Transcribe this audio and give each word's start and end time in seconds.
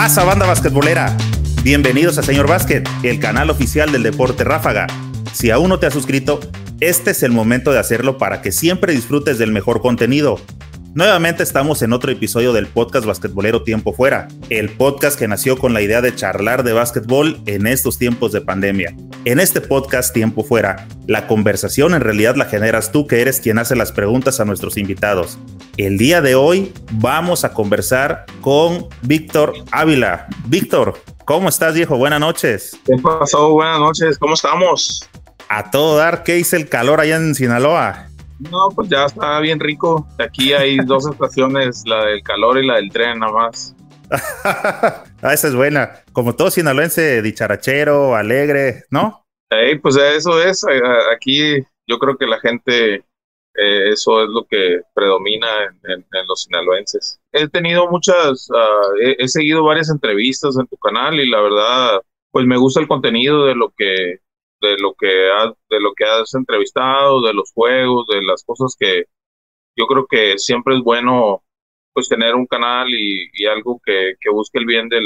pasa, 0.00 0.24
banda 0.24 0.46
basquetbolera? 0.46 1.14
Bienvenidos 1.62 2.16
a 2.16 2.22
Señor 2.22 2.48
Básquet, 2.48 2.88
el 3.02 3.20
canal 3.20 3.50
oficial 3.50 3.92
del 3.92 4.02
deporte 4.02 4.44
ráfaga. 4.44 4.86
Si 5.34 5.50
aún 5.50 5.68
no 5.68 5.78
te 5.78 5.84
has 5.84 5.92
suscrito, 5.92 6.40
este 6.80 7.10
es 7.10 7.22
el 7.22 7.32
momento 7.32 7.70
de 7.70 7.80
hacerlo 7.80 8.16
para 8.16 8.40
que 8.40 8.50
siempre 8.50 8.94
disfrutes 8.94 9.36
del 9.36 9.52
mejor 9.52 9.82
contenido. 9.82 10.40
Nuevamente 10.94 11.42
estamos 11.42 11.82
en 11.82 11.92
otro 11.92 12.10
episodio 12.10 12.54
del 12.54 12.66
podcast 12.66 13.04
basquetbolero 13.04 13.62
Tiempo 13.62 13.92
Fuera, 13.92 14.28
el 14.48 14.70
podcast 14.70 15.18
que 15.18 15.28
nació 15.28 15.58
con 15.58 15.74
la 15.74 15.82
idea 15.82 16.00
de 16.00 16.14
charlar 16.14 16.62
de 16.62 16.72
básquetbol 16.72 17.38
en 17.44 17.66
estos 17.66 17.98
tiempos 17.98 18.32
de 18.32 18.40
pandemia. 18.40 18.96
En 19.26 19.38
este 19.38 19.60
podcast 19.60 20.14
Tiempo 20.14 20.42
Fuera, 20.42 20.86
la 21.06 21.26
conversación 21.26 21.92
en 21.92 22.00
realidad 22.00 22.36
la 22.36 22.46
generas 22.46 22.90
tú 22.90 23.06
que 23.06 23.20
eres 23.20 23.38
quien 23.38 23.58
hace 23.58 23.76
las 23.76 23.92
preguntas 23.92 24.40
a 24.40 24.46
nuestros 24.46 24.78
invitados. 24.78 25.38
El 25.76 25.98
día 25.98 26.22
de 26.22 26.36
hoy 26.36 26.72
vamos 26.92 27.44
a 27.44 27.52
conversar 27.52 28.24
con 28.40 28.86
Víctor 29.02 29.52
Ávila. 29.72 30.26
Víctor, 30.46 30.98
¿cómo 31.26 31.50
estás 31.50 31.74
viejo? 31.74 31.98
Buenas 31.98 32.18
noches. 32.18 32.80
¿Qué 32.86 32.96
pasó? 32.96 33.52
Buenas 33.52 33.78
noches, 33.78 34.16
¿cómo 34.16 34.32
estamos? 34.32 35.06
A 35.50 35.70
todo 35.70 35.98
dar, 35.98 36.22
¿qué 36.22 36.38
hice 36.38 36.56
el 36.56 36.70
calor 36.70 36.98
allá 36.98 37.16
en 37.16 37.34
Sinaloa? 37.34 38.06
No, 38.50 38.70
pues 38.74 38.88
ya 38.88 39.04
está 39.04 39.38
bien 39.40 39.60
rico. 39.60 40.08
Aquí 40.18 40.54
hay 40.54 40.78
dos 40.78 41.06
estaciones, 41.10 41.82
la 41.84 42.06
del 42.06 42.22
calor 42.22 42.56
y 42.56 42.66
la 42.66 42.76
del 42.76 42.90
tren 42.90 43.18
nada 43.18 43.32
más. 43.32 43.74
ah, 44.44 45.04
esa 45.32 45.48
es 45.48 45.54
buena. 45.54 46.02
Como 46.12 46.34
todo 46.34 46.50
sinaloense, 46.50 47.22
dicharachero, 47.22 48.14
alegre, 48.14 48.84
¿no? 48.90 49.24
pues 49.82 49.96
eso 49.96 50.40
es. 50.42 50.64
Aquí 51.12 51.58
yo 51.86 51.98
creo 51.98 52.16
que 52.16 52.26
la 52.26 52.38
gente, 52.40 52.94
eh, 52.94 53.88
eso 53.90 54.22
es 54.22 54.28
lo 54.28 54.44
que 54.44 54.82
predomina 54.94 55.64
en, 55.84 56.04
los 56.26 56.42
sinaloenses. 56.42 57.20
He 57.32 57.48
tenido 57.48 57.88
muchas, 57.88 58.48
ah, 58.54 58.92
he, 59.00 59.26
seguido 59.28 59.64
varias 59.64 59.90
entrevistas 59.90 60.56
en 60.58 60.66
tu 60.66 60.76
canal 60.76 61.18
y 61.18 61.28
la 61.28 61.40
verdad, 61.40 62.02
pues 62.30 62.46
me 62.46 62.56
gusta 62.56 62.80
el 62.80 62.88
contenido 62.88 63.46
de 63.46 63.54
lo 63.54 63.70
que 63.76 64.18
de 64.60 64.76
lo 64.78 64.94
que 64.94 65.30
has, 65.32 65.54
de 65.70 65.80
lo 65.80 65.94
que 65.94 66.04
has 66.04 66.34
entrevistado, 66.34 67.22
de 67.22 67.32
los 67.32 67.50
juegos, 67.52 68.06
de 68.08 68.22
las 68.22 68.44
cosas 68.44 68.76
que 68.78 69.04
yo 69.74 69.86
creo 69.86 70.06
que 70.06 70.38
siempre 70.38 70.76
es 70.76 70.82
bueno 70.82 71.42
pues 71.92 72.08
tener 72.08 72.34
un 72.34 72.46
canal 72.46 72.88
y, 72.88 73.28
algo 73.46 73.80
que, 73.84 74.14
busque 74.32 74.58
el 74.58 74.66
bien 74.66 74.88
del, 74.88 75.04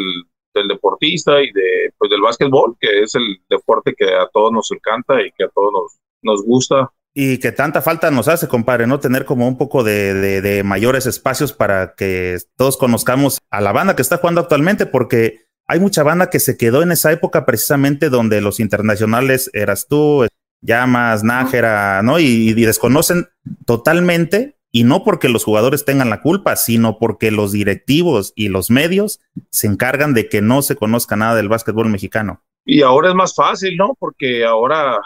deportista 0.68 1.42
y 1.42 1.50
de 1.52 1.92
pues 1.98 2.10
del 2.10 2.20
básquetbol, 2.20 2.76
que 2.78 3.02
es 3.02 3.14
el 3.16 3.38
deporte 3.50 3.92
que 3.96 4.04
a 4.04 4.28
todos 4.32 4.52
nos 4.52 4.70
encanta 4.70 5.20
y 5.20 5.32
que 5.32 5.44
a 5.44 5.48
todos 5.48 5.72
nos, 5.72 5.98
nos 6.22 6.44
gusta. 6.44 6.92
Y 7.12 7.38
que 7.38 7.50
tanta 7.50 7.82
falta 7.82 8.10
nos 8.12 8.28
hace, 8.28 8.46
compadre, 8.46 8.86
¿no? 8.86 9.00
Tener 9.00 9.24
como 9.24 9.48
un 9.48 9.58
poco 9.58 9.82
de, 9.82 10.14
de 10.14 10.62
mayores 10.62 11.06
espacios 11.06 11.52
para 11.52 11.94
que 11.96 12.38
todos 12.56 12.76
conozcamos 12.76 13.38
a 13.50 13.60
la 13.60 13.72
banda 13.72 13.96
que 13.96 14.02
está 14.02 14.18
jugando 14.18 14.40
actualmente, 14.40 14.86
porque 14.86 15.44
hay 15.66 15.80
mucha 15.80 16.02
banda 16.02 16.30
que 16.30 16.40
se 16.40 16.56
quedó 16.56 16.82
en 16.82 16.92
esa 16.92 17.10
época 17.10 17.46
precisamente 17.46 18.10
donde 18.10 18.40
los 18.40 18.60
internacionales 18.60 19.50
eras 19.54 19.86
tú, 19.88 20.26
Llamas, 20.60 21.22
Nájera, 21.22 22.02
¿no? 22.02 22.18
Y, 22.18 22.52
desconocen 22.54 23.28
totalmente, 23.66 24.56
y 24.74 24.82
no 24.82 25.04
porque 25.04 25.28
los 25.28 25.44
jugadores 25.44 25.84
tengan 25.84 26.10
la 26.10 26.20
culpa, 26.20 26.56
sino 26.56 26.98
porque 26.98 27.30
los 27.30 27.52
directivos 27.52 28.32
y 28.34 28.48
los 28.48 28.72
medios 28.72 29.20
se 29.50 29.68
encargan 29.68 30.14
de 30.14 30.28
que 30.28 30.42
no 30.42 30.62
se 30.62 30.74
conozca 30.74 31.14
nada 31.14 31.36
del 31.36 31.48
básquetbol 31.48 31.88
mexicano. 31.88 32.42
Y 32.64 32.82
ahora 32.82 33.10
es 33.10 33.14
más 33.14 33.36
fácil, 33.36 33.76
¿no? 33.76 33.94
Porque 33.96 34.44
ahora 34.44 35.00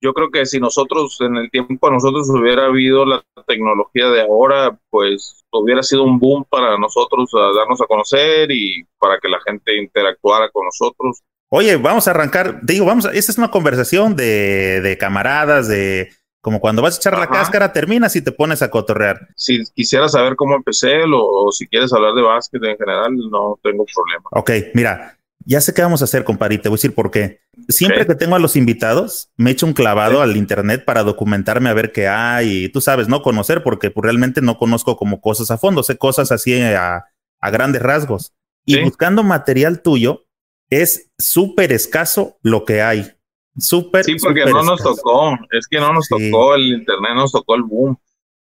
yo 0.00 0.14
creo 0.14 0.30
que 0.30 0.46
si 0.46 0.60
nosotros 0.60 1.20
en 1.22 1.34
el 1.38 1.50
tiempo 1.50 1.88
a 1.88 1.90
nosotros 1.90 2.30
hubiera 2.30 2.66
habido 2.66 3.04
la 3.04 3.20
tecnología 3.48 4.08
de 4.10 4.22
ahora, 4.22 4.78
pues 4.90 5.44
hubiera 5.50 5.82
sido 5.82 6.04
un 6.04 6.20
boom 6.20 6.44
para 6.48 6.78
nosotros 6.78 7.30
a 7.34 7.58
darnos 7.58 7.80
a 7.80 7.86
conocer 7.86 8.52
y 8.52 8.84
para 8.96 9.18
que 9.18 9.28
la 9.28 9.40
gente 9.44 9.76
interactuara 9.76 10.50
con 10.52 10.66
nosotros. 10.66 11.20
Oye, 11.48 11.76
vamos 11.78 12.06
a 12.06 12.12
arrancar, 12.12 12.60
digo, 12.62 12.86
vamos, 12.86 13.06
a, 13.06 13.10
esta 13.10 13.32
es 13.32 13.38
una 13.38 13.50
conversación 13.50 14.14
de, 14.14 14.80
de 14.82 14.96
camaradas, 14.98 15.66
de 15.66 16.10
como 16.40 16.60
cuando 16.60 16.82
vas 16.82 16.94
a 16.94 16.98
echar 16.98 17.18
la 17.18 17.28
cáscara, 17.28 17.72
terminas 17.72 18.16
y 18.16 18.22
te 18.22 18.32
pones 18.32 18.62
a 18.62 18.70
cotorrear. 18.70 19.28
Si 19.36 19.62
quisieras 19.74 20.12
saber 20.12 20.36
cómo 20.36 20.56
empecé 20.56 21.02
o, 21.04 21.46
o 21.46 21.52
si 21.52 21.66
quieres 21.66 21.92
hablar 21.92 22.14
de 22.14 22.22
básquet 22.22 22.62
en 22.64 22.76
general, 22.76 23.16
no 23.30 23.58
tengo 23.62 23.84
problema. 23.84 24.28
Ok, 24.32 24.50
mira, 24.74 25.18
ya 25.44 25.60
sé 25.60 25.72
qué 25.72 25.82
vamos 25.82 26.02
a 26.02 26.04
hacer, 26.04 26.24
compadre, 26.24 26.58
te 26.58 26.68
voy 26.68 26.76
a 26.76 26.78
decir 26.78 26.94
por 26.94 27.10
qué. 27.10 27.40
Siempre 27.68 28.06
que 28.06 28.14
tengo 28.14 28.36
a 28.36 28.38
los 28.38 28.56
invitados, 28.56 29.30
me 29.36 29.50
echo 29.50 29.66
un 29.66 29.72
clavado 29.72 30.20
al 30.22 30.36
internet 30.36 30.84
para 30.84 31.02
documentarme 31.02 31.70
a 31.70 31.74
ver 31.74 31.92
qué 31.92 32.08
hay 32.08 32.64
y 32.64 32.68
tú 32.68 32.80
sabes, 32.80 33.08
no 33.08 33.22
conocer, 33.22 33.62
porque 33.62 33.90
pues, 33.90 34.04
realmente 34.04 34.42
no 34.42 34.58
conozco 34.58 34.96
como 34.96 35.20
cosas 35.20 35.50
a 35.50 35.58
fondo, 35.58 35.82
sé 35.82 35.96
cosas 35.96 36.30
así 36.30 36.60
a, 36.62 37.04
grandes 37.50 37.82
rasgos. 37.82 38.32
Y 38.66 38.80
buscando 38.82 39.22
material 39.22 39.80
tuyo, 39.82 40.26
es 40.68 41.10
súper 41.18 41.72
escaso 41.72 42.38
lo 42.42 42.64
que 42.64 42.82
hay. 42.82 43.10
Súper. 43.56 44.04
Sí, 44.04 44.16
porque 44.16 44.44
no 44.46 44.62
nos 44.62 44.82
tocó, 44.82 45.36
es 45.50 45.66
que 45.68 45.80
no 45.80 45.92
nos 45.92 46.08
tocó 46.08 46.54
el 46.54 46.72
internet, 46.72 47.12
nos 47.14 47.32
tocó 47.32 47.54
el 47.56 47.62
boom. 47.62 47.96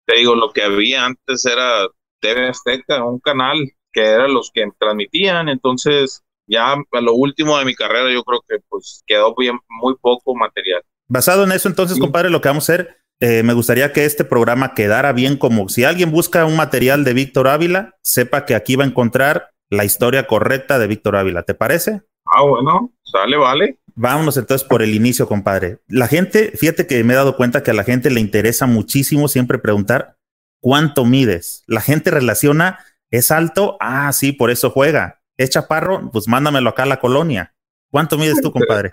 Te 0.05 0.17
digo, 0.17 0.35
lo 0.35 0.51
que 0.51 0.63
había 0.63 1.05
antes 1.05 1.45
era 1.45 1.87
TV 2.19 2.49
Azteca, 2.49 3.03
un 3.03 3.19
canal 3.19 3.57
que 3.91 4.01
eran 4.01 4.33
los 4.33 4.51
que 4.53 4.67
transmitían, 4.77 5.49
entonces 5.49 6.23
ya 6.47 6.73
a 6.73 7.01
lo 7.01 7.13
último 7.13 7.57
de 7.57 7.65
mi 7.65 7.75
carrera 7.75 8.11
yo 8.11 8.23
creo 8.23 8.41
que 8.47 8.57
pues 8.69 9.03
quedó 9.05 9.35
bien, 9.35 9.59
muy 9.69 9.95
poco 9.99 10.35
material. 10.35 10.81
Basado 11.07 11.43
en 11.43 11.51
eso, 11.51 11.69
entonces, 11.69 11.99
compadre, 11.99 12.29
lo 12.29 12.41
que 12.41 12.49
vamos 12.49 12.69
a 12.69 12.73
hacer, 12.73 12.97
eh, 13.19 13.41
me 13.43 13.53
gustaría 13.53 13.93
que 13.93 14.05
este 14.05 14.25
programa 14.25 14.73
quedara 14.73 15.13
bien 15.13 15.37
como 15.37 15.69
si 15.69 15.83
alguien 15.83 16.11
busca 16.11 16.45
un 16.45 16.57
material 16.57 17.03
de 17.03 17.13
Víctor 17.13 17.47
Ávila, 17.47 17.95
sepa 18.01 18.45
que 18.45 18.55
aquí 18.55 18.75
va 18.75 18.83
a 18.83 18.87
encontrar 18.87 19.51
la 19.69 19.85
historia 19.85 20.27
correcta 20.27 20.79
de 20.79 20.87
Víctor 20.87 21.15
Ávila. 21.15 21.43
¿Te 21.43 21.53
parece? 21.53 22.01
Ah, 22.25 22.43
bueno, 22.43 22.91
sale, 23.03 23.37
vale. 23.37 23.79
Vámonos 23.97 24.37
entonces 24.37 24.65
por 24.65 24.81
el 24.81 24.95
inicio, 24.95 25.27
compadre. 25.27 25.79
La 25.89 26.07
gente, 26.07 26.53
fíjate 26.55 26.87
que 26.87 27.03
me 27.03 27.13
he 27.13 27.17
dado 27.17 27.35
cuenta 27.35 27.63
que 27.63 27.71
a 27.71 27.73
la 27.73 27.83
gente 27.83 28.09
le 28.09 28.21
interesa 28.21 28.65
muchísimo 28.65 29.27
siempre 29.27 29.57
preguntar 29.59 30.17
cuánto 30.61 31.03
mides. 31.03 31.63
La 31.67 31.81
gente 31.81 32.11
relaciona, 32.11 32.79
es 33.11 33.31
alto, 33.31 33.75
ah, 33.79 34.13
sí, 34.13 34.31
por 34.31 34.51
eso 34.51 34.69
juega 34.69 35.17
es 35.37 35.51
chaparro, 35.51 36.09
pues 36.11 36.27
mándamelo 36.27 36.69
acá 36.69 36.83
a 36.83 36.87
la 36.87 36.99
colonia. 36.99 37.53
¿Cuánto 37.91 38.17
mides 38.17 38.41
tú, 38.41 38.51
compadre? 38.51 38.89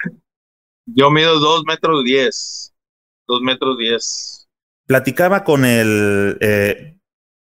Yo 0.87 1.11
mido 1.11 1.41
dos 1.41 1.65
metros 1.67 2.05
diez. 2.05 2.75
Dos 3.27 3.41
metros 3.41 3.79
diez. 3.79 4.47
Platicaba 4.87 5.43
con 5.45 5.65
el, 5.65 6.37
eh, 6.41 6.99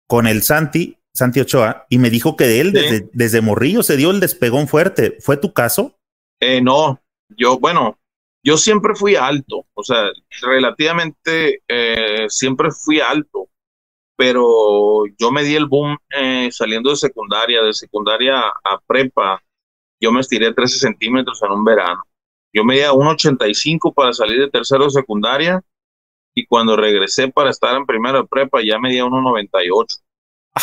con 0.08 0.28
el 0.28 0.44
Santi, 0.44 0.98
Santi 1.14 1.42
Ochoa, 1.42 1.88
y 1.90 1.98
me 1.98 2.12
dijo 2.12 2.38
que 2.38 2.46
de 2.46 2.62
él 2.62 2.72
desde, 2.72 3.10
desde 3.12 3.42
Morrillo 3.42 3.82
se 3.82 3.98
dio 3.98 4.12
el 4.12 4.20
despegón 4.20 4.68
fuerte. 4.68 5.18
¿Fue 5.20 5.38
tu 5.38 5.52
caso? 5.52 6.00
Eh, 6.40 6.62
no, 6.62 7.01
yo, 7.38 7.60
bueno, 7.60 7.98
yo 8.44 8.58
siempre 8.58 8.96
fui 8.96 9.16
alto, 9.16 9.66
o 9.74 9.84
sea, 9.84 10.10
relativamente 10.42 11.62
eh, 11.68 12.26
siempre 12.30 12.72
fui 12.72 13.00
alto 13.00 13.52
pero 14.22 15.06
yo 15.18 15.32
me 15.32 15.42
di 15.42 15.56
el 15.56 15.66
boom 15.66 15.98
eh, 16.12 16.48
saliendo 16.52 16.92
de 16.92 16.96
secundaria, 16.96 17.64
de 17.64 17.74
secundaria 17.74 18.40
a 18.40 18.80
prepa, 18.86 19.42
yo 20.00 20.12
me 20.12 20.20
estiré 20.20 20.54
13 20.54 20.78
centímetros 20.78 21.42
en 21.42 21.50
un 21.50 21.66
verano. 21.66 22.04
Yo 22.54 22.64
medía 22.64 22.92
1,85 22.92 23.92
para 23.96 24.14
salir 24.14 24.40
de 24.40 24.52
tercero 24.52 24.84
de 24.84 24.92
secundaria 24.92 25.60
y 26.36 26.46
cuando 26.46 26.78
regresé 26.78 27.30
para 27.30 27.50
estar 27.50 27.76
en 27.76 27.88
primero 27.88 28.22
de 28.22 28.28
prepa 28.28 28.60
ya 28.64 28.78
medía 28.78 29.06
1,98. 29.06 30.04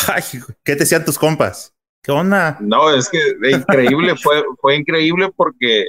Ay, 0.07 0.23
¿qué 0.63 0.73
te 0.73 0.79
decían 0.79 1.03
tus 1.03 1.19
compas? 1.19 1.75
¿Qué 2.01 2.13
onda? 2.13 2.55
No, 2.61 2.89
es 2.93 3.09
que 3.09 3.19
increíble, 3.43 4.15
fue, 4.23 4.41
fue 4.61 4.77
increíble 4.77 5.33
porque 5.35 5.87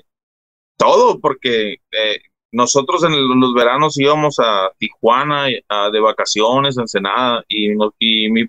todo, 0.80 1.20
porque 1.20 1.74
eh, 1.92 2.20
nosotros 2.52 3.04
en 3.04 3.41
los 3.41 3.54
veranos 3.54 3.98
íbamos 3.98 4.38
a 4.41 4.72
Tijuana 4.78 5.47
de 5.47 6.00
vacaciones, 6.00 6.78
Ensenada, 6.78 7.44
y, 7.48 7.72
y 7.98 8.30
mi, 8.30 8.44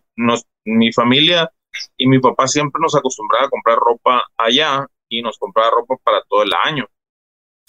mi 0.65 0.93
familia 0.93 1.51
y 1.97 2.07
mi 2.07 2.19
papá 2.19 2.47
siempre 2.47 2.79
nos 2.81 2.95
acostumbraba 2.95 3.45
a 3.45 3.49
comprar 3.49 3.77
ropa 3.77 4.23
allá 4.37 4.87
y 5.09 5.21
nos 5.21 5.37
compraba 5.37 5.71
ropa 5.71 5.95
para 6.03 6.23
todo 6.27 6.43
el 6.43 6.51
año. 6.65 6.87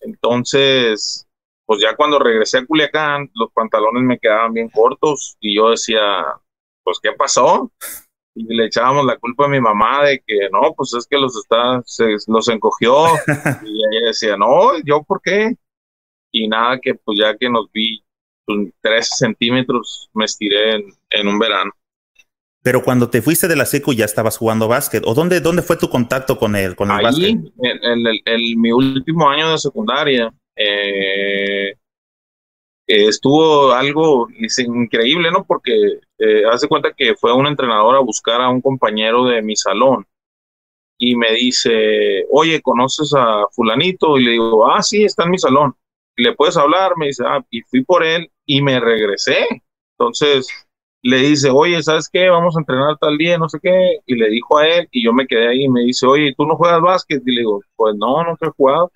Entonces, 0.00 1.26
pues 1.66 1.80
ya 1.80 1.94
cuando 1.96 2.18
regresé 2.18 2.58
a 2.58 2.66
Culiacán, 2.66 3.30
los 3.34 3.52
pantalones 3.52 4.02
me 4.02 4.18
quedaban 4.18 4.52
bien 4.52 4.68
cortos 4.68 5.36
y 5.40 5.56
yo 5.56 5.70
decía, 5.70 6.00
pues, 6.82 6.98
¿qué 7.02 7.12
pasó? 7.12 7.70
Y 8.34 8.54
le 8.54 8.66
echábamos 8.66 9.04
la 9.04 9.18
culpa 9.18 9.44
a 9.44 9.48
mi 9.48 9.60
mamá 9.60 10.04
de 10.04 10.22
que 10.26 10.48
no, 10.50 10.72
pues 10.74 10.94
es 10.94 11.06
que 11.06 11.18
los 11.18 11.36
está, 11.36 11.82
se, 11.84 12.16
los 12.26 12.48
encogió. 12.48 13.06
y 13.64 13.96
ella 13.96 14.06
decía, 14.06 14.36
no, 14.36 14.78
¿yo 14.84 15.02
por 15.02 15.20
qué? 15.20 15.56
y 16.32 16.48
nada 16.48 16.80
que 16.80 16.94
pues 16.94 17.18
ya 17.20 17.36
que 17.36 17.48
nos 17.48 17.70
vi 17.70 18.02
pues, 18.44 18.70
tres 18.80 19.10
centímetros 19.18 20.10
me 20.14 20.24
estiré 20.24 20.82
en, 21.10 21.28
un 21.28 21.38
verano. 21.38 21.70
Pero 22.62 22.82
cuando 22.82 23.10
te 23.10 23.22
fuiste 23.22 23.46
de 23.46 23.56
la 23.56 23.66
seco 23.66 23.92
ya 23.92 24.04
estabas 24.04 24.38
jugando 24.38 24.66
básquet. 24.66 25.02
¿O 25.06 25.14
dónde, 25.14 25.40
dónde 25.40 25.62
fue 25.62 25.76
tu 25.76 25.88
contacto 25.90 26.38
con 26.38 26.56
el, 26.56 26.74
con 26.74 26.90
el 26.90 26.96
Ahí, 26.96 27.04
básquet? 27.04 27.38
En, 27.62 28.06
en, 28.24 28.60
mi 28.60 28.72
último 28.72 29.28
año 29.28 29.50
de 29.50 29.58
secundaria, 29.58 30.32
eh, 30.56 31.74
estuvo 32.86 33.72
algo 33.72 34.28
increíble, 34.58 35.30
¿no? 35.30 35.44
Porque 35.44 36.00
eh, 36.24 36.44
hace 36.50 36.68
cuenta 36.68 36.92
que 36.96 37.16
fue 37.16 37.32
un 37.32 37.46
entrenador 37.46 37.96
a 37.96 38.00
buscar 38.00 38.40
a 38.40 38.48
un 38.48 38.60
compañero 38.60 39.24
de 39.24 39.42
mi 39.42 39.56
salón 39.56 40.06
y 40.98 41.16
me 41.16 41.32
dice, 41.32 42.24
oye, 42.30 42.62
¿conoces 42.62 43.12
a 43.16 43.44
fulanito? 43.50 44.18
Y 44.18 44.24
le 44.24 44.30
digo, 44.32 44.70
ah, 44.70 44.80
sí, 44.82 45.02
está 45.02 45.24
en 45.24 45.30
mi 45.30 45.38
salón. 45.38 45.74
¿Le 46.16 46.34
puedes 46.34 46.56
hablar? 46.56 46.92
Me 46.96 47.06
dice, 47.06 47.24
ah, 47.26 47.44
y 47.50 47.62
fui 47.62 47.82
por 47.82 48.04
él 48.04 48.30
y 48.46 48.62
me 48.62 48.78
regresé. 48.78 49.48
Entonces 49.98 50.46
le 51.02 51.16
dice, 51.16 51.50
oye, 51.50 51.82
¿sabes 51.82 52.08
qué? 52.08 52.28
Vamos 52.28 52.56
a 52.56 52.60
entrenar 52.60 52.96
tal 52.98 53.18
día, 53.18 53.36
no 53.36 53.48
sé 53.48 53.58
qué. 53.60 53.98
Y 54.06 54.14
le 54.14 54.28
dijo 54.30 54.58
a 54.58 54.68
él 54.68 54.88
y 54.92 55.04
yo 55.04 55.12
me 55.12 55.26
quedé 55.26 55.48
ahí 55.48 55.64
y 55.64 55.68
me 55.68 55.80
dice, 55.80 56.06
oye, 56.06 56.34
¿tú 56.36 56.46
no 56.46 56.56
juegas 56.56 56.80
básquet? 56.80 57.20
Y 57.26 57.32
le 57.32 57.40
digo, 57.40 57.60
pues 57.74 57.96
no, 57.96 58.22
no 58.22 58.36
he 58.40 58.50
jugado. 58.50 58.92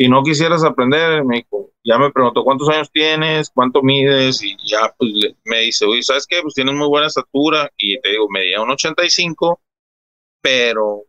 Y 0.00 0.08
no 0.08 0.22
quisieras 0.22 0.62
aprender, 0.62 1.24
me 1.24 1.38
dijo, 1.38 1.72
ya 1.82 1.98
me 1.98 2.12
preguntó 2.12 2.44
cuántos 2.44 2.68
años 2.68 2.88
tienes, 2.92 3.50
cuánto 3.50 3.82
mides 3.82 4.40
y 4.44 4.56
ya 4.64 4.94
pues 4.96 5.10
me 5.44 5.58
dice, 5.58 5.86
oye, 5.86 6.04
¿sabes 6.04 6.24
qué? 6.24 6.40
Pues 6.40 6.54
tienes 6.54 6.76
muy 6.76 6.86
buena 6.86 7.08
estatura 7.08 7.68
y 7.76 8.00
te 8.00 8.10
digo, 8.10 8.28
medía 8.30 8.60
un 8.60 8.70
85, 8.70 9.60
pero 10.40 11.02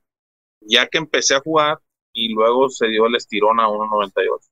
ya 0.61 0.87
que 0.87 0.97
empecé 0.97 1.35
a 1.35 1.39
jugar 1.39 1.77
y 2.13 2.33
luego 2.33 2.67
se 2.69 2.87
dio 2.87 3.05
el 3.05 3.15
estirón 3.15 3.59
a 3.59 3.67
1.98. 3.67 4.49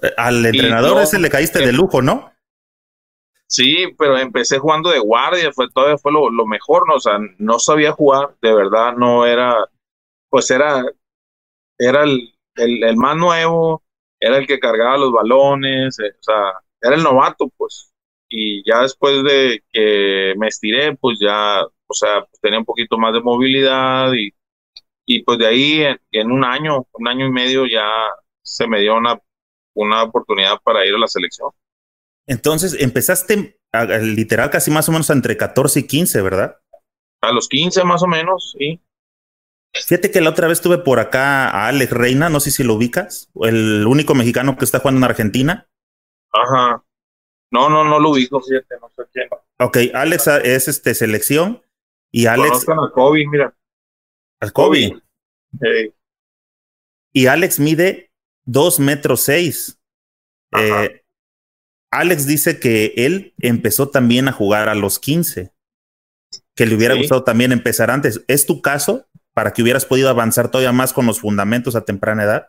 Eh, 0.00 0.14
al 0.16 0.46
entrenador 0.46 1.02
ese 1.02 1.18
le 1.18 1.28
caíste 1.28 1.58
de 1.58 1.74
lujo, 1.74 2.00
¿no? 2.00 2.32
Sí, 3.46 3.84
pero 3.98 4.16
empecé 4.16 4.58
jugando 4.58 4.88
de 4.88 4.98
guardia, 4.98 5.52
fue 5.52 5.68
todavía 5.68 5.98
fue 5.98 6.10
lo, 6.10 6.46
mejor, 6.46 6.88
¿no? 6.88 6.94
O 6.94 7.00
sea, 7.00 7.18
no 7.36 7.58
sabía 7.58 7.92
jugar, 7.92 8.34
de 8.40 8.54
verdad, 8.54 8.94
no 8.96 9.26
era, 9.26 9.68
pues 10.30 10.50
era, 10.50 10.86
era 11.78 12.04
el, 12.04 12.32
el, 12.56 12.96
más 12.96 13.16
nuevo, 13.16 13.82
era 14.18 14.38
el 14.38 14.46
que 14.46 14.58
cargaba 14.58 14.98
los 14.98 15.12
balones, 15.12 15.98
eh, 16.00 16.12
o 16.18 16.22
sea, 16.22 16.52
era 16.80 16.96
el 16.96 17.02
novato, 17.02 17.50
pues. 17.56 17.92
Y 18.28 18.62
ya 18.68 18.82
después 18.82 19.22
de 19.24 19.62
que 19.72 20.34
me 20.36 20.48
estiré, 20.48 20.96
pues 20.96 21.18
ya, 21.20 21.62
o 21.62 21.94
sea, 21.94 22.26
tenía 22.40 22.58
un 22.58 22.64
poquito 22.64 22.96
más 22.98 23.12
de 23.12 23.20
movilidad 23.20 24.12
y 24.12 24.32
y 25.12 25.24
pues 25.24 25.38
de 25.40 25.46
ahí 25.48 25.82
en, 26.12 26.30
un 26.30 26.44
año, 26.44 26.86
un 26.92 27.08
año 27.08 27.26
y 27.26 27.32
medio 27.32 27.66
ya 27.66 27.84
se 28.42 28.68
me 28.68 28.80
dio 28.80 28.96
una, 28.96 29.20
una 29.74 30.04
oportunidad 30.04 30.60
para 30.62 30.86
ir 30.86 30.94
a 30.94 30.98
la 30.98 31.08
selección. 31.08 31.50
Entonces 32.28 32.80
empezaste 32.80 33.58
literal 34.02 34.50
casi 34.50 34.70
más 34.70 34.88
o 34.88 34.92
menos 34.92 35.10
entre 35.10 35.36
14 35.36 35.80
y 35.80 35.86
15, 35.88 36.22
¿verdad? 36.22 36.56
A 37.22 37.32
los 37.32 37.48
15 37.48 37.82
más 37.82 38.04
o 38.04 38.06
menos, 38.06 38.54
sí. 38.56 38.80
Fíjate 39.72 40.10
que 40.10 40.20
la 40.20 40.30
otra 40.30 40.48
vez 40.48 40.58
estuve 40.58 40.78
por 40.78 40.98
acá 40.98 41.48
a 41.48 41.68
Alex 41.68 41.92
Reina, 41.92 42.28
no 42.28 42.40
sé 42.40 42.50
si 42.50 42.64
lo 42.64 42.74
ubicas, 42.74 43.30
el 43.42 43.86
único 43.86 44.14
mexicano 44.14 44.56
que 44.56 44.64
está 44.64 44.80
jugando 44.80 44.98
en 44.98 45.04
Argentina. 45.04 45.68
Ajá. 46.32 46.84
No, 47.52 47.68
no, 47.68 47.84
no 47.84 47.98
lo 47.98 48.10
ubico, 48.10 48.40
fíjate, 48.40 48.76
no 48.80 48.90
sé 48.96 49.02
quién. 49.12 49.28
Ok, 49.58 49.94
Alex 49.94 50.26
es 50.44 50.68
este 50.68 50.94
selección 50.94 51.62
y 52.10 52.26
Alex. 52.26 52.66
a 52.68 52.90
Kobe, 52.92 53.26
mira. 53.26 53.54
Al 54.40 54.52
Kobe. 54.52 55.00
Y 57.12 57.26
Alex 57.26 57.60
mide 57.60 58.10
2 58.44 58.80
metros 58.80 59.22
6. 59.22 59.78
Eh, 60.52 61.02
Alex 61.90 62.26
dice 62.26 62.58
que 62.58 62.94
él 62.96 63.34
empezó 63.38 63.88
también 63.88 64.28
a 64.28 64.32
jugar 64.32 64.68
a 64.68 64.74
los 64.74 64.98
15. 64.98 65.52
Que 66.54 66.66
le 66.66 66.74
hubiera 66.74 66.94
gustado 66.94 67.24
también 67.24 67.52
empezar 67.52 67.90
antes. 67.90 68.24
¿Es 68.28 68.46
tu 68.46 68.62
caso 68.62 69.06
para 69.34 69.52
que 69.52 69.62
hubieras 69.62 69.86
podido 69.86 70.08
avanzar 70.08 70.50
todavía 70.50 70.72
más 70.72 70.92
con 70.92 71.06
los 71.06 71.20
fundamentos 71.20 71.76
a 71.76 71.84
temprana 71.84 72.24
edad? 72.24 72.48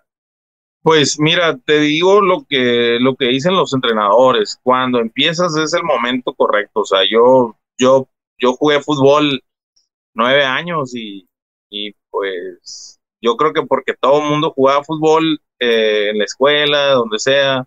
Pues 0.83 1.19
mira, 1.19 1.57
te 1.57 1.79
digo 1.79 2.21
lo 2.21 2.45
que, 2.49 2.97
lo 2.99 3.15
que 3.15 3.25
dicen 3.25 3.55
los 3.55 3.73
entrenadores. 3.73 4.59
Cuando 4.63 4.99
empiezas 4.99 5.55
es 5.55 5.73
el 5.73 5.83
momento 5.83 6.33
correcto. 6.33 6.81
O 6.81 6.85
sea, 6.85 7.01
yo, 7.09 7.55
yo, 7.77 8.07
yo 8.39 8.53
jugué 8.53 8.81
fútbol 8.81 9.43
nueve 10.15 10.43
años 10.43 10.95
y 10.95 11.27
y 11.71 11.93
pues 12.11 12.99
yo 13.21 13.37
creo 13.37 13.53
que 13.53 13.63
porque 13.63 13.93
todo 13.99 14.21
el 14.21 14.29
mundo 14.29 14.51
jugaba 14.51 14.83
fútbol 14.83 15.41
eh, 15.59 16.09
en 16.09 16.19
la 16.19 16.25
escuela, 16.25 16.91
donde 16.91 17.17
sea, 17.17 17.65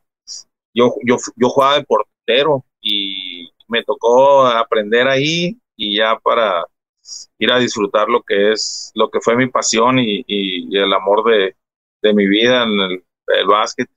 yo, 0.75 0.95
yo, 1.05 1.17
yo 1.37 1.49
jugaba 1.49 1.77
de 1.77 1.85
portero 1.85 2.65
y 2.81 3.51
me 3.67 3.83
tocó 3.83 4.47
aprender 4.47 5.09
ahí 5.09 5.59
y 5.77 5.97
ya 5.97 6.19
para 6.23 6.67
ir 7.39 7.53
a 7.53 7.59
disfrutar 7.59 8.09
lo 8.09 8.23
que 8.23 8.53
es, 8.53 8.91
lo 8.95 9.11
que 9.11 9.21
fue 9.21 9.37
mi 9.37 9.49
pasión 9.49 9.99
y, 9.99 10.25
y, 10.27 10.77
el 10.77 10.93
amor 10.93 11.25
de, 11.25 11.57
de, 12.03 12.15
mi 12.15 12.27
vida 12.27 12.65
en 12.65 12.81
el, 12.81 13.47
básquet. 13.47 13.89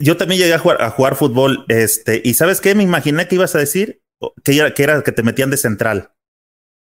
Yo 0.00 0.16
también 0.16 0.40
llegué 0.40 0.54
a 0.54 0.58
jugar, 0.58 0.82
a 0.82 0.90
jugar 0.90 1.14
fútbol, 1.14 1.64
este, 1.68 2.20
y 2.24 2.34
¿sabes 2.34 2.60
qué? 2.60 2.74
Me 2.74 2.82
imaginé 2.82 3.28
que 3.28 3.36
ibas 3.36 3.54
a 3.54 3.58
decir 3.58 4.02
que 4.44 4.72
que 4.74 4.82
era 4.82 5.02
que 5.02 5.12
te 5.12 5.22
metían 5.22 5.50
de 5.50 5.56
central. 5.56 6.12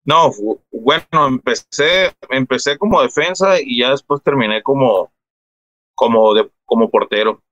No, 0.05 0.31
bueno, 0.71 1.27
empecé, 1.27 2.15
empecé 2.29 2.77
como 2.77 3.01
defensa 3.01 3.61
y 3.61 3.81
ya 3.81 3.91
después 3.91 4.23
terminé 4.23 4.63
como, 4.63 5.11
como, 5.93 6.33
de, 6.33 6.49
como 6.65 6.89
portero. 6.89 7.43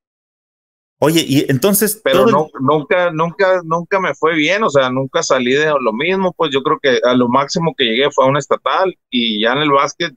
Oye, 1.00 1.24
y 1.28 1.46
entonces. 1.50 2.02
Pero 2.04 2.26
no, 2.26 2.48
nunca, 2.60 3.12
nunca, 3.12 3.62
nunca 3.64 4.00
me 4.00 4.16
fue 4.16 4.36
bien, 4.36 4.64
o 4.64 4.70
sea, 4.70 4.90
nunca 4.90 5.22
salí 5.22 5.54
de 5.54 5.72
lo 5.80 5.94
mismo, 5.94 6.34
pues 6.34 6.52
yo 6.52 6.64
creo 6.64 6.80
que 6.82 7.00
a 7.04 7.14
lo 7.14 7.28
máximo 7.28 7.76
que 7.76 7.86
llegué 7.86 8.10
fue 8.12 8.26
a 8.26 8.30
un 8.30 8.38
estatal 8.38 8.98
y 9.10 9.42
ya 9.44 9.54
en 9.54 9.60
el 9.60 9.72
básquet 9.72 10.16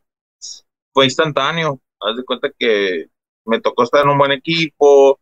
fue 0.92 1.04
instantáneo. 1.04 1.80
Haz 2.00 2.16
de 2.16 2.24
cuenta 2.24 2.50
que 2.58 3.06
me 3.44 3.60
tocó 3.60 3.82
estar 3.82 4.04
en 4.04 4.10
un 4.10 4.18
buen 4.18 4.32
equipo, 4.32 5.20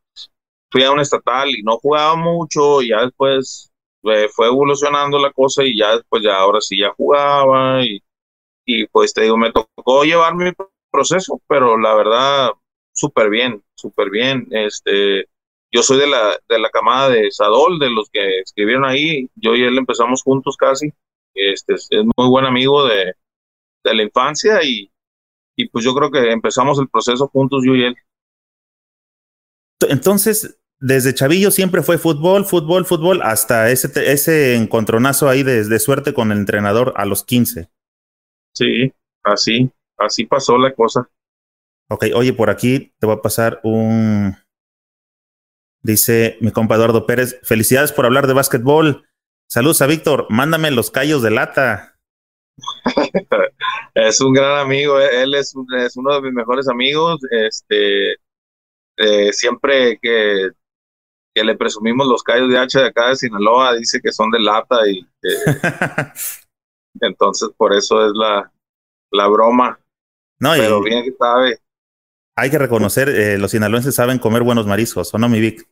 fui 0.70 0.84
a 0.84 0.92
un 0.92 1.00
estatal 1.00 1.50
y 1.50 1.62
no 1.62 1.78
jugaba 1.78 2.14
mucho, 2.14 2.80
y 2.82 2.90
ya 2.90 3.02
después 3.02 3.72
eh, 4.04 4.28
fue 4.32 4.46
evolucionando 4.46 5.18
la 5.18 5.32
cosa 5.32 5.64
y 5.64 5.76
ya 5.76 5.96
después 5.96 6.22
ya 6.22 6.36
ahora 6.36 6.60
sí 6.60 6.78
ya 6.78 6.92
jugaba 6.96 7.84
y, 7.84 8.00
y 8.64 8.86
pues 8.86 9.12
te 9.12 9.22
digo, 9.22 9.36
me 9.36 9.52
tocó 9.52 10.04
llevar 10.04 10.36
mi 10.36 10.52
proceso, 10.90 11.40
pero 11.48 11.76
la 11.78 11.94
verdad, 11.94 12.50
súper 12.92 13.28
bien, 13.30 13.62
súper 13.74 14.10
bien. 14.10 14.46
Este, 14.50 15.26
yo 15.70 15.82
soy 15.82 15.98
de 15.98 16.06
la, 16.06 16.36
de 16.48 16.58
la 16.58 16.70
camada 16.70 17.10
de 17.10 17.30
Sadol, 17.30 17.78
de 17.78 17.90
los 17.90 18.08
que 18.10 18.40
escribieron 18.40 18.84
ahí, 18.84 19.28
yo 19.34 19.54
y 19.54 19.64
él 19.64 19.76
empezamos 19.78 20.22
juntos 20.22 20.56
casi, 20.56 20.92
este, 21.34 21.74
es 21.74 21.88
muy 22.16 22.28
buen 22.28 22.46
amigo 22.46 22.86
de, 22.86 23.14
de 23.84 23.94
la 23.94 24.02
infancia 24.02 24.62
y, 24.62 24.90
y 25.56 25.68
pues 25.68 25.84
yo 25.84 25.94
creo 25.94 26.10
que 26.10 26.30
empezamos 26.30 26.78
el 26.78 26.88
proceso 26.88 27.28
juntos 27.28 27.62
yo 27.66 27.74
y 27.74 27.84
él. 27.84 27.96
Entonces, 29.88 30.58
desde 30.80 31.14
chavillo 31.14 31.50
siempre 31.50 31.82
fue 31.82 31.98
fútbol, 31.98 32.44
fútbol, 32.44 32.84
fútbol, 32.84 33.20
hasta 33.22 33.70
ese, 33.70 33.90
ese 34.12 34.54
encontronazo 34.54 35.28
ahí 35.28 35.42
de, 35.42 35.78
suerte 35.80 36.14
con 36.14 36.30
el 36.30 36.38
entrenador 36.38 36.94
a 36.96 37.04
los 37.04 37.24
15. 37.24 37.68
Sí, 38.54 38.92
así, 39.24 39.70
así 39.96 40.26
pasó 40.26 40.56
la 40.56 40.72
cosa. 40.74 41.08
Ok, 41.88 42.06
oye, 42.14 42.32
por 42.32 42.50
aquí 42.50 42.92
te 42.98 43.06
voy 43.06 43.16
a 43.16 43.22
pasar 43.22 43.60
un... 43.64 44.36
Dice 45.82 46.36
mi 46.40 46.50
compa 46.50 46.74
Eduardo 46.74 47.06
Pérez, 47.06 47.38
felicidades 47.42 47.92
por 47.92 48.06
hablar 48.06 48.26
de 48.26 48.34
básquetbol. 48.34 49.06
Saludos 49.48 49.80
a 49.82 49.86
Víctor, 49.86 50.26
mándame 50.28 50.70
los 50.70 50.90
callos 50.90 51.22
de 51.22 51.30
lata. 51.30 51.98
es 53.94 54.20
un 54.20 54.32
gran 54.32 54.58
amigo, 54.58 55.00
eh, 55.00 55.22
él 55.22 55.34
es, 55.34 55.54
es 55.78 55.96
uno 55.96 56.14
de 56.14 56.22
mis 56.22 56.32
mejores 56.32 56.68
amigos. 56.68 57.20
Este, 57.30 58.12
eh, 58.96 59.32
siempre 59.32 59.98
que 60.02 60.50
que 61.38 61.44
le 61.44 61.56
presumimos 61.56 62.08
los 62.08 62.24
callos 62.24 62.50
de 62.50 62.58
hacha 62.58 62.80
de 62.80 62.88
acá 62.88 63.10
de 63.10 63.16
Sinaloa, 63.16 63.74
dice 63.74 64.00
que 64.02 64.10
son 64.10 64.28
de 64.32 64.40
lata 64.40 64.76
y 64.88 65.06
entonces 67.00 67.50
por 67.56 67.72
eso 67.72 68.04
es 68.04 68.12
la, 68.12 68.50
la 69.12 69.28
broma. 69.28 69.78
No, 70.40 70.52
Pero 70.54 70.82
bien 70.82 71.04
que 71.04 71.12
sabe. 71.12 71.60
Hay 72.40 72.50
que 72.50 72.58
reconocer, 72.58 73.08
eh, 73.08 73.36
los 73.36 73.50
sinaloenses 73.50 73.96
saben 73.96 74.20
comer 74.20 74.44
buenos 74.44 74.64
mariscos, 74.64 75.12
¿o 75.12 75.18
no, 75.18 75.28
mi 75.28 75.40
Vic? 75.40 75.68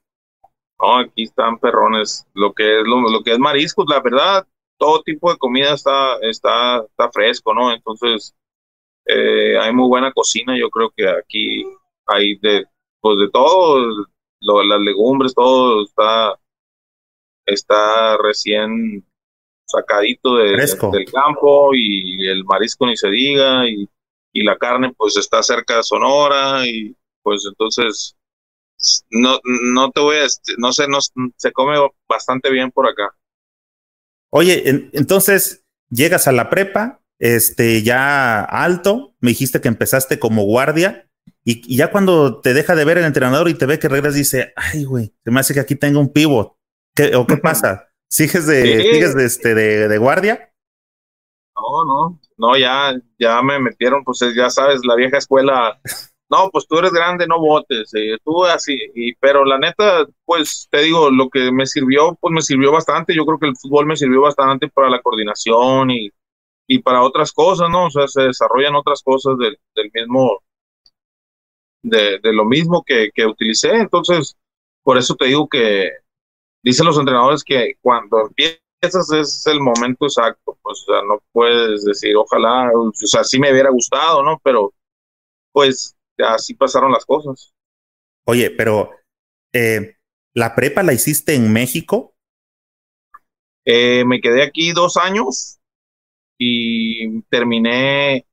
No, 0.80 0.99
aquí 0.99 1.23
están 1.23 1.61
perrones. 1.61 2.26
Lo 2.35 2.52
que 2.52 2.80
es 2.80 2.85
lo, 2.85 3.23
que 3.23 3.30
es 3.35 3.38
mariscos, 3.38 3.87
la 3.88 4.00
verdad, 4.00 4.44
todo 4.76 5.00
tipo 5.02 5.30
de 5.30 5.38
comida 5.38 5.75
está, 5.75 6.16
está, 6.23 6.78
está 6.78 7.08
fresco, 7.12 7.54
¿no? 7.54 7.73
Entonces, 7.73 8.35
eh, 9.04 9.56
hay 9.56 9.73
muy 9.73 9.87
buena 9.87 10.11
cocina. 10.11 10.58
Yo 10.58 10.68
creo 10.68 10.90
que 10.90 11.08
aquí 11.08 11.64
hay 12.04 12.37
de, 12.38 12.64
pues 13.00 13.16
de 13.20 13.30
todo, 13.30 14.04
las 14.40 14.80
legumbres, 14.80 15.35
todo 15.35 15.85
está, 15.85 16.37
está 17.46 18.16
recién 18.16 19.06
sacadito 19.66 20.35
de, 20.35 20.56
del 20.56 21.12
campo 21.12 21.70
y 21.75 22.26
el 22.28 22.44
marisco 22.44 22.87
ni 22.87 22.96
se 22.96 23.08
diga 23.08 23.68
y, 23.68 23.88
y, 24.38 24.44
la 24.44 24.56
carne 24.56 24.92
pues 24.96 25.16
está 25.16 25.42
cerca 25.42 25.76
de 25.76 25.82
Sonora 25.82 26.66
y 26.66 26.94
pues 27.22 27.44
entonces 27.46 28.16
no, 29.10 29.40
no 29.44 29.90
te 29.90 30.00
voy 30.00 30.16
a, 30.16 30.26
no 30.58 30.72
sé, 30.72 30.86
no, 30.88 30.98
se 31.36 31.52
come 31.52 31.76
bastante 32.08 32.50
bien 32.50 32.70
por 32.70 32.88
acá. 32.88 33.14
Oye, 34.30 34.90
entonces 34.92 35.64
llegas 35.88 36.28
a 36.28 36.32
la 36.32 36.50
prepa, 36.50 37.00
este, 37.18 37.82
ya 37.82 38.42
alto, 38.42 39.14
me 39.20 39.30
dijiste 39.30 39.60
que 39.60 39.68
empezaste 39.68 40.18
como 40.18 40.44
guardia, 40.44 41.06
y, 41.48 41.76
ya 41.76 41.92
cuando 41.92 42.40
te 42.40 42.54
deja 42.54 42.74
de 42.74 42.84
ver 42.84 42.98
el 42.98 43.04
entrenador 43.04 43.48
y 43.48 43.54
te 43.54 43.66
ve 43.66 43.78
que 43.78 43.88
regresas, 43.88 44.16
dice, 44.16 44.52
ay, 44.56 44.84
güey, 44.84 45.14
se 45.24 45.30
me 45.30 45.40
hace 45.40 45.54
que 45.54 45.60
aquí 45.60 45.76
tengo 45.76 46.00
un 46.00 46.12
pivot. 46.12 46.56
¿Qué, 46.94 47.14
¿O 47.14 47.26
qué 47.26 47.36
pasa? 47.36 47.88
¿Sigues 48.10 48.46
de, 48.46 48.82
¿sigues 48.82 49.14
de, 49.14 49.24
este, 49.24 49.54
de, 49.54 49.98
guardia? 49.98 50.52
No, 51.68 51.85
No, 51.85 52.20
no, 52.38 52.56
ya, 52.56 52.94
ya 53.18 53.42
me 53.42 53.58
metieron, 53.58 54.04
pues 54.04 54.20
ya 54.35 54.50
sabes, 54.50 54.80
la 54.85 54.94
vieja 54.94 55.18
escuela. 55.18 55.80
No, 56.28 56.50
pues 56.50 56.66
tú 56.66 56.76
eres 56.78 56.92
grande, 56.92 57.26
no 57.28 57.38
votes, 57.38 57.92
eh, 57.94 58.18
tú 58.25 58.44
así, 58.44 58.76
y, 58.96 59.14
pero 59.16 59.44
la 59.44 59.58
neta, 59.58 60.06
pues 60.25 60.66
te 60.70 60.78
digo, 60.82 61.08
lo 61.11 61.30
que 61.30 61.52
me 61.52 61.66
sirvió, 61.66 62.16
pues 62.20 62.32
me 62.35 62.42
sirvió 62.42 62.73
bastante, 62.73 63.14
yo 63.14 63.25
creo 63.25 63.38
que 63.38 63.46
el 63.46 63.56
fútbol 63.56 63.87
me 63.87 63.94
sirvió 63.96 64.23
bastante 64.23 64.68
para 64.68 64.90
la 64.90 65.00
coordinación 65.02 65.90
y, 65.92 66.11
y 66.68 66.80
para 66.80 67.02
otras 67.04 67.32
cosas, 67.32 67.70
¿no? 67.70 67.87
O 67.87 67.90
sea, 67.90 68.08
se 68.08 68.23
desarrollan 68.23 68.76
otras 68.76 69.02
cosas 69.02 69.38
del, 69.38 69.58
del 69.76 69.90
mismo, 69.94 70.42
de, 71.82 72.18
de, 72.23 72.32
lo 72.32 72.44
mismo 72.44 72.82
que, 72.85 73.11
que 73.14 73.26
utilicé, 73.26 73.70
entonces, 73.76 74.37
por 74.82 74.99
eso 74.99 75.14
te 75.14 75.26
digo 75.26 75.49
que 75.49 75.90
dicen 76.62 76.87
los 76.87 76.99
entrenadores 76.99 77.44
que 77.44 77.75
cuando 77.82 78.23
empiezas 78.28 78.61
es 78.80 79.47
el 79.47 79.61
momento 79.61 80.06
exacto, 80.06 80.59
pues, 80.62 80.85
o 80.87 80.92
sea, 80.92 81.02
no 81.02 81.23
puedes 81.33 81.85
decir, 81.85 82.16
ojalá, 82.16 82.71
o 82.75 82.90
sea, 82.95 83.25
sí 83.25 83.38
me 83.38 83.50
hubiera 83.50 83.71
gustado, 83.71 84.23
¿no? 84.23 84.40
Pero, 84.42 84.73
pues, 85.52 85.97
así 86.18 86.54
pasaron 86.54 86.92
las 86.92 87.04
cosas. 87.04 87.52
Oye, 88.26 88.50
pero, 88.50 88.90
eh, 89.52 89.97
¿la 90.35 90.54
prepa 90.54 90.83
la 90.83 90.92
hiciste 90.92 91.35
en 91.35 91.52
México? 91.52 92.14
Eh, 93.64 94.04
me 94.04 94.21
quedé 94.21 94.42
aquí 94.42 94.73
dos 94.73 94.97
años 94.97 95.59
y 96.38 97.23
terminé 97.23 98.26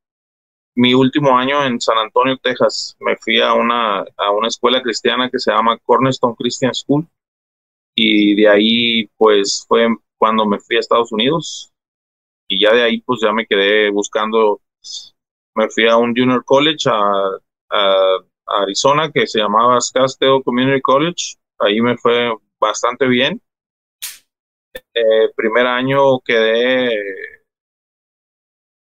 mi 0.75 0.93
último 0.93 1.37
año 1.37 1.63
en 1.65 1.79
San 1.79 1.97
Antonio, 1.97 2.37
Texas. 2.37 2.95
Me 2.99 3.15
fui 3.17 3.41
a 3.41 3.53
una, 3.53 4.01
a 4.17 4.31
una 4.31 4.47
escuela 4.47 4.81
cristiana 4.81 5.29
que 5.29 5.39
se 5.39 5.51
llama 5.51 5.77
Cornerstone 5.79 6.35
Christian 6.37 6.73
School 6.73 7.07
y 7.95 8.35
de 8.35 8.49
ahí 8.49 9.07
pues 9.17 9.65
fue 9.67 9.87
cuando 10.23 10.45
me 10.45 10.57
fui 10.57 10.77
a 10.77 10.79
Estados 10.79 11.11
Unidos 11.11 11.73
y 12.47 12.57
ya 12.57 12.73
de 12.73 12.81
ahí 12.81 13.01
pues 13.01 13.19
ya 13.21 13.33
me 13.33 13.45
quedé 13.45 13.89
buscando, 13.89 14.61
me 15.53 15.69
fui 15.69 15.85
a 15.85 15.97
un 15.97 16.15
junior 16.15 16.45
college 16.45 16.89
a, 16.89 17.39
Arizona 18.45 19.11
que 19.11 19.27
se 19.27 19.39
llamaba 19.39 19.81
Scottsdale 19.81 20.41
Community 20.43 20.79
College, 20.81 21.35
ahí 21.59 21.81
me 21.81 21.97
fue 21.97 22.33
bastante 22.57 23.05
bien. 23.07 23.41
Eh, 24.93 25.29
primer 25.35 25.65
año 25.65 26.19
quedé 26.21 26.89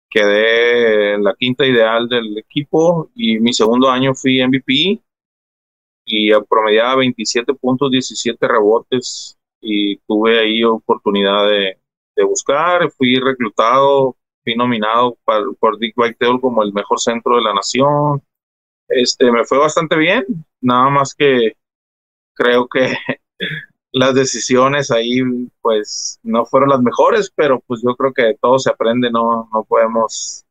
quedé 0.10 1.14
en 1.14 1.24
la 1.24 1.34
quinta 1.34 1.66
ideal 1.66 2.08
del 2.08 2.38
equipo 2.38 3.10
y 3.16 3.40
mi 3.40 3.54
segundo 3.54 3.90
año 3.90 4.14
fui 4.14 4.46
MVP 4.46 5.02
y 6.06 6.32
promediaba 6.48 6.98
27 6.98 7.56
puntos, 7.56 7.90
17 7.90 8.48
rebotes 8.48 9.38
y 9.64 9.98
tuve 10.00 10.40
ahí 10.40 10.64
oportunidad 10.64 11.48
de, 11.48 11.78
buscar, 12.26 12.92
fui 12.92 13.20
reclutado, 13.20 14.16
fui 14.44 14.56
nominado 14.56 15.18
por 15.60 15.80
Dick 15.80 15.98
Whitetail 15.98 16.40
como 16.40 16.62
el 16.62 16.72
mejor 16.74 17.00
centro 17.00 17.38
de 17.38 17.42
la 17.42 17.54
nación. 17.54 18.22
Este, 18.88 19.32
me 19.32 19.46
fue 19.46 19.58
bastante 19.58 19.96
bien, 19.96 20.26
nada 20.62 20.90
más 20.90 21.16
que 21.16 21.54
creo 22.36 22.68
que 22.68 22.96
las 23.94 24.14
decisiones 24.14 24.92
ahí 24.92 25.22
pues 25.62 26.20
no 26.24 26.46
fueron 26.46 26.70
las 26.70 26.82
mejores, 26.82 27.32
pero 27.36 27.62
pues 27.66 27.82
yo 27.84 27.96
creo 27.96 28.14
que 28.14 28.38
todo 28.42 28.60
se 28.60 28.70
aprende, 28.70 29.10
no, 29.10 29.50
no 29.52 29.64
podemos, 29.64 30.46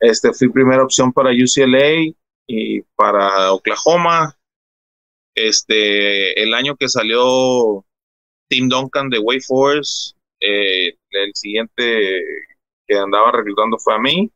este, 0.00 0.32
fui 0.32 0.48
primera 0.48 0.82
opción 0.82 1.12
para 1.12 1.30
UCLA 1.30 2.14
y 2.46 2.80
para 2.96 3.52
Oklahoma, 3.52 4.34
este, 5.34 6.42
el 6.42 6.54
año 6.54 6.76
que 6.76 6.88
salió 6.88 7.84
Tim 8.48 8.68
Duncan 8.68 9.08
de 9.10 9.18
Way 9.18 9.40
Force. 9.40 10.14
Eh, 10.40 10.94
el 11.10 11.34
siguiente 11.34 12.22
que 12.86 12.96
andaba 12.96 13.32
reclutando 13.32 13.78
fue 13.78 13.94
a 13.94 13.98
mí. 13.98 14.30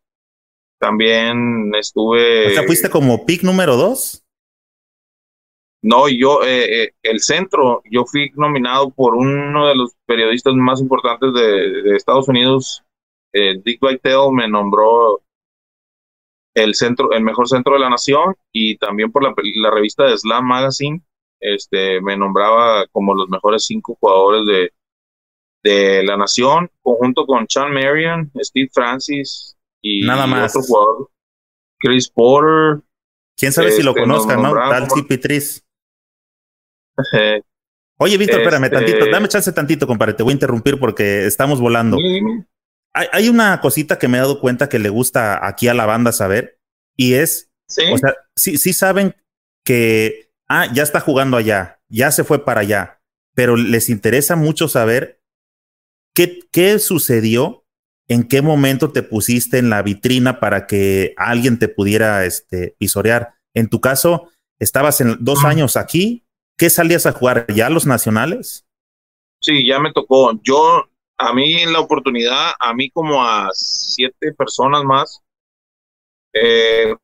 También 0.79 1.73
estuve. 1.75 2.49
O 2.49 2.51
sea, 2.51 2.63
fuiste 2.65 2.91
como 2.91 3.25
pick 3.25 3.43
número 3.43 3.77
dos. 3.77 4.23
No, 5.85 6.09
yo, 6.09 6.45
eh, 6.45 6.85
eh, 6.85 6.91
el 7.03 7.21
centro, 7.21 7.83
yo 7.91 8.05
fui 8.05 8.31
nominado 8.37 8.91
por 8.91 9.17
uno 9.17 9.67
de 9.67 9.75
los 9.75 9.93
periodistas 10.07 10.55
más 10.55 10.81
importantes 10.81 11.33
de, 11.35 11.97
Estados 11.97 12.29
Unidos, 12.29 12.85
Dick 13.33 13.83
Whitetail, 13.83 14.31
me 14.33 14.47
nombró 14.47 15.23
el 16.55 16.77
centro, 16.77 17.13
el 17.13 17.25
mejor 17.25 17.49
centro 17.49 17.75
de 17.75 17.81
la 17.81 17.91
nación 17.91 18.37
y 18.53 18.77
también 18.77 19.11
por 19.11 19.25
la, 19.25 19.35
la 19.57 19.71
revista 19.73 20.05
de 20.05 20.17
Slam 20.17 20.47
Magazine 20.47 21.03
este, 21.43 22.01
me 22.01 22.17
nombraba 22.17 22.87
como 22.93 23.15
los 23.15 23.29
mejores 23.29 23.67
cinco 23.67 23.99
jugadores 24.01 24.47
de, 24.47 24.73
de 25.63 26.03
la 26.05 26.17
nación, 26.17 26.71
conjunto 26.81 27.27
con 27.27 27.47
Sean 27.49 27.73
Marion, 27.73 28.31
Steve 28.39 28.71
Francis 28.73 29.57
y 29.83 30.07
Nada 30.07 30.27
más. 30.27 30.55
otro 30.55 30.67
jugador, 30.67 31.11
Chris 31.79 32.09
Porter. 32.09 32.83
Quién 33.37 33.53
sabe 33.53 33.73
si 33.73 33.83
lo 33.83 33.91
este, 33.91 34.03
conozcan, 34.03 34.41
¿no? 34.41 34.55
Tal 34.55 34.89
Cipitris. 34.91 35.65
Oye, 37.99 38.17
Víctor, 38.19 38.41
espérame 38.41 38.65
este 38.65 38.77
tantito, 38.77 39.07
dame 39.11 39.29
chance 39.29 39.53
tantito, 39.53 39.87
compadre, 39.87 40.15
te 40.15 40.23
voy 40.23 40.33
a 40.33 40.35
interrumpir 40.35 40.79
porque 40.79 41.27
estamos 41.27 41.61
volando. 41.61 41.97
Hay, 42.95 43.07
hay, 43.13 43.29
una 43.29 43.61
cosita 43.61 43.99
que 43.99 44.09
me 44.09 44.19
he 44.19 44.21
dado 44.21 44.41
cuenta 44.41 44.69
que 44.69 44.79
le 44.79 44.89
gusta 44.89 45.47
aquí 45.47 45.69
a 45.69 45.75
la 45.75 45.87
banda 45.87 46.11
saber, 46.11 46.59
y 46.97 47.15
es, 47.15 47.51
o 47.93 47.99
sea, 47.99 48.15
sí, 48.35 48.59
sí 48.59 48.73
saben 48.73 49.15
que 49.65 50.32
ah, 50.53 50.67
ya 50.73 50.83
está 50.83 51.01
jugando 51.01 51.39
allá, 51.39 51.81
ya 51.89 52.11
se 52.11 52.25
fue 52.25 52.45
para 52.45 52.61
allá, 52.61 53.01
pero 53.35 53.57
les 53.57 53.89
interesa 53.89 54.37
mucho 54.37 54.69
saber 54.69 55.23
qué, 56.15 56.41
qué 56.53 56.79
sucedió, 56.79 57.65
en 58.07 58.29
qué 58.29 58.43
momento 58.43 58.93
te 58.93 59.03
pusiste 59.03 59.57
en 59.57 59.71
la 59.71 59.81
vitrina 59.81 60.41
para 60.41 60.67
que 60.67 61.15
alguien 61.17 61.59
te 61.59 61.69
pudiera 61.69 62.27
este, 62.27 62.77
pisorear. 62.79 63.35
En 63.55 63.71
tu 63.71 63.81
caso, 63.81 64.31
estabas 64.59 65.01
en 65.01 65.17
dos 65.21 65.45
años 65.45 65.79
aquí, 65.79 66.27
¿qué 66.59 66.69
salías 66.69 67.07
a 67.07 67.13
jugar? 67.13 67.47
¿Ya 67.55 67.71
los 67.71 67.87
nacionales? 67.87 68.67
Sí, 69.41 69.67
ya 69.67 69.81
me 69.81 69.93
tocó. 69.93 70.39
Yo, 70.43 70.87
a 71.17 71.33
mí 71.33 71.63
en 71.63 71.73
la 71.73 71.81
oportunidad, 71.81 72.53
a 72.61 72.75
mí 72.75 72.91
como 72.91 73.25
a 73.25 73.49
siete 73.55 74.35
personas 74.35 74.85
más, 74.85 75.23
eh, 76.35 76.95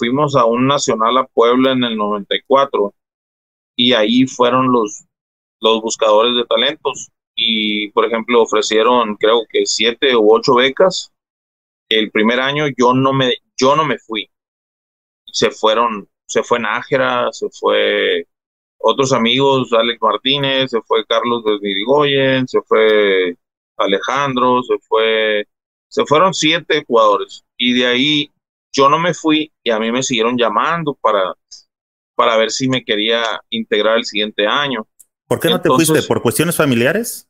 fuimos 0.00 0.34
a 0.34 0.46
un 0.46 0.66
nacional 0.66 1.18
a 1.18 1.26
Puebla 1.26 1.72
en 1.72 1.84
el 1.84 1.96
94 1.96 2.94
y 3.76 3.92
ahí 3.92 4.26
fueron 4.26 4.72
los, 4.72 5.04
los 5.60 5.82
buscadores 5.82 6.34
de 6.36 6.46
talentos. 6.46 7.10
Y 7.36 7.90
por 7.90 8.06
ejemplo 8.06 8.42
ofrecieron 8.42 9.16
creo 9.16 9.42
que 9.48 9.66
siete 9.66 10.16
u 10.16 10.34
ocho 10.34 10.54
becas. 10.54 11.12
El 11.88 12.10
primer 12.10 12.40
año 12.40 12.64
yo 12.76 12.94
no 12.94 13.12
me 13.12 13.34
yo 13.56 13.76
no 13.76 13.84
me 13.84 13.98
fui. 13.98 14.30
Se 15.26 15.50
fueron 15.50 16.08
se 16.26 16.42
fue 16.42 16.60
Nájera 16.60 17.30
se 17.32 17.48
fue 17.50 18.26
otros 18.78 19.12
amigos 19.12 19.72
Alex 19.72 20.00
Martínez 20.00 20.70
se 20.70 20.80
fue 20.82 21.04
Carlos 21.06 21.44
de 21.44 21.58
Mirigoyen 21.60 22.48
se 22.48 22.60
fue 22.62 23.36
Alejandro 23.76 24.62
se 24.62 24.78
fue 24.88 25.46
se 25.88 26.06
fueron 26.06 26.32
siete 26.32 26.84
jugadores. 26.86 27.44
Y 27.58 27.74
de 27.74 27.86
ahí 27.86 28.30
yo 28.72 28.88
no 28.88 28.98
me 28.98 29.14
fui 29.14 29.52
y 29.62 29.70
a 29.70 29.78
mí 29.78 29.90
me 29.90 30.02
siguieron 30.02 30.36
llamando 30.36 30.94
para, 31.00 31.34
para 32.14 32.36
ver 32.36 32.50
si 32.50 32.68
me 32.68 32.84
quería 32.84 33.22
integrar 33.50 33.98
el 33.98 34.04
siguiente 34.04 34.46
año. 34.46 34.86
¿Por 35.26 35.40
qué 35.40 35.48
no 35.48 35.60
te 35.60 35.68
fuiste? 35.68 36.02
¿Por 36.02 36.22
cuestiones 36.22 36.56
familiares? 36.56 37.28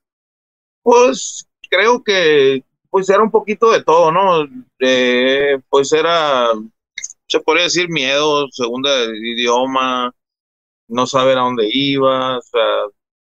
Pues 0.82 1.46
creo 1.68 2.02
que 2.02 2.64
pues 2.90 3.08
era 3.08 3.22
un 3.22 3.30
poquito 3.30 3.70
de 3.70 3.84
todo, 3.84 4.10
¿no? 4.10 4.48
pues 5.68 5.92
era, 5.92 6.48
se 7.28 7.40
podría 7.40 7.64
decir 7.64 7.88
miedo, 7.88 8.48
segunda 8.50 8.90
idioma, 9.04 10.12
no 10.88 11.06
saber 11.06 11.38
a 11.38 11.42
dónde 11.42 11.68
iba, 11.72 12.38
o 12.38 12.42
sea, 12.42 12.84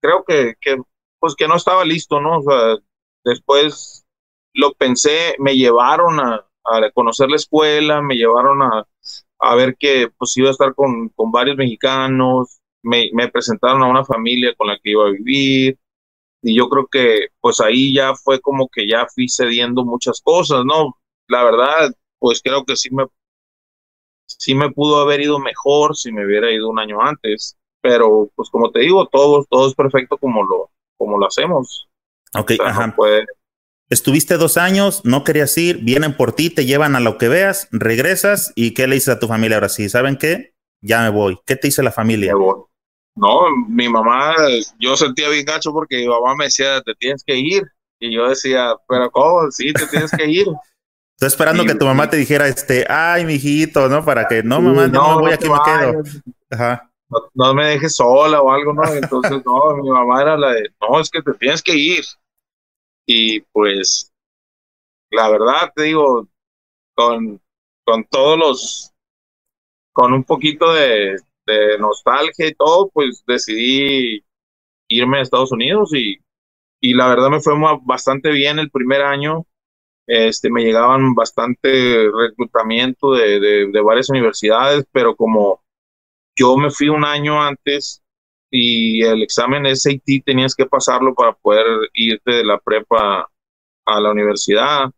creo 0.01 0.25
que, 0.25 0.55
que, 0.61 0.77
pues 1.21 1.37
que 1.37 1.47
no 1.47 1.57
estaba 1.57 1.85
listo, 1.85 2.21
¿no? 2.21 2.39
O 2.39 2.43
sea, 2.43 2.79
después 3.25 4.05
lo 4.55 4.73
pensé, 4.73 5.37
me 5.39 5.55
llevaron 5.55 6.19
a, 6.19 6.45
a 6.65 6.91
conocer 6.91 7.29
la 7.29 7.37
escuela, 7.37 8.03
me 8.03 8.15
llevaron 8.17 8.63
a, 8.63 8.87
a 9.39 9.55
ver 9.55 9.77
que 9.79 10.09
pues 10.17 10.37
iba 10.37 10.49
a 10.49 10.53
estar 10.53 10.75
con, 10.75 11.09
con 11.11 11.31
varios 11.31 11.57
mexicanos, 11.57 12.61
me, 12.83 13.11
me, 13.13 13.29
presentaron 13.29 13.83
a 13.83 13.87
una 13.87 14.05
familia 14.05 14.55
con 14.57 14.69
la 14.69 14.79
que 14.79 14.91
iba 14.91 15.07
a 15.07 15.11
vivir 15.11 15.79
y 16.43 16.57
yo 16.57 16.69
creo 16.69 16.87
que 16.87 17.29
pues 17.41 17.61
ahí 17.61 17.95
ya 17.95 18.15
fue 18.15 18.41
como 18.41 18.69
que 18.69 18.87
ya 18.87 19.07
fui 19.07 19.29
cediendo 19.29 19.85
muchas 19.85 20.21
cosas, 20.21 20.65
¿no? 20.65 20.99
La 21.29 21.43
verdad, 21.45 21.95
pues 22.19 22.41
creo 22.43 22.65
que 22.65 22.77
sí 22.77 22.95
me, 22.95 23.07
sí 24.27 24.55
me 24.55 24.71
pudo 24.71 25.01
haber 25.01 25.21
ido 25.23 25.39
mejor 25.39 25.97
si 25.97 26.13
me 26.13 26.25
hubiera 26.27 26.53
ido 26.53 26.69
un 26.69 26.79
año 26.79 27.01
antes, 27.01 27.57
pero 27.81 28.31
pues 28.35 28.51
como 28.51 28.71
te 28.71 28.81
digo, 28.81 29.07
todo, 29.07 29.45
todo 29.49 29.69
es 29.69 29.75
perfecto 29.75 30.19
como 30.19 30.43
lo, 30.43 30.71
como 30.97 31.19
lo 31.19 31.27
hacemos. 31.27 31.89
Ok, 32.35 32.53
ajá. 32.63 32.93
puede, 32.95 33.25
Estuviste 33.91 34.37
dos 34.37 34.57
años, 34.57 35.03
no 35.05 35.25
querías 35.25 35.57
ir, 35.59 35.79
vienen 35.83 36.17
por 36.17 36.33
ti, 36.33 36.51
te 36.51 36.65
llevan 36.65 36.97
a 36.97 37.01
lo 37.01 37.19
que 37.19 37.29
veas, 37.29 37.69
regresas 37.71 38.53
y 38.55 38.73
¿qué 38.73 38.87
le 38.87 38.95
dices 38.95 39.15
a 39.15 39.19
tu 39.19 39.29
familia 39.29 39.59
ahora 39.59 39.69
sí? 39.69 39.89
¿Saben 39.89 40.17
qué? 40.17 40.55
Ya 40.81 41.03
me 41.03 41.11
voy. 41.11 41.39
¿Qué 41.47 41.57
te 41.57 41.69
dice 41.69 41.83
la 41.83 41.93
familia? 41.93 42.33
No, 43.17 43.41
mi 43.69 43.89
mamá, 43.89 44.35
yo 44.79 44.97
sentía 44.97 45.29
bien 45.29 45.45
gacho 45.45 45.73
porque 45.73 45.99
mi 45.99 46.09
mamá 46.09 46.35
me 46.35 46.47
decía, 46.47 46.81
te 46.81 46.95
tienes 46.95 47.23
que 47.25 47.37
ir. 47.37 47.63
Y 48.01 48.15
yo 48.15 48.29
decía, 48.29 48.75
pero 48.89 49.11
¿cómo? 49.11 49.51
Sí, 49.51 49.73
te 49.73 49.87
tienes 49.87 50.11
que 50.11 50.27
ir. 50.27 50.47
Estoy 51.17 51.29
esperando 51.29 51.65
que 51.65 51.77
tu 51.77 51.85
mamá 51.85 52.11
te 52.11 52.17
dijera, 52.17 52.49
este, 52.49 52.85
ay, 52.89 53.25
mijito, 53.25 53.89
¿no? 53.89 54.05
Para 54.05 54.27
que, 54.27 54.43
no, 54.43 54.61
mamá, 54.61 54.89
no, 54.89 55.13
no 55.13 55.21
voy, 55.21 55.33
aquí 55.33 55.49
me 55.49 55.59
quedo. 55.65 56.03
Ajá. 56.51 56.91
No, 57.35 57.55
me 57.55 57.67
dejes 57.67 57.95
sola 57.95 58.43
o 58.43 58.51
algo, 58.51 58.73
¿no? 58.73 58.85
Entonces, 58.93 59.41
no, 59.47 59.77
mi 59.77 59.89
mamá 59.89 60.23
era 60.23 60.37
la 60.37 60.51
de, 60.53 60.71
no, 60.81 61.01
es 61.01 61.09
que 61.09 61.23
te 61.23 61.33
tienes 61.35 61.63
que 61.63 61.77
ir. 61.77 62.05
Y 63.07 63.41
pues, 63.41 64.13
la 65.11 65.29
verdad, 65.31 65.73
te 65.75 65.85
digo, 65.85 66.29
con, 66.95 67.41
con 67.85 68.05
todos 68.05 68.39
los, 68.39 68.93
con 69.93 70.13
un 70.13 70.25
poquito 70.25 70.73
de, 70.73 71.17
de 71.47 71.79
nostalgia 71.79 72.49
y 72.49 72.55
todo, 72.55 72.91
pues 72.91 73.23
decidí 73.27 74.25
irme 74.89 75.19
a 75.19 75.23
Estados 75.23 75.53
Unidos 75.53 75.95
y, 75.95 76.19
y 76.81 76.95
la 76.95 77.09
verdad 77.09 77.31
me 77.31 77.41
fue 77.41 77.55
bastante 77.83 78.31
bien 78.31 78.59
el 78.59 78.71
primer 78.71 79.03
año. 79.03 79.47
Este, 80.07 80.51
me 80.51 80.63
llegaban 80.63 81.15
bastante 81.15 82.11
reclutamiento 82.11 83.13
de, 83.13 83.41
de, 83.41 83.81
varias 83.81 84.11
universidades, 84.11 84.85
pero 84.93 85.17
como 85.17 85.63
yo 86.37 86.59
me 86.59 86.71
fui 86.71 86.91
un 86.91 87.07
año 87.07 87.43
antes 87.43 88.04
y 88.57 89.03
el 89.03 89.23
examen 89.23 89.65
SAT 89.75 90.25
tenías 90.25 90.55
que 90.55 90.67
pasarlo 90.67 91.15
para 91.15 91.33
poder 91.33 91.67
irte 91.93 92.37
de 92.37 92.45
la 92.45 92.59
prepa 92.59 93.29
a 93.87 94.01
la 94.01 94.13
universidad. 94.13 94.91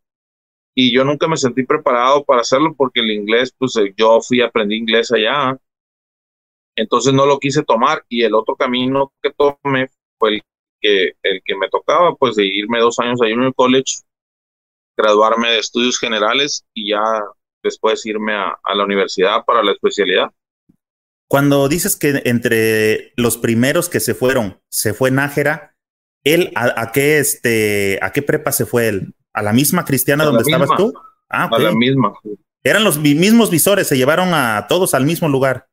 Y 0.74 0.94
yo 0.94 1.04
nunca 1.04 1.26
me 1.26 1.36
sentí 1.38 1.64
preparado 1.64 2.24
para 2.24 2.42
hacerlo 2.42 2.74
porque 2.76 3.00
el 3.00 3.10
inglés, 3.10 3.54
pues 3.56 3.74
yo 3.96 4.20
fui, 4.20 4.42
aprendí 4.42 4.76
inglés 4.76 5.10
allá 5.12 5.58
entonces 6.76 7.14
no 7.14 7.26
lo 7.26 7.38
quise 7.38 7.64
tomar 7.64 8.04
y 8.08 8.22
el 8.22 8.34
otro 8.34 8.54
camino 8.54 9.12
que 9.22 9.32
tomé 9.32 9.88
fue 10.18 10.34
el 10.34 10.42
que, 10.80 11.12
el 11.22 11.42
que 11.42 11.56
me 11.56 11.68
tocaba, 11.70 12.14
pues 12.14 12.36
de 12.36 12.44
irme 12.44 12.78
dos 12.78 12.98
años 12.98 13.20
a 13.22 13.28
Junior 13.28 13.54
College, 13.54 14.02
graduarme 14.96 15.50
de 15.50 15.58
estudios 15.58 15.98
generales 15.98 16.66
y 16.74 16.90
ya 16.90 17.22
después 17.62 18.04
irme 18.04 18.34
a, 18.34 18.58
la 18.74 18.84
universidad 18.84 19.44
para 19.46 19.62
la 19.62 19.72
especialidad. 19.72 20.30
Cuando 21.28 21.68
dices 21.68 21.96
que 21.96 22.22
entre 22.24 23.12
los 23.16 23.36
primeros 23.36 23.88
que 23.88 24.00
se 24.00 24.14
fueron, 24.14 24.60
se 24.70 24.94
fue 24.94 25.10
Nájera, 25.10 25.74
¿él 26.24 26.52
a, 26.54 26.92
qué 26.92 27.18
este, 27.18 27.98
a 28.02 28.12
qué 28.12 28.22
prepa 28.22 28.52
se 28.52 28.66
fue 28.66 28.88
él? 28.88 29.14
¿A 29.32 29.42
la 29.42 29.52
misma 29.52 29.84
cristiana 29.84 30.24
donde 30.24 30.42
estabas 30.42 30.70
tú? 30.76 30.92
Ah, 31.28 31.48
A 31.52 31.58
la 31.58 31.72
misma. 31.72 32.14
Eran 32.62 32.84
los 32.84 32.98
mismos 32.98 33.50
visores, 33.50 33.86
se 33.86 33.96
llevaron 33.96 34.30
a 34.32 34.66
todos 34.68 34.94
al 34.94 35.04
mismo 35.04 35.28
lugar 35.28 35.66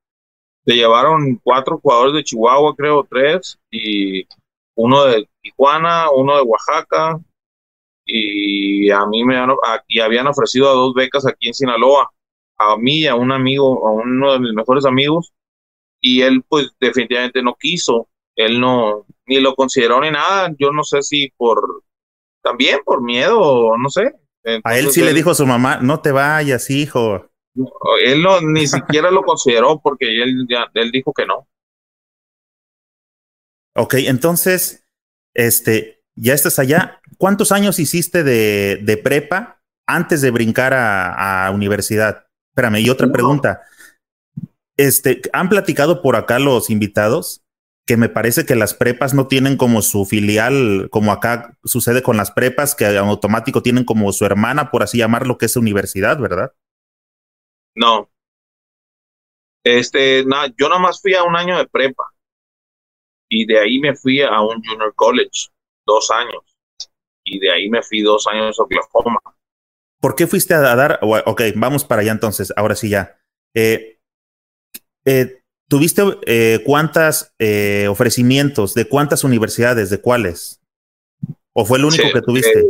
se 0.65 0.75
llevaron 0.75 1.39
cuatro 1.43 1.79
jugadores 1.79 2.15
de 2.15 2.23
Chihuahua, 2.23 2.75
creo, 2.75 3.05
tres, 3.09 3.59
y 3.69 4.25
uno 4.75 5.05
de 5.05 5.27
Tijuana, 5.41 6.09
uno 6.11 6.35
de 6.37 6.41
Oaxaca, 6.41 7.19
y 8.05 8.89
a 8.89 9.05
mí 9.05 9.23
me 9.23 9.35
y 9.87 9.99
habían 9.99 10.27
ofrecido 10.27 10.69
a 10.69 10.73
dos 10.73 10.93
becas 10.93 11.25
aquí 11.25 11.47
en 11.47 11.53
Sinaloa, 11.53 12.11
a 12.57 12.77
mí 12.77 12.99
y 12.99 13.07
a 13.07 13.15
un 13.15 13.31
amigo, 13.31 13.87
a 13.87 13.91
uno 13.91 14.33
de 14.33 14.39
mis 14.39 14.53
mejores 14.53 14.85
amigos, 14.85 15.33
y 16.03 16.21
él 16.21 16.43
pues 16.47 16.75
definitivamente 16.79 17.41
no 17.41 17.55
quiso, 17.55 18.09
él 18.35 18.59
no, 18.59 19.05
ni 19.25 19.39
lo 19.39 19.55
consideró 19.55 20.01
ni 20.01 20.11
nada, 20.11 20.53
yo 20.59 20.71
no 20.71 20.83
sé 20.83 21.01
si 21.01 21.31
por, 21.37 21.83
también 22.43 22.79
por 22.83 23.01
miedo, 23.01 23.77
no 23.77 23.89
sé. 23.89 24.13
a 24.63 24.77
él 24.77 24.91
sí 24.91 25.01
le 25.01 25.13
dijo 25.13 25.31
a 25.31 25.35
su 25.35 25.47
mamá, 25.47 25.77
no 25.81 26.01
te 26.01 26.11
vayas, 26.11 26.69
hijo. 26.69 27.31
Él 28.03 28.21
no, 28.21 28.41
ni 28.41 28.67
siquiera 28.67 29.09
lo 29.11 29.23
consideró 29.23 29.79
porque 29.81 30.21
él, 30.21 30.45
ya, 30.49 30.69
él 30.73 30.91
dijo 30.91 31.13
que 31.13 31.25
no. 31.25 31.47
Ok, 33.75 33.95
entonces, 33.99 34.85
este, 35.33 36.03
ya 36.15 36.33
estás 36.33 36.59
allá. 36.59 37.01
¿Cuántos 37.17 37.53
años 37.53 37.79
hiciste 37.79 38.23
de, 38.23 38.79
de 38.83 38.97
prepa 38.97 39.61
antes 39.87 40.21
de 40.21 40.31
brincar 40.31 40.73
a, 40.73 41.47
a, 41.47 41.51
universidad? 41.51 42.27
Espérame, 42.51 42.81
y 42.81 42.89
otra 42.89 43.11
pregunta. 43.11 43.63
Este, 44.77 45.21
han 45.33 45.49
platicado 45.49 46.01
por 46.01 46.15
acá 46.15 46.39
los 46.39 46.69
invitados 46.69 47.43
que 47.85 47.97
me 47.97 48.09
parece 48.09 48.45
que 48.45 48.55
las 48.55 48.73
prepas 48.73 49.13
no 49.13 49.27
tienen 49.27 49.57
como 49.57 49.81
su 49.81 50.05
filial, 50.05 50.87
como 50.89 51.11
acá 51.11 51.57
sucede 51.65 52.01
con 52.01 52.15
las 52.15 52.31
prepas, 52.31 52.75
que 52.75 52.85
en 52.85 52.97
automático 52.97 53.61
tienen 53.61 53.83
como 53.83 54.11
su 54.13 54.25
hermana, 54.25 54.71
por 54.71 54.83
así 54.83 54.99
llamarlo, 54.99 55.37
que 55.37 55.47
es 55.47 55.55
universidad, 55.57 56.17
¿verdad? 56.17 56.53
No. 57.75 58.09
Este, 59.65 60.23
na, 60.25 60.47
yo 60.57 60.69
nomás 60.69 61.01
fui 61.01 61.13
a 61.13 61.23
un 61.23 61.35
año 61.35 61.57
de 61.57 61.67
prepa 61.67 62.03
y 63.29 63.45
de 63.45 63.59
ahí 63.59 63.79
me 63.79 63.95
fui 63.95 64.21
a 64.21 64.41
un 64.41 64.63
junior 64.63 64.93
college, 64.95 65.49
dos 65.85 66.09
años, 66.11 66.43
y 67.23 67.39
de 67.39 67.51
ahí 67.51 67.69
me 67.69 67.81
fui 67.81 68.01
dos 68.01 68.27
años 68.27 68.59
a 68.59 68.63
Oklahoma. 68.63 69.19
¿Por 69.99 70.15
qué 70.15 70.27
fuiste 70.27 70.53
a 70.53 70.59
dar? 70.59 70.99
Ok, 71.01 71.41
vamos 71.55 71.83
para 71.83 72.01
allá 72.01 72.11
entonces, 72.11 72.53
ahora 72.55 72.75
sí 72.75 72.89
ya. 72.89 73.17
Eh, 73.55 73.99
eh, 75.05 75.43
¿Tuviste 75.73 76.03
eh, 76.27 76.61
cuántos 76.63 77.31
eh, 77.39 77.87
ofrecimientos? 77.89 78.75
¿De 78.75 78.87
cuántas 78.87 79.23
universidades? 79.23 79.89
¿De 79.89 79.99
cuáles? 79.99 80.61
¿O 81.53 81.65
fue 81.65 81.79
el 81.79 81.85
único 81.85 82.03
que 82.13 82.21
tuviste? 82.21 82.63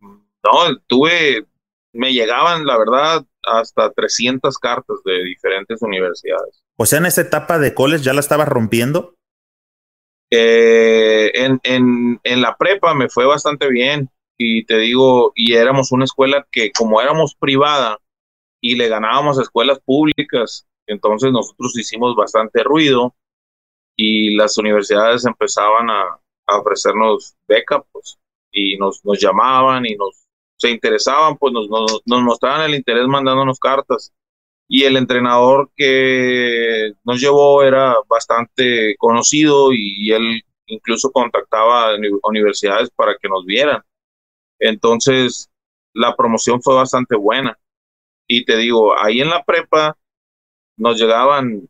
no, 0.00 0.76
tuve, 0.88 1.46
me 1.92 2.12
llegaban, 2.12 2.66
la 2.66 2.76
verdad, 2.76 3.24
hasta 3.44 3.92
300 3.92 4.58
cartas 4.58 4.96
de 5.04 5.22
diferentes 5.24 5.80
universidades. 5.82 6.64
O 6.76 6.86
sea, 6.86 6.98
en 6.98 7.06
esa 7.06 7.20
etapa 7.20 7.58
de 7.58 7.74
coles 7.74 8.02
ya 8.02 8.12
la 8.12 8.20
estabas 8.20 8.48
rompiendo. 8.48 9.14
Eh, 10.30 11.30
en, 11.34 11.60
en, 11.62 12.20
en 12.24 12.40
la 12.40 12.56
prepa 12.56 12.94
me 12.94 13.10
fue 13.10 13.26
bastante 13.26 13.68
bien 13.68 14.08
y 14.38 14.64
te 14.64 14.78
digo, 14.78 15.32
y 15.36 15.52
éramos 15.54 15.92
una 15.92 16.04
escuela 16.04 16.46
que 16.50 16.72
como 16.72 17.00
éramos 17.00 17.36
privada 17.36 17.98
y 18.60 18.76
le 18.76 18.88
ganábamos 18.88 19.38
a 19.38 19.42
escuelas 19.42 19.78
públicas, 19.80 20.66
entonces 20.92 21.32
nosotros 21.32 21.76
hicimos 21.76 22.14
bastante 22.14 22.62
ruido 22.62 23.14
y 23.96 24.34
las 24.36 24.56
universidades 24.58 25.24
empezaban 25.26 25.90
a, 25.90 26.18
ofrecernos 26.54 27.34
becas 27.48 27.82
pues, 27.92 28.18
y 28.50 28.76
nos, 28.76 29.00
llamaban 29.18 29.86
y 29.86 29.96
nos 29.96 30.26
se 30.56 30.70
interesaban, 30.70 31.36
pues 31.38 31.52
nos, 31.52 32.22
mostraban 32.22 32.62
el 32.62 32.76
interés 32.76 33.06
mandándonos 33.08 33.58
cartas. 33.58 34.12
Y 34.68 34.84
el 34.84 34.96
entrenador 34.96 35.70
que 35.76 36.92
nos 37.04 37.20
llevó 37.20 37.62
era 37.62 37.96
bastante 38.08 38.94
conocido 38.98 39.72
y, 39.72 40.12
él 40.12 40.42
incluso 40.66 41.10
contactaba 41.10 41.90
a 41.90 41.96
universidades 42.24 42.90
para 42.90 43.16
que 43.20 43.28
nos 43.28 43.44
vieran. 43.44 43.82
Entonces, 44.60 45.50
la 45.92 46.14
promoción 46.16 46.62
fue 46.62 46.74
bastante 46.74 47.16
buena. 47.16 47.58
Y 48.28 48.44
te 48.44 48.56
digo, 48.56 48.96
ahí 48.98 49.20
en 49.20 49.30
la 49.30 49.42
prepa 49.42 49.96
nos 50.76 51.00
llegaban, 51.00 51.68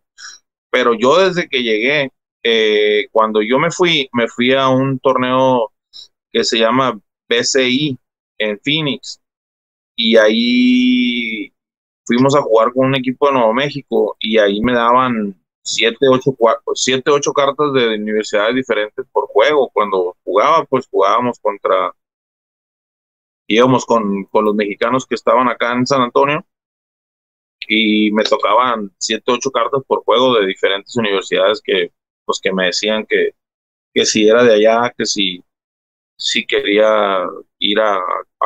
pero 0.71 0.95
yo 0.95 1.19
desde 1.19 1.49
que 1.49 1.63
llegué, 1.63 2.11
eh, 2.43 3.09
cuando 3.13 3.43
yo 3.43 3.59
me 3.59 3.71
fui, 3.71 4.09
me 4.13 4.29
fui 4.29 4.53
a 4.53 4.69
un 4.69 4.99
torneo 4.99 5.73
que 6.33 6.45
se 6.45 6.59
llama 6.59 6.99
BCI, 7.29 7.99
en 8.43 8.59
Phoenix 8.61 9.21
y 9.97 10.17
ahí 10.17 11.53
fuimos 12.05 12.35
a 12.35 12.43
jugar 12.43 12.73
con 12.73 12.87
un 12.87 12.97
equipo 12.97 13.27
de 13.27 13.35
Nuevo 13.35 13.53
México 13.53 14.17
y 14.19 14.39
ahí 14.39 14.61
me 14.61 14.73
daban 14.73 15.41
siete, 15.63 16.09
ocho, 16.09 16.37
siete, 16.75 17.11
ocho 17.11 17.33
cartas 17.33 17.73
de 17.73 17.95
universidades 17.95 18.55
diferentes 18.57 19.07
por 19.13 19.27
juego. 19.29 19.71
Cuando 19.73 20.17
jugaba, 20.25 20.65
pues 20.65 20.89
jugábamos 20.91 21.39
contra, 21.39 21.95
íbamos 23.47 23.87
con, 23.87 24.25
con 24.25 24.45
los 24.45 24.55
mexicanos 24.55 25.07
que 25.07 25.15
estaban 25.15 25.49
acá 25.49 25.73
en 25.73 25.87
San 25.87 26.03
Antonio 26.03 26.45
y 27.69 28.13
me 28.13 28.25
tocaban 28.25 28.91
siete, 28.99 29.33
ocho 29.33 29.51
cartas 29.51 29.83
por 29.87 30.05
juego 30.05 30.35
de 30.35 30.47
diferentes 30.47 30.97
universidades 30.97 31.61
que, 31.65 31.93
pues 32.25 32.41
que 32.43 32.53
me 32.53 32.67
decían 32.67 33.07
que, 33.09 33.31
que 33.95 34.07
si 34.07 34.29
era 34.29 34.45
de 34.45 34.55
allá, 34.55 34.93
que 34.97 35.07
si 35.07 35.43
si 36.23 36.47
quería 36.47 37.27
ir 37.59 37.81
a, 37.81 38.01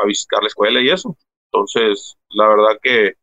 visitar 0.06 0.40
la 0.42 0.48
escuela 0.48 0.80
y 0.80 0.90
eso. 0.90 1.16
Entonces, 1.52 2.16
la 2.30 2.48
verdad 2.48 2.78
que 2.82 3.14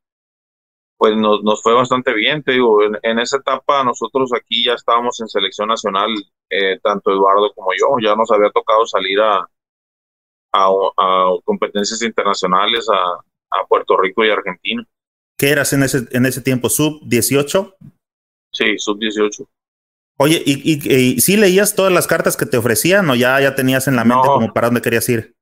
pues 0.98 1.18
nos, 1.18 1.44
nos 1.44 1.62
fue 1.62 1.74
bastante 1.74 2.14
bien, 2.14 2.44
te 2.44 2.54
digo, 2.54 2.80
en, 2.84 3.20
esa 3.20 3.38
etapa 3.38 3.84
nosotros 3.84 4.32
aquí 4.34 4.64
ya 4.66 4.74
estábamos 4.74 5.20
en 5.20 5.28
selección 5.28 5.68
nacional, 5.68 6.10
eh, 6.50 6.80
tanto 6.82 7.12
Eduardo 7.12 7.52
como 7.54 7.72
yo, 7.74 7.98
ya 8.02 8.16
nos 8.16 8.32
había 8.32 8.52
tocado 8.52 8.86
salir 8.86 9.20
a, 9.20 9.46
a, 10.54 10.70
competencias 11.44 12.02
internacionales 12.04 12.88
a, 12.90 13.60
a, 13.60 13.66
Puerto 13.68 13.98
Rico 13.98 14.24
y 14.24 14.30
Argentina. 14.30 14.84
¿Qué 15.38 15.50
eras 15.50 15.74
en 15.74 15.84
ese, 15.84 16.08
en 16.12 16.26
ese 16.26 16.42
tiempo? 16.42 16.70
¿Sub 16.70 17.02
18? 17.04 17.76
Sí, 18.52 18.78
sub 18.78 19.00
18. 19.00 19.48
Oye, 20.18 20.42
¿y, 20.46 20.94
y, 20.94 21.20
sí 21.22 21.38
leías 21.38 21.76
todas 21.76 21.92
las 21.92 22.08
cartas 22.08 22.38
que 22.38 22.46
te 22.46 22.58
ofrecían 22.58 23.10
o 23.10 23.16
ya, 23.16 23.42
ya 23.42 23.56
tenías 23.56 23.88
en 23.88 23.96
la 23.96 24.06
mente 24.06 24.28
como 24.28 24.54
para 24.54 24.68
dónde 24.68 24.82
querías 24.82 25.10
ir? 25.10 25.36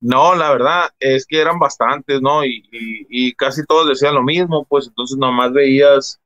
No, 0.00 0.34
la 0.34 0.50
verdad 0.50 0.90
es 1.00 1.26
que 1.26 1.40
eran 1.40 1.58
bastantes, 1.58 2.20
¿no? 2.22 2.44
Y, 2.44 2.62
y, 2.70 3.34
casi 3.34 3.64
todos 3.66 3.88
decían 3.88 4.14
lo 4.14 4.22
mismo, 4.22 4.64
pues 4.64 4.86
entonces 4.86 5.18
nomás 5.18 5.52
veías, 5.52 6.20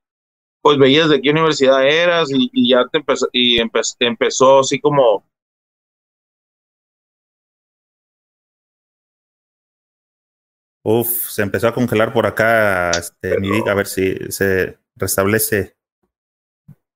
pues 0.61 0.79
veías 0.79 1.09
de 1.09 1.21
qué 1.21 1.31
universidad 1.31 1.87
eras 1.87 2.29
y, 2.31 2.69
ya 2.69 2.87
te 2.87 2.99
empezó, 2.99 3.29
y 3.33 3.59
empezó 3.59 4.61
así 4.61 4.79
como 4.79 5.25
Uf, 10.85 11.31
se 11.31 11.43
empezó 11.43 11.69
a 11.69 11.75
congelar 11.75 12.13
por 12.13 12.27
acá, 12.27 12.91
este, 12.91 13.37
a 13.69 13.75
ver 13.75 13.87
si 13.87 14.15
se 14.31 14.79
restablece. 14.97 15.77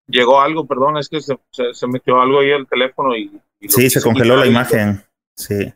Llegó 0.08 0.40
algo, 0.40 0.66
perdón, 0.66 0.96
es 0.98 1.08
que 1.08 1.20
se, 1.20 1.86
metió 1.86 2.20
algo 2.20 2.40
ahí 2.40 2.50
el 2.50 2.66
teléfono 2.66 3.16
y... 3.16 3.30
sí, 3.68 3.90
se 3.90 4.02
congeló 4.02 4.36
la 4.36 4.46
imagen, 4.46 5.02
sí. 5.36 5.72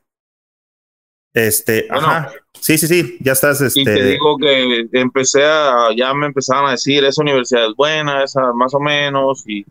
Este, 1.33 1.87
ajá. 1.89 2.33
Sí, 2.59 2.77
sí, 2.77 2.89
sí, 2.89 3.17
ya 3.21 3.33
estás. 3.33 3.61
Este... 3.61 3.81
Y 3.81 3.85
te 3.85 3.95
este 3.95 4.05
digo 4.11 4.37
que 4.37 4.89
empecé 4.93 5.45
a, 5.45 5.89
ya 5.97 6.13
me 6.13 6.27
empezaban 6.27 6.67
a 6.67 6.73
decir, 6.73 7.05
esa 7.05 7.23
universidad 7.23 7.67
es 7.67 7.77
buena, 7.77 8.25
esa 8.25 8.53
más 8.53 8.75
o 8.75 8.81
menos, 8.81 9.45
y, 9.47 9.65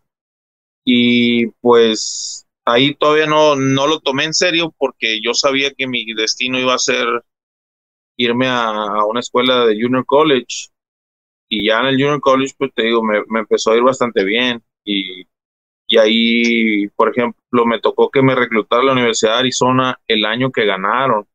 y 0.86 1.48
pues 1.62 2.48
ahí 2.66 2.96
todavía 2.96 3.26
no, 3.26 3.56
no 3.56 3.88
lo 3.88 4.00
tomé 4.00 4.26
en 4.26 4.34
serio 4.34 4.74
porque 4.78 5.20
yo 5.22 5.34
sabía 5.34 5.74
que 5.74 5.88
mi 5.88 6.14
destino 6.14 6.60
iba 6.60 6.74
a 6.74 6.80
ser 6.80 7.06
irme 8.20 8.48
a, 8.48 9.06
una 9.06 9.22
escuela 9.22 9.66
de 9.66 9.82
junior 9.82 10.06
college. 10.06 10.70
Y 11.50 11.68
ya 11.68 11.80
en 11.80 11.88
el 11.88 11.96
junior 11.96 12.22
college 12.22 12.54
pues 12.58 12.72
te 12.76 12.84
digo 12.84 13.02
me, 13.04 13.24
me 13.30 13.40
empezó 13.40 13.72
a 13.72 13.78
ir 13.78 13.84
bastante 13.84 14.24
bien. 14.24 14.62
Y, 14.84 15.26
y, 15.88 15.98
ahí 15.98 16.88
por 16.90 17.10
ejemplo 17.10 17.66
me 17.66 17.80
tocó 17.80 18.10
que 18.10 18.22
me 18.22 18.36
reclutara 18.36 18.84
la 18.84 18.94
Universidad 18.94 19.34
de 19.34 19.40
Arizona 19.40 20.00
el 20.08 20.26
año 20.26 20.52
que 20.52 20.66
ganaron. 20.66 21.28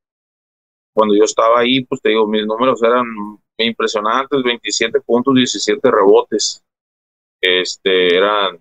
Cuando 0.93 1.17
yo 1.17 1.25
estaba 1.25 1.61
ahí 1.61 1.85
pues 1.85 2.01
te 2.03 2.11
digo 2.11 2.27
mis 2.29 2.47
números 2.47 2.83
eran 2.83 3.07
impresionantes 3.59 4.43
27 4.43 5.01
puntos 5.01 5.35
17 5.35 5.91
rebotes. 5.91 6.63
Este 7.41 8.17
eran 8.17 8.61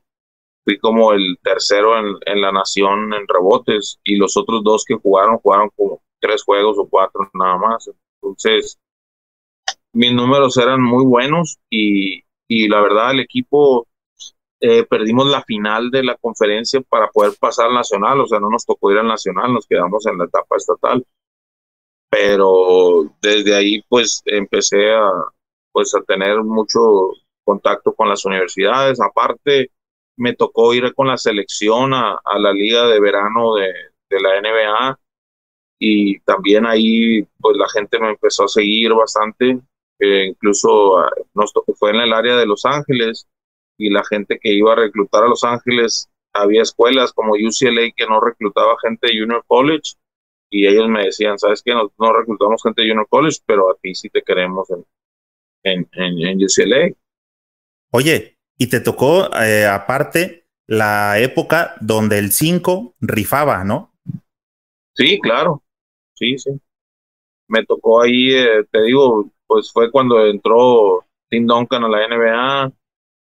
fui 0.66 0.78
como 0.80 1.12
el 1.14 1.38
tercero 1.44 2.00
en, 2.00 2.16
en 2.26 2.42
la 2.42 2.52
nación 2.54 3.14
en 3.14 3.28
rebotes. 3.28 4.00
Y 4.04 4.16
los 4.16 4.38
otros 4.38 4.64
dos 4.64 4.86
que 4.86 4.96
jugaron 4.96 5.38
jugaron 5.40 5.70
como 5.76 6.02
tres 6.20 6.44
juegos 6.44 6.78
o 6.80 6.88
cuatro 6.90 7.30
nada 7.34 7.58
más 7.58 7.90
entonces, 8.24 8.80
mis 9.94 10.14
números 10.14 10.58
eran 10.58 10.82
muy 10.82 11.06
buenos 11.06 11.60
y, 11.70 12.24
la 12.70 12.82
verdad 12.82 13.12
el 13.12 13.22
equipo 13.22 13.88
eh, 14.60 14.86
perdimos 14.86 15.28
la 15.28 15.44
final 15.44 15.90
de 15.90 16.04
la 16.04 16.16
conferencia 16.16 16.82
para 16.82 17.10
poder 17.10 17.34
pasar 17.40 17.68
al 17.68 17.74
nacional, 17.74 18.22
o 18.22 18.28
sea, 18.28 18.40
no 18.40 18.50
nos 18.50 18.66
tocó 18.66 18.92
ir 18.92 19.00
al 19.00 19.08
nacional, 19.08 19.54
nos 19.54 19.68
quedamos 19.68 20.06
en 20.06 20.18
la 20.18 20.26
etapa 20.26 20.56
estatal. 20.56 21.06
Pero 22.10 23.06
desde 23.22 23.56
ahí 23.56 23.82
pues 23.90 24.22
empecé 24.26 24.94
a, 24.94 25.10
pues, 25.72 25.96
a 25.96 26.02
tener 26.04 26.44
mucho 26.44 26.80
contacto 27.44 27.94
con 27.94 28.08
las 28.08 28.24
universidades. 28.26 29.02
Aparte, 29.02 29.72
me 30.18 30.34
tocó 30.36 30.74
ir 30.74 30.94
con 30.94 31.08
la 31.08 31.18
selección 31.18 31.94
a, 31.94 32.20
la 32.38 32.54
liga 32.54 32.88
de 32.88 33.00
verano 33.00 33.56
de, 33.56 33.74
de 34.10 34.22
la 34.22 34.40
NBA 34.40 35.00
y 35.86 36.18
también 36.20 36.66
ahí 36.66 37.24
pues 37.42 37.58
la 37.58 37.68
gente 37.68 38.00
me 38.00 38.12
empezó 38.12 38.46
a 38.46 38.48
seguir 38.48 38.94
bastante, 38.94 39.60
eh, 40.00 40.28
incluso 40.28 40.98
ah, 40.98 41.10
nos 41.34 41.52
fue 41.76 41.90
en 41.90 41.98
el 41.98 42.14
área 42.14 42.38
de 42.38 42.46
Los 42.46 42.64
Ángeles 42.64 43.28
y 43.78 43.90
la 43.90 44.02
gente 44.06 44.40
que 44.42 44.54
iba 44.54 44.72
a 44.72 44.78
reclutar 44.78 45.26
a 45.26 45.28
Los 45.28 45.44
Ángeles, 45.44 46.10
había 46.32 46.62
escuelas 46.62 47.12
como 47.12 47.34
UCLA 47.34 47.92
que 47.98 48.08
no 48.08 48.22
reclutaba 48.22 48.78
gente 48.82 49.08
de 49.08 49.20
Junior 49.20 49.44
College 49.46 49.96
y 50.50 50.68
ellos 50.68 50.88
me 50.88 51.04
decían, 51.04 51.38
sabes 51.38 51.62
que 51.62 51.74
no, 51.74 51.92
no, 52.00 52.14
reclutamos 52.14 52.64
gente 52.64 52.82
de 52.82 52.88
Junior 52.88 53.08
College, 53.10 53.40
pero 53.46 53.70
a 53.70 53.76
ti 53.76 53.94
sí 53.94 54.08
te 54.08 54.22
queremos 54.22 54.70
en, 54.70 54.86
en, 55.64 55.90
en, 55.92 56.38
UCLA. 56.38 56.94
Oye, 57.92 58.38
y 58.58 58.68
te 58.68 58.80
tocó 58.80 59.30
eh, 59.36 59.66
aparte 59.66 60.48
la 60.66 61.20
época 61.20 61.76
donde 61.82 62.20
el 62.20 62.32
5 62.32 62.96
rifaba, 63.02 63.66
¿no? 63.66 63.94
Sí, 64.96 65.20
claro 65.20 65.63
Me 67.48 67.66
tocó 67.66 68.02
ahí, 68.02 68.34
eh, 68.34 68.64
te 68.72 68.82
digo, 68.84 69.30
pues 69.48 69.72
fue 69.72 69.92
cuando 69.92 70.26
entró 70.26 71.06
Tim 71.30 71.46
Duncan 71.46 71.84
a 71.84 71.90
la 71.90 72.08
NBA. 72.08 72.72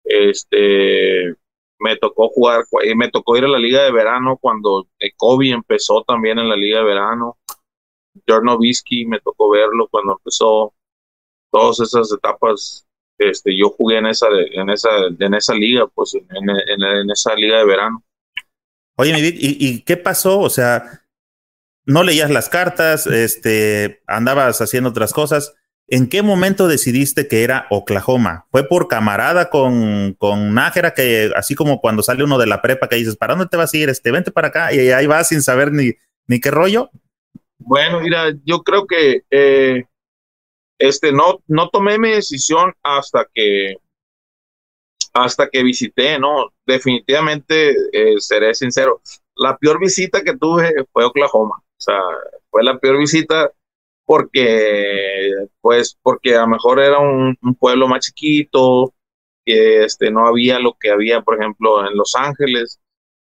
Este, 0.04 1.34
me 1.78 1.96
tocó 1.96 2.28
jugar, 2.28 2.64
me 2.94 3.10
tocó 3.10 3.36
ir 3.36 3.44
a 3.44 3.48
la 3.48 3.58
liga 3.58 3.82
de 3.82 3.92
verano 3.92 4.36
cuando 4.40 4.86
Kobe 5.16 5.50
empezó 5.50 6.02
también 6.02 6.38
en 6.38 6.48
la 6.48 6.56
liga 6.56 6.78
de 6.78 6.84
verano. 6.84 7.38
Jordan 8.28 8.46
Nowitzki 8.46 9.06
me 9.06 9.20
tocó 9.20 9.50
verlo 9.50 9.88
cuando 9.90 10.12
empezó. 10.12 10.74
Todas 11.50 11.80
esas 11.80 12.12
etapas, 12.12 12.86
este, 13.18 13.56
yo 13.56 13.70
jugué 13.70 13.98
en 13.98 14.06
esa, 14.06 14.28
en 14.52 14.70
esa, 14.70 14.90
en 15.18 15.34
esa 15.34 15.54
liga, 15.54 15.86
pues 15.88 16.14
en, 16.14 16.50
en, 16.50 17.10
esa 17.10 17.34
liga 17.34 17.58
de 17.58 17.64
verano. 17.64 18.04
Oye, 18.96 19.12
mi 19.14 19.20
¿y, 19.20 19.56
¿y 19.58 19.82
qué 19.82 19.96
pasó? 19.96 20.38
O 20.38 20.50
sea, 20.50 21.02
no 21.90 22.04
leías 22.04 22.30
las 22.30 22.48
cartas, 22.48 23.06
este, 23.06 24.00
andabas 24.06 24.60
haciendo 24.60 24.90
otras 24.90 25.12
cosas. 25.12 25.54
¿En 25.88 26.08
qué 26.08 26.22
momento 26.22 26.68
decidiste 26.68 27.26
que 27.26 27.42
era 27.42 27.66
Oklahoma? 27.68 28.46
¿Fue 28.52 28.68
por 28.68 28.86
camarada 28.86 29.50
con, 29.50 30.14
con 30.14 30.54
Nájera, 30.54 30.94
que 30.94 31.32
así 31.34 31.56
como 31.56 31.80
cuando 31.80 32.04
sale 32.04 32.22
uno 32.22 32.38
de 32.38 32.46
la 32.46 32.62
prepa 32.62 32.88
que 32.88 32.94
dices, 32.94 33.16
¿para 33.16 33.34
dónde 33.34 33.48
te 33.48 33.56
vas 33.56 33.74
a 33.74 33.76
ir? 33.76 33.88
Este, 33.88 34.12
vente 34.12 34.30
para 34.30 34.48
acá 34.48 34.72
y 34.72 34.90
ahí 34.90 35.06
vas 35.08 35.28
sin 35.28 35.42
saber 35.42 35.72
ni, 35.72 35.90
ni 36.28 36.38
qué 36.38 36.52
rollo. 36.52 36.90
Bueno, 37.58 38.00
mira, 38.00 38.32
yo 38.44 38.62
creo 38.62 38.86
que 38.86 39.22
eh, 39.28 39.84
este, 40.78 41.10
no, 41.10 41.42
no 41.48 41.70
tomé 41.70 41.98
mi 41.98 42.10
decisión 42.10 42.72
hasta 42.84 43.26
que 43.34 43.74
hasta 45.12 45.50
que 45.50 45.64
visité, 45.64 46.20
¿no? 46.20 46.52
Definitivamente, 46.64 47.74
eh, 47.92 48.20
seré 48.20 48.54
sincero, 48.54 49.02
la 49.34 49.58
peor 49.58 49.80
visita 49.80 50.22
que 50.22 50.36
tuve 50.36 50.72
fue 50.92 51.04
Oklahoma. 51.04 51.60
O 51.80 51.82
sea, 51.82 52.00
fue 52.50 52.62
la 52.62 52.78
peor 52.78 52.98
visita 52.98 53.50
porque, 54.04 55.46
pues, 55.60 55.96
porque 56.02 56.34
a 56.36 56.42
lo 56.42 56.48
mejor 56.48 56.80
era 56.80 56.98
un, 56.98 57.36
pueblo 57.58 57.88
más 57.88 58.06
chiquito, 58.06 58.92
que 59.44 59.84
este, 59.84 60.10
no 60.10 60.26
había 60.26 60.58
lo 60.58 60.74
que 60.78 60.90
había, 60.90 61.22
por 61.22 61.38
ejemplo, 61.38 61.86
en 61.86 61.96
Los 61.96 62.14
Ángeles. 62.16 62.80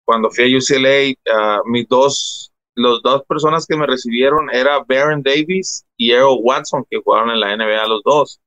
Cuando 0.05 0.31
fui 0.31 0.53
a 0.53 0.59
UCLA, 0.59 1.13
uh, 1.61 1.71
mis 1.71 1.89
dos, 1.89 2.53
los 2.75 3.03
dos 3.03 3.23
personas 3.27 3.67
que 3.67 3.77
me 3.77 3.87
recibieron 3.87 4.51
era 4.53 4.85
Baron 4.87 5.23
Davis 5.23 5.87
y 5.97 6.13
Errol 6.13 6.41
Watson, 6.43 6.85
que 6.91 7.01
jugaron 7.03 7.31
en 7.31 7.41
la 7.41 7.57
NBA 7.57 7.87
los 7.87 8.03
dos. 8.05 8.41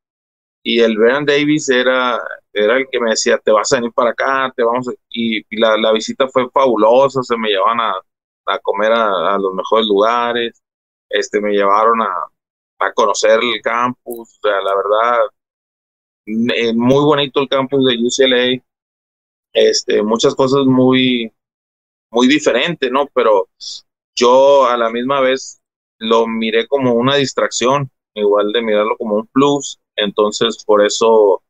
Y 0.64 0.82
el 0.82 0.98
Baron 0.98 1.26
Davis 1.26 1.70
era, 1.70 2.20
era 2.54 2.78
el 2.78 2.88
que 2.92 3.00
me 3.00 3.12
decía, 3.12 3.38
te 3.40 3.52
vas 3.52 3.72
a 3.72 3.78
venir 3.78 3.94
para 3.94 4.12
acá, 4.12 4.54
te 4.56 4.64
vamos 4.64 4.90
y, 5.10 5.44
la, 5.60 5.78
la, 5.78 5.94
visita 5.94 6.28
fue 6.28 6.50
fabulosa, 6.52 7.24
se 7.24 7.38
me 7.38 7.50
llevaban 7.50 7.80
a, 7.80 7.94
a 8.48 8.60
comer 8.60 8.92
a, 8.94 9.38
los 9.38 9.54
mejores 9.54 9.88
lugares, 9.88 10.62
este, 11.10 11.42
me 11.42 11.52
llevaron 11.52 12.02
a, 12.02 12.28
a 12.80 12.94
conocer 12.94 13.40
el 13.42 13.62
campus, 13.62 14.38
o 14.38 14.40
sea, 14.42 14.62
la 14.62 14.76
verdad, 14.76 15.20
eh, 16.28 16.74
muy 16.74 17.04
bonito 17.04 17.42
el 17.42 17.50
campus 17.50 17.86
de 17.86 17.98
UCLA, 17.98 18.64
este, 19.54 20.04
muchas 20.04 20.36
cosas 20.36 20.66
muy, 20.66 21.32
muy 22.12 22.28
diferentes, 22.28 22.92
¿no? 22.92 23.08
Pero 23.14 23.50
yo 24.16 24.66
a 24.68 24.78
la 24.78 24.90
misma 24.90 25.22
vez 25.22 25.62
lo 26.00 26.28
miré 26.28 26.68
como 26.68 26.94
una 26.94 27.16
distracción, 27.16 27.90
igual 28.14 28.52
de 28.52 28.62
mirarlo 28.62 28.98
como 28.98 29.16
un 29.16 29.28
plus, 29.28 29.80
entonces 29.96 30.64
por 30.66 30.86
eso 30.86 31.42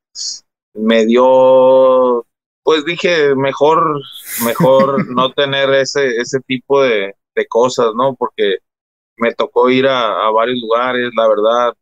me 0.74 1.06
dio 1.06 2.26
pues 2.68 2.84
dije, 2.84 3.34
mejor, 3.34 4.02
mejor 4.44 5.08
no 5.16 5.32
tener 5.32 5.70
ese, 5.70 6.18
ese 6.18 6.42
tipo 6.42 6.84
de, 6.84 7.16
cosas, 7.48 7.94
¿no? 7.96 8.14
Porque 8.14 8.58
me 9.16 9.34
tocó 9.34 9.70
ir 9.70 9.88
a, 9.88 10.30
varios 10.32 10.60
lugares, 10.60 11.10
la 11.16 11.30
verdad, 11.30 11.74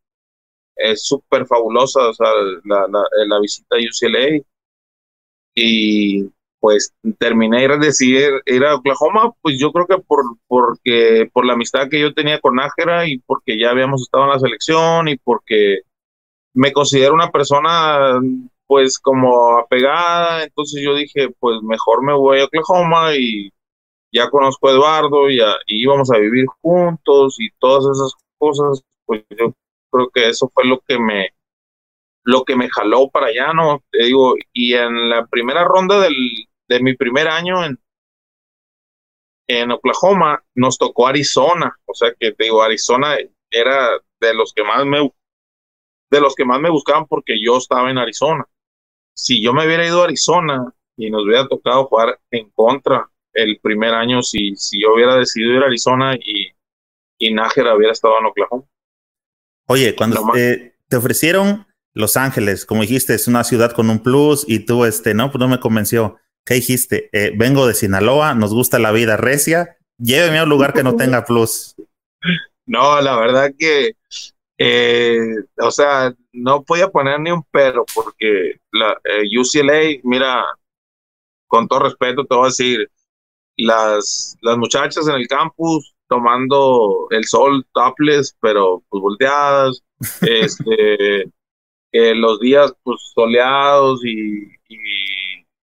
es 0.76 1.08
súper 1.08 1.48
fabulosa, 1.48 2.10
o 2.10 2.13
sea, 2.13 2.28
la, 2.65 2.86
la, 2.88 3.39
visita 3.39 3.76
a 3.76 3.80
UCLA. 3.80 4.43
Y 5.56 6.30
pues 6.60 6.93
terminé 7.17 7.67
de 7.67 7.80
decidir 7.80 8.34
ir 8.45 8.63
a 8.63 8.76
Oklahoma, 8.76 9.34
pues 9.41 9.58
yo 9.60 9.71
creo 9.71 9.88
que 9.88 9.98
por, 9.98 10.24
porque, 10.48 11.28
por 11.34 11.48
la 11.48 11.54
amistad 11.54 11.89
que 11.89 12.00
yo 12.00 12.13
tenía 12.13 12.39
con 12.39 12.58
Nájera 12.58 13.08
y 13.08 13.17
porque 13.26 13.58
ya 13.60 13.71
habíamos 13.71 14.04
estado 14.04 14.26
en 14.26 14.30
la 14.30 14.39
selección 14.39 15.08
y 15.08 15.17
porque 15.17 15.80
me 16.54 16.71
considero 16.71 17.15
una 17.15 17.32
persona 17.32 18.19
pues 18.67 18.99
como 18.99 19.60
apegada, 19.60 20.43
entonces 20.43 20.82
yo 20.84 20.95
dije, 20.95 21.30
pues 21.39 21.62
mejor 21.62 22.04
me 22.04 22.13
voy 22.13 22.39
a 22.39 22.45
Oklahoma 22.45 23.15
y 23.15 23.51
ya 24.12 24.30
conozco 24.30 24.69
a 24.69 24.71
Eduardo 24.71 25.30
y, 25.30 25.39
íbamos 25.67 26.12
a 26.12 26.17
vivir 26.17 26.45
juntos 26.62 27.36
y 27.39 27.49
todas 27.60 27.86
esas 27.86 28.13
cosas, 28.38 28.84
pues 29.06 29.23
yo 29.38 29.54
creo 29.91 30.10
que 30.10 30.30
eso 30.30 30.49
fue 30.54 30.65
lo 30.65 30.80
que 30.82 30.99
me 30.99 31.30
lo 32.23 32.43
que 32.43 32.56
me 32.56 32.69
jaló 32.69 33.10
para 33.10 33.28
allá, 33.28 33.54
¿no? 33.54 33.84
Te 33.91 34.06
digo, 34.06 34.36
y 34.51 34.73
en 34.73 35.10
la 35.10 35.28
primera 35.28 35.63
ronda 35.63 35.99
del, 35.99 36.15
de 36.67 36.80
mi 36.80 36.95
primer 36.95 37.28
año 37.28 37.63
en, 37.63 37.80
en 39.47 39.71
Oklahoma 39.71 40.43
nos 40.56 40.80
tocó 40.80 41.08
Arizona, 41.08 41.78
o 41.86 41.93
sea 41.93 42.13
que 42.19 42.32
te 42.32 42.45
digo, 42.45 42.63
Arizona 42.63 43.17
era 43.51 43.99
de 44.19 44.34
los 44.34 44.54
que 44.54 44.63
más 44.63 44.86
me 44.86 45.12
de 46.10 46.21
los 46.21 46.34
que 46.36 46.45
más 46.45 46.60
me 46.60 46.69
buscaban 46.71 47.06
porque 47.08 47.36
yo 47.39 47.58
estaba 47.58 47.91
en 47.91 47.99
Arizona 47.99 48.47
si 49.15 49.41
yo 49.41 49.54
me 49.54 49.65
hubiera 49.65 49.86
ido 49.86 50.01
a 50.01 50.06
Arizona 50.06 50.73
y 50.97 51.10
nos 51.10 51.23
hubiera 51.23 51.47
tocado 51.47 51.86
jugar 51.86 52.19
en 52.32 52.49
contra 52.51 53.10
el 53.34 53.60
primer 53.62 53.93
año, 53.93 54.21
si, 54.21 54.56
si 54.56 54.82
yo 54.82 54.93
hubiera 54.93 55.15
decidido 55.15 55.54
ir 55.54 55.63
a 55.63 55.67
Arizona 55.67 56.15
y, 56.15 56.51
y 57.17 57.34
Nájera 57.34 57.75
hubiera 57.75 57.93
estado 57.93 58.19
en 58.19 58.25
Oklahoma. 58.25 58.63
Oye, 59.67 59.95
cuando 59.95 60.21
te, 60.34 60.78
te 60.88 60.95
ofrecieron 60.95 61.65
Los 61.93 62.17
Ángeles, 62.17 62.65
como 62.65 62.82
dijiste, 62.82 63.13
es 63.13 63.28
una 63.28 63.43
ciudad 63.43 63.71
con 63.71 63.89
un 63.89 63.99
plus 63.99 64.45
y 64.47 64.60
tú, 64.60 64.86
este, 64.86 65.13
no, 65.13 65.32
pues 65.32 65.39
no 65.39 65.47
me 65.47 65.60
convenció. 65.60 66.17
¿Qué 66.45 66.56
dijiste? 66.56 67.10
Eh, 67.12 67.34
vengo 67.36 67.65
de 67.67 67.73
Sinaloa, 67.73 68.36
nos 68.36 68.54
gusta 68.54 68.80
la 68.80 68.91
vida 68.91 69.17
recia, 69.17 69.78
lléveme 69.97 70.39
a 70.39 70.43
un 70.43 70.49
lugar 70.49 70.73
que 70.73 70.84
no 70.84 70.95
tenga 70.95 71.25
plus. 71.25 71.75
No, 72.67 73.01
la 73.01 73.17
verdad 73.17 73.51
que, 73.58 73.95
eh, 74.58 75.20
o 75.58 75.72
sea, 75.72 76.13
no 76.32 76.63
podía 76.63 76.89
poner 76.89 77.20
ni 77.20 77.32
un 77.32 77.44
pero 77.52 77.86
porque 77.94 78.60
la 78.72 78.94
eh, 79.04 79.24
UCLA, 79.38 80.00
mira, 80.04 80.46
con 81.48 81.68
todo 81.68 81.80
respeto 81.80 82.26
te 82.26 82.36
voy 82.36 82.46
a 82.46 82.48
decir, 82.48 82.89
las, 83.58 84.38
las 84.41 84.58
muchachas 84.58 85.08
en 85.08 85.15
el 85.15 85.28
campus 85.28 85.96
tomando 86.08 87.08
el 87.12 87.26
sol 87.26 87.65
topless, 87.74 88.36
pero 88.39 88.84
pues 88.89 89.02
volteadas, 89.02 89.84
este, 90.22 91.32
los 91.91 92.39
días 92.39 92.74
pues 92.84 92.98
soleados 93.13 94.04
y, 94.06 94.48
y 94.68 94.78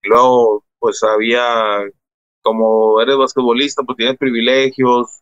luego 0.02 0.64
pues 0.78 1.02
había, 1.02 1.84
como 2.42 3.00
eres 3.00 3.16
basquetbolista, 3.16 3.82
pues 3.84 3.96
tienes 3.96 4.18
privilegios, 4.18 5.21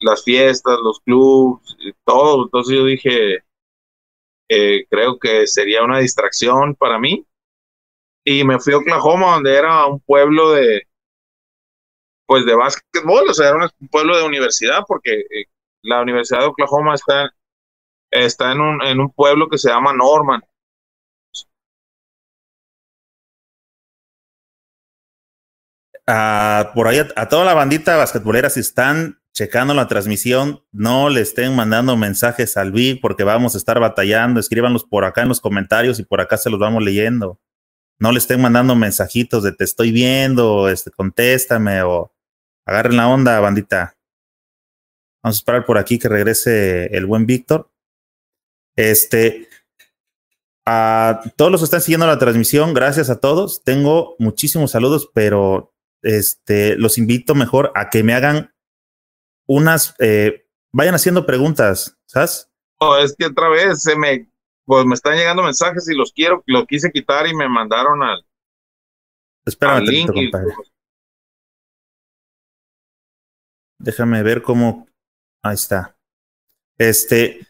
las 0.00 0.24
fiestas, 0.24 0.78
los 0.82 1.00
clubs, 1.00 1.76
todo. 2.04 2.44
Entonces 2.44 2.76
yo 2.76 2.84
dije, 2.84 3.44
eh, 4.48 4.86
creo 4.90 5.18
que 5.18 5.46
sería 5.46 5.82
una 5.84 5.98
distracción 5.98 6.74
para 6.74 6.98
mí. 6.98 7.26
Y 8.24 8.44
me 8.44 8.58
fui 8.58 8.72
a 8.74 8.78
Oklahoma, 8.78 9.34
donde 9.34 9.56
era 9.56 9.86
un 9.86 10.00
pueblo 10.00 10.52
de, 10.52 10.82
pues 12.26 12.44
de 12.44 12.54
básquetbol, 12.54 13.28
o 13.28 13.34
sea, 13.34 13.50
era 13.50 13.70
un 13.80 13.88
pueblo 13.88 14.16
de 14.16 14.24
universidad, 14.24 14.80
porque 14.86 15.20
eh, 15.20 15.44
la 15.82 16.02
Universidad 16.02 16.40
de 16.40 16.46
Oklahoma 16.46 16.94
está, 16.94 17.30
está 18.10 18.52
en, 18.52 18.60
un, 18.60 18.82
en 18.82 19.00
un 19.00 19.12
pueblo 19.12 19.48
que 19.48 19.58
se 19.58 19.68
llama 19.68 19.92
Norman. 19.92 20.42
Ah, 26.08 26.70
por 26.74 26.86
ahí 26.86 26.98
a, 27.16 27.28
toda 27.28 27.44
la 27.44 27.54
bandita 27.54 27.96
basquetbolera, 27.96 28.50
si 28.50 28.60
están 28.60 29.20
checando 29.36 29.74
la 29.74 29.86
transmisión, 29.86 30.64
no 30.72 31.10
le 31.10 31.20
estén 31.20 31.54
mandando 31.54 31.94
mensajes 31.98 32.56
al 32.56 32.72
Big 32.72 33.02
porque 33.02 33.22
vamos 33.22 33.54
a 33.54 33.58
estar 33.58 33.78
batallando. 33.78 34.40
Escríbanlos 34.40 34.84
por 34.84 35.04
acá 35.04 35.20
en 35.20 35.28
los 35.28 35.42
comentarios 35.42 35.98
y 36.00 36.04
por 36.04 36.22
acá 36.22 36.38
se 36.38 36.48
los 36.48 36.58
vamos 36.58 36.82
leyendo. 36.82 37.38
No 37.98 38.12
le 38.12 38.18
estén 38.18 38.40
mandando 38.40 38.74
mensajitos 38.74 39.42
de 39.42 39.52
te 39.52 39.64
estoy 39.64 39.92
viendo, 39.92 40.70
este, 40.70 40.90
contéstame 40.90 41.82
o 41.82 42.14
agarren 42.64 42.96
la 42.96 43.08
onda, 43.08 43.38
bandita. 43.38 43.94
Vamos 45.22 45.36
a 45.36 45.40
esperar 45.40 45.66
por 45.66 45.76
aquí 45.76 45.98
que 45.98 46.08
regrese 46.08 46.86
el 46.96 47.04
buen 47.04 47.26
Víctor. 47.26 47.70
Este, 48.74 49.50
a 50.64 51.20
todos 51.36 51.52
los 51.52 51.60
que 51.60 51.66
están 51.66 51.82
siguiendo 51.82 52.06
la 52.06 52.18
transmisión, 52.18 52.72
gracias 52.72 53.10
a 53.10 53.20
todos. 53.20 53.62
Tengo 53.64 54.16
muchísimos 54.18 54.70
saludos, 54.70 55.10
pero 55.12 55.74
este, 56.00 56.74
los 56.76 56.96
invito 56.96 57.34
mejor 57.34 57.70
a 57.74 57.90
que 57.90 58.02
me 58.02 58.14
hagan 58.14 58.55
unas, 59.46 59.94
eh, 59.98 60.46
vayan 60.72 60.94
haciendo 60.94 61.26
preguntas, 61.26 61.96
¿sabes? 62.06 62.50
No, 62.80 62.98
es 62.98 63.14
que 63.16 63.26
otra 63.26 63.48
vez 63.48 63.82
se 63.82 63.96
me, 63.96 64.30
pues 64.64 64.84
me 64.84 64.94
están 64.94 65.16
llegando 65.16 65.42
mensajes 65.42 65.88
y 65.88 65.94
los 65.94 66.12
quiero, 66.12 66.42
lo 66.46 66.66
quise 66.66 66.90
quitar 66.90 67.26
y 67.26 67.34
me 67.34 67.48
mandaron 67.48 68.02
al, 68.02 68.26
Espérame, 69.46 69.84
link 69.84 70.10
Déjame 73.78 74.22
ver 74.22 74.42
cómo, 74.42 74.88
ahí 75.42 75.54
está. 75.54 75.96
Este, 76.78 77.46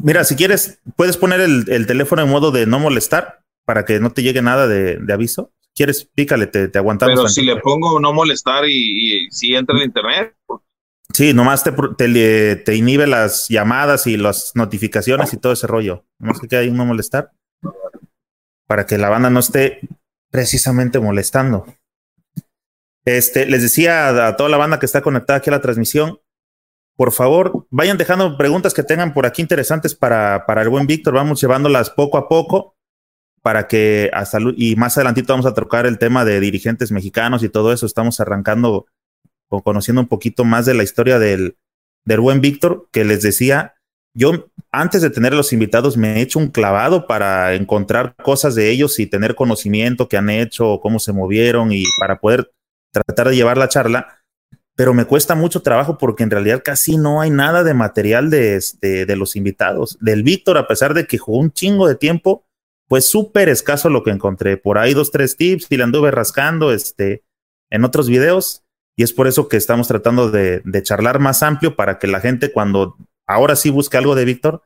mira, 0.00 0.24
si 0.24 0.34
quieres, 0.34 0.80
puedes 0.96 1.16
poner 1.16 1.40
el, 1.40 1.86
teléfono 1.86 2.22
en 2.22 2.30
modo 2.30 2.50
de 2.50 2.66
no 2.66 2.80
molestar 2.80 3.44
para 3.64 3.84
que 3.84 4.00
no 4.00 4.10
te 4.10 4.22
llegue 4.22 4.42
nada 4.42 4.66
de, 4.66 5.00
aviso. 5.12 5.52
¿Quieres? 5.74 6.06
Pícale, 6.06 6.46
te, 6.46 6.68
te 6.68 6.78
aguantamos. 6.78 7.14
Pero 7.14 7.28
si 7.28 7.42
le 7.42 7.56
pongo 7.60 8.00
no 8.00 8.12
molestar 8.12 8.64
y, 8.66 9.28
si 9.30 9.54
entra 9.54 9.76
el 9.76 9.84
internet. 9.84 10.34
Pues, 10.46 10.62
Sí, 11.16 11.32
nomás 11.32 11.64
te, 11.64 11.72
te, 12.56 12.74
inhibe 12.74 13.06
las 13.06 13.48
llamadas 13.48 14.06
y 14.06 14.18
las 14.18 14.52
notificaciones 14.54 15.32
y 15.32 15.38
todo 15.38 15.54
ese 15.54 15.66
rollo. 15.66 16.04
Nomás 16.18 16.40
que 16.40 16.54
hay 16.54 16.70
no 16.70 16.84
molestar 16.84 17.32
para 18.66 18.84
que 18.84 18.98
la 18.98 19.08
banda 19.08 19.30
no 19.30 19.40
esté 19.40 19.80
precisamente 20.30 21.00
molestando. 21.00 21.64
Este, 23.06 23.46
les 23.46 23.62
decía 23.62 24.26
a, 24.26 24.36
toda 24.36 24.50
la 24.50 24.58
banda 24.58 24.78
que 24.78 24.84
está 24.84 25.00
conectada 25.00 25.38
aquí 25.38 25.48
a 25.48 25.52
la 25.54 25.62
transmisión, 25.62 26.20
por 26.96 27.12
favor, 27.12 27.66
vayan 27.70 27.96
dejando 27.96 28.36
preguntas 28.36 28.74
que 28.74 28.82
tengan 28.82 29.14
por 29.14 29.24
aquí 29.24 29.40
interesantes 29.40 29.94
para, 29.94 30.44
para 30.44 30.60
el 30.60 30.68
buen 30.68 30.86
Víctor. 30.86 31.14
Vamos 31.14 31.40
llevándolas 31.40 31.88
poco 31.88 32.18
a 32.18 32.28
poco 32.28 32.76
para 33.40 33.68
que 33.68 34.10
hasta 34.12 34.36
y 34.54 34.76
más 34.76 34.98
adelantito 34.98 35.32
vamos 35.32 35.46
a 35.46 35.54
tocar 35.54 35.86
el 35.86 35.96
tema 35.96 36.26
de 36.26 36.40
dirigentes 36.40 36.92
mexicanos 36.92 37.42
y 37.42 37.48
todo 37.48 37.72
eso. 37.72 37.86
Estamos 37.86 38.20
arrancando 38.20 38.84
conociendo 39.48 40.00
un 40.00 40.08
poquito 40.08 40.44
más 40.44 40.66
de 40.66 40.74
la 40.74 40.82
historia 40.82 41.18
del, 41.18 41.56
del 42.04 42.20
buen 42.20 42.40
Víctor, 42.40 42.88
que 42.92 43.04
les 43.04 43.22
decía, 43.22 43.74
yo 44.14 44.48
antes 44.72 45.02
de 45.02 45.10
tener 45.10 45.34
los 45.34 45.52
invitados 45.52 45.96
me 45.96 46.16
he 46.16 46.20
hecho 46.22 46.38
un 46.38 46.48
clavado 46.48 47.06
para 47.06 47.54
encontrar 47.54 48.14
cosas 48.16 48.54
de 48.54 48.70
ellos 48.70 48.98
y 48.98 49.06
tener 49.06 49.34
conocimiento 49.34 50.08
que 50.08 50.16
han 50.16 50.30
hecho, 50.30 50.80
cómo 50.80 50.98
se 50.98 51.12
movieron 51.12 51.72
y 51.72 51.84
para 52.00 52.18
poder 52.18 52.50
tratar 52.92 53.28
de 53.28 53.36
llevar 53.36 53.58
la 53.58 53.68
charla, 53.68 54.22
pero 54.74 54.94
me 54.94 55.04
cuesta 55.04 55.34
mucho 55.34 55.62
trabajo 55.62 55.98
porque 55.98 56.22
en 56.22 56.30
realidad 56.30 56.62
casi 56.64 56.96
no 56.96 57.20
hay 57.20 57.30
nada 57.30 57.64
de 57.64 57.74
material 57.74 58.30
de, 58.30 58.56
este, 58.56 59.06
de 59.06 59.16
los 59.16 59.36
invitados. 59.36 59.98
Del 60.00 60.22
Víctor, 60.22 60.58
a 60.58 60.66
pesar 60.66 60.94
de 60.94 61.06
que 61.06 61.18
jugó 61.18 61.38
un 61.38 61.52
chingo 61.52 61.88
de 61.88 61.94
tiempo, 61.94 62.46
fue 62.88 63.00
súper 63.00 63.48
escaso 63.48 63.88
lo 63.90 64.02
que 64.02 64.10
encontré. 64.10 64.56
Por 64.56 64.78
ahí 64.78 64.94
dos, 64.94 65.10
tres 65.10 65.36
tips 65.36 65.66
y 65.70 65.76
le 65.76 65.84
anduve 65.84 66.10
rascando 66.10 66.72
este, 66.72 67.24
en 67.70 67.84
otros 67.84 68.08
videos 68.08 68.65
y 68.96 69.02
es 69.02 69.12
por 69.12 69.26
eso 69.26 69.48
que 69.48 69.58
estamos 69.58 69.86
tratando 69.88 70.30
de, 70.30 70.62
charlar 70.82 71.18
más 71.18 71.42
amplio 71.42 71.76
para 71.76 71.98
que 71.98 72.06
la 72.06 72.20
gente 72.20 72.50
cuando 72.50 72.96
ahora 73.26 73.54
sí 73.54 73.68
busque 73.68 73.98
algo 73.98 74.14
de 74.14 74.24
Víctor, 74.24 74.62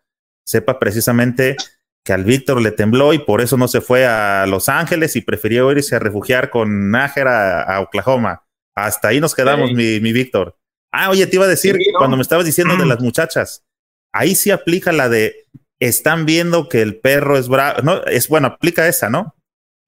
sepa 0.47 0.79
precisamente 0.79 1.57
que 2.05 2.13
al 2.13 2.25
Víctor 2.25 2.63
le 2.63 2.71
tembló 2.71 3.13
y 3.13 3.19
por 3.19 3.41
eso 3.41 3.57
no 3.57 3.67
se 3.67 3.81
fue 3.81 4.07
a 4.07 4.47
Los 4.47 4.69
Ángeles 4.69 5.17
y 5.17 5.21
prefirió 5.21 5.71
irse 5.73 5.97
a 5.97 5.99
refugiar 5.99 6.49
con 6.49 6.91
Nájera 6.91 7.63
a, 7.63 7.81
Oklahoma. 7.81 8.45
Hasta 8.75 9.09
ahí 9.09 9.21
nos 9.21 9.35
quedamos, 9.35 9.73
mi, 9.73 9.99
Víctor. 9.99 10.57
Ah, 10.93 11.11
oye, 11.11 11.27
te 11.27 11.37
iba 11.37 11.45
a 11.45 11.49
decir, 11.49 11.77
cuando 11.99 12.17
me 12.17 12.23
estabas 12.23 12.47
diciendo 12.47 12.77
de 12.77 12.87
las 12.87 13.01
muchachas, 13.01 13.65
ahí 14.13 14.37
sí 14.37 14.53
aplica 14.53 14.93
la 14.93 15.09
de 15.09 15.47
están 15.81 16.25
viendo 16.25 16.69
que 16.69 16.83
el 16.83 17.01
perro 17.01 17.37
es 17.37 17.49
bravo. 17.49 17.83
No, 17.83 18.05
es 18.05 18.29
bueno, 18.29 18.47
aplica 18.47 18.87
esa, 18.87 19.11
¿no? 19.11 19.35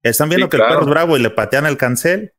Están 0.01 0.27
viendo 0.27 0.49
que 0.49 0.57
el 0.57 0.63
perro 0.63 0.81
es 0.81 0.89
bravo 0.89 1.17
y 1.17 1.21
le 1.21 1.29
patean 1.29 1.65
el 1.65 1.77
cancel. 1.77 2.32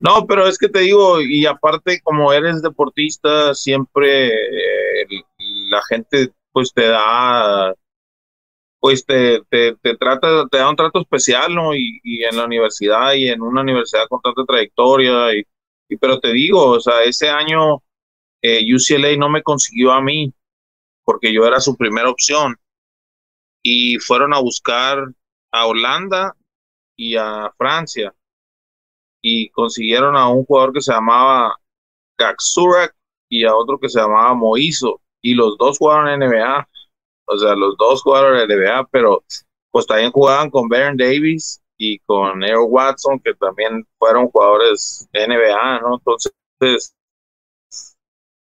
No, 0.00 0.26
pero 0.26 0.46
es 0.46 0.56
que 0.58 0.68
te 0.68 0.80
digo, 0.80 1.20
y 1.20 1.44
aparte 1.46 2.00
como 2.02 2.32
eres 2.32 2.62
deportista, 2.62 3.54
siempre 3.54 4.28
eh, 4.28 5.06
la 5.70 5.82
gente 5.88 6.32
pues 6.52 6.72
te 6.72 6.88
da, 6.88 7.74
pues 8.80 9.04
te, 9.06 9.42
te, 9.50 9.74
trata, 9.98 10.46
te 10.48 10.58
da 10.58 10.70
un 10.70 10.76
trato 10.76 11.00
especial, 11.00 11.54
¿no? 11.54 11.74
Y, 11.74 12.00
en 12.24 12.36
la 12.36 12.46
universidad 12.46 13.12
y 13.14 13.28
en 13.28 13.42
una 13.42 13.60
universidad 13.62 14.08
con 14.08 14.20
tanta 14.22 14.44
trayectoria, 14.46 15.34
y, 15.34 15.44
pero 15.98 16.18
te 16.20 16.32
digo, 16.32 16.66
o 16.70 16.80
sea, 16.80 17.02
ese 17.04 17.28
año 17.30 17.82
eh, 18.42 18.62
UCLA 18.74 19.16
no 19.18 19.28
me 19.28 19.42
consiguió 19.42 19.92
a 19.92 20.00
mí, 20.00 20.32
porque 21.04 21.32
yo 21.32 21.46
era 21.46 21.60
su 21.60 21.76
primera 21.76 22.10
opción, 22.10 22.56
y 23.62 23.98
fueron 23.98 24.34
a 24.34 24.40
buscar 24.40 25.04
a 25.52 25.66
Holanda 25.66 26.34
y 26.96 27.16
a 27.16 27.52
Francia 27.58 28.14
y 29.22 29.50
consiguieron 29.50 30.16
a 30.16 30.28
un 30.28 30.44
jugador 30.44 30.72
que 30.72 30.80
se 30.80 30.92
llamaba 30.92 31.58
Gaxurak 32.18 32.94
y 33.28 33.44
a 33.44 33.54
otro 33.54 33.78
que 33.78 33.88
se 33.88 34.00
llamaba 34.00 34.34
Moiso 34.34 35.00
y 35.22 35.34
los 35.34 35.56
dos 35.58 35.78
jugaron 35.78 36.08
en 36.08 36.28
NBA, 36.28 36.68
o 37.26 37.38
sea, 37.38 37.54
los 37.54 37.76
dos 37.76 38.02
jugaron 38.02 38.38
en 38.38 38.48
NBA, 38.48 38.88
pero 38.90 39.22
pues 39.70 39.86
también 39.86 40.10
jugaban 40.10 40.50
con 40.50 40.68
Baron 40.68 40.96
Davis 40.96 41.62
y 41.76 41.98
con 42.00 42.42
Earl 42.42 42.66
Watson, 42.68 43.20
que 43.20 43.34
también 43.34 43.86
fueron 43.98 44.28
jugadores 44.28 45.08
NBA, 45.12 45.80
¿no? 45.80 45.96
Entonces, 45.98 46.32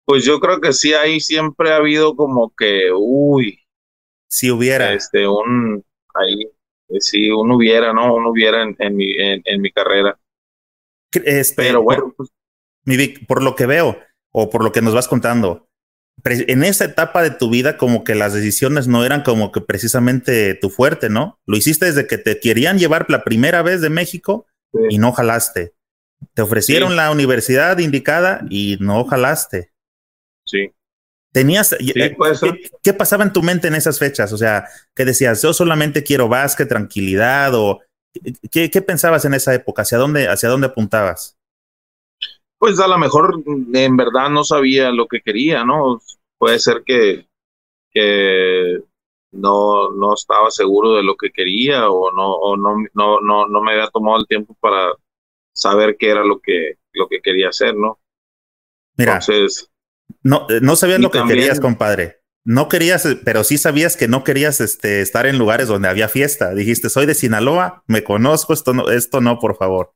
pues 0.05 0.25
yo 0.25 0.41
creo 0.41 0.61
que 0.61 0.73
sí, 0.73 0.93
ahí 0.95 1.21
siempre 1.21 1.71
ha 1.71 1.77
habido 1.77 2.17
como 2.17 2.53
que, 2.57 2.91
uy, 2.95 3.59
si 4.29 4.51
hubiera. 4.51 4.93
Este, 4.93 5.29
un, 5.29 5.85
ahí, 6.15 6.51
si 6.99 7.31
uno 7.31 7.57
hubiera, 7.57 7.93
¿no? 7.93 8.15
Uno 8.15 8.31
hubiera 8.31 8.63
en, 8.63 8.97
mi, 8.97 9.15
en 9.19 9.63
mi 9.63 9.71
carrera. 9.71 10.19
Este, 11.25 11.63
Pero 11.63 11.83
bueno, 11.83 12.15
por, 12.17 12.29
por 13.27 13.43
lo 13.43 13.55
que 13.55 13.67
veo 13.67 13.99
o 14.33 14.51
por 14.51 14.65
lo 14.65 14.73
que 14.73 14.83
nos 14.83 14.95
vas 14.95 15.09
contando, 15.09 15.69
en 16.25 16.63
esa 16.63 16.85
etapa 16.85 17.23
de 17.23 17.31
tu 17.31 17.51
vida 17.51 17.77
como 17.77 18.05
que 18.05 18.15
las 18.15 18.33
decisiones 18.33 18.87
no 18.87 19.05
eran 19.05 19.23
como 19.23 19.51
que 19.51 19.61
precisamente 19.61 20.55
tu 20.55 20.71
fuerte, 20.71 21.09
¿no? 21.09 21.41
Lo 21.47 21.57
hiciste 21.57 21.87
desde 21.87 22.07
que 22.07 22.19
te 22.19 22.39
querían 22.39 22.79
llevar 22.79 23.07
la 23.09 23.25
primera 23.25 23.63
vez 23.63 23.81
de 23.81 23.91
México 23.91 24.47
y 24.89 24.99
no 24.99 25.13
jalaste. 25.13 25.75
Te 26.35 26.43
ofrecieron 26.43 26.95
la 26.95 27.11
universidad 27.11 27.79
indicada 27.79 28.45
y 28.49 28.77
no 28.81 29.05
jalaste. 29.05 29.73
Sí. 30.47 30.73
Tenías, 31.33 31.73
eh, 31.73 32.17
¿qué, 32.83 32.93
pasaba 32.93 33.25
en 33.25 33.33
tu 33.33 33.43
mente 33.43 33.67
en 33.67 33.75
esas 33.75 33.99
fechas? 33.99 34.33
O 34.33 34.39
sea, 34.39 34.67
¿qué 34.95 35.05
decías? 35.05 35.43
Yo 35.43 35.53
solamente 35.53 36.05
quiero 36.05 36.29
básquet, 36.29 36.69
tranquilidad 36.69 37.55
o 37.55 37.81
¿qué, 38.51 38.71
qué 38.71 38.83
pensabas 38.83 39.25
en 39.25 39.35
esa 39.35 39.55
época? 39.55 39.83
¿Hacia 39.83 39.99
dónde, 39.99 40.29
hacia 40.29 40.49
dónde 40.49 40.69
apuntabas? 40.69 41.39
Pues 42.59 42.79
a 42.79 42.87
lo 42.87 42.99
mejor 42.99 43.43
en 43.47 43.97
verdad 43.97 44.31
no 44.31 44.45
sabía 44.45 44.91
lo 44.91 45.09
que 45.09 45.21
quería, 45.21 45.65
¿no? 45.65 46.01
Puede 46.39 46.59
ser 46.59 46.83
que, 46.85 47.27
que 47.91 48.81
no, 49.33 49.91
no 49.91 50.15
estaba 50.15 50.51
seguro 50.51 50.95
de 50.95 51.03
lo 51.03 51.17
que 51.17 51.31
quería 51.31 51.89
o 51.89 52.13
no, 52.13 52.33
o 52.33 52.57
no, 52.57 52.77
no, 52.95 53.21
no, 53.21 53.49
no 53.49 53.63
me 53.63 53.73
había 53.73 53.89
tomado 53.89 54.19
el 54.19 54.27
tiempo 54.27 54.57
para 54.61 54.93
saber 55.53 55.97
qué 55.99 56.11
era 56.11 56.25
lo 56.25 56.41
que, 56.41 56.79
lo 56.93 57.09
que 57.09 57.21
quería 57.21 57.49
hacer, 57.49 57.75
¿no? 57.75 57.99
Mira, 58.97 59.15
Entonces, 59.15 59.71
no, 60.23 60.47
eh, 60.49 60.61
no 60.63 60.77
sabías 60.77 61.01
lo 61.01 61.11
que 61.11 61.23
querías, 61.27 61.61
compadre. 61.61 62.22
No 62.45 62.69
querías, 62.69 63.07
pero 63.25 63.45
sí 63.45 63.57
sabías 63.57 63.97
que 63.97 64.09
no 64.09 64.25
querías 64.25 64.61
este, 64.61 65.01
estar 65.01 65.27
en 65.27 65.39
lugares 65.39 65.69
donde 65.69 65.89
había 65.89 66.09
fiesta. 66.09 66.55
Dijiste, 66.55 66.91
soy 66.91 67.07
de 67.07 67.15
Sinaloa, 67.15 67.85
me 67.87 68.03
conozco, 68.03 68.53
esto 68.53 68.75
no, 68.75 68.91
esto 68.91 69.21
no, 69.21 69.39
por 69.39 69.57
favor. 69.57 69.93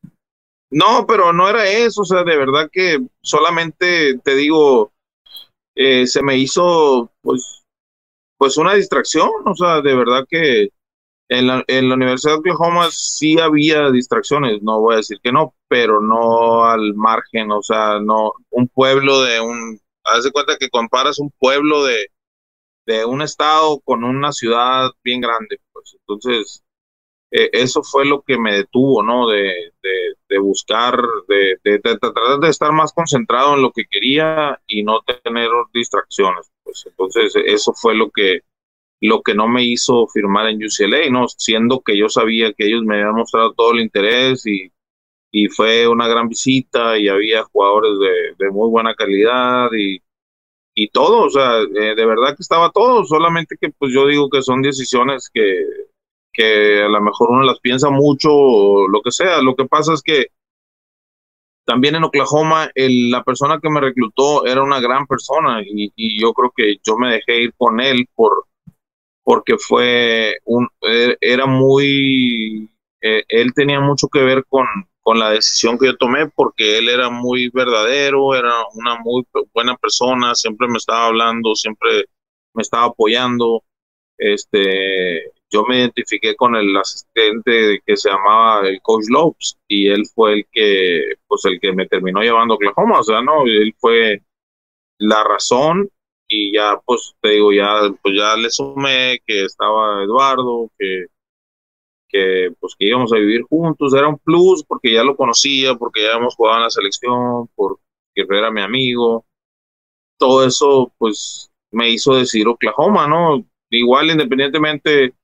No, 0.71 1.07
pero 1.07 1.33
no 1.33 1.49
era 1.49 1.69
eso, 1.69 2.03
o 2.03 2.05
sea, 2.05 2.23
de 2.25 2.37
verdad 2.37 2.69
que 2.71 2.99
solamente 3.21 4.19
te 4.19 4.35
digo, 4.35 4.93
eh, 5.75 6.07
se 6.07 6.23
me 6.23 6.37
hizo, 6.37 7.11
pues, 7.21 7.65
pues 8.39 8.57
una 8.57 8.75
distracción, 8.75 9.31
o 9.45 9.55
sea, 9.55 9.81
de 9.81 9.95
verdad 9.95 10.25
que 10.29 10.69
en 11.29 11.47
la, 11.47 11.65
en 11.67 11.89
la 11.89 11.95
Universidad 11.95 12.35
de 12.35 12.39
Oklahoma 12.39 12.89
sí 12.93 13.39
había 13.39 13.91
distracciones, 13.91 14.63
no 14.63 14.81
voy 14.81 14.95
a 14.95 14.99
decir 14.99 15.19
que 15.23 15.33
no, 15.33 15.55
pero 15.69 16.01
no 16.01 16.65
al 16.65 16.95
margen, 16.95 17.51
o 17.51 17.63
sea, 17.63 18.01
no, 18.01 18.33
un 18.51 18.69
pueblo 18.69 19.23
de 19.23 19.41
un, 19.41 19.81
haz 20.05 20.25
de 20.25 20.33
cuenta 20.33 20.57
que 20.59 20.69
comparas 20.69 21.19
un 21.19 21.31
pueblo 21.39 21.85
de, 21.85 22.11
de 22.87 23.05
un 23.05 23.23
estado 23.23 23.81
con 23.81 24.05
una 24.05 24.33
ciudad 24.33 24.91
bien 25.03 25.21
grande, 25.21 25.61
pues 25.73 25.97
entonces 26.01 26.65
eh, 27.31 27.51
eso 27.53 27.83
fue 27.83 28.07
lo 28.07 28.23
que 28.23 28.39
me 28.39 28.55
detuvo, 28.55 29.03
¿no? 29.03 29.29
De, 29.29 29.73
de, 30.29 30.39
buscar, 30.39 30.97
de, 31.29 31.59
de, 31.65 31.79
tratar 31.79 32.39
de 32.41 32.49
estar 32.49 32.73
más 32.73 32.93
concentrado 32.93 33.55
en 33.55 33.63
lo 33.63 33.73
que 33.73 33.87
quería 33.87 34.61
y 34.67 34.83
no 34.83 35.01
tener 35.03 35.49
distracciones, 35.73 36.51
pues 36.63 36.85
entonces 36.87 37.35
eso 37.47 37.73
fue 37.75 37.95
lo 37.95 38.11
que 38.11 38.41
lo 39.01 39.23
que 39.23 39.35
no 39.35 39.47
me 39.49 39.63
hizo 39.65 40.07
firmar 40.09 40.49
en 40.49 40.65
UCLA, 40.65 41.11
¿no? 41.11 41.29
Siendo 41.29 41.83
que 41.83 41.99
yo 41.99 42.09
sabía 42.09 42.53
que 42.55 42.67
ellos 42.67 42.83
me 42.83 42.97
habían 42.97 43.15
mostrado 43.15 43.53
todo 43.53 43.73
el 43.73 43.81
interés 43.81 44.47
y, 44.47 44.73
y 45.31 45.49
fue 45.49 45.87
una 45.89 46.09
gran 46.09 46.29
visita 46.29 46.99
y 46.99 47.09
había 47.09 47.45
jugadores 47.45 47.99
de, 47.99 48.45
de 48.45 48.51
muy 48.51 48.71
buena 48.71 48.95
calidad 48.95 49.69
y, 49.79 50.01
y 50.79 50.91
todo, 50.91 51.25
o 51.25 51.31
sea, 51.31 51.63
eh, 51.63 51.95
de 51.97 52.07
verdad 52.07 52.37
que 52.37 52.43
estaba 52.43 52.71
todo, 52.71 53.03
solamente 53.05 53.57
que 53.59 53.71
pues 53.71 53.95
yo 53.95 54.07
digo 54.07 54.29
que 54.29 54.43
son 54.43 54.61
decisiones 54.61 55.31
que, 55.33 55.65
que 56.31 56.83
a 56.83 56.89
lo 56.89 57.01
mejor 57.01 57.31
uno 57.31 57.45
las 57.45 57.59
piensa 57.61 57.89
mucho 57.89 58.29
o 58.31 58.87
lo 58.87 59.01
que 59.01 59.11
sea. 59.11 59.41
Lo 59.41 59.57
que 59.57 59.65
pasa 59.65 59.95
es 59.95 60.03
que 60.03 60.27
también 61.65 61.95
en 61.97 62.05
Oklahoma 62.05 62.71
el, 62.75 63.11
la 63.11 63.25
persona 63.25 63.59
que 63.59 63.71
me 63.71 63.81
reclutó 63.81 64.45
era 64.45 64.63
una 64.63 64.79
gran 64.79 65.07
persona 65.07 65.63
y, 65.65 66.21
yo 66.21 66.35
creo 66.35 66.53
que 66.55 66.77
yo 66.87 66.99
me 66.99 67.11
dejé 67.11 67.45
ir 67.45 67.55
con 67.57 67.81
él 67.81 68.07
por 68.15 68.45
porque 69.25 69.57
fue 69.59 70.37
un 70.45 70.69
e, 70.83 71.17
era 71.23 71.47
muy 71.47 72.69
eh, 73.01 73.25
él 73.29 73.55
tenía 73.55 73.81
mucho 73.81 74.09
que 74.09 74.23
ver 74.23 74.45
con 74.47 74.67
con 75.07 75.21
la 75.21 75.31
decisión 75.31 75.79
que 75.79 75.87
yo 75.87 75.97
tomé 75.97 76.29
porque 76.29 76.79
él 76.79 76.89
era 76.89 77.09
muy 77.11 77.49
verdadero, 77.51 78.35
era 78.35 78.53
una 78.75 78.99
muy 78.99 79.25
buena 79.55 79.77
persona, 79.77 80.35
siempre 80.35 80.67
me 80.67 80.79
estaba 80.79 81.07
hablando, 81.07 81.55
siempre 81.55 82.07
me 82.53 82.63
estaba 82.63 82.87
apoyando. 82.87 83.63
Este, 84.19 85.31
yo 85.49 85.65
me 85.65 85.79
identifiqué 85.79 86.35
con 86.35 86.57
el 86.57 86.77
asistente 86.77 87.81
que 87.87 87.97
se 87.97 88.11
llamaba 88.11 88.67
el 88.69 88.83
coach 88.83 89.05
Lopes 89.09 89.57
y 89.69 89.87
él 89.87 90.03
fue 90.13 90.33
el 90.33 90.47
que 90.51 91.15
pues 91.29 91.45
el 91.45 91.61
que 91.61 91.73
me 91.73 91.87
terminó 91.87 92.21
llevando 92.23 92.55
a 92.55 92.57
Oklahoma, 92.57 92.99
o 92.99 93.05
sea, 93.05 93.23
no, 93.23 93.45
él 93.47 93.77
fue 93.79 94.23
la 94.99 95.23
razón 95.23 95.89
y 96.27 96.53
ya 96.53 96.81
pues 96.85 97.15
te 97.21 97.29
digo 97.29 97.53
ya 97.53 97.95
pues 98.03 98.17
ya 98.17 98.35
le 98.35 98.51
sumé 98.51 99.21
que 99.25 99.45
estaba 99.45 100.03
Eduardo, 100.03 100.69
que 100.77 101.07
que 102.17 102.55
pues 102.61 102.75
que 102.79 102.87
íbamos 102.87 103.13
a 103.13 103.17
vivir 103.17 103.43
juntos, 103.43 103.95
era 103.95 104.09
un 104.09 104.19
plus 104.19 104.65
porque 104.65 104.93
ya 104.93 105.05
lo 105.05 105.17
conocía, 105.17 105.75
porque 105.75 106.03
ya 106.03 106.13
hemos 106.17 106.35
jugado 106.35 106.59
en 106.59 106.63
la 106.65 106.71
selección, 106.71 107.49
porque 107.55 107.81
era 108.15 108.51
mi 108.51 108.63
amigo. 108.63 109.25
Todo 110.19 110.47
eso 110.47 110.93
pues 110.99 111.51
me 111.71 111.91
hizo 111.91 112.15
decir 112.15 112.49
Oklahoma, 112.49 113.07
¿no? 113.07 113.45
Igual 113.71 114.11
independientemente, 114.11 115.15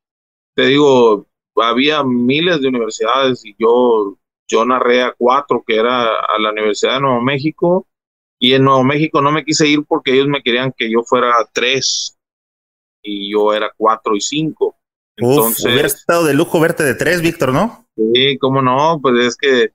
te 0.55 0.67
digo, 0.67 1.27
había 1.57 2.03
miles 2.05 2.61
de 2.61 2.69
universidades 2.69 3.45
y 3.45 3.55
yo, 3.59 4.19
yo 4.49 4.65
narré 4.65 5.03
a 5.03 5.15
cuatro, 5.17 5.63
que 5.67 5.77
era 5.77 6.17
a 6.17 6.39
la 6.39 6.51
Universidad 6.51 6.95
de 6.95 7.01
Nuevo 7.03 7.23
México, 7.23 7.87
y 8.39 8.55
en 8.55 8.65
Nuevo 8.65 8.85
México 8.85 9.23
no 9.23 9.33
me 9.33 9.45
quise 9.45 9.69
ir 9.69 9.85
porque 9.87 10.13
ellos 10.13 10.29
me 10.29 10.43
querían 10.43 10.73
que 10.77 10.91
yo 10.91 11.03
fuera 11.05 11.33
tres 11.53 12.19
y 13.03 13.33
yo 13.33 13.55
era 13.55 13.73
cuatro 13.77 14.17
y 14.17 14.21
cinco. 14.21 14.77
Entonces, 15.17 15.65
hubiera 15.65 15.87
estado 15.87 16.25
de 16.25 16.35
lujo 16.35 16.59
verte 16.61 16.83
de 16.83 16.95
tres, 16.95 17.21
Víctor, 17.21 17.53
¿no? 17.53 17.87
Sí, 17.97 18.39
cómo 18.39 18.63
no, 18.63 18.99
pues 19.03 19.27
es 19.27 19.37
que 19.37 19.73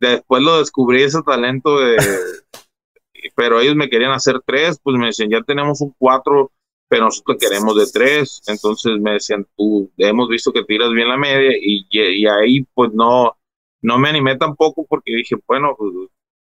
después 0.00 0.42
lo 0.42 0.58
descubrí 0.58 1.02
ese 1.02 1.22
talento 1.22 1.78
de... 1.78 1.96
pero 3.34 3.60
ellos 3.60 3.74
me 3.74 3.90
querían 3.90 4.12
hacer 4.12 4.40
tres, 4.46 4.78
pues 4.82 4.96
me 4.96 5.06
decían, 5.06 5.30
ya 5.30 5.42
tenemos 5.42 5.80
un 5.80 5.94
cuatro, 5.98 6.52
pero 6.88 7.04
nosotros 7.04 7.38
queremos 7.40 7.76
de 7.76 7.90
tres. 7.92 8.40
Entonces 8.46 8.98
me 9.00 9.14
decían, 9.14 9.46
tú, 9.56 9.90
hemos 9.98 10.28
visto 10.28 10.52
que 10.52 10.64
tiras 10.64 10.90
bien 10.92 11.08
la 11.08 11.16
media 11.16 11.50
y, 11.60 11.86
y 11.90 12.26
ahí 12.26 12.64
pues 12.74 12.92
no, 12.92 13.36
no 13.82 13.98
me 13.98 14.08
animé 14.08 14.36
tampoco 14.36 14.86
porque 14.88 15.14
dije, 15.14 15.36
bueno, 15.46 15.74
pues, 15.76 15.92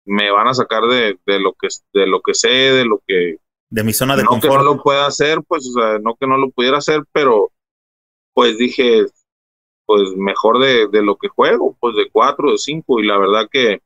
me 0.05 0.31
van 0.31 0.47
a 0.47 0.53
sacar 0.53 0.83
de, 0.83 1.17
de, 1.25 1.39
lo 1.39 1.53
que 1.53 1.67
de 1.93 2.07
lo 2.07 2.21
que 2.21 2.33
sé, 2.33 2.49
de 2.49 2.85
lo 2.85 3.01
que 3.05 3.37
de 3.69 3.83
mi 3.83 3.93
zona 3.93 4.15
de 4.15 4.23
no 4.23 4.29
confort. 4.29 4.53
que 4.53 4.57
no 4.57 4.63
lo 4.63 4.83
pueda 4.83 5.05
hacer, 5.05 5.39
pues 5.47 5.67
o 5.67 5.79
sea, 5.79 5.99
no 5.99 6.15
que 6.15 6.27
no 6.27 6.37
lo 6.37 6.49
pudiera 6.49 6.77
hacer, 6.77 7.03
pero 7.11 7.51
pues 8.33 8.57
dije, 8.57 9.05
pues 9.85 10.15
mejor 10.17 10.59
de, 10.59 10.87
de 10.89 11.03
lo 11.03 11.17
que 11.17 11.29
juego, 11.29 11.77
pues 11.79 11.95
de 11.95 12.09
cuatro, 12.11 12.51
de 12.51 12.57
cinco, 12.59 12.99
y 12.99 13.05
la 13.07 13.17
verdad 13.19 13.49
que, 13.51 13.81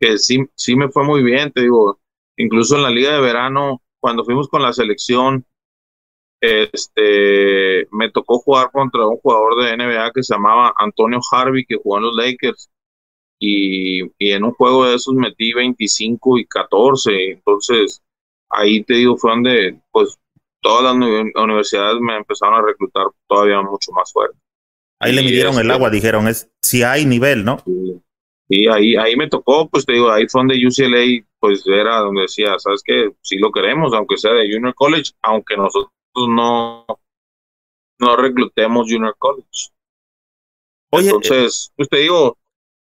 que 0.00 0.18
sí, 0.18 0.44
sí 0.54 0.76
me 0.76 0.88
fue 0.90 1.04
muy 1.04 1.22
bien, 1.22 1.52
te 1.52 1.62
digo, 1.62 1.98
incluso 2.36 2.76
en 2.76 2.82
la 2.82 2.90
liga 2.90 3.12
de 3.12 3.20
verano, 3.20 3.82
cuando 4.00 4.24
fuimos 4.24 4.48
con 4.48 4.62
la 4.62 4.72
selección, 4.72 5.44
este, 6.40 7.88
me 7.92 8.10
tocó 8.12 8.38
jugar 8.40 8.70
contra 8.72 9.06
un 9.06 9.18
jugador 9.18 9.62
de 9.64 9.72
NBA 9.72 10.12
que 10.12 10.22
se 10.22 10.34
llamaba 10.34 10.74
Antonio 10.78 11.20
Harvey, 11.32 11.64
que 11.66 11.76
jugó 11.76 11.98
en 11.98 12.04
los 12.04 12.16
Lakers, 12.16 12.70
y, 13.38 14.02
y 14.18 14.32
en 14.32 14.44
un 14.44 14.52
juego 14.54 14.86
de 14.86 14.96
esos 14.96 15.14
metí 15.14 15.52
25 15.54 16.38
y 16.38 16.46
14, 16.46 17.32
entonces 17.32 18.02
ahí 18.50 18.84
te 18.84 18.94
digo, 18.94 19.16
fue 19.16 19.32
donde, 19.32 19.80
pues, 19.92 20.18
todas 20.60 20.84
las 20.84 20.94
universidades 20.94 22.00
me 22.00 22.16
empezaron 22.16 22.54
a 22.54 22.66
reclutar 22.66 23.06
todavía 23.26 23.60
mucho 23.62 23.92
más 23.92 24.12
fuerte. 24.12 24.38
Ahí 25.00 25.12
le 25.12 25.22
midieron 25.22 25.54
el 25.54 25.60
este 25.62 25.72
agua, 25.72 25.90
dijeron, 25.90 26.26
es 26.26 26.50
si 26.62 26.82
hay 26.82 27.04
nivel, 27.04 27.44
¿no? 27.44 27.62
Sí, 28.48 28.66
ahí, 28.66 28.96
ahí 28.96 29.16
me 29.16 29.28
tocó, 29.28 29.68
pues 29.68 29.84
te 29.84 29.92
digo, 29.92 30.10
ahí 30.10 30.26
fue 30.28 30.40
donde 30.40 30.66
UCLA, 30.66 31.24
pues 31.38 31.64
era 31.66 31.98
donde 31.98 32.22
decía, 32.22 32.58
¿sabes 32.58 32.82
qué? 32.84 33.12
Sí 33.20 33.36
lo 33.38 33.52
queremos, 33.52 33.92
aunque 33.92 34.16
sea 34.16 34.32
de 34.32 34.50
Junior 34.52 34.74
College, 34.74 35.12
aunque 35.22 35.56
nosotros 35.56 35.92
no, 36.14 36.86
no 38.00 38.16
reclutemos 38.16 38.90
Junior 38.90 39.14
College. 39.18 39.70
Oye, 40.90 41.08
Entonces, 41.08 41.70
pues 41.76 41.88
te 41.88 41.98
digo, 41.98 42.38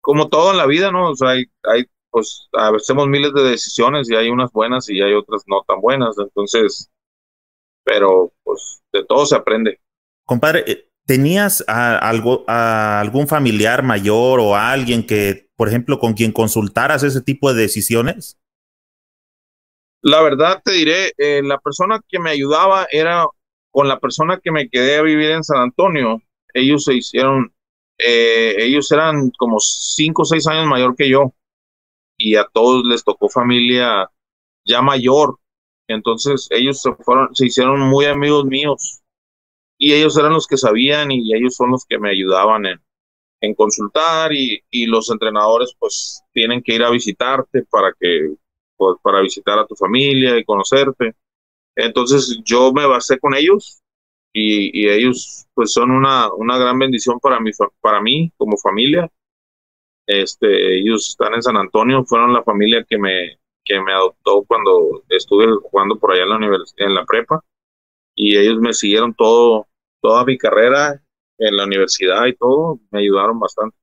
como 0.01 0.29
todo 0.29 0.53
en 0.53 0.59
la 0.59 0.67
vida, 0.67 0.93
¿no? 0.93 1.11
O 1.11 1.17
sea, 1.17 1.31
hay, 1.31 1.47
hay 1.65 1.87
pues, 2.11 2.49
hacemos 2.53 3.09
miles 3.09 3.33
de 3.33 3.43
decisiones 3.43 4.11
y 4.11 4.15
hay 4.15 4.29
unas 4.29 4.53
buenas 4.53 4.89
y 4.91 5.01
hay 5.01 5.15
otras 5.15 5.45
no 5.47 5.65
tan 5.67 5.81
buenas. 5.81 6.17
Entonces, 6.19 6.91
pero 7.89 8.35
pues 8.45 8.83
de 8.93 9.03
todo 9.05 9.25
se 9.25 9.35
aprende. 9.35 9.81
Compadre, 10.27 10.65
eh, 10.67 10.91
¿tenías 11.07 11.65
a, 11.67 11.97
algo, 11.97 12.45
a 12.47 13.01
algún 13.01 13.27
familiar 13.27 13.83
mayor 13.83 14.41
o 14.41 14.55
a 14.55 14.71
alguien 14.71 15.07
que, 15.07 15.49
por 15.57 15.69
ejemplo, 15.69 15.99
con 15.99 16.13
quien 16.13 16.33
consultaras 16.33 17.03
ese 17.03 17.23
tipo 17.23 17.53
de 17.53 17.63
decisiones? 17.63 18.39
La 20.03 20.21
verdad 20.21 20.61
te 20.63 20.73
diré, 20.73 21.13
eh, 21.17 21.41
la 21.43 21.59
persona 21.59 22.01
que 22.07 22.19
me 22.19 22.31
ayudaba 22.31 22.87
era 22.91 23.27
con 23.71 23.89
la 23.89 23.99
persona 23.99 24.39
que 24.39 24.53
me 24.53 24.69
quedé 24.69 24.99
a 24.99 25.03
vivir 25.03 25.31
en 25.31 25.43
San 25.43 25.59
Antonio. 25.59 26.21
Ellos 26.53 26.85
se 26.85 26.95
hicieron, 26.95 27.55
eh, 27.99 28.55
ellos 28.59 28.93
eran 28.93 29.31
como 29.39 29.59
cinco 29.61 30.23
o 30.23 30.27
seis 30.27 30.47
años 30.47 30.67
mayor 30.67 30.95
que 30.95 31.09
yo 31.09 31.33
y 32.19 32.37
a 32.37 32.45
todos 32.45 32.85
les 32.85 33.03
tocó 33.03 33.31
familia 33.31 34.11
ya 34.67 34.83
mayor 34.83 35.39
entonces 35.89 36.49
ellos 36.51 36.81
se 36.81 36.93
fueron, 36.95 37.35
se 37.35 37.47
hicieron 37.47 37.81
muy 37.81 38.05
amigos 38.05 38.45
míos 38.45 39.01
y 39.79 39.95
ellos 39.95 40.17
eran 40.19 40.33
los 40.33 40.47
que 40.47 40.57
sabían 40.57 41.11
y 41.11 41.35
ellos 41.35 41.57
son 41.57 41.71
los 41.71 41.85
que 41.87 41.99
me 41.99 42.11
ayudaban 42.11 42.67
en, 42.67 42.81
en 43.41 43.55
consultar 43.55 44.33
y, 44.33 44.63
y, 44.71 44.87
los 44.87 45.11
entrenadores 45.11 45.75
pues 45.79 46.23
tienen 46.33 46.63
que 46.63 46.75
ir 46.75 46.83
a 46.83 46.91
visitarte 46.91 47.65
para 47.71 47.93
que 47.99 48.35
pues, 48.77 48.97
para 49.03 49.21
visitar 49.21 49.59
a 49.59 49.67
tu 49.67 49.75
familia 49.77 50.39
y 50.39 50.45
conocerte. 50.45 51.15
Entonces 51.77 52.41
yo 52.45 52.73
me 52.73 52.87
basé 52.87 53.19
con 53.19 53.35
ellos 53.35 53.83
y, 54.33 54.83
y 54.83 54.89
ellos 54.89 55.47
pues 55.55 55.73
son 55.73 55.91
una, 55.91 56.33
una 56.35 56.59
gran 56.59 56.79
bendición 56.79 57.21
para 57.21 57.41
mí, 57.41 57.51
para 57.81 58.01
mí 58.01 58.33
como 58.37 58.57
familia. 58.57 59.11
Este, 60.07 60.79
ellos 60.81 61.09
están 61.11 61.35
en 61.35 61.43
San 61.43 61.57
Antonio, 61.57 62.05
fueron 62.05 62.33
la 62.33 62.43
familia 62.43 62.85
que 62.89 62.99
me, 62.99 63.39
que 63.69 63.81
me 63.81 63.93
adoptó 63.93 64.43
cuando 64.45 65.03
estuve 65.11 65.47
jugando 65.63 65.99
por 65.99 66.13
allá 66.13 66.23
en 66.23 66.29
la 66.31 66.37
universidad, 66.37 66.89
en 66.89 66.95
la 66.95 67.05
prepa, 67.05 67.45
y 68.15 68.37
ellos 68.37 68.59
me 68.61 68.73
siguieron 68.73 69.15
todo, 69.15 69.69
toda 70.01 70.25
mi 70.25 70.39
carrera 70.39 71.01
en 71.39 71.57
la 71.57 71.65
universidad 71.65 72.27
y 72.27 72.35
todo, 72.35 72.81
me 72.91 73.01
ayudaron 73.01 73.39
bastante. 73.39 73.77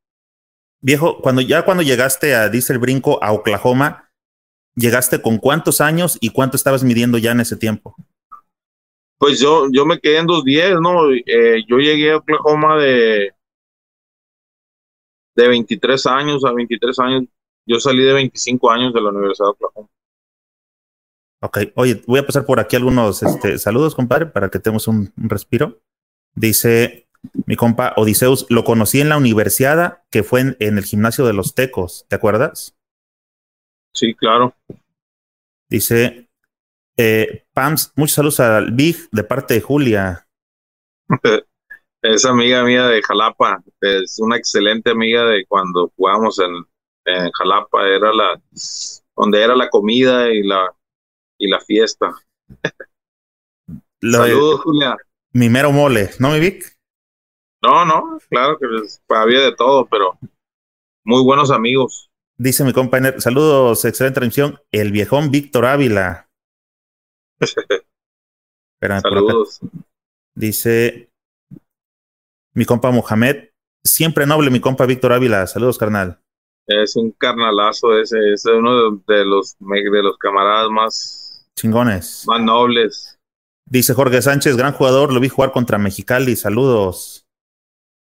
Viejo, 0.81 1.21
cuando 1.21 1.41
ya 1.41 1.63
cuando 1.63 1.83
llegaste 1.83 2.35
a 2.35 2.49
Diesel 2.49 2.79
Brinco 2.79 3.23
a 3.23 3.31
Oklahoma, 3.31 4.09
¿llegaste 4.75 5.21
con 5.21 5.37
cuántos 5.37 5.79
años 5.79 6.17
y 6.19 6.31
cuánto 6.31 6.57
estabas 6.57 6.83
midiendo 6.83 7.17
ya 7.17 7.31
en 7.31 7.39
ese 7.39 7.55
tiempo? 7.55 7.95
Pues 9.17 9.39
yo, 9.39 9.67
yo 9.71 9.85
me 9.85 9.99
quedé 9.99 10.17
en 10.17 10.27
210, 10.27 10.81
¿no? 10.81 11.11
Eh, 11.11 11.63
yo 11.67 11.77
llegué 11.77 12.11
a 12.11 12.17
Oklahoma 12.17 12.77
de, 12.77 13.31
de 15.35 15.47
23 15.47 16.05
años 16.07 16.43
a 16.43 16.51
23 16.51 16.99
años. 16.99 17.23
Yo 17.65 17.79
salí 17.79 18.03
de 18.03 18.13
25 18.13 18.71
años 18.71 18.93
de 18.93 19.01
la 19.01 19.09
Universidad 19.09 19.47
de 19.47 19.51
Oklahoma. 19.51 19.89
Ok, 21.41 21.57
oye, 21.75 22.01
voy 22.07 22.19
a 22.19 22.25
pasar 22.25 22.45
por 22.45 22.59
aquí 22.59 22.75
algunos 22.75 23.21
este, 23.21 23.57
saludos, 23.57 23.95
compadre, 23.95 24.27
para 24.27 24.49
que 24.49 24.59
tengamos 24.59 24.87
un, 24.87 25.11
respiro. 25.15 25.81
Dice 26.33 27.07
mi 27.45 27.55
compa 27.55 27.93
Odiseus, 27.97 28.45
lo 28.49 28.63
conocí 28.63 29.01
en 29.01 29.09
la 29.09 29.17
universidad 29.17 30.03
que 30.11 30.23
fue 30.23 30.41
en, 30.41 30.57
en, 30.59 30.77
el 30.77 30.85
gimnasio 30.85 31.25
de 31.25 31.33
los 31.33 31.55
Tecos, 31.55 32.05
¿te 32.07 32.15
acuerdas? 32.15 32.77
Sí, 33.93 34.13
claro. 34.13 34.55
Dice 35.69 36.29
eh, 36.97 37.45
Pams, 37.53 37.91
muchos 37.95 38.15
saludos 38.15 38.39
al 38.39 38.71
Big 38.71 39.09
de 39.11 39.23
parte 39.23 39.55
de 39.55 39.61
Julia. 39.61 40.27
es 42.01 42.25
amiga 42.25 42.63
mía 42.63 42.87
de 42.87 43.01
Jalapa, 43.01 43.63
es 43.81 44.17
una 44.19 44.37
excelente 44.37 44.91
amiga 44.91 45.25
de 45.25 45.45
cuando 45.45 45.91
jugábamos 45.95 46.39
en, 46.39 46.65
en 47.05 47.31
Jalapa, 47.31 47.87
era 47.87 48.13
la 48.13 48.41
donde 49.15 49.41
era 49.41 49.55
la 49.55 49.69
comida 49.69 50.29
y 50.31 50.43
la 50.43 50.73
y 51.37 51.47
la 51.47 51.59
fiesta. 51.61 52.13
Saludos, 54.01 54.61
Julia. 54.61 54.97
Mi 55.31 55.49
mero 55.49 55.71
mole, 55.71 56.11
¿no, 56.19 56.31
mi 56.31 56.39
Vic? 56.39 56.75
No, 57.61 57.85
no, 57.85 58.19
claro 58.29 58.57
que 58.59 58.65
había 59.09 59.41
de 59.41 59.55
todo, 59.55 59.85
pero 59.87 60.17
muy 61.03 61.23
buenos 61.23 61.51
amigos. 61.51 62.09
Dice 62.37 62.63
mi 62.63 62.73
compañero, 62.73 63.19
saludos, 63.19 63.83
excelente 63.85 64.15
transmisión, 64.15 64.59
el 64.71 64.91
viejón 64.91 65.31
Víctor 65.31 65.65
Ávila. 65.65 66.29
saludos. 69.01 69.59
Dice 70.35 71.09
mi 72.53 72.65
compa 72.65 72.91
Mohamed, 72.91 73.49
siempre 73.83 74.25
noble 74.25 74.49
mi 74.49 74.59
compa 74.59 74.85
Víctor 74.85 75.13
Ávila, 75.13 75.47
saludos 75.47 75.77
carnal. 75.77 76.21
Es 76.67 76.95
un 76.95 77.11
carnalazo 77.11 77.97
ese, 77.99 78.33
es 78.33 78.45
uno 78.45 78.97
de 79.07 79.25
los, 79.25 79.55
de 79.59 80.03
los 80.03 80.17
camaradas 80.17 80.69
más 80.69 81.47
chingones. 81.55 82.23
Más 82.27 82.41
nobles. 82.41 83.19
Dice 83.67 83.93
Jorge 83.93 84.21
Sánchez, 84.21 84.57
gran 84.57 84.73
jugador, 84.73 85.13
lo 85.13 85.19
vi 85.19 85.29
jugar 85.29 85.51
contra 85.51 85.77
Mexicali, 85.77 86.35
saludos. 86.35 87.25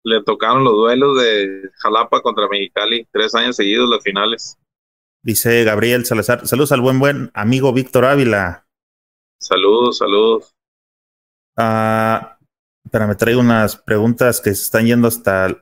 Le 0.06 0.24
tocaron 0.24 0.64
los 0.64 0.74
duelos 0.74 1.22
de 1.22 1.70
Jalapa 1.76 2.22
contra 2.22 2.48
Mexicali, 2.48 3.08
tres 3.12 3.36
años 3.36 3.56
seguidos 3.56 3.90
las 3.90 4.04
finales. 4.04 4.58
Dice 5.22 5.64
Gabriel 5.66 6.06
Salazar, 6.06 6.48
saludos 6.48 6.72
al 6.72 6.80
buen 6.80 7.00
buen 7.00 7.32
amigo 7.34 7.74
Víctor 7.74 8.06
Ávila. 8.06 8.68
Saludos, 9.42 9.98
saludos. 9.98 10.56
Ah, 11.58 12.38
pero 12.90 13.08
me 13.08 13.16
traigo 13.16 13.42
unas 13.42 13.76
preguntas 13.76 14.40
que 14.40 14.54
se 14.54 14.64
están 14.64 14.86
yendo 14.86 15.10
hasta 15.10 15.62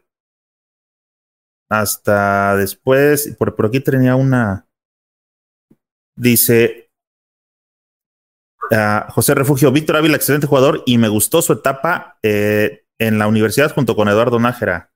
hasta 1.70 2.56
después. 2.56 3.36
Por, 3.38 3.56
por 3.56 3.68
aquí 3.68 3.80
tenía 3.80 4.16
una. 4.16 4.68
Dice 6.16 6.90
uh, 8.72 9.12
José 9.12 9.36
Refugio, 9.36 9.72
Víctor 9.72 9.98
Ávila, 9.98 10.16
excelente 10.16 10.48
jugador 10.48 10.84
y 10.86 10.98
me 10.98 11.10
gustó 11.10 11.42
su 11.42 11.54
etapa 11.54 12.18
eh, 12.24 12.86
en 12.98 13.20
la 13.20 13.28
universidad 13.28 13.74
junto 13.74 13.96
con 13.96 14.08
Eduardo 14.08 14.40
Nájera. 14.40 14.92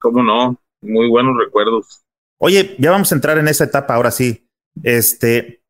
¿Cómo 0.00 0.22
no? 0.22 0.60
Muy 0.82 1.08
buenos 1.08 1.36
recuerdos. 1.36 2.04
Oye, 2.38 2.76
ya 2.78 2.90
vamos 2.90 3.12
a 3.12 3.14
entrar 3.14 3.38
en 3.38 3.48
esa 3.48 3.64
etapa 3.64 3.94
ahora 3.94 4.10
sí. 4.10 4.48
Este, 4.82 5.62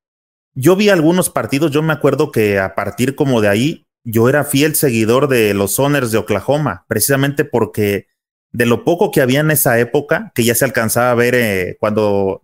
yo 0.55 0.77
vi 0.77 0.89
algunos 0.89 1.31
partidos, 1.31 1.71
yo 1.71 1.83
me 1.83 1.93
acuerdo 1.93 2.31
que 2.31 2.59
a 2.59 2.75
partir 2.75 3.17
como 3.17 3.41
de 3.41 3.49
ahí, 3.49 3.87
yo 4.05 4.29
era 4.29 4.45
fiel 4.45 4.75
seguidor 4.75 5.27
de 5.29 5.53
los 5.55 5.75
Soners 5.75 6.13
de 6.13 6.19
Oklahoma, 6.19 6.85
precisamente 6.87 7.45
porque 7.45 8.07
de 8.53 8.67
lo 8.67 8.85
poco 8.85 9.11
que 9.11 9.21
había 9.21 9.41
en 9.41 9.51
esa 9.51 9.79
época, 9.79 10.33
que 10.35 10.45
ya 10.45 10.55
se 10.55 10.65
alcanzaba 10.65 11.11
a 11.11 11.15
ver 11.15 11.35
eh, 11.35 11.77
cuando 11.79 12.43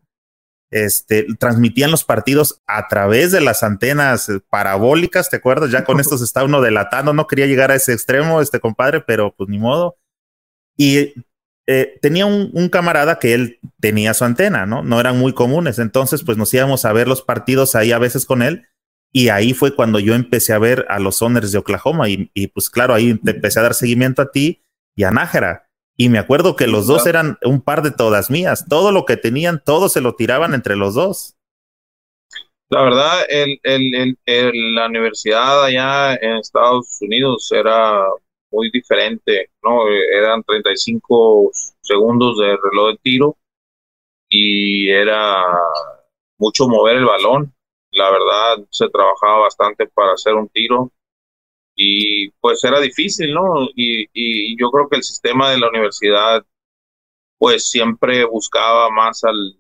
este, 0.71 1.27
transmitían 1.39 1.91
los 1.91 2.05
partidos 2.05 2.61
a 2.67 2.89
través 2.89 3.33
de 3.33 3.41
las 3.41 3.63
antenas 3.63 4.31
parabólicas, 4.51 5.31
¿te 5.31 5.37
acuerdas? 5.37 5.71
Ya 5.71 5.85
con 5.85 6.01
esto 6.01 6.19
se 6.19 6.25
está 6.25 6.45
uno 6.45 6.61
delatando, 6.61 7.13
no 7.13 7.27
quería 7.27 7.47
llegar 7.47 7.71
a 7.71 7.75
ese 7.75 7.93
extremo, 7.93 8.41
este 8.41 8.61
compadre, 8.61 9.01
pero 9.01 9.35
pues 9.37 9.49
ni 9.49 9.59
modo. 9.59 9.97
Y 10.77 11.15
eh, 11.67 11.99
tenía 12.01 12.27
un, 12.27 12.51
un, 12.53 12.69
camarada 12.69 13.19
que 13.19 13.35
él 13.35 13.59
tenía 13.81 14.15
su 14.15 14.25
antena, 14.25 14.67
¿no? 14.67 14.83
No 14.83 15.01
eran 15.01 15.19
muy 15.19 15.33
comunes, 15.33 15.79
entonces 15.79 16.23
pues 16.23 16.39
nos 16.39 16.53
íbamos 16.55 16.85
a 16.85 16.93
ver 16.93 17.09
los 17.09 17.23
partidos 17.23 17.75
ahí 17.75 17.93
a 17.93 17.99
veces 17.99 18.25
con 18.27 18.43
él. 18.43 18.67
Y 19.13 19.31
ahí 19.31 19.55
fue 19.55 19.75
cuando 19.75 19.99
yo 19.99 20.15
empecé 20.15 20.53
a 20.53 20.59
ver 20.59 20.85
a 20.89 20.99
los 20.99 21.17
Soners 21.17 21.51
de 21.51 21.59
Oklahoma 21.59 22.09
y, 22.09 22.31
y 22.35 22.49
pues 22.49 22.69
claro, 22.69 22.93
ahí 22.93 23.15
te 23.15 23.31
empecé 23.31 23.59
a 23.59 23.63
dar 23.63 23.75
seguimiento 23.75 24.21
a 24.21 24.31
ti 24.31 24.63
y 24.95 25.05
a 25.05 25.11
Nájera 25.11 25.66
y 25.97 26.09
me 26.11 26.19
acuerdo 26.19 26.57
que 26.57 26.67
los 26.67 26.87
dos 26.87 27.07
eran 27.07 27.39
un 27.43 27.63
par 27.63 27.83
de 27.83 27.91
todas 27.91 28.31
mías. 28.31 28.67
Todo 28.69 28.93
lo 28.93 29.05
que 29.07 29.17
tenían, 29.17 29.63
todo 29.65 29.89
se 29.89 30.01
lo 30.03 30.15
tiraban 30.15 30.53
entre 30.53 30.77
los 30.77 30.95
dos. 30.95 31.37
La 32.69 32.83
verdad, 32.83 33.25
el, 33.29 33.59
el, 33.63 34.19
el, 34.27 34.75
la 34.75 34.87
universidad 34.87 35.65
allá 35.65 36.15
en 36.17 36.37
Estados 36.37 36.99
Unidos 37.01 37.51
era 37.53 38.03
muy 38.51 38.71
diferente, 38.71 39.51
¿no? 39.63 39.89
Eran 39.89 40.43
35 40.43 41.51
segundos 41.81 42.39
de 42.39 42.57
reloj 42.57 42.91
de 42.91 42.99
tiro 43.03 43.37
y 44.29 44.91
era 44.91 45.45
mucho 46.39 46.69
mover 46.69 46.97
el 46.97 47.05
balón. 47.07 47.55
La 47.93 48.11
verdad, 48.11 48.67
se 48.71 48.89
trabajaba 48.91 49.43
bastante 49.43 49.87
para 49.87 50.13
hacer 50.13 50.35
un 50.35 50.49
tiro 50.49 50.91
y 51.77 52.31
pues 52.41 52.65
era 52.65 52.81
difícil, 52.81 53.35
¿no? 53.35 53.69
Y, 53.77 54.07
y 54.13 54.59
yo 54.59 54.71
creo 54.71 54.89
que 54.89 54.97
el 54.97 55.03
sistema 55.03 55.51
de 55.51 55.59
la 55.59 55.69
universidad 55.69 56.45
pues 57.39 57.69
siempre 57.71 58.25
buscaba 58.25 58.91
más 58.91 59.23
al 59.25 59.57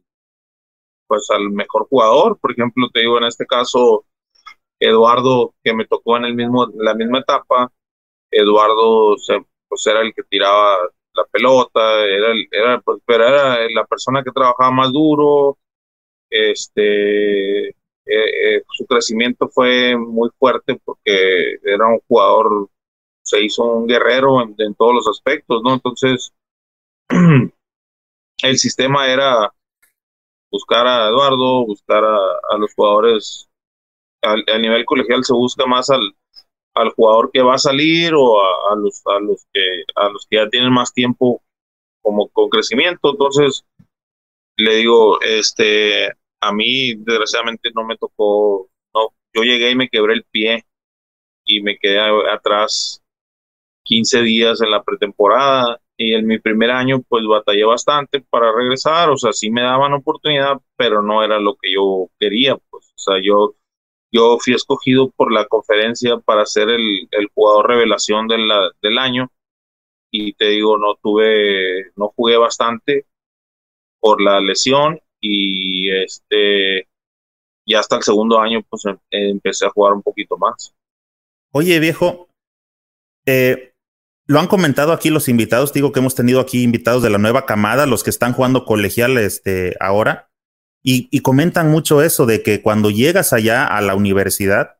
pues 1.06 1.28
al 1.30 1.50
mejor 1.50 1.86
jugador, 1.88 2.38
por 2.40 2.52
ejemplo, 2.52 2.88
te 2.92 3.00
digo 3.00 3.18
en 3.18 3.24
este 3.24 3.46
caso 3.46 4.04
Eduardo 4.80 5.54
que 5.62 5.74
me 5.74 5.86
tocó 5.86 6.16
en 6.16 6.24
el 6.24 6.34
mismo 6.34 6.66
la 6.76 6.94
misma 6.94 7.20
etapa, 7.20 7.70
Eduardo 8.30 9.16
se, 9.18 9.44
pues 9.68 9.86
era 9.86 10.00
el 10.00 10.14
que 10.14 10.22
tiraba 10.24 10.78
la 11.14 11.24
pelota, 11.30 12.04
era 12.04 12.32
era 12.50 12.80
pues, 12.80 13.00
pero 13.06 13.26
era 13.28 13.68
la 13.70 13.86
persona 13.86 14.22
que 14.24 14.32
trabajaba 14.32 14.70
más 14.72 14.92
duro, 14.92 15.58
este 16.30 17.75
eh, 18.06 18.56
eh, 18.56 18.62
su 18.70 18.86
crecimiento 18.86 19.48
fue 19.48 19.96
muy 19.96 20.30
fuerte 20.38 20.80
porque 20.84 21.54
era 21.64 21.86
un 21.88 22.00
jugador, 22.08 22.70
se 23.22 23.42
hizo 23.42 23.64
un 23.64 23.86
guerrero 23.86 24.40
en, 24.42 24.74
todos 24.76 24.94
los 24.94 25.08
aspectos, 25.08 25.62
¿no? 25.64 25.74
Entonces, 25.74 26.32
el 28.42 28.58
sistema 28.58 29.08
era 29.08 29.52
buscar 30.50 30.86
a 30.86 31.08
Eduardo, 31.08 31.66
buscar 31.66 32.04
a, 32.04 32.56
los 32.58 32.72
jugadores, 32.74 33.48
al, 34.22 34.44
a 34.46 34.58
nivel 34.58 34.84
colegial 34.84 35.24
se 35.24 35.34
busca 35.34 35.66
más 35.66 35.90
al, 35.90 36.14
al 36.74 36.90
jugador 36.90 37.30
que 37.32 37.42
va 37.42 37.54
a 37.54 37.58
salir 37.58 38.12
o 38.14 38.40
a, 38.40 38.76
los, 38.76 39.02
a, 39.06 39.18
los 39.18 39.46
que, 39.52 39.60
a 39.96 40.08
los 40.10 40.26
que 40.28 40.36
ya 40.36 40.48
tienen 40.48 40.72
más 40.72 40.92
tiempo 40.92 41.42
como 42.02 42.28
con 42.28 42.50
crecimiento. 42.50 43.10
Entonces, 43.10 43.64
le 44.56 44.76
digo, 44.76 45.20
este, 45.22 46.12
a 46.48 46.52
mí 46.52 46.94
desgraciadamente 46.96 47.70
no 47.74 47.84
me 47.84 47.96
tocó, 47.96 48.68
no, 48.94 49.08
yo 49.34 49.42
llegué 49.42 49.70
y 49.72 49.76
me 49.76 49.88
quebré 49.88 50.14
el 50.14 50.24
pie 50.24 50.64
y 51.44 51.62
me 51.62 51.78
quedé 51.78 52.00
atrás 52.30 53.02
15 53.84 54.22
días 54.22 54.60
en 54.60 54.70
la 54.70 54.82
pretemporada 54.82 55.80
y 55.96 56.14
en 56.14 56.26
mi 56.26 56.38
primer 56.38 56.70
año 56.70 57.02
pues 57.08 57.24
batallé 57.26 57.64
bastante 57.64 58.20
para 58.20 58.52
regresar, 58.52 59.10
o 59.10 59.16
sea, 59.16 59.32
sí 59.32 59.50
me 59.50 59.62
daban 59.62 59.94
oportunidad, 59.94 60.58
pero 60.76 61.02
no 61.02 61.22
era 61.24 61.38
lo 61.40 61.56
que 61.56 61.72
yo 61.74 62.10
quería, 62.18 62.56
pues, 62.70 62.86
o 62.96 62.98
sea, 62.98 63.16
yo, 63.22 63.54
yo 64.12 64.38
fui 64.40 64.54
escogido 64.54 65.10
por 65.10 65.32
la 65.32 65.46
conferencia 65.46 66.18
para 66.18 66.46
ser 66.46 66.68
el, 66.70 67.08
el 67.10 67.28
jugador 67.34 67.68
revelación 67.68 68.28
de 68.28 68.38
la, 68.38 68.70
del 68.82 68.98
año 68.98 69.30
y 70.10 70.34
te 70.34 70.46
digo, 70.50 70.78
no 70.78 70.94
tuve, 71.02 71.92
no 71.96 72.12
jugué 72.16 72.36
bastante 72.36 73.06
por 74.00 74.20
la 74.22 74.40
lesión 74.40 75.00
y 75.20 75.65
y 75.86 76.04
este, 76.04 76.88
y 77.64 77.74
hasta 77.74 77.96
el 77.96 78.02
segundo 78.02 78.40
año 78.40 78.62
pues 78.68 78.84
em, 78.84 78.98
empecé 79.10 79.66
a 79.66 79.70
jugar 79.70 79.92
un 79.92 80.02
poquito 80.02 80.36
más. 80.36 80.74
Oye 81.52 81.78
viejo, 81.78 82.28
eh, 83.26 83.72
lo 84.26 84.40
han 84.40 84.48
comentado 84.48 84.92
aquí 84.92 85.10
los 85.10 85.28
invitados, 85.28 85.72
digo 85.72 85.92
que 85.92 86.00
hemos 86.00 86.14
tenido 86.14 86.40
aquí 86.40 86.62
invitados 86.62 87.02
de 87.02 87.10
la 87.10 87.18
nueva 87.18 87.46
camada, 87.46 87.86
los 87.86 88.02
que 88.02 88.10
están 88.10 88.32
jugando 88.32 88.64
colegial 88.64 89.16
este, 89.18 89.76
ahora, 89.80 90.30
y, 90.88 91.18
comentan 91.20 91.68
mucho 91.68 92.00
eso 92.00 92.26
de 92.26 92.44
que 92.44 92.62
cuando 92.62 92.90
llegas 92.90 93.32
allá 93.32 93.66
a 93.66 93.80
la 93.80 93.96
universidad, 93.96 94.76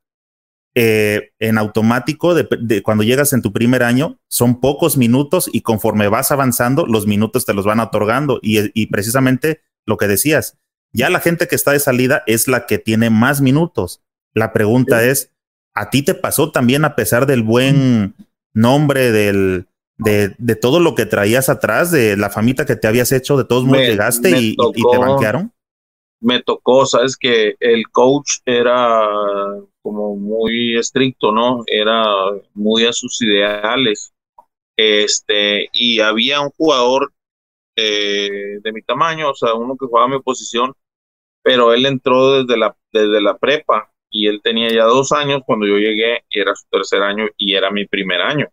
eh, 0.77 1.33
en 1.41 1.59
automático, 1.59 2.33
de, 2.35 2.83
cuando 2.85 3.03
llegas 3.03 3.33
en 3.33 3.43
tu 3.43 3.53
primer 3.53 3.83
año, 3.83 4.21
son 4.29 4.61
pocos 4.61 4.97
minutos 4.97 5.51
y 5.53 5.63
conforme 5.63 6.07
vas 6.07 6.31
avanzando, 6.31 6.87
los 6.87 7.09
minutos 7.09 7.45
te 7.45 7.55
los 7.55 7.65
van 7.65 7.81
otorgando. 7.81 8.39
Y, 8.41 8.87
precisamente 8.87 9.63
lo 9.85 9.97
que 9.97 10.07
decías, 10.07 10.57
ya 10.93 11.11
la 11.11 11.21
gente 11.21 11.49
que 11.49 11.55
está 11.55 11.73
de 11.73 11.81
salida 11.81 12.23
es 12.27 12.49
la 12.49 12.67
que 12.67 12.79
tiene 12.79 13.11
más 13.11 13.41
minutos. 13.41 14.03
La 14.35 14.53
pregunta 14.53 15.05
es, 15.05 15.33
¿a 15.75 15.91
ti 15.91 16.03
te 16.03 16.15
pasó 16.15 16.53
también 16.53 16.85
a 16.85 16.95
pesar 16.95 17.27
del 17.27 17.43
buen 17.43 18.15
nombre, 18.53 19.13
del, 19.13 19.67
de, 19.99 20.57
todo 20.61 20.81
lo 20.81 20.95
que 20.95 21.07
traías 21.07 21.49
atrás, 21.49 21.91
de 21.91 22.17
la 22.17 22.31
famita 22.31 22.67
que 22.67 22.77
te 22.77 22.87
habías 22.87 23.13
hecho, 23.13 23.37
de 23.37 23.45
todos 23.45 23.65
modos 23.65 23.83
llegaste 23.83 24.31
y, 24.31 24.57
y, 24.75 24.83
te 24.91 24.99
banquearon? 24.99 25.53
me 26.21 26.43
tocó, 26.43 26.87
sabes 26.87 27.17
que 27.17 27.55
el 27.61 27.89
coach 27.91 28.39
era 28.45 29.07
como 29.83 30.17
muy 30.17 30.77
estricto, 30.77 31.33
¿no? 31.33 31.63
Era 31.67 32.05
muy 32.55 32.85
a 32.87 32.93
sus 32.93 33.21
ideales. 33.23 34.13
Este, 34.77 35.69
y 35.73 36.01
había 36.01 36.41
un 36.41 36.51
jugador 36.51 37.13
eh, 37.77 38.59
de 38.63 38.73
mi 38.73 38.83
tamaño, 38.83 39.31
o 39.31 39.35
sea, 39.35 39.55
uno 39.55 39.77
que 39.77 39.87
jugaba 39.87 40.09
mi 40.09 40.21
posición, 40.21 40.75
pero 41.43 41.73
él 41.75 41.87
entró 41.87 42.43
desde 42.43 42.59
la, 42.59 42.77
desde 42.93 43.21
la 43.21 43.39
prepa 43.39 43.93
y 44.11 44.29
él 44.29 44.41
tenía 44.43 44.71
ya 44.71 44.85
dos 44.85 45.13
años 45.13 45.43
cuando 45.47 45.67
yo 45.67 45.77
llegué 45.79 46.25
era 46.31 46.55
su 46.55 46.67
tercer 46.71 47.03
año 47.03 47.27
y 47.37 47.55
era 47.55 47.71
mi 47.71 47.87
primer 47.87 48.21
año. 48.21 48.49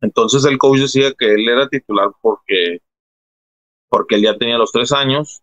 Entonces 0.00 0.44
el 0.44 0.58
coach 0.58 0.80
decía 0.80 1.12
que 1.18 1.34
él 1.34 1.48
era 1.48 1.68
titular 1.68 2.10
porque, 2.20 2.80
porque 3.88 4.16
él 4.16 4.22
ya 4.22 4.36
tenía 4.38 4.58
los 4.58 4.72
tres 4.72 4.92
años 4.92 5.42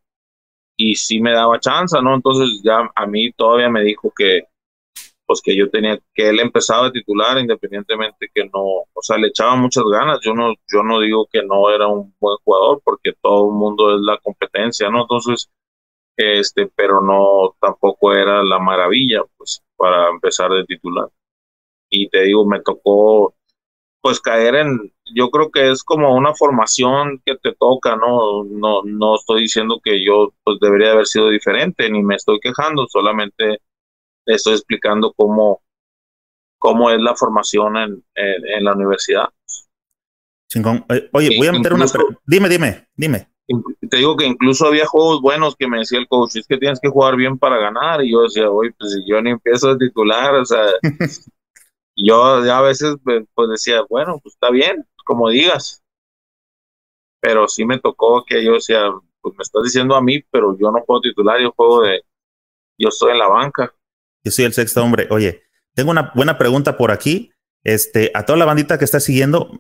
y 0.78 0.96
sí 0.96 1.22
me 1.22 1.34
daba 1.34 1.60
chance, 1.60 1.98
¿no? 2.02 2.16
Entonces 2.16 2.62
ya 2.64 2.92
a 2.96 3.06
mí 3.08 3.32
todavía 3.34 3.70
me 3.70 3.84
dijo 3.84 4.12
que 4.16 4.44
pues 5.34 5.42
que 5.42 5.58
yo 5.58 5.70
tenía 5.72 6.00
que 6.14 6.30
él 6.30 6.40
empezaba 6.40 6.88
a 6.88 6.92
titular 6.92 7.40
independientemente 7.40 8.30
que 8.34 8.46
no, 8.46 8.62
o 8.94 9.02
sea, 9.02 9.18
le 9.18 9.30
echaba 9.30 9.56
muchas 9.56 9.84
ganas. 9.92 10.20
Yo 10.22 10.34
no 10.36 10.54
yo 10.72 10.84
no 10.84 11.00
digo 11.00 11.28
que 11.32 11.42
no 11.44 11.72
era 11.72 11.88
un 11.88 12.14
buen 12.20 12.38
jugador 12.44 12.82
porque 12.86 13.14
todo 13.22 13.50
el 13.50 13.56
mundo 13.56 13.96
es 13.96 14.02
la 14.02 14.20
competencia, 14.20 14.90
¿no? 14.90 15.02
Entonces 15.02 15.50
este, 16.18 16.68
pero 16.76 17.02
no 17.02 17.56
tampoco 17.60 18.14
era 18.14 18.44
la 18.44 18.60
maravilla 18.60 19.24
pues 19.38 19.64
para 19.76 20.10
empezar 20.10 20.52
de 20.52 20.66
titular. 20.66 21.10
Y 21.90 22.10
te 22.10 22.24
digo, 22.24 22.46
me 22.46 22.62
tocó 22.62 23.36
pues 24.02 24.20
caer 24.22 24.56
en, 24.56 24.94
yo 25.16 25.30
creo 25.32 25.50
que 25.52 25.72
es 25.72 25.84
como 25.84 26.16
una 26.16 26.36
formación 26.36 27.22
que 27.26 27.38
te 27.38 27.54
toca, 27.56 27.96
¿no? 27.96 28.44
No, 28.44 28.84
no 28.84 29.16
estoy 29.16 29.44
diciendo 29.44 29.80
que 29.84 30.04
yo 30.06 30.34
pues 30.44 30.60
debería 30.62 30.92
haber 30.92 31.08
sido 31.08 31.30
diferente, 31.30 31.90
ni 31.90 32.04
me 32.04 32.16
estoy 32.16 32.40
quejando, 32.40 32.86
solamente 32.88 33.62
estoy 34.26 34.54
explicando 34.54 35.14
cómo, 35.16 35.62
cómo 36.60 36.90
es 36.90 37.00
la 37.00 37.16
formación 37.16 37.78
en, 37.78 38.04
en, 38.16 38.64
la 38.64 38.74
universidad. 38.74 39.30
Eh, 40.56 41.10
oye, 41.14 41.38
voy 41.38 41.48
a 41.48 41.52
meter 41.52 41.74
una... 41.74 41.86
Dime, 42.26 42.50
dime, 42.50 42.88
dime. 42.96 43.30
Te 43.90 43.98
digo 43.98 44.16
que 44.16 44.26
incluso 44.26 44.68
había 44.68 44.86
juegos 44.86 45.22
buenos 45.22 45.56
que 45.56 45.68
me 45.68 45.80
decía 45.80 46.00
el 46.00 46.08
coach, 46.08 46.38
es 46.38 46.48
que 46.48 46.58
tienes 46.58 46.80
que 46.80 46.90
jugar 46.90 47.16
bien 47.16 47.38
para 47.38 47.58
ganar, 47.58 48.04
y 48.04 48.12
yo 48.12 48.22
decía, 48.24 48.50
oye, 48.50 48.74
pues 48.78 48.94
si 48.94 49.04
yo 49.06 49.22
ni 49.22 49.32
empiezo 49.32 49.72
a 49.72 49.78
titular, 49.78 50.36
o 50.36 50.46
sea... 50.46 50.66
yo 51.96 52.44
ya 52.44 52.58
a 52.58 52.62
veces 52.62 52.96
pues, 53.04 53.26
pues 53.34 53.50
decía, 53.50 53.82
bueno, 53.90 54.20
pues 54.22 54.34
está 54.34 54.50
bien, 54.50 54.86
como 55.06 55.30
digas. 55.30 55.84
Pero 57.20 57.48
sí 57.48 57.66
me 57.66 57.80
tocó 57.80 58.26
que 58.26 58.44
yo 58.44 58.54
decía, 58.54 58.92
pues 59.22 59.36
me 59.38 59.44
estás 59.44 59.64
diciendo 59.64 59.96
a 59.96 60.02
mí, 60.02 60.22
pero 60.32 60.58
yo 60.58 60.72
no 60.72 60.84
puedo 60.86 61.02
titular, 61.02 61.40
yo 61.42 61.54
juego 61.56 61.84
de, 61.84 62.04
yo 62.78 62.90
estoy 62.90 63.12
en 63.12 63.20
la 63.20 63.30
banca. 63.30 63.74
Yo 64.24 64.32
soy 64.32 64.46
el 64.46 64.54
sexto 64.54 64.84
hombre. 64.84 65.08
Oye, 65.10 65.44
tengo 65.74 65.92
una 65.92 66.12
buena 66.16 66.38
pregunta 66.38 66.78
por 66.78 66.92
aquí. 66.92 67.32
Este, 67.64 68.12
a 68.14 68.26
toda 68.26 68.38
la 68.38 68.46
bandita 68.46 68.78
que 68.78 68.86
está 68.86 69.00
siguiendo, 69.00 69.52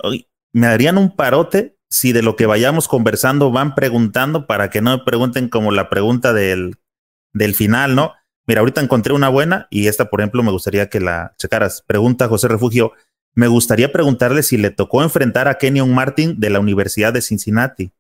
me 0.51 0.67
harían 0.67 0.97
un 0.97 1.15
parote 1.15 1.77
si 1.89 2.11
de 2.11 2.21
lo 2.21 2.35
que 2.35 2.47
vayamos 2.47 2.87
conversando 2.87 3.51
van 3.51 3.75
preguntando 3.75 4.47
para 4.47 4.69
que 4.69 4.81
no 4.81 4.97
me 4.97 5.03
pregunten 5.03 5.47
como 5.47 5.71
la 5.71 5.89
pregunta 5.89 6.33
del, 6.33 6.75
del 7.33 7.55
final, 7.55 7.95
¿no? 7.95 8.13
Mira, 8.45 8.59
ahorita 8.59 8.81
encontré 8.81 9.13
una 9.13 9.29
buena 9.29 9.67
y 9.69 9.87
esta, 9.87 10.09
por 10.09 10.19
ejemplo, 10.19 10.43
me 10.43 10.51
gustaría 10.51 10.89
que 10.89 10.99
la 10.99 11.33
checaras. 11.37 11.83
Pregunta 11.85 12.27
José 12.27 12.47
Refugio. 12.47 12.91
Me 13.35 13.47
gustaría 13.47 13.91
preguntarle 13.91 14.43
si 14.43 14.57
le 14.57 14.69
tocó 14.69 15.01
enfrentar 15.01 15.47
a 15.47 15.57
Kenyon 15.57 15.93
Martin 15.93 16.39
de 16.39 16.49
la 16.49 16.59
Universidad 16.59 17.13
de 17.13 17.21
Cincinnati. 17.21 17.93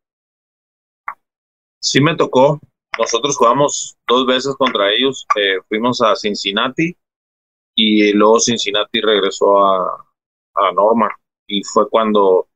Sí 1.79 2.01
me 2.01 2.15
tocó. 2.15 2.59
Nosotros 2.97 3.37
jugamos 3.37 3.95
dos 4.07 4.25
veces 4.25 4.55
contra 4.57 4.91
ellos. 4.91 5.25
Eh, 5.35 5.57
fuimos 5.67 6.01
a 6.01 6.15
Cincinnati 6.15 6.95
y 7.75 8.13
luego 8.13 8.39
Cincinnati 8.39 9.01
regresó 9.01 9.65
a, 9.65 10.05
a 10.55 10.71
Norman. 10.73 11.11
Y 11.47 11.63
fue 11.63 11.89
cuando, 11.89 12.47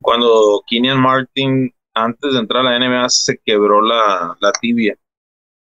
cuando 0.00 0.62
Kenyon 0.66 1.00
Martin, 1.00 1.74
antes 1.94 2.32
de 2.32 2.38
entrar 2.38 2.66
a 2.66 2.70
la 2.70 2.78
NBA, 2.78 3.08
se 3.08 3.38
quebró 3.44 3.80
la, 3.80 4.36
la 4.40 4.52
tibia 4.52 4.96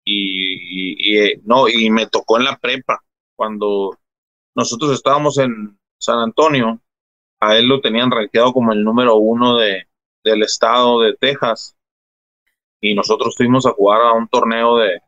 y, 0.03 1.17
eh, 1.17 1.41
no, 1.45 1.67
y 1.67 1.89
me 1.89 2.07
tocó 2.07 2.37
en 2.37 2.45
la 2.45 2.57
prepa, 2.57 3.03
cuando 3.35 3.97
nosotros 4.55 4.91
estábamos 4.91 5.37
en 5.37 5.77
San 5.97 6.19
Antonio, 6.19 6.81
a 7.39 7.55
él 7.57 7.67
lo 7.67 7.81
tenían 7.81 8.11
rankeado 8.11 8.53
como 8.53 8.73
el 8.73 8.83
número 8.83 9.15
uno 9.15 9.57
de, 9.57 9.87
del 10.23 10.43
estado 10.43 11.01
de 11.01 11.15
Texas, 11.15 11.75
y 12.81 12.95
nosotros 12.95 13.35
fuimos 13.37 13.65
a 13.65 13.71
jugar 13.71 14.01
a 14.01 14.13
un 14.13 14.27
torneo 14.27 14.77
de 14.77 14.99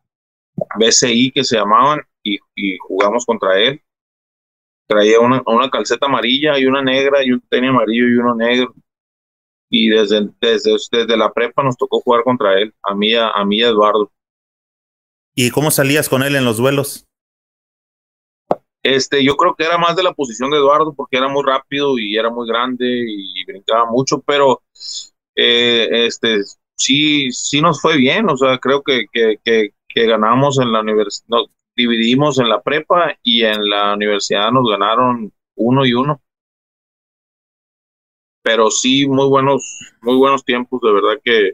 BCI 0.78 1.32
que 1.32 1.44
se 1.44 1.56
llamaban, 1.56 2.00
y, 2.22 2.38
jugamos 2.78 3.26
contra 3.26 3.58
él. 3.60 3.82
Traía 4.86 5.20
una, 5.20 5.42
una 5.46 5.68
calceta 5.68 6.06
amarilla 6.06 6.58
y 6.58 6.66
una 6.66 6.82
negra, 6.82 7.22
y 7.22 7.32
un 7.32 7.40
tenis 7.40 7.70
amarillo 7.70 8.08
y 8.08 8.16
uno 8.16 8.34
negro 8.34 8.74
y 9.74 9.88
desde, 9.88 10.28
desde, 10.40 10.76
desde 10.92 11.16
la 11.16 11.32
prepa 11.32 11.64
nos 11.64 11.76
tocó 11.76 12.00
jugar 12.00 12.22
contra 12.22 12.60
él, 12.60 12.72
a 12.82 12.94
mí, 12.94 13.12
a 13.14 13.44
mí 13.44 13.60
Eduardo. 13.60 14.10
¿Y 15.34 15.50
cómo 15.50 15.70
salías 15.72 16.08
con 16.08 16.22
él 16.22 16.36
en 16.36 16.44
los 16.44 16.58
duelos? 16.58 17.06
Este, 18.84 19.24
yo 19.24 19.36
creo 19.36 19.54
que 19.56 19.64
era 19.64 19.78
más 19.78 19.96
de 19.96 20.04
la 20.04 20.12
posición 20.12 20.50
de 20.50 20.58
Eduardo 20.58 20.94
porque 20.94 21.16
era 21.16 21.26
muy 21.26 21.42
rápido 21.44 21.98
y 21.98 22.16
era 22.16 22.30
muy 22.30 22.46
grande 22.46 22.86
y 22.86 23.44
brincaba 23.44 23.90
mucho, 23.90 24.20
pero 24.20 24.62
eh, 25.34 25.88
este, 26.06 26.42
sí, 26.76 27.30
sí 27.32 27.60
nos 27.60 27.80
fue 27.80 27.96
bien, 27.96 28.28
o 28.28 28.36
sea, 28.36 28.58
creo 28.58 28.82
que, 28.82 29.06
que, 29.12 29.38
que, 29.44 30.06
ganamos 30.06 30.58
en 30.58 30.72
la 30.72 30.80
universidad, 30.80 31.26
nos 31.28 31.50
dividimos 31.76 32.38
en 32.38 32.48
la 32.48 32.62
prepa 32.62 33.16
y 33.22 33.44
en 33.44 33.68
la 33.68 33.94
universidad 33.94 34.50
nos 34.50 34.68
ganaron 34.68 35.32
uno 35.56 35.86
y 35.86 35.94
uno. 35.94 36.20
Pero 38.42 38.70
sí, 38.70 39.06
muy 39.08 39.28
buenos, 39.28 39.62
muy 40.02 40.16
buenos 40.16 40.44
tiempos, 40.44 40.80
de 40.82 40.92
verdad 40.92 41.20
que, 41.24 41.52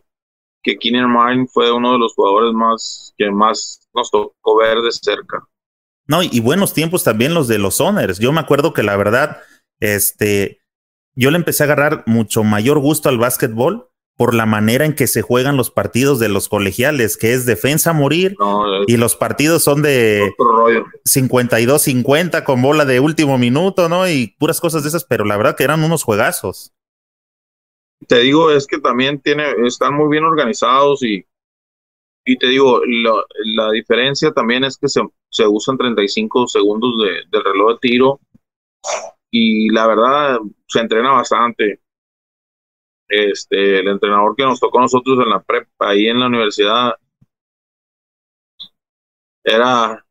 que 0.62 0.78
Keenan 0.78 1.10
Martin 1.10 1.46
fue 1.48 1.70
uno 1.70 1.92
de 1.92 1.98
los 1.98 2.14
jugadores 2.14 2.52
más 2.52 3.14
que 3.16 3.30
más 3.30 3.88
nos 3.94 4.10
tocó 4.10 4.56
ver 4.56 4.78
de 4.78 4.90
cerca. 4.90 5.46
No, 6.06 6.22
y 6.22 6.40
buenos 6.40 6.74
tiempos 6.74 7.04
también 7.04 7.34
los 7.34 7.46
de 7.46 7.58
los 7.58 7.76
Soners. 7.76 8.18
Yo 8.18 8.32
me 8.32 8.40
acuerdo 8.40 8.72
que 8.72 8.82
la 8.82 8.96
verdad, 8.96 9.38
este, 9.78 10.60
yo 11.14 11.30
le 11.30 11.36
empecé 11.36 11.62
a 11.62 11.66
agarrar 11.66 12.02
mucho 12.06 12.42
mayor 12.42 12.80
gusto 12.80 13.08
al 13.08 13.18
básquetbol 13.18 13.89
por 14.20 14.34
la 14.34 14.44
manera 14.44 14.84
en 14.84 14.94
que 14.94 15.06
se 15.06 15.22
juegan 15.22 15.56
los 15.56 15.70
partidos 15.70 16.18
de 16.18 16.28
los 16.28 16.50
colegiales, 16.50 17.16
que 17.16 17.32
es 17.32 17.46
defensa 17.46 17.88
a 17.88 17.94
morir, 17.94 18.36
y 18.86 18.98
los 18.98 19.16
partidos 19.16 19.62
son 19.62 19.80
de 19.80 20.30
52-50 21.08 22.44
con 22.44 22.60
bola 22.60 22.84
de 22.84 23.00
último 23.00 23.38
minuto, 23.38 23.88
¿no? 23.88 24.06
Y 24.06 24.34
puras 24.38 24.60
cosas 24.60 24.82
de 24.82 24.90
esas, 24.90 25.04
pero 25.04 25.24
la 25.24 25.38
verdad 25.38 25.56
que 25.56 25.64
eran 25.64 25.82
unos 25.82 26.04
juegazos 26.04 26.74
te 28.06 28.18
digo, 28.18 28.50
es 28.50 28.66
que 28.66 28.78
también 28.78 29.20
tiene, 29.20 29.44
están 29.66 29.94
muy 29.94 30.10
bien 30.10 30.24
organizados 30.24 31.02
y, 31.02 31.24
y 32.26 32.36
te 32.36 32.48
digo, 32.48 32.82
la, 32.84 33.70
diferencia 33.72 34.32
también 34.32 34.64
es 34.64 34.76
que 34.76 34.88
se, 34.88 35.00
se 35.30 35.46
usan 35.46 35.78
35 35.78 36.46
segundos 36.48 36.92
de, 37.02 37.22
del 37.30 37.44
reloj 37.44 37.72
de 37.72 37.88
tiro 37.88 38.20
y 39.30 39.70
la 39.70 39.86
verdad 39.86 40.38
se 40.66 40.80
entrena 40.80 41.12
bastante. 41.12 41.80
Este, 43.11 43.80
el 43.80 43.88
entrenador 43.88 44.36
que 44.36 44.44
nos 44.44 44.61
tocó 44.61 44.78
a 44.78 44.82
nosotros 44.82 45.18
en 45.18 45.30
la 45.30 45.42
prep, 45.42 45.68
ahí 45.80 46.06
en 46.06 46.20
la 46.20 46.28
universidad, 46.28 46.94
era, 49.42 50.06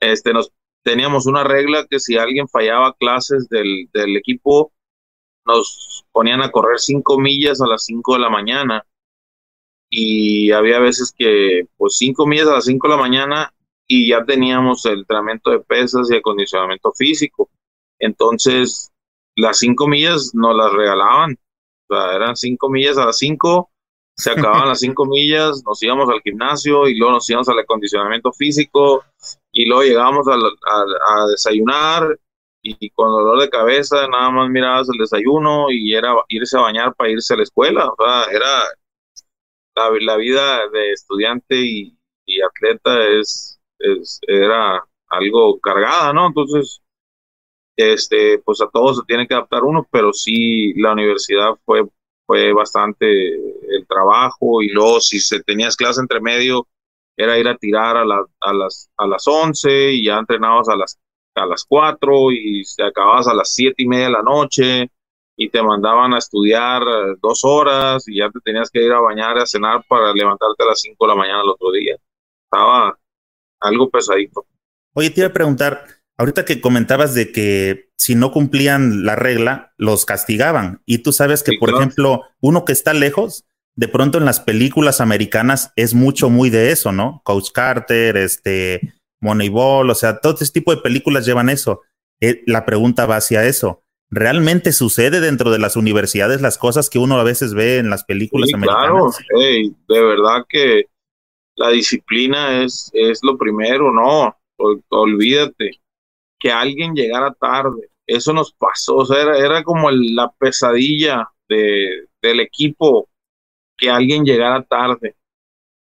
este, 0.00 0.32
nos 0.32 0.52
teníamos 0.84 1.26
una 1.26 1.42
regla 1.42 1.86
que 1.90 1.98
si 1.98 2.16
alguien 2.16 2.48
fallaba 2.48 2.94
clases 2.94 3.48
del, 3.48 3.88
del 3.92 4.16
equipo, 4.16 4.72
nos 5.44 6.06
ponían 6.12 6.40
a 6.42 6.50
correr 6.52 6.78
cinco 6.78 7.18
millas 7.18 7.60
a 7.60 7.66
las 7.66 7.84
cinco 7.84 8.14
de 8.14 8.20
la 8.20 8.30
mañana 8.30 8.84
y 9.90 10.52
había 10.52 10.78
veces 10.78 11.12
que 11.16 11.66
pues 11.76 11.96
cinco 11.96 12.26
millas 12.26 12.46
a 12.48 12.54
las 12.54 12.66
cinco 12.66 12.88
de 12.88 12.94
la 12.94 13.00
mañana 13.00 13.52
y 13.88 14.08
ya 14.10 14.24
teníamos 14.24 14.84
el 14.84 15.00
entrenamiento 15.00 15.50
de 15.50 15.60
pesas 15.60 16.10
y 16.10 16.16
acondicionamiento 16.16 16.92
físico. 16.92 17.50
Entonces, 17.98 18.92
las 19.34 19.58
cinco 19.58 19.88
millas 19.88 20.32
nos 20.34 20.54
las 20.54 20.72
regalaban. 20.72 21.38
O 21.88 21.94
sea, 21.94 22.14
eran 22.14 22.36
cinco 22.36 22.68
millas 22.68 22.98
a 22.98 23.06
las 23.06 23.18
cinco, 23.18 23.70
se 24.16 24.32
acababan 24.32 24.68
las 24.68 24.80
cinco 24.80 25.04
millas, 25.06 25.62
nos 25.64 25.82
íbamos 25.82 26.08
al 26.08 26.20
gimnasio 26.22 26.88
y 26.88 26.96
luego 26.96 27.14
nos 27.14 27.30
íbamos 27.30 27.48
al 27.48 27.58
acondicionamiento 27.58 28.32
físico 28.32 29.04
y 29.52 29.66
luego 29.66 29.82
llegábamos 29.84 30.26
a, 30.28 30.34
a 30.34 31.26
desayunar 31.28 32.18
y 32.62 32.90
con 32.90 33.10
dolor 33.10 33.40
de 33.40 33.50
cabeza 33.50 34.06
nada 34.08 34.30
más 34.30 34.50
mirabas 34.50 34.88
el 34.92 34.98
desayuno 34.98 35.70
y 35.70 35.94
era 35.94 36.14
irse 36.28 36.56
a 36.58 36.62
bañar 36.62 36.94
para 36.94 37.10
irse 37.10 37.34
a 37.34 37.36
la 37.36 37.42
escuela. 37.44 37.86
O 37.86 37.96
sea, 37.96 38.24
era 38.32 38.62
la, 40.00 40.16
vida 40.16 40.68
de 40.68 40.92
estudiante 40.92 41.56
y, 41.56 41.94
atleta 42.46 43.06
es, 43.08 43.58
es, 43.78 44.20
era 44.26 44.84
algo 45.08 45.58
cargada, 45.60 46.12
¿no? 46.12 46.26
Entonces, 46.26 46.82
este, 47.78 48.40
pues 48.40 48.60
a 48.60 48.68
todos 48.68 48.98
se 48.98 49.02
tiene 49.06 49.26
que 49.26 49.34
adaptar 49.34 49.62
uno, 49.62 49.86
pero 49.90 50.12
sí 50.12 50.74
la 50.74 50.92
universidad 50.92 51.50
fue, 51.64 51.86
fue 52.26 52.52
bastante 52.52 53.06
el 53.34 53.86
trabajo 53.88 54.60
y 54.62 54.68
luego 54.70 55.00
si 55.00 55.20
se 55.20 55.40
tenías 55.42 55.76
clase 55.76 56.00
entre 56.00 56.20
medio 56.20 56.66
era 57.16 57.38
ir 57.38 57.48
a 57.48 57.56
tirar 57.56 57.96
a, 57.96 58.02
a 58.02 58.52
las 58.52 58.90
a 58.96 59.06
las 59.06 59.26
11 59.26 59.92
y 59.92 60.04
ya 60.06 60.18
entrenabas 60.18 60.68
a 60.68 60.76
las 60.76 60.98
a 61.36 61.46
las 61.46 61.64
4 61.64 62.32
y 62.32 62.64
te 62.76 62.84
acababas 62.84 63.28
a 63.28 63.34
las 63.34 63.54
siete 63.54 63.84
y 63.84 63.86
media 63.86 64.06
de 64.06 64.12
la 64.12 64.22
noche 64.22 64.90
y 65.36 65.48
te 65.50 65.62
mandaban 65.62 66.12
a 66.14 66.18
estudiar 66.18 66.82
eh, 66.82 67.16
dos 67.22 67.44
horas 67.44 68.08
y 68.08 68.18
ya 68.18 68.28
te 68.28 68.40
tenías 68.40 68.70
que 68.70 68.82
ir 68.82 68.92
a 68.92 68.98
bañar, 68.98 69.38
a 69.38 69.46
cenar 69.46 69.84
para 69.88 70.12
levantarte 70.12 70.64
a 70.64 70.66
las 70.66 70.80
5 70.80 70.96
de 70.98 71.08
la 71.08 71.14
mañana 71.14 71.42
el 71.42 71.50
otro 71.50 71.70
día. 71.70 71.94
Estaba 72.44 72.98
algo 73.60 73.88
pesadito. 73.88 74.46
Oye, 74.94 75.10
te 75.10 75.20
iba 75.20 75.28
a 75.28 75.32
preguntar, 75.32 75.84
ahorita 76.18 76.44
que 76.44 76.60
comentabas 76.60 77.14
de 77.14 77.32
que 77.32 77.90
si 77.96 78.14
no 78.14 78.32
cumplían 78.32 79.04
la 79.04 79.16
regla, 79.16 79.72
los 79.76 80.04
castigaban. 80.04 80.82
Y 80.84 80.98
tú 80.98 81.12
sabes 81.12 81.42
que, 81.42 81.56
por 81.58 81.70
ejemplo, 81.70 82.22
uno 82.40 82.64
que 82.64 82.72
está 82.72 82.92
lejos, 82.92 83.44
de 83.76 83.88
pronto 83.88 84.18
en 84.18 84.24
las 84.24 84.40
películas 84.40 85.00
americanas 85.00 85.72
es 85.76 85.94
mucho, 85.94 86.30
muy 86.30 86.50
de 86.50 86.72
eso, 86.72 86.92
¿no? 86.92 87.22
Coach 87.24 87.50
Carter, 87.52 88.16
este, 88.16 88.94
Moneyball, 89.20 89.88
o 89.88 89.94
sea, 89.94 90.18
todo 90.18 90.32
este 90.32 90.60
tipo 90.60 90.74
de 90.74 90.82
películas 90.82 91.24
llevan 91.24 91.48
eso. 91.48 91.82
Eh, 92.20 92.42
la 92.46 92.66
pregunta 92.66 93.06
va 93.06 93.16
hacia 93.16 93.44
eso. 93.44 93.84
¿Realmente 94.10 94.72
sucede 94.72 95.20
dentro 95.20 95.50
de 95.50 95.58
las 95.58 95.76
universidades 95.76 96.40
las 96.40 96.58
cosas 96.58 96.88
que 96.88 96.98
uno 96.98 97.20
a 97.20 97.24
veces 97.24 97.54
ve 97.54 97.78
en 97.78 97.90
las 97.90 98.04
películas 98.04 98.50
americanas? 98.54 98.88
Claro, 99.28 99.72
de 99.88 100.02
verdad 100.02 100.44
que 100.48 100.86
la 101.56 101.68
disciplina 101.70 102.64
es, 102.64 102.90
es 102.94 103.20
lo 103.22 103.36
primero, 103.36 103.92
no, 103.92 104.34
olvídate, 104.88 105.78
que 106.38 106.50
alguien 106.50 106.94
llegara 106.94 107.32
tarde, 107.34 107.90
eso 108.06 108.32
nos 108.32 108.52
pasó, 108.52 108.96
o 108.96 109.06
sea, 109.06 109.36
era, 109.36 109.62
como 109.64 109.90
la 109.90 110.30
pesadilla 110.32 111.28
de, 111.48 112.06
del 112.22 112.40
equipo, 112.40 113.08
que 113.76 113.90
alguien 113.90 114.24
llegara 114.24 114.62
tarde, 114.62 115.16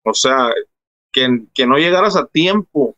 o 0.04 0.14
sea, 0.14 0.52
que, 1.12 1.46
que 1.54 1.66
no 1.66 1.76
llegaras 1.76 2.16
a 2.16 2.26
tiempo, 2.26 2.96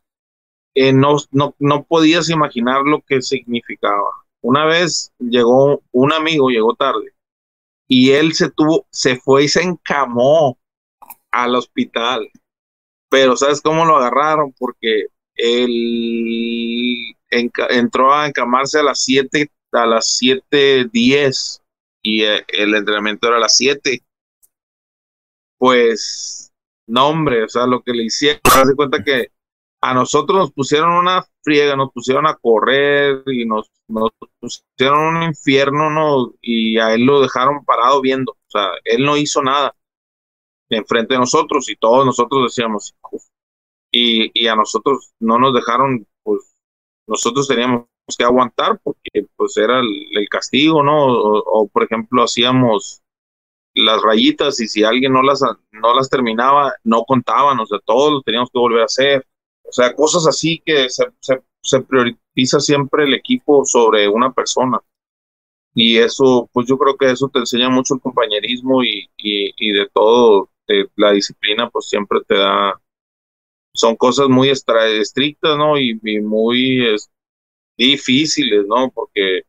eh, 0.75 0.93
no, 0.93 1.17
no, 1.33 1.55
no 1.59 1.85
podías 1.85 2.31
imaginar 2.31 2.83
lo 2.83 3.03
que 3.03 3.23
significaba 3.23 4.11
una 4.43 4.65
vez 4.65 5.13
llegó 5.19 5.83
un 5.93 6.13
amigo, 6.13 6.49
llegó 6.49 6.75
tarde, 6.75 7.13
y 7.89 8.13
él 8.13 8.35
se 8.35 8.51
tuvo, 8.51 8.87
se 8.91 9.17
fue 9.17 9.45
y 9.45 9.49
se 9.49 9.63
encamó 9.63 10.59
al 11.31 11.55
hospital. 11.57 12.31
Pero 13.11 13.37
¿sabes 13.37 13.61
cómo 13.61 13.85
lo 13.85 13.97
agarraron? 13.97 14.55
Porque 14.59 15.07
él 17.31 17.51
entró 17.71 18.13
a 18.13 18.27
encamarse 18.27 18.79
a 18.79 18.83
las 18.83 19.03
7, 19.05 19.51
a 19.73 19.87
las 19.87 20.19
7.10 20.21 21.61
y 22.03 22.25
eh, 22.25 22.45
el 22.49 22.75
entrenamiento 22.75 23.29
era 23.29 23.37
a 23.37 23.41
las 23.41 23.57
7. 23.57 24.03
Pues, 25.59 26.53
no 26.87 27.09
hombre, 27.09 27.45
o 27.45 27.49
sea, 27.49 27.67
lo 27.67 27.83
que 27.83 27.93
le 27.93 28.05
hicieron, 28.05 28.41
se 28.67 28.75
cuenta 28.75 29.05
que 29.05 29.29
a 29.83 29.95
nosotros 29.95 30.39
nos 30.39 30.53
pusieron 30.53 30.93
una 30.93 31.25
friega, 31.43 31.77
nos 31.77 31.93
pusieron 31.93 32.27
a 32.27 32.35
correr 32.37 33.23
y 33.27 33.47
nos, 33.47 33.71
nos 33.89 34.11
pusieron 34.39 35.17
un 35.17 35.23
infierno, 35.23 35.91
¿no? 35.91 36.35
Y 36.41 36.79
a 36.79 36.95
él 36.95 37.05
lo 37.05 37.21
dejaron 37.21 37.65
parado 37.65 38.01
viendo. 38.01 38.33
O 38.33 38.51
sea, 38.51 38.71
él 38.85 39.05
no 39.05 39.17
hizo 39.17 39.43
nada 39.43 39.75
enfrente 40.69 41.15
de 41.15 41.21
nosotros 41.21 41.69
y 41.69 41.77
todos 41.77 42.07
nosotros 42.07 42.45
decíamos, 42.45 42.95
y, 43.91 44.31
y 44.35 44.47
a 44.47 44.55
nosotros 44.55 45.13
no 45.19 45.39
nos 45.39 45.55
dejaron, 45.55 46.07
nosotros 47.11 47.49
teníamos 47.49 47.87
que 48.17 48.25
aguantar 48.25 48.81
porque 48.85 49.27
pues 49.37 49.57
era 49.57 49.81
el, 49.81 50.29
castigo, 50.31 50.83
¿no? 50.83 51.07
O, 51.09 51.69
por 51.69 51.83
ejemplo 51.83 52.23
hacíamos 52.23 53.03
las 53.75 54.01
rayitas 54.01 54.61
y 54.61 54.69
si 54.69 54.85
alguien 54.85 55.13
no 55.13 55.23
las, 55.23 55.43
no 55.73 55.95
las 55.95 56.09
terminaba, 56.09 56.73
no 56.85 57.03
contaban, 57.03 57.59
o 57.59 57.67
sea, 57.67 57.81
todos 57.85 58.13
lo 58.13 58.23
teníamos 58.23 58.49
que 58.53 58.61
volver 58.61 58.83
a 58.83 58.85
hacer. 58.85 59.27
O 59.65 59.73
sea, 59.73 59.95
cosas 59.95 60.27
así 60.29 60.63
que 60.65 60.89
se, 60.89 61.05
se, 61.21 61.81
prioriza 61.81 62.61
siempre 62.61 63.05
el 63.05 63.15
equipo 63.15 63.65
sobre 63.65 64.09
una 64.09 64.33
persona. 64.33 64.81
Y 65.75 65.99
eso, 65.99 66.49
pues 66.53 66.67
yo 66.69 66.79
creo 66.79 66.97
que 66.97 67.11
eso 67.11 67.29
te 67.29 67.41
enseña 67.41 67.69
mucho 67.69 67.95
el 67.95 68.01
compañerismo 68.01 68.85
y, 68.85 69.09
y, 69.17 69.73
de 69.73 69.89
todo, 69.93 70.51
la 70.97 71.13
disciplina, 71.13 71.69
pues 71.71 71.89
siempre 71.89 72.21
te 72.27 72.37
da, 72.37 72.81
son 73.73 73.97
cosas 73.97 74.29
muy 74.29 74.51
estrictas, 74.51 75.57
¿no? 75.57 75.79
Y, 75.79 75.99
muy 76.23 76.97
difíciles, 77.77 78.67
¿no? 78.67 78.91
Porque 78.91 79.43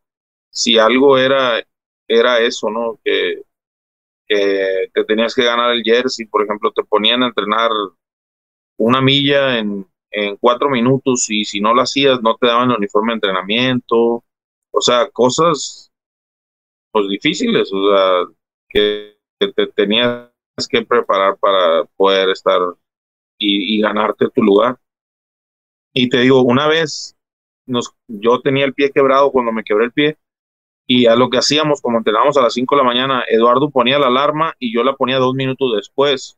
si 0.49 0.78
algo 0.78 1.17
era, 1.17 1.63
era 2.07 2.39
eso, 2.39 2.69
¿no? 2.69 2.99
Que, 3.03 3.43
que 4.28 5.03
tenías 5.05 5.36
que 5.36 5.43
ganar 5.43 5.72
el 5.72 5.84
jersey, 5.84 6.26
por 6.26 6.43
ejemplo, 6.43 6.72
te 6.72 6.84
ponían 6.84 7.24
a 7.24 7.28
entrenar 7.28 7.72
una 8.78 9.01
milla 9.01 9.59
en 9.59 9.86
en 10.11 10.36
cuatro 10.38 10.69
minutos 10.69 11.30
y 11.30 11.45
si 11.45 11.61
no 11.61 11.74
lo 11.74 11.82
hacías 11.82 12.22
no 12.22 12.36
te 12.36 12.47
daban 12.47 12.69
el 12.69 12.78
uniforme 12.78 13.13
de 13.13 13.15
entrenamiento, 13.15 14.24
o 14.72 14.82
sea, 14.82 15.09
cosas 15.09 15.91
pues 16.91 17.07
difíciles, 17.07 17.72
o 17.74 17.89
sea, 17.89 18.26
que, 18.69 19.17
te 19.39 19.67
tenías 19.67 20.30
que 20.69 20.84
preparar 20.84 21.36
para 21.38 21.86
poder 21.95 22.30
estar 22.30 22.59
y, 23.42 23.82
ganarte 23.82 24.30
tu 24.30 24.44
lugar. 24.44 24.78
Y 25.94 26.10
te 26.10 26.20
digo, 26.20 26.42
una 26.42 26.68
vez 26.68 27.18
nos, 27.66 27.94
yo 28.08 28.42
tenía 28.42 28.66
el 28.66 28.74
pie 28.74 28.92
quebrado 28.92 29.32
cuando 29.32 29.52
me 29.52 29.64
quebré 29.64 29.86
el 29.86 29.92
pie 29.92 30.18
y 30.88 31.06
a 31.06 31.16
lo 31.16 31.30
que 31.30 31.38
hacíamos, 31.38 31.82
como 31.82 31.98
entrenábamos 31.98 32.38
a 32.38 32.42
las 32.42 32.54
5 32.54 32.76
de 32.76 32.82
la 32.82 32.88
mañana, 32.88 33.24
Eduardo 33.30 33.70
ponía 33.70 34.00
la 34.00 34.08
alarma 34.08 34.56
y 34.60 34.74
yo 34.74 34.84
la 34.84 34.96
ponía 34.96 35.20
dos 35.20 35.34
minutos 35.34 35.74
después. 35.76 36.38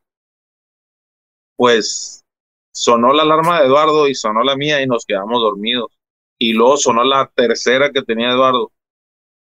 Pues 1.56 2.24
sonó 2.72 3.14
la 3.14 3.24
alarma 3.24 3.60
de 3.60 3.68
Eduardo 3.68 4.08
y 4.08 4.16
sonó 4.16 4.44
la 4.44 4.56
mía 4.56 4.82
y 4.82 4.88
nos 4.88 5.06
quedamos 5.06 5.42
dormidos. 5.42 5.92
Y 6.38 6.54
luego 6.54 6.78
sonó 6.78 7.04
la 7.04 7.32
tercera 7.34 7.92
que 7.92 8.04
tenía 8.04 8.32
Eduardo. 8.32 8.72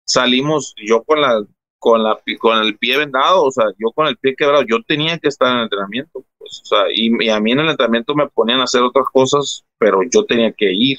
Salimos 0.06 0.74
yo 0.78 1.04
con 1.04 1.20
la 1.20 1.46
con 1.86 2.02
la 2.02 2.20
con 2.40 2.58
el 2.58 2.80
pie 2.80 2.98
vendado, 2.98 3.44
o 3.44 3.52
sea, 3.52 3.66
yo 3.78 3.92
con 3.92 4.08
el 4.08 4.18
pie 4.18 4.36
quebrado, 4.36 4.64
yo 4.64 4.82
tenía 4.82 5.20
que 5.20 5.28
estar 5.28 5.52
en 5.52 5.58
el 5.58 5.64
entrenamiento, 5.66 6.26
pues, 6.40 6.62
o 6.64 6.66
sea, 6.66 6.86
y, 6.92 7.30
a 7.30 7.40
mí 7.40 7.52
en 7.52 7.60
el 7.60 7.70
entrenamiento 7.70 8.16
me 8.16 8.28
ponían 8.28 8.60
a 8.60 8.64
hacer 8.64 8.82
otras 8.82 9.06
cosas, 9.14 9.64
pero 9.78 10.00
yo 10.12 10.26
tenía 10.26 10.52
que 10.52 10.74
ir. 10.74 10.98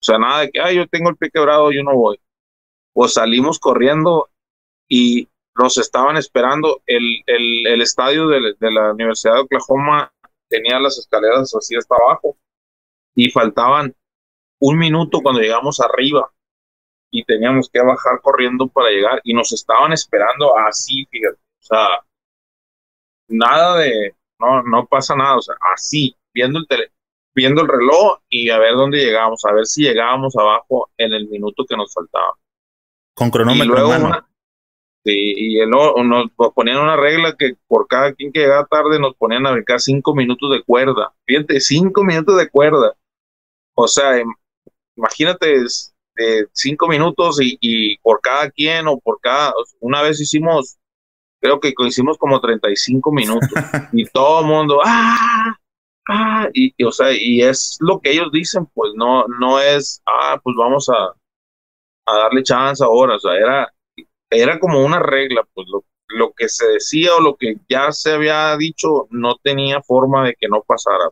O 0.00 0.04
sea, 0.04 0.18
nada 0.18 0.40
de 0.40 0.50
que, 0.50 0.60
ay, 0.60 0.74
yo 0.74 0.88
tengo 0.88 1.08
el 1.08 1.16
pie 1.16 1.30
quebrado, 1.30 1.70
yo 1.70 1.84
no 1.84 1.94
voy. 1.94 2.18
Pues 2.92 3.14
salimos 3.14 3.60
corriendo 3.60 4.28
y 4.88 5.28
nos 5.56 5.78
estaban 5.78 6.16
esperando. 6.16 6.82
El, 6.86 7.22
el, 7.26 7.80
estadio 7.80 8.26
de, 8.26 8.54
de 8.58 8.70
la 8.72 8.92
Universidad 8.92 9.34
de 9.34 9.40
Oklahoma 9.42 10.12
tenía 10.48 10.80
las 10.80 10.98
escaleras 10.98 11.54
así 11.54 11.76
hasta 11.76 11.94
abajo 11.94 12.36
y 13.14 13.30
faltaban 13.30 13.94
un 14.58 14.78
minuto 14.78 15.20
cuando 15.20 15.40
llegamos 15.40 15.78
arriba 15.78 16.28
y 17.10 17.24
teníamos 17.24 17.68
que 17.70 17.80
bajar 17.80 18.20
corriendo 18.20 18.68
para 18.68 18.90
llegar 18.90 19.20
y 19.24 19.34
nos 19.34 19.52
estaban 19.52 19.92
esperando 19.92 20.56
así, 20.58 21.06
fíjate, 21.10 21.36
o 21.36 21.62
sea, 21.62 21.88
nada 23.28 23.78
de, 23.78 24.14
no, 24.38 24.62
no 24.62 24.86
pasa 24.86 25.14
nada, 25.14 25.36
o 25.36 25.42
sea, 25.42 25.54
así, 25.74 26.14
viendo 26.34 26.58
el 26.58 26.66
tele, 26.66 26.92
viendo 27.34 27.62
el 27.62 27.68
reloj 27.68 28.18
y 28.28 28.50
a 28.50 28.58
ver 28.58 28.74
dónde 28.74 28.98
llegábamos, 28.98 29.44
a 29.44 29.52
ver 29.52 29.66
si 29.66 29.82
llegábamos 29.82 30.36
abajo 30.36 30.90
en 30.96 31.12
el 31.12 31.28
minuto 31.28 31.64
que 31.68 31.76
nos 31.76 31.92
faltaba. 31.92 32.34
Con 33.14 33.30
cronómetro. 33.30 34.24
Y 35.04 35.62
y 35.62 35.66
nos 35.66 36.30
ponían 36.54 36.78
una 36.78 36.96
regla 36.96 37.34
que 37.36 37.56
por 37.66 37.86
cada 37.86 38.12
quien 38.12 38.30
que 38.30 38.40
llegaba 38.40 38.66
tarde 38.66 39.00
nos 39.00 39.14
ponían 39.14 39.46
a 39.46 39.52
brincar 39.52 39.80
cinco 39.80 40.14
minutos 40.14 40.50
de 40.50 40.62
cuerda. 40.62 41.14
Fíjate, 41.24 41.60
cinco 41.60 42.04
minutos 42.04 42.36
de 42.36 42.50
cuerda. 42.50 42.94
O 43.74 43.88
sea, 43.88 44.22
imagínate 44.96 45.64
de 46.18 46.48
cinco 46.52 46.88
minutos 46.88 47.38
y, 47.40 47.96
por 47.98 48.20
cada 48.20 48.50
quien 48.50 48.88
o 48.88 48.98
por 48.98 49.20
cada. 49.20 49.52
Una 49.80 50.02
vez 50.02 50.20
hicimos 50.20 50.76
creo 51.40 51.60
que 51.60 51.72
hicimos 51.86 52.18
como 52.18 52.40
35 52.40 53.12
minutos 53.12 53.48
y 53.92 54.04
todo 54.06 54.40
el 54.40 54.46
mundo, 54.46 54.80
¡ah! 54.84 55.56
¡ah! 56.08 56.48
Y, 56.52 56.74
o 56.84 56.90
sea, 56.90 57.12
y 57.12 57.42
es 57.42 57.78
lo 57.80 58.00
que 58.00 58.10
ellos 58.10 58.32
dicen, 58.32 58.66
pues 58.74 58.92
no, 58.96 59.24
no 59.38 59.60
es, 59.60 60.02
ah, 60.06 60.40
pues 60.42 60.56
vamos 60.58 60.88
a, 60.88 61.14
a 62.06 62.18
darle 62.18 62.42
chance 62.42 62.82
ahora, 62.82 63.14
o 63.16 63.20
sea, 63.20 63.36
era, 63.36 63.72
era 64.30 64.58
como 64.58 64.84
una 64.84 64.98
regla, 64.98 65.46
pues 65.54 65.68
lo, 65.70 65.84
lo 66.08 66.32
que 66.32 66.48
se 66.48 66.66
decía 66.66 67.14
o 67.14 67.20
lo 67.20 67.36
que 67.36 67.56
ya 67.68 67.92
se 67.92 68.12
había 68.12 68.56
dicho 68.56 69.06
no 69.10 69.36
tenía 69.36 69.82
forma 69.82 70.26
de 70.26 70.34
que 70.34 70.48
no 70.48 70.62
pasara. 70.62 71.10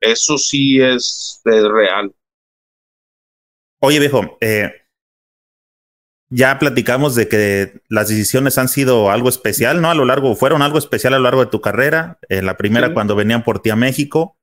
Eso 0.00 0.38
sí 0.38 0.80
es, 0.80 1.40
real. 1.44 2.14
Oye, 3.80 3.98
viejo, 4.00 4.38
eh, 4.40 4.72
ya 6.28 6.58
platicamos 6.58 7.14
de 7.14 7.28
que 7.28 7.80
las 7.88 8.08
decisiones 8.08 8.58
han 8.58 8.68
sido 8.68 9.10
algo 9.10 9.28
especial, 9.28 9.80
¿no? 9.80 9.90
A 9.90 9.94
lo 9.94 10.04
largo, 10.04 10.34
fueron 10.34 10.62
algo 10.62 10.78
especial 10.78 11.14
a 11.14 11.18
lo 11.18 11.24
largo 11.24 11.44
de 11.44 11.50
tu 11.50 11.60
carrera. 11.60 12.18
Eh, 12.28 12.42
la 12.42 12.56
primera 12.56 12.92
cuando 12.94 13.14
venían 13.14 13.44
por 13.44 13.60
ti 13.60 13.70
a 13.70 13.76
México, 13.76 14.36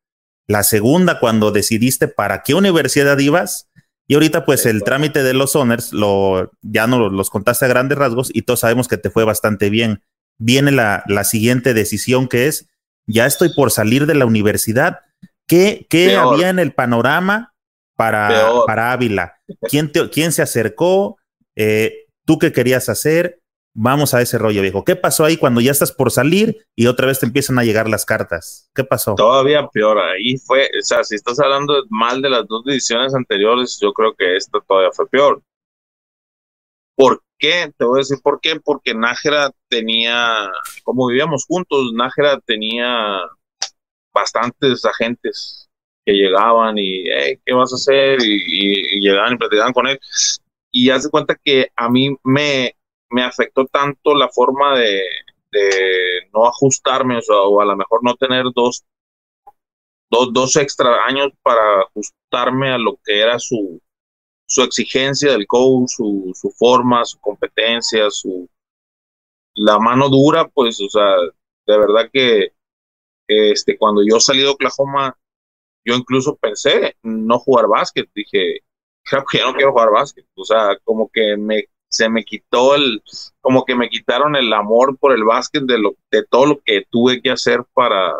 la 0.47 0.63
segunda 0.63 1.19
cuando 1.19 1.51
decidiste 1.51 2.07
para 2.07 2.43
qué 2.43 2.53
universidad 2.53 3.17
ibas. 3.17 3.69
Y 4.07 4.15
ahorita, 4.15 4.45
pues, 4.45 4.65
el 4.65 4.83
trámite 4.83 5.23
de 5.23 5.33
los 5.33 5.55
honors, 5.55 5.93
lo, 5.93 6.51
ya 6.61 6.87
no 6.87 7.09
los 7.09 7.29
contaste 7.29 7.65
a 7.65 7.69
grandes 7.69 7.97
rasgos 7.97 8.29
y 8.33 8.43
todos 8.43 8.61
sabemos 8.61 8.87
que 8.87 8.97
te 8.97 9.09
fue 9.09 9.23
bastante 9.23 9.69
bien. 9.69 10.03
Viene 10.37 10.71
la, 10.71 11.03
la 11.07 11.23
siguiente 11.23 11.73
decisión 11.73 12.27
que 12.27 12.47
es, 12.47 12.67
ya 13.07 13.25
estoy 13.25 13.53
por 13.53 13.71
salir 13.71 14.05
de 14.05 14.15
la 14.15 14.25
universidad. 14.25 14.99
¿Qué, 15.47 15.85
qué 15.89 16.15
había 16.15 16.49
en 16.49 16.59
el 16.59 16.73
panorama 16.73 17.52
para, 18.11 18.65
para 18.65 18.91
Ávila? 18.91 19.35
¿Quién, 19.69 19.91
te, 19.91 20.09
¿Quién 20.09 20.31
se 20.31 20.41
acercó? 20.41 21.17
Eh, 21.55 22.05
¿Tú 22.25 22.37
qué 22.37 22.51
querías 22.51 22.89
hacer? 22.89 23.39
Vamos 23.75 24.13
a 24.13 24.21
ese 24.21 24.37
rollo, 24.37 24.61
viejo. 24.61 24.83
¿Qué 24.83 24.95
pasó 24.95 25.25
ahí 25.25 25.35
cuando 25.35 25.59
ya 25.59 25.71
estás 25.71 25.91
por 25.91 26.11
salir 26.11 26.67
y 26.75 26.85
otra 26.85 27.07
vez 27.07 27.19
te 27.19 27.25
empiezan 27.25 27.57
a 27.57 27.63
llegar 27.63 27.89
las 27.89 28.05
cartas? 28.05 28.69
¿Qué 28.75 28.83
pasó? 28.83 29.15
Todavía 29.15 29.67
peor. 29.67 29.97
Ahí 29.97 30.37
fue, 30.37 30.65
o 30.65 30.81
sea, 30.83 31.03
si 31.03 31.15
estás 31.15 31.39
hablando 31.39 31.73
mal 31.89 32.21
de 32.21 32.29
las 32.29 32.47
dos 32.47 32.63
ediciones 32.67 33.15
anteriores, 33.15 33.79
yo 33.81 33.91
creo 33.93 34.13
que 34.13 34.37
esta 34.37 34.59
todavía 34.61 34.91
fue 34.91 35.07
peor. 35.07 35.41
¿Por 36.95 37.23
qué? 37.39 37.73
Te 37.75 37.85
voy 37.85 37.97
a 37.97 38.01
decir 38.01 38.19
por 38.21 38.39
qué. 38.41 38.59
Porque 38.63 38.93
Nájera 38.93 39.49
tenía, 39.69 40.51
como 40.83 41.07
vivíamos 41.07 41.45
juntos, 41.47 41.93
Nájera 41.93 42.39
tenía 42.45 43.21
bastantes 44.13 44.85
agentes 44.85 45.62
que 46.05 46.13
llegaban 46.13 46.77
y, 46.77 47.03
¿qué 47.45 47.53
vas 47.53 47.71
a 47.73 47.75
hacer? 47.75 48.19
Y, 48.21 48.97
y 48.97 48.99
llegaban 48.99 49.33
y 49.33 49.37
platicaban 49.37 49.73
con 49.73 49.87
él 49.87 49.99
y 50.73 50.89
hace 50.89 51.09
cuenta 51.09 51.39
que 51.41 51.71
a 51.75 51.87
mí 51.87 52.17
me, 52.23 52.75
me 53.11 53.23
afectó 53.23 53.65
tanto 53.67 54.15
la 54.15 54.27
forma 54.29 54.77
de, 54.77 55.01
no 56.33 56.47
ajustarme, 56.47 57.19
o, 57.29 57.61
a 57.61 57.65
lo 57.65 57.77
mejor 57.77 58.03
no 58.03 58.15
tener 58.15 58.45
dos, 58.55 58.83
dos, 60.09 60.33
dos 60.33 60.55
extra 60.55 61.05
años 61.05 61.31
para 61.43 61.81
ajustarme 61.81 62.71
a 62.71 62.79
lo 62.79 62.97
que 63.03 63.21
era 63.21 63.37
su, 63.37 63.79
su 64.47 64.63
exigencia 64.63 65.31
del 65.31 65.45
coach, 65.45 65.89
su, 65.89 66.31
su 66.33 66.49
forma, 66.49 67.05
su 67.05 67.19
competencia, 67.19 68.09
su 68.09 68.49
la 69.55 69.77
mano 69.77 70.09
dura, 70.09 70.47
pues, 70.47 70.81
o 70.81 70.89
sea, 70.89 71.15
de 71.67 71.77
verdad 71.77 72.09
que 72.11 72.53
este, 73.27 73.77
cuando 73.77 74.01
yo 74.03 74.19
salí 74.19 74.39
de 74.39 74.47
Oklahoma, 74.47 75.15
yo 75.85 75.95
incluso 75.95 76.35
pensé 76.37 76.95
no 77.03 77.39
jugar 77.39 77.67
básquet, 77.67 78.09
dije, 78.15 78.61
creo 79.03 79.23
que 79.29 79.39
ya 79.39 79.45
no 79.45 79.53
quiero 79.53 79.71
jugar 79.71 79.91
básquet. 79.91 80.25
O 80.35 80.45
sea, 80.45 80.77
como 80.83 81.09
que 81.11 81.37
me, 81.37 81.65
se 81.89 82.09
me 82.09 82.23
quitó 82.23 82.75
el, 82.75 83.01
como 83.41 83.65
que 83.65 83.75
me 83.75 83.89
quitaron 83.89 84.35
el 84.35 84.51
amor 84.53 84.97
por 84.97 85.13
el 85.13 85.23
básquet 85.23 85.63
de, 85.63 85.77
lo, 85.79 85.95
de 86.11 86.23
todo 86.25 86.45
lo 86.45 86.59
que 86.63 86.85
tuve 86.89 87.21
que 87.21 87.31
hacer 87.31 87.63
para, 87.73 88.13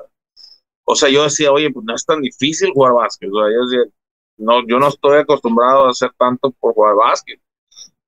o 0.86 0.96
sea, 0.96 1.10
yo 1.10 1.24
decía, 1.24 1.52
oye, 1.52 1.72
pues 1.72 1.86
no 1.86 1.96
es 1.96 2.06
tan 2.06 2.22
difícil 2.22 2.72
jugar 2.74 2.94
básquet. 2.94 3.30
O 3.32 3.36
sea, 3.40 3.54
yo 3.54 3.66
decía, 3.66 3.94
no, 4.38 4.68
yo 4.68 4.80
no 4.80 4.88
estoy 4.90 5.20
acostumbrado 5.20 5.86
a 5.86 5.92
hacer 5.92 6.12
tanto 6.18 6.52
por 6.52 6.74
jugar 6.74 6.96
básquet. 6.96 7.40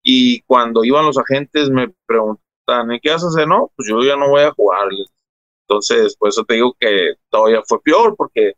Y 0.04 0.42
cuando 0.42 0.84
iban 0.84 1.06
los 1.06 1.18
agentes 1.18 1.70
me 1.70 1.90
preguntan, 2.06 2.92
¿y 2.92 3.00
qué 3.00 3.12
vas 3.12 3.24
a 3.24 3.28
hacer? 3.28 3.48
No, 3.48 3.72
pues 3.76 3.88
yo 3.90 4.02
ya 4.04 4.16
no 4.18 4.30
voy 4.30 4.42
a 4.44 4.52
jugar. 4.52 4.90
Entonces, 5.68 6.16
por 6.18 6.30
eso 6.30 6.44
te 6.46 6.56
digo 6.56 6.76
que 6.80 7.16
todavía 7.30 7.62
fue 7.66 7.82
peor, 7.82 8.16
porque 8.16 8.54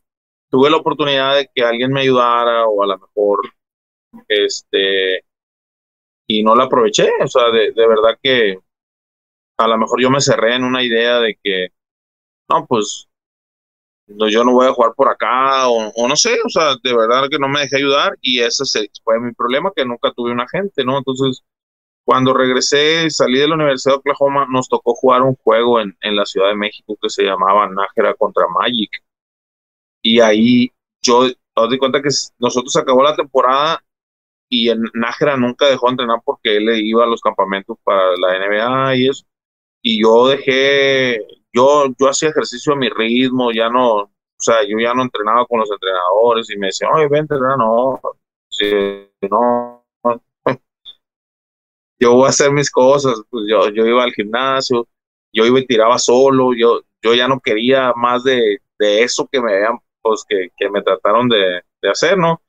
tuve 0.49 0.69
la 0.69 0.77
oportunidad 0.77 1.35
de 1.35 1.49
que 1.53 1.63
alguien 1.63 1.91
me 1.91 2.01
ayudara 2.01 2.65
o 2.67 2.83
a 2.83 2.87
lo 2.87 2.97
mejor 2.97 3.39
este, 4.27 5.23
y 6.27 6.43
no 6.43 6.55
la 6.55 6.65
aproveché, 6.65 7.09
o 7.23 7.27
sea, 7.27 7.51
de, 7.51 7.71
verdad 7.75 8.17
que 8.21 8.59
a 9.57 9.67
lo 9.67 9.77
mejor 9.77 10.01
yo 10.01 10.09
me 10.09 10.21
cerré 10.21 10.55
en 10.55 10.63
una 10.63 10.83
idea 10.83 11.19
de 11.19 11.37
que, 11.43 11.69
no, 12.49 12.65
pues 12.67 13.07
no, 14.07 14.29
yo 14.29 14.43
no 14.43 14.53
voy 14.53 14.67
a 14.67 14.73
jugar 14.73 14.93
por 14.95 15.09
acá, 15.09 15.67
o, 15.69 16.07
no 16.07 16.15
sé, 16.15 16.37
o 16.45 16.49
sea, 16.49 16.75
de 16.81 16.95
verdad 16.95 17.27
que 17.29 17.39
no 17.39 17.49
me 17.49 17.61
dejé 17.61 17.77
ayudar 17.77 18.13
y 18.21 18.39
ese 18.41 18.63
fue 19.03 19.19
mi 19.19 19.33
problema, 19.33 19.71
que 19.75 19.85
nunca 19.85 20.11
tuve 20.15 20.31
un 20.31 20.41
agente, 20.41 20.83
¿no? 20.85 20.97
Entonces, 20.97 21.43
cuando 22.05 22.33
regresé, 22.33 23.09
salí 23.09 23.39
de 23.39 23.47
la 23.49 23.55
Universidad 23.55 23.95
de 23.95 23.99
Oklahoma, 23.99 24.47
nos 24.49 24.69
tocó 24.69 24.95
jugar 24.95 25.23
un 25.23 25.35
juego 25.35 25.81
en, 25.81 25.97
en 26.01 26.15
la 26.15 26.25
Ciudad 26.25 26.49
de 26.49 26.55
México 26.55 26.97
que 27.01 27.09
se 27.09 27.23
llamaba 27.23 27.69
Nájera 27.69 28.13
contra 28.15 28.47
Magic. 28.47 28.91
Y 30.01 30.19
ahí 30.19 30.71
yo, 31.01 31.27
di 31.27 31.77
cuenta 31.77 32.01
que 32.01 32.09
nosotros 32.39 32.75
acabó 32.75 33.03
la 33.03 33.15
temporada 33.15 33.83
y 34.49 34.69
en 34.69 34.83
Nájera 34.93 35.37
nunca 35.37 35.67
dejó 35.67 35.87
de 35.87 35.91
entrenar 35.91 36.21
porque 36.23 36.57
él 36.57 36.69
iba 36.85 37.03
a 37.03 37.07
los 37.07 37.21
campamentos 37.21 37.77
para 37.83 38.15
la 38.17 38.37
NBA 38.37 38.95
y 38.95 39.09
eso. 39.09 39.25
Y 39.81 40.01
yo 40.01 40.27
dejé, 40.27 41.19
yo, 41.53 41.85
yo 41.99 42.09
hacía 42.09 42.29
ejercicio 42.29 42.73
a 42.73 42.77
mi 42.77 42.89
ritmo, 42.89 43.51
ya 43.51 43.69
no, 43.69 43.93
o 43.95 44.11
sea, 44.37 44.63
yo 44.67 44.77
ya 44.79 44.93
no 44.93 45.03
entrenaba 45.03 45.45
con 45.45 45.59
los 45.59 45.71
entrenadores 45.71 46.49
y 46.49 46.57
me 46.57 46.67
decían, 46.67 46.91
oye, 46.93 47.07
ven, 47.07 47.21
entrenar, 47.21 47.57
no, 47.57 47.99
si 48.49 48.71
no, 49.29 49.85
yo 51.99 52.13
voy 52.13 52.25
a 52.25 52.29
hacer 52.29 52.51
mis 52.51 52.71
cosas, 52.71 53.21
pues 53.29 53.45
yo, 53.49 53.69
yo 53.69 53.85
iba 53.85 54.03
al 54.03 54.13
gimnasio, 54.13 54.87
yo 55.33 55.45
iba 55.45 55.59
y 55.59 55.65
tiraba 55.67 55.97
solo, 55.99 56.53
yo, 56.55 56.81
yo 57.01 57.13
ya 57.13 57.27
no 57.27 57.39
quería 57.39 57.93
más 57.95 58.23
de, 58.23 58.59
de 58.79 59.03
eso 59.03 59.27
que 59.31 59.41
me 59.41 59.53
que, 60.27 60.69
me 60.69 60.81
trataron 60.81 61.29
de, 61.29 61.61
de 61.81 61.89
hacer, 61.89 62.17
¿no? 62.17 62.41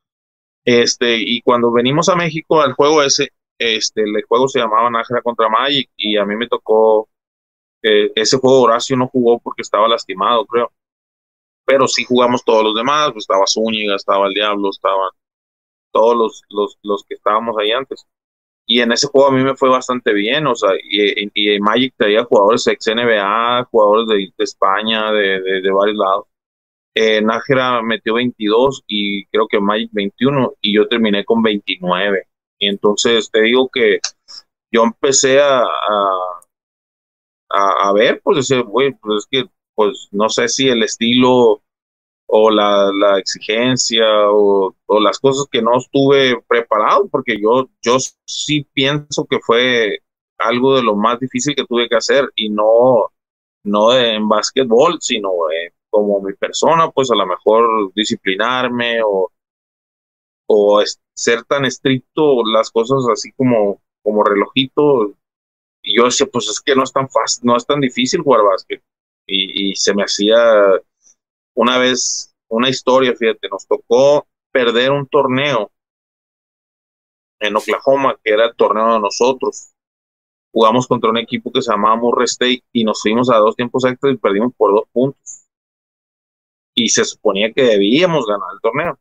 Este, 0.65 1.17
y 1.19 1.41
cuando 1.41 1.73
venimos 1.73 2.11
a 2.11 2.17
México 2.17 2.61
al 2.61 2.75
juego 2.75 3.03
ese, 3.03 3.33
este, 3.59 4.03
el 4.03 4.23
juego 4.29 4.49
se 4.49 4.61
llamaba 4.61 4.91
Nájera 4.91 5.23
contra 5.23 5.49
Magic 5.49 5.91
y 5.97 6.17
a 6.19 6.25
mí 6.27 6.37
me 6.37 6.47
tocó, 6.47 7.09
eh, 7.83 8.13
ese 8.15 8.39
juego 8.39 8.63
Horacio 8.63 8.97
no 8.97 9.09
jugó 9.09 9.39
porque 9.39 9.63
estaba 9.63 9.89
lastimado, 9.89 10.45
creo. 10.47 10.71
Pero 11.65 11.89
sí 11.89 12.05
jugamos 12.05 12.45
todos 12.45 12.65
los 12.65 12.75
demás, 12.75 13.13
pues 13.13 13.23
estaba 13.25 13.47
Zúñiga, 13.47 13.97
estaba 13.97 14.27
el 14.27 14.35
Diablo, 14.35 14.71
estaban 14.71 15.11
todos 15.91 16.17
los, 16.17 16.43
los, 16.51 16.79
los 16.83 17.05
que 17.05 17.15
estábamos 17.15 17.57
ahí 17.59 17.73
antes. 17.73 18.07
Y 18.67 18.81
en 18.81 18.93
ese 18.93 19.09
juego 19.09 19.29
a 19.29 19.33
mí 19.33 19.43
me 19.43 19.57
fue 19.57 19.71
bastante 19.71 20.13
bien, 20.13 20.47
o 20.47 20.55
sea, 20.55 20.71
y, 20.83 21.31
y, 21.35 21.61
Magic 21.61 21.95
traía 21.97 22.25
jugadores 22.25 22.67
ex 22.67 22.87
NBA, 22.89 23.65
jugadores 23.71 24.07
de, 24.37 24.45
España, 24.45 25.13
de, 25.13 25.41
de 25.63 25.71
varios 25.71 25.97
lados 25.97 26.27
eh, 26.95 27.23
Nájera 27.23 27.83
metió 27.83 28.15
22 28.15 28.85
y 28.87 29.27
creo 29.27 29.47
que 29.49 29.61
Magic 29.61 29.91
21 29.93 30.55
y 30.61 30.75
yo 30.75 30.89
terminé 30.89 31.25
con 31.25 31.43
29. 31.43 32.27
Y 32.59 32.69
entonces 32.69 33.31
te 33.31 33.43
digo 33.43 33.69
que 33.73 34.01
yo 34.73 34.85
empecé 34.85 35.41
a, 35.41 35.65
a, 37.51 37.93
ver, 37.93 38.21
pues 38.23 38.37
decir, 38.37 38.65
pues 39.01 39.25
es 39.25 39.27
que, 39.31 39.45
pues 39.75 40.09
no 40.11 40.29
sé 40.29 40.49
si 40.49 40.69
el 40.69 40.83
estilo 40.83 41.63
o 42.27 42.51
la, 42.51 42.91
la 42.93 43.19
exigencia 43.19 44.05
o, 44.31 44.75
o, 44.87 45.01
las 45.01 45.19
cosas 45.19 45.47
que 45.51 45.63
no 45.63 45.79
estuve 45.79 46.43
preparado, 46.47 47.09
porque 47.09 47.41
yo, 47.41 47.71
yo 47.83 47.97
sí 48.27 48.67
pienso 48.75 49.25
que 49.25 49.39
fue 49.41 50.01
algo 50.39 50.77
de 50.77 50.83
lo 50.83 50.95
más 50.95 51.19
difícil 51.21 51.55
que 51.55 51.65
tuve 51.65 51.89
que 51.89 51.97
hacer 51.97 52.31
y 52.37 52.51
no, 52.51 53.11
no 53.65 53.97
en 53.97 54.29
básquetbol, 54.29 54.99
sino 55.01 55.31
en 55.51 55.73
como 55.91 56.21
mi 56.21 56.35
persona, 56.35 56.91
pues 56.91 57.11
a 57.11 57.17
lo 57.17 57.27
mejor 57.27 57.93
disciplinarme 57.95 59.01
o, 59.05 59.31
o 60.47 60.83
ser 61.15 61.45
tan 61.45 61.65
estricto, 61.65 62.45
las 62.45 62.71
cosas 62.71 63.05
así 63.13 63.33
como, 63.33 63.81
como 64.03 64.25
relojito. 64.25 65.15
Y 65.83 65.97
yo 65.97 66.05
decía, 66.05 66.27
pues 66.33 66.49
es 66.49 66.61
que 66.61 66.75
no 66.75 66.85
es 66.85 66.93
tan 66.93 67.09
fácil, 67.09 67.45
no 67.45 67.57
es 67.57 67.67
tan 67.67 67.81
difícil 67.81 68.23
jugar 68.23 68.45
básquet. 68.45 68.83
Y, 69.27 69.75
se 69.77 69.95
me 69.95 70.05
hacía 70.05 70.39
una 71.55 71.79
vez 71.79 72.35
una 72.49 72.71
historia, 72.71 73.15
fíjate, 73.15 73.49
nos 73.51 73.67
tocó 73.67 74.27
perder 74.51 74.91
un 74.91 75.07
torneo 75.07 75.71
en 77.41 77.55
Oklahoma, 77.57 78.19
que 78.25 78.33
era 78.33 78.47
el 78.47 78.57
torneo 78.57 78.95
de 78.95 79.01
nosotros. 79.01 79.73
Jugamos 80.51 80.87
contra 80.87 81.11
un 81.11 81.19
equipo 81.19 81.53
que 81.53 81.61
se 81.61 81.71
llamaba 81.71 81.97
Murray 81.97 82.25
State 82.25 82.65
y 82.73 82.85
nos 82.85 83.03
fuimos 83.03 83.29
a 83.29 83.37
dos 83.37 83.55
tiempos 83.55 83.85
extras 83.85 84.15
y 84.15 84.17
perdimos 84.17 84.55
por 84.57 84.73
dos 84.73 84.89
puntos 84.93 85.38
y 86.79 86.89
se 86.89 87.05
suponía 87.05 87.53
que 87.53 87.63
debíamos 87.63 88.27
ganar 88.27 88.49
el 88.55 88.61
torneo. 88.61 88.99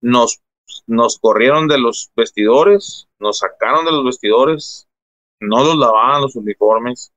Nos, 0.00 0.40
nos 0.86 1.18
corrieron 1.18 1.66
de 1.68 1.78
los 1.78 2.10
vestidores, 2.14 3.08
nos 3.18 3.38
sacaron 3.38 3.84
de 3.84 3.92
los 3.92 4.04
vestidores, 4.04 4.88
no 5.40 5.64
los 5.64 5.76
lavaban 5.76 6.22
los 6.22 6.36
uniformes, 6.36 7.12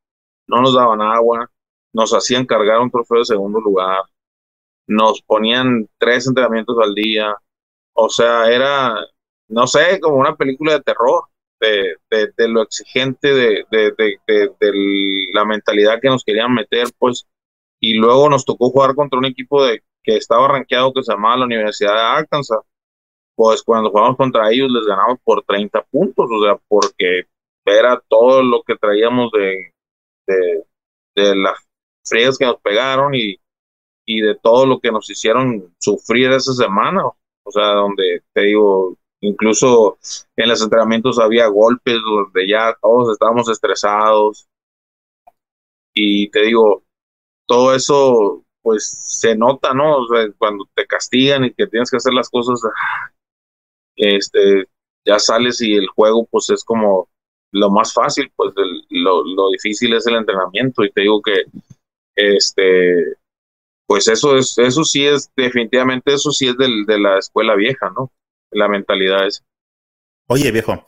no 0.48 0.62
nos 0.62 0.74
daban 0.74 1.02
agua, 1.02 1.52
nos 1.94 2.12
hacían 2.14 2.46
cargar 2.46 2.80
un 2.80 2.90
trofeo 2.90 3.20
de 3.20 3.26
segundo 3.26 3.60
lugar, 3.60 4.04
nos 4.88 5.22
ponían 5.22 5.88
tres 6.00 6.28
entrenamientos 6.28 6.78
al 6.82 6.96
día, 6.96 7.36
o 7.94 8.10
sea, 8.10 8.50
era, 8.50 8.96
no 9.50 9.68
sé, 9.68 10.00
como 10.00 10.18
una 10.18 10.36
película 10.36 10.74
de 10.74 10.82
terror, 10.82 11.26
de, 11.60 11.96
de, 12.10 12.48
lo 12.48 12.64
exigente, 12.64 13.34
de, 13.34 13.66
de, 13.70 15.30
la 15.34 15.46
mentalidad 15.46 16.00
que 16.02 16.08
nos 16.08 16.24
querían 16.24 16.54
meter, 16.54 16.88
pues, 16.98 17.28
y 17.80 17.94
luego 17.94 18.30
nos 18.30 18.46
tocó 18.46 18.70
jugar 18.70 18.96
contra 18.96 19.20
un 19.20 19.26
equipo 19.26 19.64
de, 19.64 19.84
que 20.04 20.18
estaba 20.18 20.48
rankeado 20.48 20.94
que 20.94 21.04
se 21.04 21.14
llamaba 21.14 21.38
la 21.38 21.46
Universidad 21.46 21.94
de 21.94 22.02
Arkansas, 22.02 22.60
pues 23.36 23.64
cuando 23.64 23.90
jugamos 23.92 24.18
contra 24.18 24.52
ellos 24.52 24.70
les 24.72 24.86
ganamos 24.86 25.20
por 25.24 25.44
30 25.44 25.82
puntos, 25.84 26.30
o 26.30 26.44
sea, 26.44 26.60
porque 26.68 27.24
era 27.66 28.02
todo 28.08 28.44
lo 28.44 28.64
que 28.64 28.76
traíamos 28.76 29.32
de, 29.32 29.74
de, 30.28 30.64
de 31.16 31.36
las 31.36 31.58
frías 32.04 32.38
que 32.38 32.46
nos 32.46 32.60
pegaron 32.62 33.16
y, 33.16 33.38
y 34.10 34.22
de 34.22 34.36
todo 34.36 34.66
lo 34.66 34.80
que 34.80 34.92
nos 34.92 35.08
hicieron 35.10 35.74
sufrir 35.80 36.32
esa 36.32 36.54
semana. 36.54 37.04
O 37.06 37.52
sea, 37.52 37.68
donde 37.76 38.24
te 38.34 38.42
digo, 38.42 38.98
incluso 39.22 40.00
en 40.36 40.50
los 40.50 40.62
entrenamientos 40.64 41.20
había 41.20 41.48
golpes 41.48 41.96
donde 42.04 42.48
ya 42.48 42.76
todos 42.82 43.12
estábamos 43.14 43.50
estresados. 43.50 44.48
Y 45.94 46.30
te 46.32 46.42
digo, 46.42 46.84
todo 47.50 47.74
eso 47.74 48.46
pues 48.62 48.88
se 49.20 49.36
nota, 49.36 49.74
¿no? 49.74 49.98
O 49.98 50.08
sea, 50.08 50.32
cuando 50.38 50.70
te 50.76 50.86
castigan 50.86 51.46
y 51.46 51.54
que 51.54 51.66
tienes 51.66 51.90
que 51.90 51.98
hacer 51.98 52.14
las 52.14 52.30
cosas, 52.30 52.62
este, 53.96 54.68
ya 55.04 55.18
sales 55.18 55.60
y 55.62 55.74
el 55.74 55.88
juego 55.88 56.28
pues 56.30 56.52
es 56.52 56.64
como 56.64 57.10
lo 57.52 57.72
más 57.72 57.92
fácil, 57.92 58.32
pues 58.36 58.54
lo, 58.90 59.26
lo, 59.26 59.50
difícil 59.50 59.96
es 59.96 60.06
el 60.06 60.16
entrenamiento 60.16 60.84
y 60.84 60.92
te 60.92 61.02
digo 61.02 61.22
que 61.24 61.46
este 62.16 63.16
pues 63.88 64.08
eso 64.08 64.38
es 64.38 64.56
eso 64.60 64.84
sí 64.84 65.08
es 65.08 65.32
definitivamente 65.36 66.14
eso 66.14 66.32
sí 66.32 66.50
es 66.50 66.58
del, 66.58 66.86
de 66.86 67.00
la 67.00 67.18
escuela 67.18 67.56
vieja, 67.56 67.90
¿no? 67.90 68.12
La 68.52 68.68
mentalidad 68.68 69.26
es. 69.26 69.44
Oye, 70.28 70.52
viejo, 70.52 70.88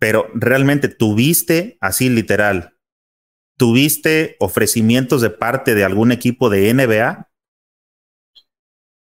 pero 0.00 0.26
realmente 0.34 0.88
tuviste 0.88 1.78
así 1.80 2.08
literal 2.08 2.71
tuviste 3.56 4.36
ofrecimientos 4.40 5.20
de 5.20 5.30
parte 5.30 5.74
de 5.74 5.84
algún 5.84 6.12
equipo 6.12 6.50
de 6.50 6.72
NBA? 6.72 7.28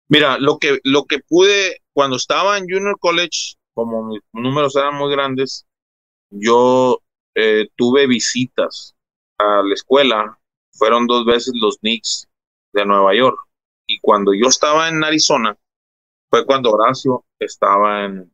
Mira, 0.09 0.39
lo 0.39 0.59
que 0.59 0.79
lo 0.85 1.05
que 1.05 1.21
pude 1.21 1.81
cuando 1.93 2.17
estaba 2.17 2.59
en 2.59 2.65
Junior 2.69 2.99
College, 2.99 3.55
como 3.75 4.05
mis 4.09 4.21
números 4.33 4.77
eran 4.77 4.97
muy 4.97 5.11
grandes, 5.11 5.67
yo 6.31 7.01
eh, 7.35 7.69
tuve 7.77 8.07
visitas 8.07 8.95
a 9.39 9.63
la 9.63 9.75
escuela, 9.75 10.39
fueron 10.73 11.07
dos 11.07 11.25
veces 11.25 11.55
los 11.61 11.79
Knicks 11.79 12.29
de 12.73 12.85
Nueva 12.85 13.15
York. 13.15 13.39
Y 13.87 14.01
cuando 14.01 14.33
yo 14.35 14.49
estaba 14.49 14.89
en 14.89 15.03
Arizona, 15.03 15.57
fue 16.31 16.47
cuando 16.47 16.73
Horacio 16.73 17.25
estaba 17.39 18.05
en, 18.05 18.33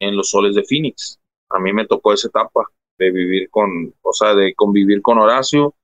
en 0.00 0.16
los 0.16 0.30
soles 0.30 0.54
de 0.54 0.64
Phoenix. 0.64 1.18
A 1.50 1.58
mí 1.58 1.72
me 1.72 1.86
tocó 1.86 2.12
esa 2.12 2.28
etapa 2.28 2.70
de 2.98 3.10
vivir 3.10 3.50
con, 3.50 3.94
o 4.02 4.12
sea, 4.12 4.34
de 4.34 4.54
convivir 4.54 5.02
con 5.02 5.18
Horacio 5.18 5.74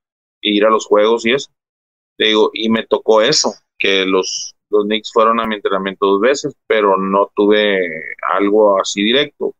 e 0.41 0.51
ir 0.51 0.65
a 0.65 0.69
los 0.69 0.85
juegos 0.85 1.25
y 1.25 1.31
eso. 1.33 1.51
Te 2.17 2.25
digo, 2.27 2.51
y 2.53 2.69
me 2.69 2.85
tocó 2.85 3.21
eso, 3.21 3.53
que 3.77 4.05
los, 4.05 4.55
los 4.69 4.85
Knicks 4.85 5.11
fueron 5.13 5.39
a 5.39 5.47
mi 5.47 5.55
entrenamiento 5.55 6.05
dos 6.05 6.21
veces, 6.21 6.55
pero 6.67 6.97
no 6.97 7.31
tuve 7.35 7.79
algo 8.33 8.79
así 8.79 9.03
directo. 9.03 9.55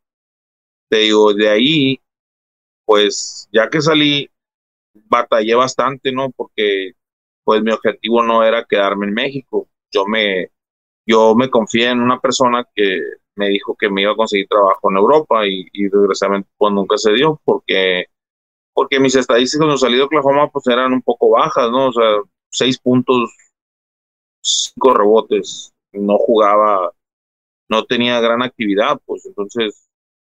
Te 0.90 1.00
digo, 1.00 1.34
de 1.34 1.50
ahí, 1.50 2.00
pues 2.86 3.50
ya 3.52 3.70
que 3.70 3.82
salí, 3.82 4.30
batallé 4.94 5.56
bastante, 5.56 6.12
¿no? 6.12 6.32
Porque 6.32 6.94
pues 7.44 7.62
mi 7.62 7.72
objetivo 7.72 8.24
no 8.24 8.44
era 8.44 8.66
quedarme 8.66 9.08
en 9.08 9.14
México. 9.14 9.70
Yo 9.92 10.06
me, 10.06 10.52
yo 11.06 11.36
me 11.36 11.50
confié 11.50 11.90
en 11.90 12.02
una 12.02 12.20
persona 12.20 12.68
que 12.76 13.02
me 13.36 13.50
dijo 13.50 13.76
que 13.80 13.90
me 13.90 14.02
iba 14.02 14.12
a 14.12 14.16
conseguir 14.16 14.48
trabajo 14.48 14.92
en 14.92 14.98
Europa 14.98 15.48
y, 15.48 15.68
y 15.74 15.84
desgraciadamente 15.84 16.50
pues 16.58 16.74
nunca 16.74 16.98
se 16.98 17.14
dio 17.14 17.40
porque 17.44 18.06
porque 18.74 19.00
mis 19.00 19.16
estadísticas 19.16 19.66
cuando 19.66 19.78
salí 19.78 19.96
de 19.98 20.04
Oklahoma 20.04 20.50
pues 20.52 20.68
eran 20.68 20.94
un 20.94 21.02
poco 21.02 21.30
bajas, 21.30 21.72
¿no? 21.72 21.88
O 21.88 21.94
sea, 21.94 22.20
seis 22.52 22.78
puntos, 22.80 23.32
cinco 24.42 24.94
rebotes, 24.94 25.74
no 25.94 26.18
jugaba, 26.18 26.92
no 27.70 27.86
tenía 27.86 28.20
gran 28.20 28.44
actividad, 28.44 29.00
pues 29.06 29.26
entonces 29.26 29.88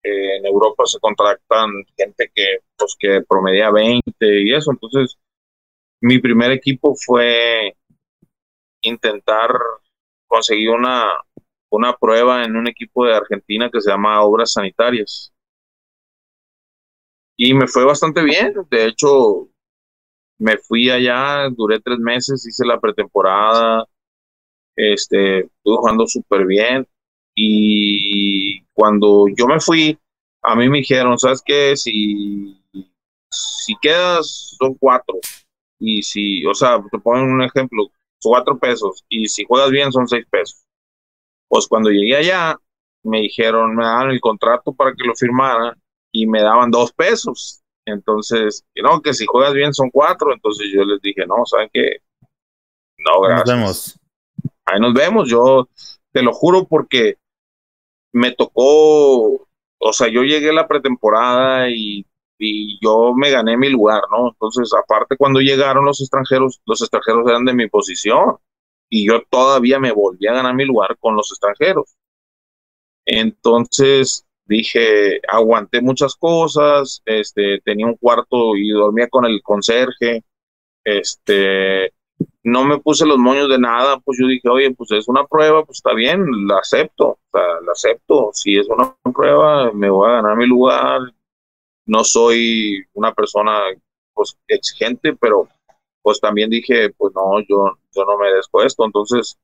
en 0.03 0.47
Europa 0.47 0.85
se 0.87 1.01
contratan 1.01 1.71
gente 1.97 2.31
que 2.35 2.59
pues 2.77 2.97
que 2.99 3.23
promedia 3.29 3.71
20 3.71 4.03
y 4.43 4.55
eso, 4.55 4.71
entonces 4.71 5.19
mi 6.01 6.19
primer 6.19 6.53
equipo 6.53 6.95
fue 6.95 7.75
intentar 8.83 9.51
conseguir 10.29 10.71
una, 10.71 11.11
una 11.77 11.97
prueba 11.97 12.45
en 12.45 12.57
un 12.57 12.69
equipo 12.69 13.05
de 13.07 13.15
Argentina 13.15 13.71
que 13.73 13.81
se 13.81 13.91
llama 13.91 14.23
Obras 14.23 14.53
Sanitarias. 14.53 15.33
Y 17.37 17.55
me 17.55 17.67
fue 17.67 17.85
bastante 17.85 18.23
bien. 18.23 18.55
De 18.71 18.87
hecho, 18.87 19.49
me 20.39 20.59
fui 20.59 20.91
allá, 20.91 21.49
duré 21.51 21.81
tres 21.81 21.99
meses, 21.99 22.47
hice 22.47 22.65
la 22.67 22.81
pretemporada, 22.81 23.85
este, 24.77 25.41
estuve 25.41 25.77
jugando 25.77 26.07
súper 26.07 26.47
bien. 26.47 26.87
Y 27.35 28.63
cuando 28.73 29.27
yo 29.37 29.47
me 29.47 29.61
fui, 29.61 29.99
a 30.43 30.55
mí 30.57 30.69
me 30.69 30.79
dijeron, 30.79 31.19
¿sabes 31.19 31.43
qué? 31.45 31.77
Si, 31.77 32.63
si 33.31 33.75
quedas, 33.81 34.57
son 34.59 34.75
cuatro. 34.75 35.17
Y 35.79 36.03
si, 36.03 36.45
o 36.47 36.55
sea, 36.55 36.83
te 36.91 36.99
ponen 36.99 37.27
un 37.27 37.43
ejemplo, 37.43 37.89
cuatro 38.23 38.59
pesos. 38.59 39.05
Y 39.09 39.27
si 39.29 39.45
juegas 39.45 39.71
bien, 39.71 39.93
son 39.93 40.09
seis 40.09 40.27
pesos. 40.31 40.66
Pues 41.49 41.67
cuando 41.67 41.91
llegué 41.91 42.17
allá, 42.17 42.59
me 43.03 43.21
dijeron, 43.21 43.75
me 43.77 43.85
daban 43.85 44.11
el 44.11 44.21
contrato 44.21 44.73
para 44.73 44.93
que 44.93 45.05
lo 45.05 45.15
firmara 45.15 45.77
y 46.13 46.27
me 46.27 46.43
daban 46.43 46.71
dos 46.71 46.93
pesos. 46.93 47.63
Entonces, 47.85 48.65
no, 48.83 49.01
que 49.01 49.15
si 49.15 49.27
juegas 49.27 49.55
bien 49.55 49.73
son 49.73 49.91
cuatro. 49.91 50.33
Entonces 50.33 50.69
yo 50.75 50.85
les 50.85 51.01
dije, 51.01 51.25
no, 51.27 51.47
¿saben 51.47 51.71
qué? 51.73 51.99
No, 52.99 53.21
gracias. 53.21 53.47
Nos 53.47 53.57
vemos. 53.57 54.01
Ahí 54.65 54.81
nos 54.81 54.95
vemos. 54.95 55.29
Yo 55.29 55.69
te 56.13 56.23
lo 56.23 56.33
juro 56.33 56.65
porque 56.65 57.17
me 58.13 58.33
tocó, 58.33 59.47
o 59.79 59.93
sea, 59.93 60.09
yo 60.09 60.23
llegué 60.23 60.51
a 60.51 60.55
la 60.55 60.67
pretemporada 60.67 61.69
y, 61.71 62.05
y 62.39 62.79
yo 62.83 63.13
me 63.15 63.31
gané 63.31 63.57
mi 63.57 63.69
lugar, 63.69 64.03
¿no? 64.11 64.31
Entonces, 64.31 64.71
aparte 64.75 65.17
cuando 65.17 65.41
llegaron 65.41 65.85
los 65.85 66.01
extranjeros, 66.01 66.61
los 66.65 66.81
extranjeros 66.81 67.29
eran 67.29 67.45
de 67.45 67.55
mi 67.55 67.69
posición 67.69 68.39
y 68.89 69.07
yo 69.09 69.23
todavía 69.29 69.79
me 69.79 69.93
volví 69.93 70.27
a 70.27 70.35
ganar 70.35 70.55
mi 70.55 70.65
lugar 70.65 70.97
con 70.99 71.17
los 71.17 71.31
extranjeros. 71.31 71.97
Entonces 73.05 74.27
dije, 74.45 75.21
aguanté 75.29 75.81
muchas 75.81 76.15
cosas, 76.17 77.03
este, 77.05 77.61
tenía 77.65 77.87
un 77.87 77.97
cuarto 77.97 78.57
y 78.57 78.71
dormía 78.71 79.09
con 79.09 79.25
el 79.25 79.43
conserje, 79.43 80.25
este, 80.85 81.93
no 82.45 82.65
me 82.65 82.79
puse 82.79 83.07
los 83.07 83.19
moños 83.19 83.49
de 83.49 83.59
nada, 83.59 83.99
pues 84.01 84.19
yo 84.21 84.27
dije, 84.29 84.49
oye, 84.49 84.73
pues 84.73 84.93
es 84.93 85.09
una 85.09 85.27
prueba, 85.27 85.65
pues 85.65 85.79
está 85.79 85.95
bien, 85.95 86.25
la 86.47 86.59
acepto, 86.59 87.19
la 87.33 87.73
acepto, 87.73 88.31
si 88.33 88.57
es 88.57 88.69
una 88.69 88.95
prueba, 89.13 89.73
me 89.73 89.91
voy 89.91 90.09
a 90.09 90.15
ganar 90.15 90.37
mi 90.37 90.47
lugar, 90.47 91.01
no 91.87 92.05
soy 92.05 92.85
una 92.95 93.13
persona 93.13 93.61
pues 94.15 94.37
exigente, 94.49 95.15
pero 95.15 95.49
pues 96.07 96.21
también 96.21 96.49
dije, 96.49 96.91
pues 96.91 97.13
no, 97.17 97.41
yo, 97.41 97.81
yo 97.93 98.05
no 98.05 98.17
merezco 98.17 98.63
esto. 98.63 98.85
Entonces, 98.85 99.37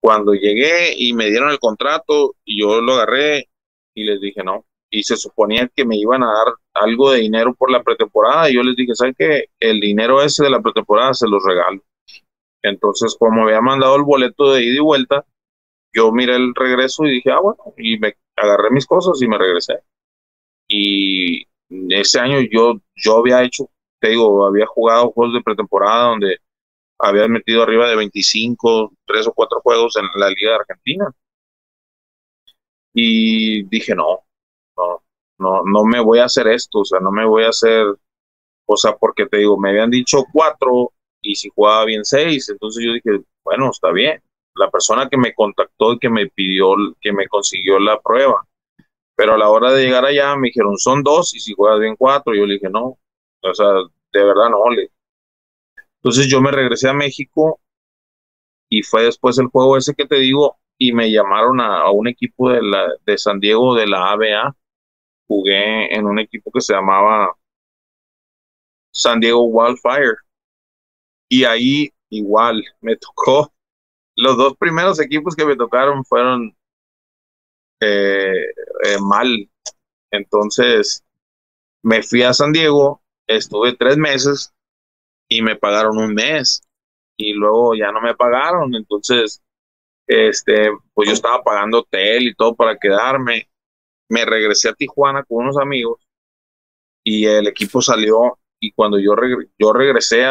cuando 0.00 0.32
llegué 0.34 0.94
y 0.96 1.12
me 1.12 1.26
dieron 1.26 1.48
el 1.48 1.60
contrato 1.60 2.34
y 2.44 2.60
yo 2.60 2.80
lo 2.80 2.94
agarré 2.94 3.48
y 3.94 4.02
les 4.02 4.20
dije 4.20 4.42
no. 4.42 4.64
Y 4.90 5.04
se 5.04 5.16
suponía 5.16 5.70
que 5.72 5.84
me 5.84 5.96
iban 5.96 6.24
a 6.24 6.32
dar 6.32 6.54
algo 6.74 7.12
de 7.12 7.20
dinero 7.20 7.54
por 7.54 7.70
la 7.70 7.84
pretemporada 7.84 8.50
y 8.50 8.54
yo 8.54 8.64
les 8.64 8.74
dije, 8.74 8.96
¿saben 8.96 9.14
qué? 9.16 9.44
El 9.60 9.78
dinero 9.78 10.20
ese 10.20 10.42
de 10.42 10.50
la 10.50 10.60
pretemporada 10.60 11.14
se 11.14 11.28
los 11.28 11.40
regalo. 11.44 11.80
Entonces, 12.62 13.14
como 13.16 13.44
había 13.44 13.60
mandado 13.60 13.94
el 13.94 14.02
boleto 14.02 14.52
de 14.52 14.64
ida 14.64 14.74
y 14.74 14.80
vuelta, 14.80 15.24
yo 15.94 16.10
miré 16.10 16.34
el 16.34 16.52
regreso 16.52 17.04
y 17.04 17.12
dije, 17.12 17.30
ah, 17.30 17.38
bueno, 17.38 17.62
y 17.76 17.96
me 18.00 18.16
agarré 18.34 18.72
mis 18.72 18.86
cosas 18.86 19.22
y 19.22 19.28
me 19.28 19.38
regresé. 19.38 19.74
Y 20.66 21.46
ese 21.90 22.18
año 22.18 22.40
yo, 22.40 22.80
yo 22.96 23.18
había 23.18 23.44
hecho 23.44 23.70
te 24.00 24.08
digo, 24.10 24.46
había 24.46 24.66
jugado 24.66 25.12
juegos 25.12 25.34
de 25.34 25.42
pretemporada 25.42 26.08
donde 26.10 26.38
había 26.98 27.28
metido 27.28 27.62
arriba 27.62 27.88
de 27.88 27.96
25, 27.96 28.92
tres 29.06 29.26
o 29.26 29.32
cuatro 29.32 29.60
juegos 29.62 29.96
en 29.96 30.06
la 30.20 30.28
Liga 30.30 30.50
de 30.50 30.56
Argentina. 30.56 31.10
Y 32.92 33.62
dije, 33.64 33.94
no, 33.94 34.20
no, 34.76 35.02
no, 35.38 35.62
no 35.64 35.84
me 35.84 36.00
voy 36.00 36.18
a 36.18 36.24
hacer 36.24 36.48
esto, 36.48 36.80
o 36.80 36.84
sea, 36.84 37.00
no 37.00 37.10
me 37.12 37.24
voy 37.26 37.44
a 37.44 37.50
hacer, 37.50 37.86
o 38.66 38.76
sea, 38.76 38.96
porque 38.96 39.26
te 39.26 39.38
digo, 39.38 39.58
me 39.58 39.70
habían 39.70 39.90
dicho 39.90 40.24
cuatro 40.32 40.92
y 41.22 41.34
si 41.36 41.50
jugaba 41.50 41.84
bien 41.84 42.04
seis, 42.04 42.48
entonces 42.48 42.84
yo 42.84 42.92
dije, 42.92 43.24
bueno, 43.44 43.70
está 43.70 43.92
bien. 43.92 44.22
La 44.56 44.70
persona 44.70 45.08
que 45.08 45.16
me 45.16 45.34
contactó 45.34 45.92
y 45.92 45.98
que 45.98 46.10
me 46.10 46.26
pidió, 46.28 46.74
que 47.00 47.12
me 47.12 47.28
consiguió 47.28 47.78
la 47.78 48.00
prueba, 48.00 48.46
pero 49.14 49.34
a 49.34 49.38
la 49.38 49.50
hora 49.50 49.72
de 49.72 49.84
llegar 49.84 50.04
allá 50.04 50.36
me 50.36 50.48
dijeron, 50.48 50.78
son 50.78 51.02
dos 51.02 51.34
y 51.34 51.40
si 51.40 51.54
juegas 51.54 51.80
bien 51.80 51.96
cuatro, 51.96 52.34
yo 52.34 52.46
le 52.46 52.54
dije, 52.54 52.70
no, 52.70 52.98
o 53.42 53.54
sea, 53.54 53.66
de 54.12 54.24
verdad 54.24 54.50
no, 54.50 54.68
le. 54.70 54.90
Entonces 55.96 56.28
yo 56.28 56.40
me 56.40 56.50
regresé 56.50 56.88
a 56.88 56.94
México 56.94 57.60
y 58.68 58.82
fue 58.82 59.04
después 59.04 59.38
el 59.38 59.48
juego 59.48 59.76
ese 59.76 59.94
que 59.94 60.06
te 60.06 60.16
digo 60.16 60.58
y 60.78 60.92
me 60.92 61.10
llamaron 61.10 61.60
a, 61.60 61.90
un 61.90 62.08
equipo 62.08 62.50
de, 62.50 62.62
la, 62.62 62.88
de 63.04 63.18
San 63.18 63.38
Diego 63.40 63.74
de 63.74 63.86
la 63.86 64.12
ABA. 64.12 64.56
Jugué 65.28 65.94
en 65.94 66.06
un 66.06 66.18
equipo 66.18 66.50
que 66.50 66.60
se 66.60 66.72
llamaba 66.72 67.34
San 68.92 69.20
Diego 69.20 69.44
Wildfire. 69.44 70.16
Y 71.28 71.44
ahí 71.44 71.90
igual 72.08 72.64
me 72.80 72.96
tocó. 72.96 73.52
Los 74.16 74.36
dos 74.36 74.56
primeros 74.56 75.00
equipos 75.00 75.36
que 75.36 75.44
me 75.44 75.56
tocaron 75.56 76.04
fueron 76.04 76.56
eh, 77.80 78.46
eh, 78.84 78.98
mal. 79.00 79.50
Entonces 80.10 81.04
me 81.82 82.02
fui 82.02 82.22
a 82.22 82.32
San 82.32 82.52
Diego, 82.52 83.02
estuve 83.36 83.74
tres 83.76 83.96
meses 83.96 84.52
y 85.28 85.42
me 85.42 85.56
pagaron 85.56 85.98
un 85.98 86.14
mes 86.14 86.62
y 87.16 87.32
luego 87.32 87.74
ya 87.74 87.92
no 87.92 88.00
me 88.00 88.14
pagaron. 88.14 88.74
Entonces, 88.74 89.42
este, 90.06 90.70
pues 90.94 91.08
yo 91.08 91.14
estaba 91.14 91.42
pagando 91.42 91.80
hotel 91.80 92.28
y 92.28 92.34
todo 92.34 92.54
para 92.54 92.76
quedarme. 92.76 93.48
Me 94.08 94.24
regresé 94.24 94.68
a 94.70 94.74
Tijuana 94.74 95.22
con 95.24 95.44
unos 95.44 95.56
amigos 95.58 96.00
y 97.04 97.26
el 97.26 97.46
equipo 97.46 97.80
salió 97.80 98.38
y 98.58 98.72
cuando 98.72 98.98
yo, 98.98 99.14
yo 99.58 99.72
regresé 99.72 100.24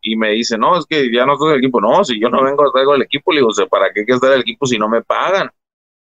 y 0.00 0.16
me 0.16 0.30
dice, 0.30 0.58
no, 0.58 0.78
es 0.78 0.86
que 0.86 1.12
ya 1.12 1.26
no 1.26 1.34
estoy 1.34 1.52
el 1.52 1.58
equipo. 1.58 1.80
No, 1.80 2.04
si 2.04 2.20
yo 2.20 2.28
no 2.28 2.42
vengo 2.42 2.72
traigo 2.72 2.94
el 2.94 3.02
equipo, 3.02 3.32
le 3.32 3.40
digo, 3.40 3.50
¿para 3.70 3.92
qué 3.92 4.04
que 4.04 4.12
estar 4.12 4.32
el 4.32 4.40
equipo 4.40 4.66
si 4.66 4.78
no 4.78 4.88
me 4.88 5.02
pagan? 5.02 5.50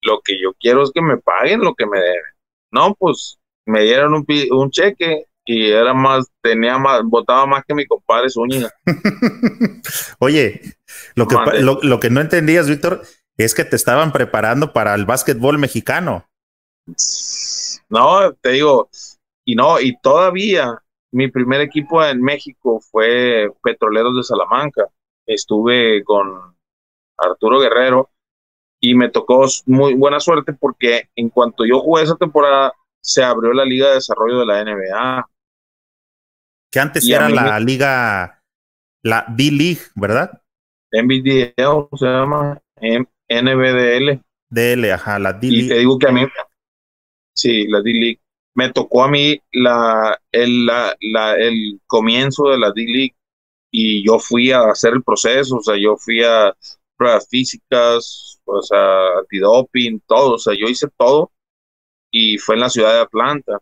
Lo 0.01 0.21
que 0.21 0.39
yo 0.39 0.53
quiero 0.53 0.83
es 0.83 0.91
que 0.93 1.01
me 1.01 1.17
paguen 1.17 1.61
lo 1.61 1.73
que 1.75 1.85
me 1.85 1.99
deben. 1.99 2.33
No, 2.71 2.95
pues 2.95 3.39
me 3.65 3.83
dieron 3.83 4.13
un, 4.13 4.25
un 4.51 4.71
cheque 4.71 5.25
y 5.51 5.71
era 5.71 5.95
más, 5.95 6.27
tenía 6.43 6.77
más, 6.77 7.01
votaba 7.03 7.47
más 7.47 7.63
que 7.67 7.73
mi 7.73 7.87
compadre 7.87 8.29
Zúñiga. 8.29 8.71
Oye, 10.19 10.61
lo 11.15 11.27
que, 11.27 11.37
lo, 11.59 11.99
que 11.99 12.11
no 12.11 12.21
entendías, 12.21 12.69
Víctor, 12.69 13.01
es 13.35 13.55
que 13.55 13.63
te 13.63 13.75
estaban 13.75 14.11
preparando 14.11 14.73
para 14.73 14.93
el 14.93 15.07
básquetbol 15.07 15.57
mexicano. 15.57 16.29
No, 17.89 18.31
te 18.33 18.49
digo, 18.51 18.91
y 19.43 19.55
no, 19.55 19.81
y 19.81 19.97
todavía 19.99 20.83
mi 21.11 21.31
primer 21.31 21.61
equipo 21.61 22.05
en 22.05 22.21
México 22.21 22.79
fue 22.79 23.51
Petroleros 23.63 24.17
de 24.17 24.23
Salamanca. 24.23 24.85
Estuve 25.25 26.03
con 26.03 26.55
Arturo 27.17 27.59
Guerrero 27.59 28.11
y 28.79 28.93
me 28.93 29.09
tocó 29.09 29.47
muy 29.65 29.95
buena 29.95 30.19
suerte 30.19 30.53
porque 30.53 31.09
en 31.15 31.29
cuanto 31.29 31.65
yo 31.65 31.79
jugué 31.79 32.03
esa 32.03 32.17
temporada, 32.17 32.71
se 33.01 33.23
abrió 33.23 33.51
la 33.51 33.65
Liga 33.65 33.87
de 33.87 33.95
Desarrollo 33.95 34.41
de 34.41 34.45
la 34.45 34.63
NBA. 34.63 35.27
Que 36.71 36.79
antes 36.79 37.07
era 37.07 37.29
la 37.29 37.59
liga, 37.59 38.43
la 39.03 39.25
B-League, 39.29 39.81
¿verdad? 39.95 40.41
NBDL 40.91 41.87
se 41.97 42.05
llama 42.05 42.61
NBDL. 43.29 44.21
DL, 44.49 44.91
ajá, 44.91 45.19
la 45.19 45.33
D-League. 45.33 45.65
Y 45.65 45.69
te 45.69 45.77
digo 45.79 45.97
que 45.97 46.07
a 46.07 46.11
mí, 46.11 46.25
sí, 47.33 47.67
la 47.67 47.81
D-League. 47.81 48.19
Me 48.55 48.71
tocó 48.71 49.03
a 49.03 49.09
mí 49.09 49.39
la, 49.53 50.19
el, 50.31 50.65
la, 50.65 50.95
la, 50.99 51.35
el 51.35 51.79
comienzo 51.87 52.49
de 52.49 52.57
la 52.57 52.71
D-League 52.71 53.15
y 53.71 54.03
yo 54.05 54.19
fui 54.19 54.51
a 54.51 54.69
hacer 54.69 54.93
el 54.93 55.03
proceso, 55.03 55.57
o 55.57 55.61
sea, 55.61 55.75
yo 55.77 55.95
fui 55.95 56.23
a 56.23 56.55
pruebas 56.97 57.27
físicas, 57.29 58.39
o 58.45 58.61
sea, 58.61 59.19
antidoping, 59.19 60.01
todo, 60.07 60.33
o 60.33 60.37
sea, 60.39 60.53
yo 60.59 60.67
hice 60.67 60.87
todo 60.97 61.31
y 62.11 62.37
fue 62.37 62.55
en 62.55 62.61
la 62.61 62.69
ciudad 62.69 62.93
de 62.93 63.01
Atlanta. 63.01 63.59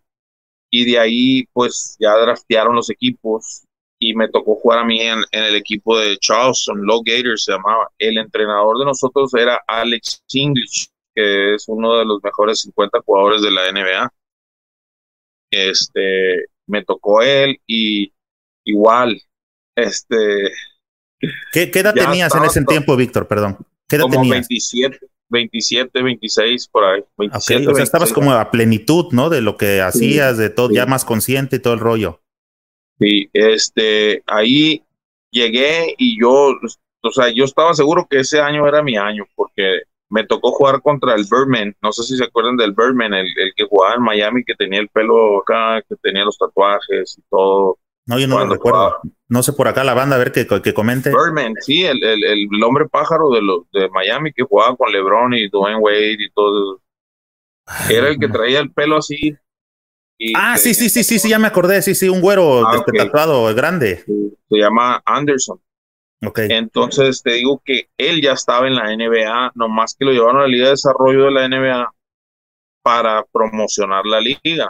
Y 0.70 0.92
de 0.92 1.00
ahí, 1.00 1.46
pues 1.54 1.96
ya 2.00 2.16
draftearon 2.18 2.76
los 2.76 2.90
equipos 2.90 3.64
y 4.00 4.14
me 4.14 4.30
tocó 4.30 4.56
jugar 4.56 4.80
a 4.80 4.86
mí 4.86 5.02
en, 5.02 5.24
el 5.32 5.56
equipo 5.56 5.98
de 5.98 6.18
Charleston, 6.18 6.86
Low 6.86 7.02
Gators 7.04 7.46
se 7.46 7.54
llamaba. 7.54 7.90
El 7.98 8.18
entrenador 8.18 8.78
de 8.80 8.86
nosotros 8.86 9.34
era 9.34 9.62
Alex 9.68 10.24
English, 10.34 10.90
que 11.16 11.56
es 11.56 11.66
uno 11.68 11.98
de 11.98 12.06
los 12.06 12.22
mejores 12.24 12.62
50 12.62 13.00
jugadores 13.06 13.42
de 13.42 13.52
la 13.52 13.72
NBA. 13.72 14.14
Este, 15.52 16.46
me 16.68 16.84
tocó 16.84 17.22
él 17.22 17.60
y 17.66 18.12
igual, 18.66 19.20
este... 19.76 20.52
¿Qué, 21.52 21.72
edad 21.74 21.96
tenías 21.96 22.36
en 22.36 22.44
ese 22.44 22.64
tiempo, 22.64 22.96
Víctor? 22.96 23.28
Perdón. 23.28 23.58
¿Qué 23.88 23.96
edad 23.96 24.04
como 24.04 24.30
27. 24.30 25.00
27, 25.30 26.02
26, 26.02 26.68
por 26.68 26.84
ahí. 26.86 27.04
27, 27.18 27.68
o 27.68 27.76
sea, 27.76 27.84
estabas 27.84 28.14
como 28.14 28.32
a 28.32 28.52
plenitud, 28.52 29.08
¿no? 29.12 29.30
De 29.30 29.42
lo 29.42 29.58
que 29.58 29.82
hacías, 29.82 30.38
de 30.38 30.50
todo, 30.50 30.72
ya 30.72 30.86
más 30.86 31.06
consciente 31.06 31.58
y 31.58 31.60
todo 31.60 31.74
el 31.74 31.80
rollo. 31.80 32.22
Sí, 33.00 33.30
este, 33.34 34.24
ahí 34.26 34.84
llegué 35.32 35.94
y 35.98 36.20
yo, 36.20 36.54
o 37.02 37.12
sea, 37.12 37.30
yo 37.30 37.46
estaba 37.46 37.74
seguro 37.74 38.08
que 38.10 38.20
ese 38.20 38.40
año 38.40 38.68
era 38.68 38.82
mi 38.82 38.98
año, 38.98 39.26
porque 39.36 39.82
me 40.10 40.26
tocó 40.26 40.52
jugar 40.52 40.82
contra 40.82 41.14
el 41.16 41.26
Birdman, 41.30 41.76
no 41.82 41.92
sé 41.92 42.04
si 42.04 42.18
se 42.18 42.24
acuerdan 42.24 42.58
del 42.58 42.74
Birdman, 42.74 43.14
el, 43.14 43.28
el 43.38 43.54
que 43.56 43.66
jugaba 43.66 43.96
en 43.96 44.04
Miami, 44.04 44.44
que 44.44 44.56
tenía 44.56 44.80
el 44.80 44.90
pelo 44.90 45.42
acá, 45.42 45.82
que 45.88 45.96
tenía 45.98 46.24
los 46.24 46.38
tatuajes 46.38 47.18
y 47.18 47.22
todo. 47.30 47.78
No, 48.08 48.18
yo 48.18 48.28
no 48.28 48.40
lo 48.40 48.54
recuerdo. 48.54 49.02
No 49.28 49.44
sé 49.44 49.52
por 49.52 49.68
acá 49.68 49.84
la 49.84 49.94
banda, 49.94 50.16
a 50.16 50.20
ver 50.20 50.32
que, 50.32 50.48
que 50.48 50.74
comente. 50.74 51.10
Birdman, 51.10 51.56
sí, 51.60 51.84
el, 51.84 52.02
el, 52.02 52.24
el, 52.24 52.64
hombre 52.64 52.88
pájaro 52.88 53.30
de, 53.32 53.42
los 53.42 53.70
de 53.74 53.90
Miami 53.90 54.32
que 54.32 54.44
jugaba 54.44 54.78
con 54.78 54.92
LeBron 54.92 55.34
y 55.34 55.50
Dwayne 55.50 55.80
Wade 55.80 56.18
y 56.18 56.32
todo. 56.32 56.82
Era 57.90 58.08
el 58.08 58.18
que 58.18 58.30
traía 58.30 58.62
el 58.62 58.72
pelo 58.72 58.98
así. 58.98 59.36
ah, 60.36 60.58
sí, 60.58 60.74
sí, 60.74 60.90
sí, 60.90 61.04
sí, 61.04 61.20
sí, 61.20 61.30
ya 61.30 61.38
me 61.38 61.48
acordé. 61.48 61.82
Sí, 61.82 61.96
sí, 61.96 62.08
un 62.08 62.22
güero 62.22 62.66
ah, 62.66 62.82
tatuado 62.98 63.54
grande. 63.54 64.06
se 64.06 64.58
llama 64.58 65.02
Anderson. 65.06 65.60
Okay. 66.26 66.48
Entonces 66.50 67.22
te 67.22 67.34
digo 67.34 67.62
que 67.64 67.90
él 67.98 68.22
ya 68.22 68.32
estaba 68.32 68.68
en 68.68 68.76
la 68.76 68.96
NBA, 68.96 69.52
nomás 69.54 69.96
que 69.96 70.06
lo 70.06 70.14
llevaron 70.14 70.38
a 70.38 70.42
la 70.44 70.48
Liga 70.48 70.66
de 70.66 70.72
Desarrollo 70.72 71.26
de 71.26 71.32
la 71.32 71.48
NBA 71.48 71.94
para 72.82 73.26
promocionar 73.26 74.06
la 74.06 74.22
liga. 74.22 74.70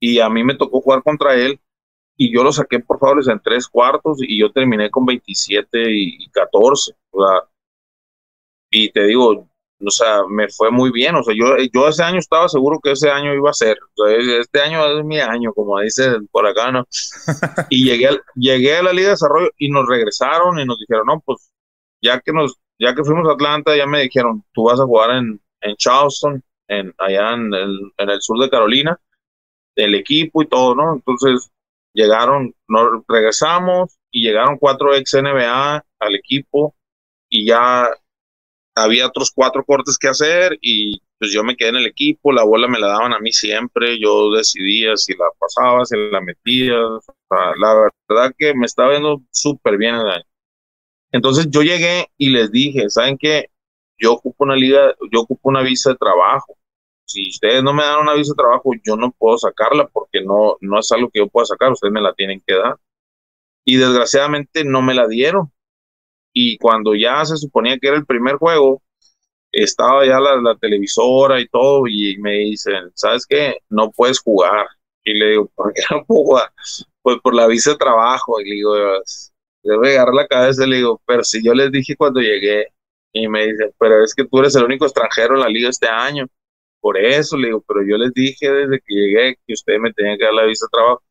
Y 0.00 0.18
a 0.20 0.30
mí 0.30 0.42
me 0.42 0.56
tocó 0.56 0.80
jugar 0.80 1.02
contra 1.02 1.34
él 1.34 1.60
y 2.22 2.32
yo 2.32 2.44
lo 2.44 2.52
saqué 2.52 2.78
por 2.78 3.00
favores 3.00 3.26
en 3.26 3.40
tres 3.40 3.66
cuartos 3.66 4.18
y 4.20 4.38
yo 4.38 4.52
terminé 4.52 4.90
con 4.90 5.04
27 5.04 5.90
y 5.90 6.28
14. 6.30 6.92
O 7.10 7.26
sea, 7.26 7.48
y 8.70 8.90
te 8.92 9.04
digo, 9.06 9.48
o 9.84 9.90
sea, 9.90 10.22
me 10.28 10.48
fue 10.48 10.70
muy 10.70 10.92
bien. 10.92 11.16
O 11.16 11.22
sea, 11.24 11.34
yo, 11.36 11.56
yo 11.72 11.88
ese 11.88 12.04
año 12.04 12.20
estaba 12.20 12.48
seguro 12.48 12.78
que 12.80 12.92
ese 12.92 13.10
año 13.10 13.34
iba 13.34 13.50
a 13.50 13.54
ser. 13.54 13.76
este 14.40 14.60
año 14.60 14.98
es 14.98 15.04
mi 15.04 15.18
año, 15.18 15.52
como 15.52 15.80
dice 15.80 16.12
por 16.30 16.46
acá, 16.46 16.70
¿no? 16.70 16.86
y 17.70 17.86
llegué, 17.86 18.10
llegué 18.36 18.76
a 18.76 18.84
la 18.84 18.92
Liga 18.92 19.08
de 19.08 19.14
Desarrollo 19.14 19.50
y 19.58 19.68
nos 19.68 19.88
regresaron 19.88 20.60
y 20.60 20.64
nos 20.64 20.78
dijeron, 20.78 21.06
no, 21.06 21.20
pues 21.26 21.50
ya 22.00 22.20
que 22.20 22.32
nos, 22.32 22.56
ya 22.78 22.94
que 22.94 23.02
fuimos 23.02 23.28
a 23.28 23.32
Atlanta, 23.32 23.76
ya 23.76 23.86
me 23.86 24.02
dijeron, 24.02 24.44
tú 24.52 24.64
vas 24.64 24.78
a 24.78 24.84
jugar 24.84 25.10
en, 25.10 25.40
en 25.60 25.76
Charleston, 25.76 26.40
en, 26.68 26.94
allá 26.98 27.34
en 27.34 27.52
el, 27.52 27.92
en 27.98 28.10
el 28.10 28.22
sur 28.22 28.38
de 28.38 28.48
Carolina, 28.48 28.96
el 29.74 29.96
equipo 29.96 30.40
y 30.42 30.46
todo, 30.46 30.76
¿no? 30.76 30.94
Entonces, 30.94 31.50
llegaron, 31.92 32.54
regresamos 33.08 33.98
y 34.10 34.22
llegaron 34.22 34.58
cuatro 34.58 34.94
ex 34.94 35.14
NBA 35.14 35.84
al 35.98 36.14
equipo 36.14 36.74
y 37.28 37.46
ya 37.46 37.88
había 38.74 39.06
otros 39.06 39.30
cuatro 39.34 39.64
cortes 39.64 39.98
que 39.98 40.08
hacer 40.08 40.58
y 40.60 41.00
pues 41.18 41.32
yo 41.32 41.44
me 41.44 41.56
quedé 41.56 41.70
en 41.70 41.76
el 41.76 41.86
equipo, 41.86 42.32
la 42.32 42.42
bola 42.44 42.66
me 42.66 42.80
la 42.80 42.88
daban 42.88 43.12
a 43.12 43.20
mí 43.20 43.32
siempre, 43.32 44.00
yo 44.00 44.32
decidía 44.32 44.96
si 44.96 45.12
la 45.14 45.26
pasaba, 45.38 45.84
si 45.84 45.96
la 45.96 46.20
metía, 46.20 46.74
la 47.58 47.90
verdad 48.08 48.34
que 48.36 48.54
me 48.54 48.66
estaba 48.66 48.90
viendo 48.90 49.22
súper 49.30 49.76
bien 49.78 49.94
el 49.94 50.08
año. 50.08 50.24
Entonces 51.12 51.46
yo 51.50 51.62
llegué 51.62 52.08
y 52.16 52.30
les 52.30 52.50
dije, 52.50 52.88
¿saben 52.90 53.18
qué? 53.18 53.50
Yo 53.98 54.14
ocupo 54.14 54.44
una 54.44 54.56
liga, 54.56 54.94
yo 55.12 55.20
ocupo 55.20 55.48
una 55.50 55.62
visa 55.62 55.90
de 55.90 55.96
trabajo 55.96 56.56
si 57.12 57.28
ustedes 57.30 57.62
no 57.62 57.72
me 57.74 57.82
dan 57.82 58.00
una 58.00 58.14
visa 58.14 58.32
de 58.32 58.42
trabajo, 58.42 58.70
yo 58.84 58.96
no 58.96 59.12
puedo 59.12 59.38
sacarla 59.38 59.88
porque 59.88 60.22
no, 60.22 60.56
no 60.60 60.78
es 60.78 60.90
algo 60.92 61.10
que 61.10 61.20
yo 61.20 61.28
pueda 61.28 61.46
sacar, 61.46 61.72
ustedes 61.72 61.92
me 61.92 62.00
la 62.00 62.14
tienen 62.14 62.42
que 62.46 62.54
dar. 62.54 62.76
Y 63.64 63.76
desgraciadamente 63.76 64.64
no 64.64 64.82
me 64.82 64.94
la 64.94 65.06
dieron. 65.06 65.52
Y 66.32 66.58
cuando 66.58 66.94
ya 66.94 67.24
se 67.24 67.36
suponía 67.36 67.78
que 67.78 67.88
era 67.88 67.96
el 67.96 68.06
primer 68.06 68.36
juego, 68.36 68.82
estaba 69.52 70.06
ya 70.06 70.18
la, 70.18 70.56
televisora 70.56 71.40
y 71.40 71.48
todo, 71.48 71.86
y 71.86 72.16
me 72.18 72.32
dicen, 72.38 72.90
¿sabes 72.94 73.26
qué? 73.26 73.58
No 73.68 73.90
puedes 73.90 74.20
jugar. 74.20 74.66
Y 75.04 75.14
le 75.14 75.30
digo, 75.30 75.50
¿por 75.54 75.72
qué 75.74 75.82
no 75.90 76.04
puedo 76.04 76.24
jugar? 76.24 76.52
Pues 77.02 77.18
por 77.22 77.34
la 77.34 77.46
visa 77.46 77.72
de 77.72 77.76
trabajo. 77.76 78.40
Y 78.40 78.48
le 78.48 78.54
digo, 78.56 78.74
le 79.64 79.90
agarrar 79.90 80.14
la 80.14 80.26
cabeza 80.26 80.64
y 80.64 80.70
le 80.70 80.76
digo, 80.76 81.00
pero 81.06 81.22
si 81.24 81.44
yo 81.44 81.54
les 81.54 81.70
dije 81.70 81.96
cuando 81.96 82.20
llegué, 82.20 82.68
y 83.12 83.28
me 83.28 83.46
dice, 83.46 83.74
pero 83.78 84.02
es 84.02 84.14
que 84.14 84.24
tú 84.24 84.38
eres 84.38 84.54
el 84.56 84.64
único 84.64 84.86
extranjero 84.86 85.34
en 85.34 85.42
la 85.42 85.48
liga 85.48 85.68
este 85.68 85.88
año. 85.88 86.26
Por 86.82 86.98
eso 86.98 87.36
le 87.36 87.48
digo, 87.48 87.64
pero 87.66 87.82
yo 87.86 87.96
les 87.96 88.12
dije 88.12 88.50
desde 88.50 88.80
que 88.80 88.94
llegué 88.94 89.38
que 89.46 89.54
ustedes 89.54 89.80
me 89.80 89.92
tenían 89.92 90.18
que 90.18 90.24
dar 90.24 90.34
la 90.34 90.44
visa 90.46 90.66
de 90.66 90.70
trabajo. 90.70 91.02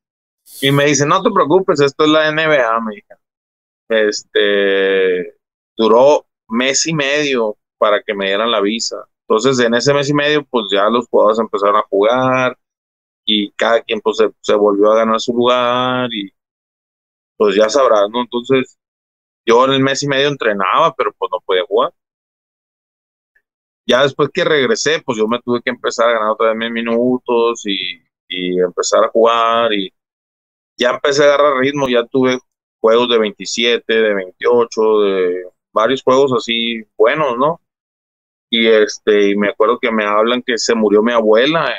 Y 0.62 0.72
me 0.72 0.86
dice, 0.86 1.06
no 1.06 1.24
te 1.24 1.32
preocupes, 1.32 1.80
esto 1.80 2.04
es 2.04 2.10
la 2.12 2.30
NBA, 2.32 2.82
me 2.82 2.96
dijo. 2.96 3.08
Este, 3.90 5.38
duró 5.78 6.28
mes 6.50 6.86
y 6.88 6.94
medio 6.94 7.58
para 7.78 8.04
que 8.04 8.14
me 8.14 8.28
dieran 8.28 8.52
la 8.52 8.60
visa. 8.62 8.98
Entonces, 9.28 9.66
en 9.66 9.74
ese 9.76 9.94
mes 9.94 10.10
y 10.10 10.14
medio, 10.14 10.46
pues 10.46 10.66
ya 10.72 10.90
los 10.90 11.08
jugadores 11.08 11.40
empezaron 11.40 11.78
a 11.78 11.86
jugar 11.90 12.58
y 13.26 13.52
cada 13.54 13.82
quien 13.82 14.02
pues 14.02 14.18
se, 14.42 14.56
volvió 14.56 14.92
a 14.92 14.98
ganar 14.98 15.22
su 15.22 15.34
lugar 15.34 16.10
y 16.14 16.32
pues 17.38 17.56
ya 17.56 17.70
sabrás, 17.70 18.10
¿no? 18.12 18.22
Entonces 18.22 18.78
yo 19.46 19.66
en 19.66 19.72
el 19.74 19.82
mes 19.82 20.04
y 20.04 20.08
medio 20.08 20.28
entrenaba, 20.28 20.94
pero 20.96 21.14
pues 21.18 21.32
no 21.32 21.40
podía 21.46 21.64
jugar. 21.66 21.94
Ya 23.92 24.04
después 24.04 24.30
que 24.34 24.46
regresé, 24.46 25.02
pues 25.06 25.18
yo 25.18 25.28
me 25.28 25.42
tuve 25.42 25.62
que 25.62 25.70
empezar 25.70 26.08
a 26.08 26.14
ganar 26.14 26.30
otra 26.30 26.48
vez 26.48 26.56
mis 26.58 26.72
minutos 26.72 27.62
y, 27.66 28.02
y 28.30 28.58
empezar 28.58 29.04
a 29.04 29.10
jugar 29.10 29.74
y 29.74 29.92
ya 30.78 30.92
empecé 30.92 31.24
a 31.24 31.34
agarrar 31.34 31.58
ritmo, 31.58 31.90
ya 31.90 32.06
tuve 32.06 32.40
juegos 32.80 33.10
de 33.10 33.20
27, 33.20 33.94
de 33.94 34.14
28, 34.14 35.00
de 35.02 35.44
varios 35.74 36.04
juegos 36.04 36.32
así 36.32 36.82
buenos, 36.98 37.38
¿no? 37.38 37.60
Y 38.50 38.66
este, 38.66 39.32
y 39.32 39.36
me 39.36 39.50
acuerdo 39.50 39.78
que 39.78 39.92
me 39.92 40.06
hablan 40.06 40.42
que 40.42 40.58
se 40.58 40.74
murió 40.74 41.04
mi 41.04 41.12
abuela 41.12 41.70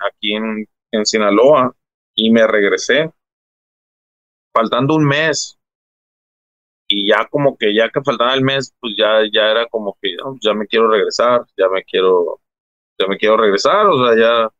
aquí 0.00 0.34
en, 0.34 0.66
en 0.90 1.06
Sinaloa 1.06 1.72
y 2.16 2.32
me 2.32 2.48
regresé 2.48 3.12
faltando 4.52 4.96
un 4.96 5.04
mes 5.04 5.56
y 6.94 7.08
ya 7.08 7.26
como 7.30 7.56
que 7.56 7.74
ya 7.74 7.90
que 7.90 8.02
faltaba 8.02 8.34
el 8.34 8.42
mes 8.42 8.74
pues 8.80 8.94
ya 8.96 9.22
ya 9.32 9.50
era 9.50 9.66
como 9.66 9.96
que 10.00 10.16
ya 10.40 10.54
me 10.54 10.66
quiero 10.66 10.88
regresar 10.88 11.44
ya 11.56 11.68
me 11.68 11.82
quiero 11.84 12.40
ya 12.98 13.06
me 13.08 13.18
quiero 13.18 13.36
regresar 13.36 13.86
o 13.86 14.06
sea 14.06 14.16
ya 14.16 14.50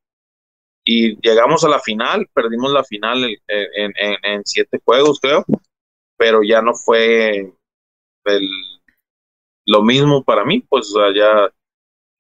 y 0.85 1.16
llegamos 1.20 1.64
a 1.64 1.68
la 1.68 1.80
final 1.80 2.28
perdimos 2.35 2.72
la 2.72 2.85
final 2.85 3.24
en, 3.24 3.93
en, 3.97 4.16
en 4.22 4.43
siete 4.45 4.80
juegos 4.85 5.20
creo 5.20 5.45
pero 6.16 6.43
ya 6.43 6.61
no 6.61 6.74
fue 6.74 7.53
el, 8.24 8.49
lo 9.66 9.82
mismo 9.82 10.24
para 10.24 10.45
mí 10.45 10.61
pues 10.61 10.93
o 10.95 10.99
sea 10.99 11.14
ya 11.14 11.49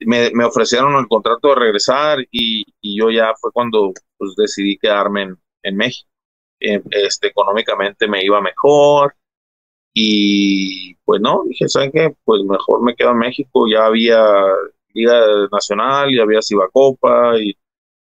me, 0.00 0.30
me 0.32 0.44
ofrecieron 0.44 0.96
el 0.96 1.08
contrato 1.08 1.48
de 1.48 1.54
regresar 1.56 2.18
y, 2.30 2.64
y 2.80 2.98
yo 2.98 3.10
ya 3.10 3.32
fue 3.40 3.52
cuando 3.52 3.92
pues 4.18 4.34
decidí 4.36 4.76
quedarme 4.78 5.22
en, 5.22 5.38
en 5.62 5.76
México. 5.76 6.08
Eh, 6.60 6.82
este 6.90 7.28
económicamente 7.28 8.08
me 8.08 8.24
iba 8.24 8.40
mejor 8.40 9.14
y 9.94 10.94
pues 11.04 11.20
no, 11.20 11.44
dije, 11.48 11.68
¿saben 11.68 11.92
qué? 11.92 12.14
Pues 12.24 12.42
mejor 12.44 12.82
me 12.82 12.96
quedo 12.96 13.12
en 13.12 13.18
México, 13.18 13.66
ya 13.70 13.86
había 13.86 14.20
Liga 14.92 15.48
Nacional, 15.52 16.10
ya 16.14 16.22
había 16.22 16.42
Cibacopa 16.42 17.38
y, 17.38 17.56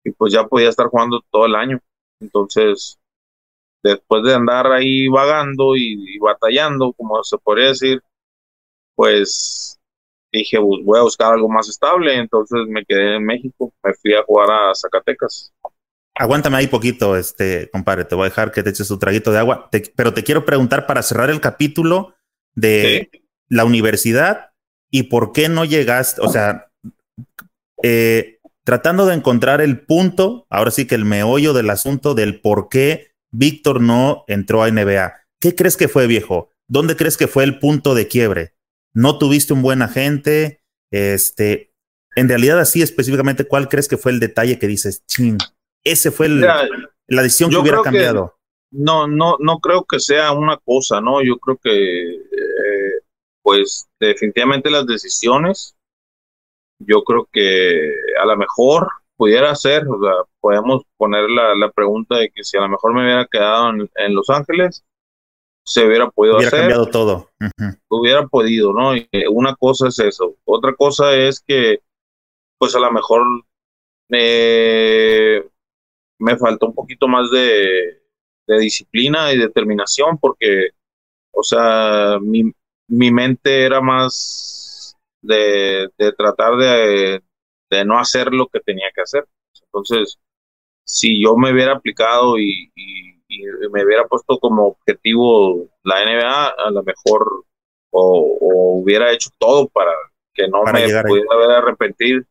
y 0.04 0.12
pues 0.12 0.34
ya 0.34 0.46
podía 0.48 0.70
estar 0.70 0.88
jugando 0.88 1.22
todo 1.32 1.46
el 1.48 1.56
año. 1.56 1.80
Entonces, 2.20 3.00
después 3.84 4.24
de 4.24 4.36
andar 4.36 4.68
ahí 4.72 5.08
vagando 5.08 5.76
y, 5.76 6.18
batallando, 6.20 6.94
como 6.94 7.24
se 7.24 7.38
podría 7.38 7.70
decir, 7.70 8.02
pues 8.96 9.80
dije, 10.32 10.60
pues, 10.60 10.86
voy 10.86 11.00
a 11.00 11.04
buscar 11.04 11.34
algo 11.34 11.50
más 11.50 11.68
estable, 11.70 12.16
entonces 12.16 12.60
me 12.68 12.86
quedé 12.86 13.18
en 13.18 13.26
México, 13.26 13.74
me 13.84 13.94
fui 13.94 14.14
a 14.14 14.24
jugar 14.24 14.52
a 14.52 14.76
Zacatecas. 14.76 15.54
Aguántame 16.16 16.58
ahí 16.58 16.68
poquito, 16.68 17.16
este, 17.16 17.70
compadre. 17.72 18.06
Te 18.06 18.16
voy 18.16 18.26
a 18.26 18.30
dejar 18.30 18.52
que 18.52 18.64
te 18.64 18.70
eches 18.70 18.88
tu 18.88 19.00
traguito 19.00 19.32
de 19.32 19.40
agua. 19.40 19.70
pero 19.96 20.14
te 20.14 20.24
quiero 20.24 20.46
preguntar 20.46 20.86
para 20.86 21.02
cerrar 21.04 21.30
el 21.30 21.42
capítulo 21.42 22.16
de 22.54 23.10
la 23.48 23.66
universidad 23.66 24.52
y 24.90 25.04
por 25.04 25.32
qué 25.32 25.50
no 25.50 25.66
llegaste, 25.66 26.22
o 26.22 26.30
sea, 26.30 26.68
eh, 27.82 28.40
tratando 28.64 29.06
de 29.06 29.16
encontrar 29.16 29.62
el 29.62 29.86
punto, 29.86 30.46
ahora 30.50 30.72
sí 30.72 30.86
que 30.86 30.96
el 30.96 31.06
meollo 31.06 31.54
del 31.54 31.70
asunto 31.70 32.14
del 32.14 32.42
por 32.42 32.70
qué 32.70 33.12
Víctor 33.32 33.82
no 33.82 34.26
entró 34.28 34.64
a 34.64 34.70
NBA. 34.70 35.14
¿Qué 35.40 35.56
crees 35.56 35.78
que 35.78 35.88
fue, 35.88 36.08
viejo? 36.08 36.50
¿Dónde 36.68 36.96
crees 36.96 37.18
que 37.18 37.28
fue 37.28 37.44
el 37.44 37.60
punto 37.60 37.96
de 37.96 38.08
quiebre? 38.08 38.54
¿No 38.94 39.18
tuviste 39.18 39.54
un 39.54 39.62
buen 39.62 39.82
agente? 39.82 40.62
Este, 40.92 41.74
en 42.16 42.28
realidad, 42.28 42.60
así 42.60 42.82
específicamente, 42.82 43.46
¿cuál 43.46 43.70
crees 43.70 43.88
que 43.88 43.98
fue 43.98 44.12
el 44.12 44.20
detalle 44.20 44.60
que 44.60 44.68
dices, 44.68 45.06
ching, 45.08 45.38
ese 45.84 46.12
fue 46.12 46.30
la 46.30 47.22
decisión 47.22 47.50
que 47.50 47.58
hubiera 47.58 47.82
cambiado. 47.82 48.36
no, 48.72 49.08
no, 49.08 49.38
no 49.40 49.60
creo 49.60 49.86
que 49.86 50.00
sea 50.00 50.32
una 50.32 50.58
cosa, 50.58 51.02
¿no? 51.02 51.22
Yo 51.22 51.38
creo 51.38 51.58
que, 51.58 52.16
eh, 52.16 53.02
pues, 53.42 53.88
definitivamente 54.00 54.70
las 54.70 54.86
decisiones, 54.86 55.76
yo 56.80 57.04
creo 57.04 57.28
que 57.32 57.94
a 58.22 58.26
lo 58.26 58.38
mejor 58.38 58.90
pudiera 59.22 59.54
ser, 59.56 59.88
o 59.88 60.02
sea, 60.02 60.14
podemos 60.40 60.84
poner 60.98 61.30
la, 61.30 61.72
pregunta 61.72 62.18
de 62.18 62.32
que 62.32 62.44
si 62.44 62.58
a 62.58 62.62
lo 62.62 62.70
mejor 62.70 62.94
me 62.94 63.04
hubiera 63.04 63.28
quedado 63.28 63.70
en, 63.70 64.16
Los 64.16 64.30
Ángeles, 64.30 64.84
se 65.64 65.86
hubiera 65.86 66.10
podido 66.10 66.38
hubiera 66.38 66.48
hacer. 66.48 66.62
cambiado 66.62 66.88
todo. 66.88 67.30
Hubiera 67.88 68.26
podido, 68.28 68.74
¿no? 68.74 68.96
Y 68.96 69.08
una 69.30 69.56
cosa 69.56 69.90
es 69.90 70.00
eso. 70.00 70.36
Otra 70.44 70.74
cosa 70.76 71.14
es 71.14 71.40
que, 71.40 71.82
pues 72.58 72.76
a 72.76 72.80
lo 72.80 72.92
mejor 72.92 73.22
eh, 74.10 75.48
me 76.22 76.38
faltó 76.38 76.68
un 76.68 76.76
poquito 76.76 77.08
más 77.08 77.30
de, 77.32 78.00
disciplina 78.48 79.32
y 79.32 79.38
determinación 79.38 80.18
porque, 80.18 80.72
o 81.32 81.42
sea, 81.42 82.20
mi, 82.22 82.52
mi 82.90 83.10
mente 83.10 83.64
era 83.64 83.80
más 83.80 84.98
de, 85.22 85.90
tratar 86.18 86.58
de, 86.58 87.22
no 87.86 87.98
hacer 87.98 88.34
lo 88.34 88.48
que 88.48 88.60
tenía 88.60 88.90
que 88.94 89.02
hacer. 89.02 89.26
Entonces, 89.64 90.20
si 90.86 91.24
yo 91.24 91.38
me 91.38 91.54
hubiera 91.54 91.74
aplicado 91.74 92.38
y, 92.38 92.72
me 93.72 93.86
hubiera 93.86 94.06
puesto 94.06 94.38
como 94.40 94.68
objetivo 94.68 95.70
la 95.84 96.04
NBA, 96.04 96.48
a 96.50 96.72
lo 96.72 96.84
mejor 96.84 97.46
o, 97.92 98.38
hubiera 98.82 99.14
hecho 99.14 99.30
todo 99.40 99.70
para 99.70 99.92
que 100.34 100.50
no 100.50 100.64
me 100.64 100.82
pudiera 101.04 101.34
haber 101.34 101.52
arrepentir, 101.52 102.28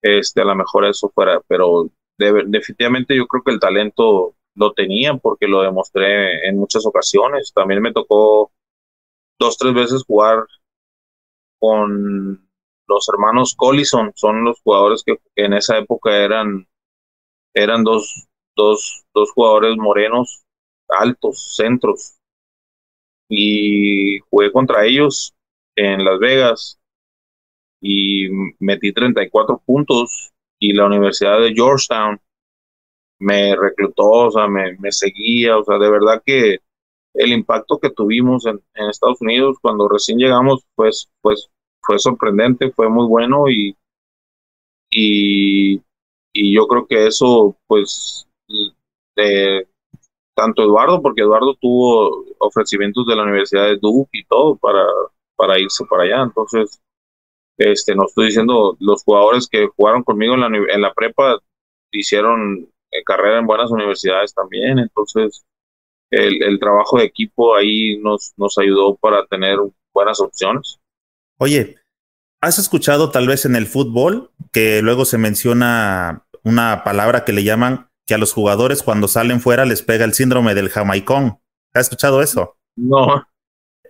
este, 0.00 0.40
a 0.40 0.44
lo 0.44 0.54
mejor 0.54 0.86
eso 0.86 1.10
fuera, 1.14 1.42
pero 1.46 1.90
definitivamente 2.46 3.16
yo 3.16 3.26
creo 3.26 3.42
que 3.42 3.52
el 3.52 3.60
talento 3.60 4.34
lo 4.54 4.72
tenía 4.72 5.16
porque 5.16 5.46
lo 5.46 5.62
demostré 5.62 6.46
en 6.48 6.58
muchas 6.58 6.84
ocasiones. 6.86 7.52
También 7.54 7.82
me 7.82 7.92
tocó 7.92 8.52
dos, 9.38 9.56
tres 9.56 9.74
veces 9.74 10.04
jugar 10.04 10.44
con 11.58 12.48
los 12.88 13.08
hermanos 13.08 13.54
Collison, 13.56 14.12
son 14.14 14.44
los 14.44 14.60
jugadores 14.60 15.02
que 15.04 15.18
en 15.36 15.52
esa 15.54 15.78
época 15.78 16.16
eran, 16.16 16.68
eran 17.54 17.84
dos, 17.84 18.26
dos, 18.56 19.04
dos 19.14 19.30
jugadores 19.32 19.76
morenos, 19.76 20.44
altos, 20.88 21.54
centros. 21.56 22.18
Y 23.28 24.18
jugué 24.30 24.52
contra 24.52 24.84
ellos 24.84 25.32
en 25.76 26.04
Las 26.04 26.18
Vegas 26.18 26.78
y 27.80 28.28
metí 28.58 28.92
34 28.92 29.62
puntos 29.64 30.32
y 30.62 30.72
la 30.74 30.86
Universidad 30.86 31.40
de 31.40 31.52
Georgetown 31.52 32.20
me 33.18 33.56
reclutó, 33.56 34.08
o 34.08 34.30
sea, 34.30 34.46
me, 34.46 34.76
seguía, 34.92 35.58
o 35.58 35.64
sea, 35.64 35.76
de 35.76 35.90
verdad 35.90 36.22
que 36.24 36.58
el 37.14 37.32
impacto 37.32 37.80
que 37.80 37.90
tuvimos 37.90 38.46
en, 38.46 38.60
Estados 38.74 39.20
Unidos 39.20 39.56
cuando 39.60 39.88
recién 39.88 40.18
llegamos, 40.18 40.64
pues, 40.76 41.10
pues 41.20 41.50
fue 41.80 41.98
sorprendente, 41.98 42.70
fue 42.70 42.88
muy 42.88 43.08
bueno 43.08 43.48
y, 43.48 43.76
y, 44.90 45.82
yo 46.32 46.68
creo 46.68 46.86
que 46.86 47.08
eso, 47.08 47.56
pues, 47.66 48.28
tanto 50.36 50.62
Eduardo, 50.62 51.02
porque 51.02 51.22
Eduardo 51.22 51.54
tuvo 51.60 52.24
ofrecimientos 52.38 53.04
de 53.06 53.16
la 53.16 53.24
Universidad 53.24 53.64
de 53.64 53.78
Duke 53.78 54.10
y 54.12 54.24
todo 54.26 54.56
para, 54.56 54.86
para 55.34 55.58
irse 55.58 55.84
para 55.86 56.04
allá, 56.04 56.22
entonces 56.22 56.80
este, 57.70 57.94
no 57.94 58.06
estoy 58.06 58.26
diciendo 58.26 58.76
los 58.80 59.04
jugadores 59.04 59.48
que 59.48 59.68
jugaron 59.76 60.02
conmigo 60.02 60.34
en 60.34 60.40
la, 60.40 60.46
en 60.46 60.80
la 60.80 60.92
prepa 60.92 61.38
hicieron 61.90 62.68
eh, 62.90 63.02
carrera 63.04 63.38
en 63.38 63.46
buenas 63.46 63.70
universidades 63.70 64.34
también, 64.34 64.78
entonces 64.78 65.44
el, 66.10 66.42
el, 66.42 66.58
trabajo 66.58 66.98
de 66.98 67.04
equipo 67.04 67.54
ahí 67.54 67.98
nos, 67.98 68.32
nos 68.36 68.58
ayudó 68.58 68.96
para 68.96 69.24
tener 69.26 69.58
buenas 69.94 70.20
opciones. 70.20 70.78
Oye, 71.38 71.76
¿has 72.40 72.58
escuchado 72.58 73.10
tal 73.10 73.28
vez 73.28 73.44
en 73.44 73.56
el 73.56 73.66
fútbol 73.66 74.30
que 74.52 74.82
luego 74.82 75.04
se 75.04 75.18
menciona 75.18 76.26
una 76.44 76.84
palabra 76.84 77.24
que 77.24 77.32
le 77.32 77.44
llaman 77.44 77.88
que 78.06 78.14
a 78.14 78.18
los 78.18 78.32
jugadores 78.32 78.82
cuando 78.82 79.08
salen 79.08 79.40
fuera 79.40 79.64
les 79.64 79.82
pega 79.82 80.04
el 80.04 80.14
síndrome 80.14 80.54
del 80.54 80.68
jamaicón? 80.68 81.38
¿Has 81.72 81.84
escuchado 81.84 82.22
eso? 82.22 82.56
No. 82.76 83.26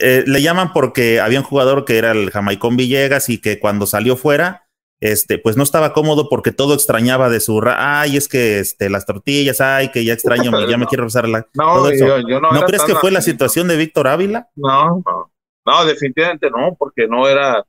Eh, 0.02 0.24
le 0.26 0.42
llaman 0.42 0.72
porque 0.72 1.20
había 1.20 1.38
un 1.38 1.44
jugador 1.44 1.84
que 1.84 1.96
era 1.96 2.10
el 2.10 2.30
Jamaicón 2.30 2.76
Villegas 2.76 3.28
y 3.28 3.40
que 3.40 3.60
cuando 3.60 3.86
salió 3.86 4.16
fuera, 4.16 4.66
este, 5.00 5.38
pues 5.38 5.56
no 5.56 5.62
estaba 5.62 5.92
cómodo 5.92 6.28
porque 6.28 6.52
todo 6.52 6.74
extrañaba 6.74 7.28
de 7.28 7.40
su, 7.40 7.60
ay, 7.66 8.16
es 8.16 8.28
que 8.28 8.58
este, 8.58 8.90
las 8.90 9.06
tortillas, 9.06 9.60
ay, 9.60 9.90
que 9.90 10.04
ya 10.04 10.12
extraño, 10.12 10.68
ya 10.68 10.76
me 10.76 10.86
quiero 10.88 11.04
rezar 11.04 11.28
la. 11.28 11.46
No, 11.54 11.92
Yo, 11.92 12.40
no, 12.40 12.52
¿No 12.52 12.62
crees 12.62 12.82
que 12.82 12.96
fue 12.96 13.10
la 13.10 13.20
situación 13.20 13.68
de 13.68 13.76
Víctor 13.76 14.08
Ávila? 14.08 14.48
No, 14.56 15.02
no, 15.06 15.32
no, 15.64 15.84
definitivamente 15.84 16.50
no, 16.50 16.74
porque 16.76 17.06
no 17.06 17.28
era, 17.28 17.64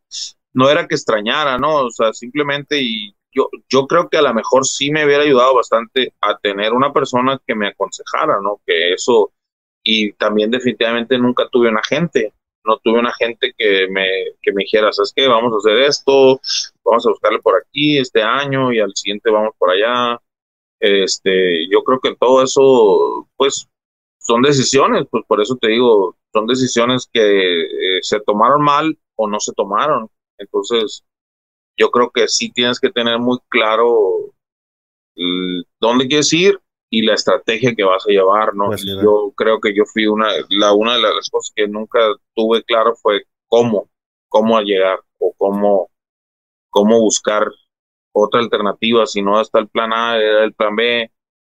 no 0.54 0.70
era 0.70 0.88
que 0.88 0.96
extrañara, 0.96 1.58
¿no? 1.58 1.86
O 1.86 1.92
sea, 1.92 2.14
simplemente 2.14 2.80
y 2.82 3.16
yo, 3.32 3.50
yo 3.70 3.88
creo 3.88 4.10
que 4.10 4.18
a 4.18 4.22
lo 4.22 4.34
mejor 4.34 4.66
sí 4.66 4.92
me 4.92 5.06
hubiera 5.06 5.24
ayudado 5.24 5.56
bastante 5.56 6.14
a 6.22 6.38
tener 6.38 6.74
una 6.74 6.94
persona 6.94 7.40
que 7.46 7.56
me 7.56 7.68
aconsejara, 7.68 8.40
¿no? 8.42 8.60
Que 8.66 8.94
eso, 8.94 9.32
y 9.84 10.14
también 10.14 10.50
definitivamente 10.50 11.18
nunca 11.18 11.48
tuve 11.52 11.70
un 11.70 11.78
agente, 11.78 12.34
no 12.66 12.78
tuve 12.78 13.00
un 13.00 13.08
agente 13.08 13.54
que 13.58 13.88
me, 13.90 14.08
que 14.42 14.54
me 14.54 14.64
dijera, 14.64 14.92
¿sabes 14.94 15.12
qué? 15.16 15.28
Vamos 15.28 15.54
a 15.54 15.58
hacer 15.58 15.80
esto, 15.84 16.40
vamos 16.84 17.06
a 17.06 17.10
buscarle 17.10 17.40
por 17.40 17.56
aquí 17.60 17.98
este 17.98 18.22
año 18.24 18.72
y 18.72 18.80
al 18.80 18.96
siguiente 18.96 19.30
vamos 19.30 19.54
por 19.58 19.72
allá. 19.72 20.20
Este, 20.80 21.68
yo 21.70 21.84
creo 21.84 22.00
que 22.00 22.16
todo 22.16 22.44
eso, 22.44 23.28
pues, 23.36 23.68
son 24.20 24.42
decisiones, 24.42 25.06
pues 25.12 25.24
por 25.28 25.42
eso 25.42 25.58
te 25.58 25.70
digo, 25.70 26.16
son 26.32 26.48
decisiones 26.48 27.10
que 27.12 27.64
eh, 27.64 28.00
se 28.02 28.22
tomaron 28.22 28.62
mal 28.64 28.98
o 29.16 29.28
no 29.28 29.40
se 29.40 29.54
tomaron. 29.54 30.10
Entonces, 30.38 31.04
yo 31.78 31.92
creo 31.92 32.10
que 32.12 32.28
sí 32.28 32.52
tienes 32.52 32.80
que 32.80 32.90
tener 32.90 33.20
muy 33.20 33.38
claro 33.50 34.34
dónde 35.80 36.08
quieres 36.08 36.32
ir 36.34 36.60
y 36.94 37.02
la 37.02 37.16
estrategia 37.16 37.74
que 37.74 37.84
vas 37.84 38.06
a 38.08 38.12
llevar, 38.12 38.54
¿no? 38.54 38.68
Pues 38.68 38.86
yo 38.86 39.34
creo 39.36 39.60
que 39.60 39.74
yo 39.76 39.84
fui 39.84 40.06
una, 40.06 40.28
la, 40.50 40.74
una 40.74 40.94
de 40.94 41.02
las 41.02 41.28
cosas 41.28 41.52
que 41.56 41.68
nunca 41.68 41.98
tuve 42.36 42.64
claro 42.64 42.94
fue 42.96 43.24
cómo, 43.48 43.90
cómo 44.30 44.62
llegar 44.62 45.00
o 45.18 45.34
cómo, 45.36 45.90
cómo 46.70 47.00
buscar 47.00 47.48
otra 48.12 48.42
alternativa, 48.42 49.08
si 49.08 49.24
no 49.24 49.42
está 49.42 49.58
el 49.58 49.70
plan 49.70 49.92
A, 49.92 50.18
era 50.18 50.44
el 50.44 50.54
plan 50.54 50.76
B, 50.76 51.12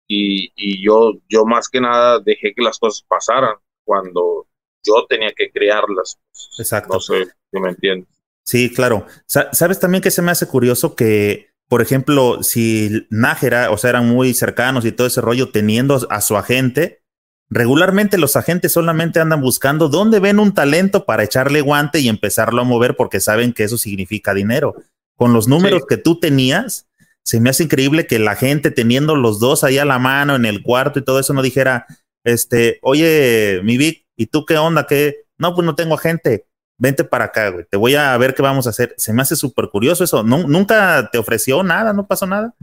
y, 0.08 0.54
y 0.56 0.86
yo, 0.86 1.14
yo 1.28 1.46
más 1.46 1.68
que 1.68 1.82
nada 1.82 2.20
dejé 2.20 2.54
que 2.54 2.62
las 2.62 2.78
cosas 2.78 3.04
pasaran 3.08 3.56
cuando 3.84 4.46
yo 4.84 5.04
tenía 5.10 5.32
que 5.36 5.50
crearlas. 5.50 6.20
Exacto. 6.60 6.94
No 6.94 7.00
sé 7.00 7.26
si 7.26 7.60
me 7.60 7.70
entiendes. 7.70 8.08
Sí, 8.46 8.72
claro. 8.72 9.08
¿Sabes 9.26 9.80
también 9.80 10.04
que 10.04 10.12
se 10.12 10.22
me 10.22 10.30
hace 10.30 10.48
curioso 10.48 10.96
que 10.96 11.53
por 11.74 11.82
ejemplo, 11.82 12.44
si 12.44 13.08
Nájera, 13.10 13.72
o 13.72 13.80
sea, 13.80 13.90
eran 13.90 14.08
muy 14.08 14.36
cercanos 14.36 14.86
y 14.86 14.92
todo 14.92 15.08
ese 15.08 15.22
rollo, 15.22 15.50
teniendo 15.50 16.00
a 16.12 16.22
su 16.22 16.38
agente, 16.38 17.02
regularmente 17.50 18.20
los 18.20 18.36
agentes 18.36 18.74
solamente 18.74 19.20
andan 19.20 19.42
buscando 19.42 19.90
dónde 19.90 20.20
ven 20.20 20.38
un 20.38 20.54
talento 20.54 21.04
para 21.06 21.24
echarle 21.24 21.62
guante 21.62 22.00
y 22.00 22.10
empezarlo 22.10 22.62
a 22.62 22.64
mover 22.64 22.96
porque 22.96 23.20
saben 23.20 23.54
que 23.54 23.64
eso 23.64 23.80
significa 23.80 24.36
dinero. 24.36 24.76
Con 25.16 25.34
los 25.34 25.48
números 25.48 25.88
que 25.90 25.98
tú 25.98 26.20
tenías, 26.20 26.88
se 27.24 27.40
me 27.40 27.50
hace 27.50 27.64
increíble 27.64 28.06
que 28.06 28.20
la 28.20 28.36
gente 28.36 28.70
teniendo 28.70 29.16
los 29.16 29.40
dos 29.40 29.64
ahí 29.64 29.80
a 29.80 29.86
la 29.86 29.98
mano 29.98 30.36
en 30.36 30.46
el 30.46 30.62
cuarto 30.62 31.00
y 31.00 31.04
todo 31.04 31.20
eso 31.20 31.34
no 31.34 31.42
dijera, 31.42 31.88
este, 32.24 32.78
oye, 32.84 33.62
mi 33.64 33.78
Vic, 33.78 34.06
¿y 34.16 34.28
tú 34.28 34.46
qué 34.46 34.60
onda? 34.60 34.86
¿Qué? 34.86 35.26
No, 35.40 35.56
pues 35.56 35.66
no 35.66 35.74
tengo 35.74 35.96
agente 35.96 36.46
vente 36.78 37.04
para 37.04 37.26
acá, 37.26 37.50
güey, 37.50 37.66
te 37.70 37.78
voy 37.78 37.96
a 37.96 38.18
ver 38.18 38.34
qué 38.34 38.42
vamos 38.42 38.68
a 38.68 38.72
hacer. 38.72 38.94
Se 38.98 39.14
me 39.14 39.22
hace 39.22 39.36
súper 39.36 39.70
curioso 39.70 40.04
eso. 40.04 40.24
¿Nunca 40.24 41.10
te 41.12 41.18
ofreció 41.18 41.64
nada? 41.64 41.94
¿No 41.94 42.08
pasó 42.08 42.26
nada? 42.26 42.54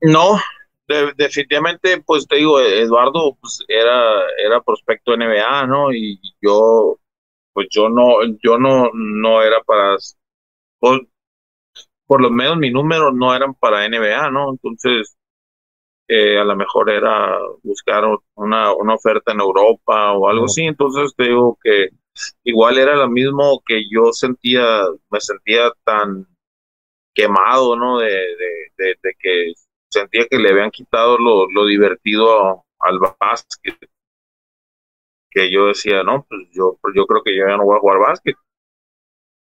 No, 0.00 0.38
definitivamente, 1.16 2.02
pues 2.04 2.26
te 2.26 2.36
digo, 2.36 2.60
Eduardo 2.60 3.36
pues, 3.40 3.60
era, 3.68 4.22
era 4.44 4.62
prospecto 4.62 5.16
NBA, 5.16 5.66
¿no? 5.66 5.92
Y 5.92 6.20
yo, 6.40 6.98
pues 7.52 7.68
yo 7.70 7.88
no, 7.88 8.24
yo 8.42 8.58
no, 8.58 8.90
no 8.92 9.42
era 9.42 9.62
para, 9.62 9.96
pues, 10.78 11.00
por 12.06 12.20
lo 12.20 12.30
menos 12.30 12.56
mis 12.56 12.72
números 12.72 13.12
no 13.14 13.34
eran 13.34 13.54
para 13.54 13.88
NBA, 13.88 14.30
¿no? 14.30 14.50
Entonces, 14.50 15.16
eh, 16.08 16.40
a 16.40 16.44
lo 16.44 16.56
mejor 16.56 16.90
era 16.90 17.38
buscar 17.62 18.04
una, 18.34 18.74
una 18.74 18.94
oferta 18.94 19.32
en 19.32 19.40
Europa 19.40 20.12
o 20.12 20.28
algo 20.28 20.46
así. 20.46 20.64
Entonces, 20.64 21.14
te 21.16 21.24
digo 21.24 21.56
que 21.62 21.90
igual 22.44 22.78
era 22.78 22.96
lo 22.96 23.08
mismo 23.08 23.62
que 23.64 23.84
yo 23.90 24.12
sentía, 24.12 24.82
me 25.10 25.20
sentía 25.20 25.72
tan 25.84 26.26
quemado, 27.14 27.76
¿no? 27.76 27.98
De, 27.98 28.08
de, 28.76 28.96
que 29.18 29.52
sentía 29.88 30.26
que 30.28 30.38
le 30.38 30.50
habían 30.50 30.70
quitado 30.70 31.18
lo, 31.18 31.50
lo 31.50 31.66
divertido 31.66 32.64
al 32.78 32.98
básquet. 33.18 33.76
Que 35.30 35.50
yo 35.50 35.66
decía, 35.66 36.02
no, 36.02 36.26
pues 36.28 36.40
yo, 36.52 36.78
yo 36.94 37.06
creo 37.06 37.22
que 37.22 37.36
yo 37.36 37.46
ya 37.46 37.56
no 37.56 37.64
voy 37.64 37.76
a 37.76 37.80
jugar 37.80 37.98
básquet. 37.98 38.36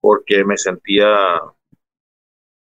Porque 0.02 0.46
me 0.46 0.58
sentía, 0.58 1.08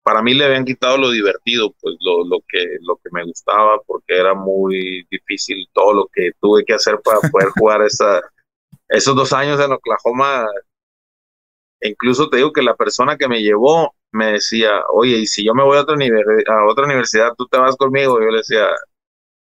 para 0.03 0.21
mí 0.21 0.33
le 0.33 0.45
habían 0.45 0.65
quitado 0.65 0.97
lo 0.97 1.09
divertido, 1.11 1.73
pues 1.81 1.95
lo, 1.99 2.25
lo, 2.25 2.39
que, 2.47 2.77
lo 2.81 2.97
que 2.97 3.09
me 3.11 3.23
gustaba, 3.23 3.81
porque 3.85 4.17
era 4.17 4.33
muy 4.33 5.05
difícil 5.09 5.67
todo 5.73 5.93
lo 5.93 6.07
que 6.07 6.31
tuve 6.39 6.63
que 6.65 6.73
hacer 6.73 6.99
para 7.03 7.19
poder 7.31 7.49
jugar 7.57 7.81
esa, 7.81 8.21
esos 8.87 9.15
dos 9.15 9.33
años 9.33 9.59
en 9.59 9.71
Oklahoma, 9.71 10.47
incluso 11.81 12.29
te 12.29 12.37
digo 12.37 12.53
que 12.53 12.61
la 12.61 12.75
persona 12.75 13.17
que 13.17 13.27
me 13.27 13.41
llevó 13.41 13.95
me 14.11 14.33
decía, 14.33 14.83
oye, 14.93 15.17
y 15.17 15.27
si 15.27 15.45
yo 15.45 15.53
me 15.53 15.63
voy 15.63 15.77
a 15.77 15.81
otra, 15.81 15.95
a 15.95 16.65
otra 16.65 16.85
universidad, 16.85 17.33
tú 17.37 17.47
te 17.47 17.57
vas 17.57 17.75
conmigo. 17.75 18.19
yo 18.21 18.29
le 18.31 18.37
decía, 18.37 18.67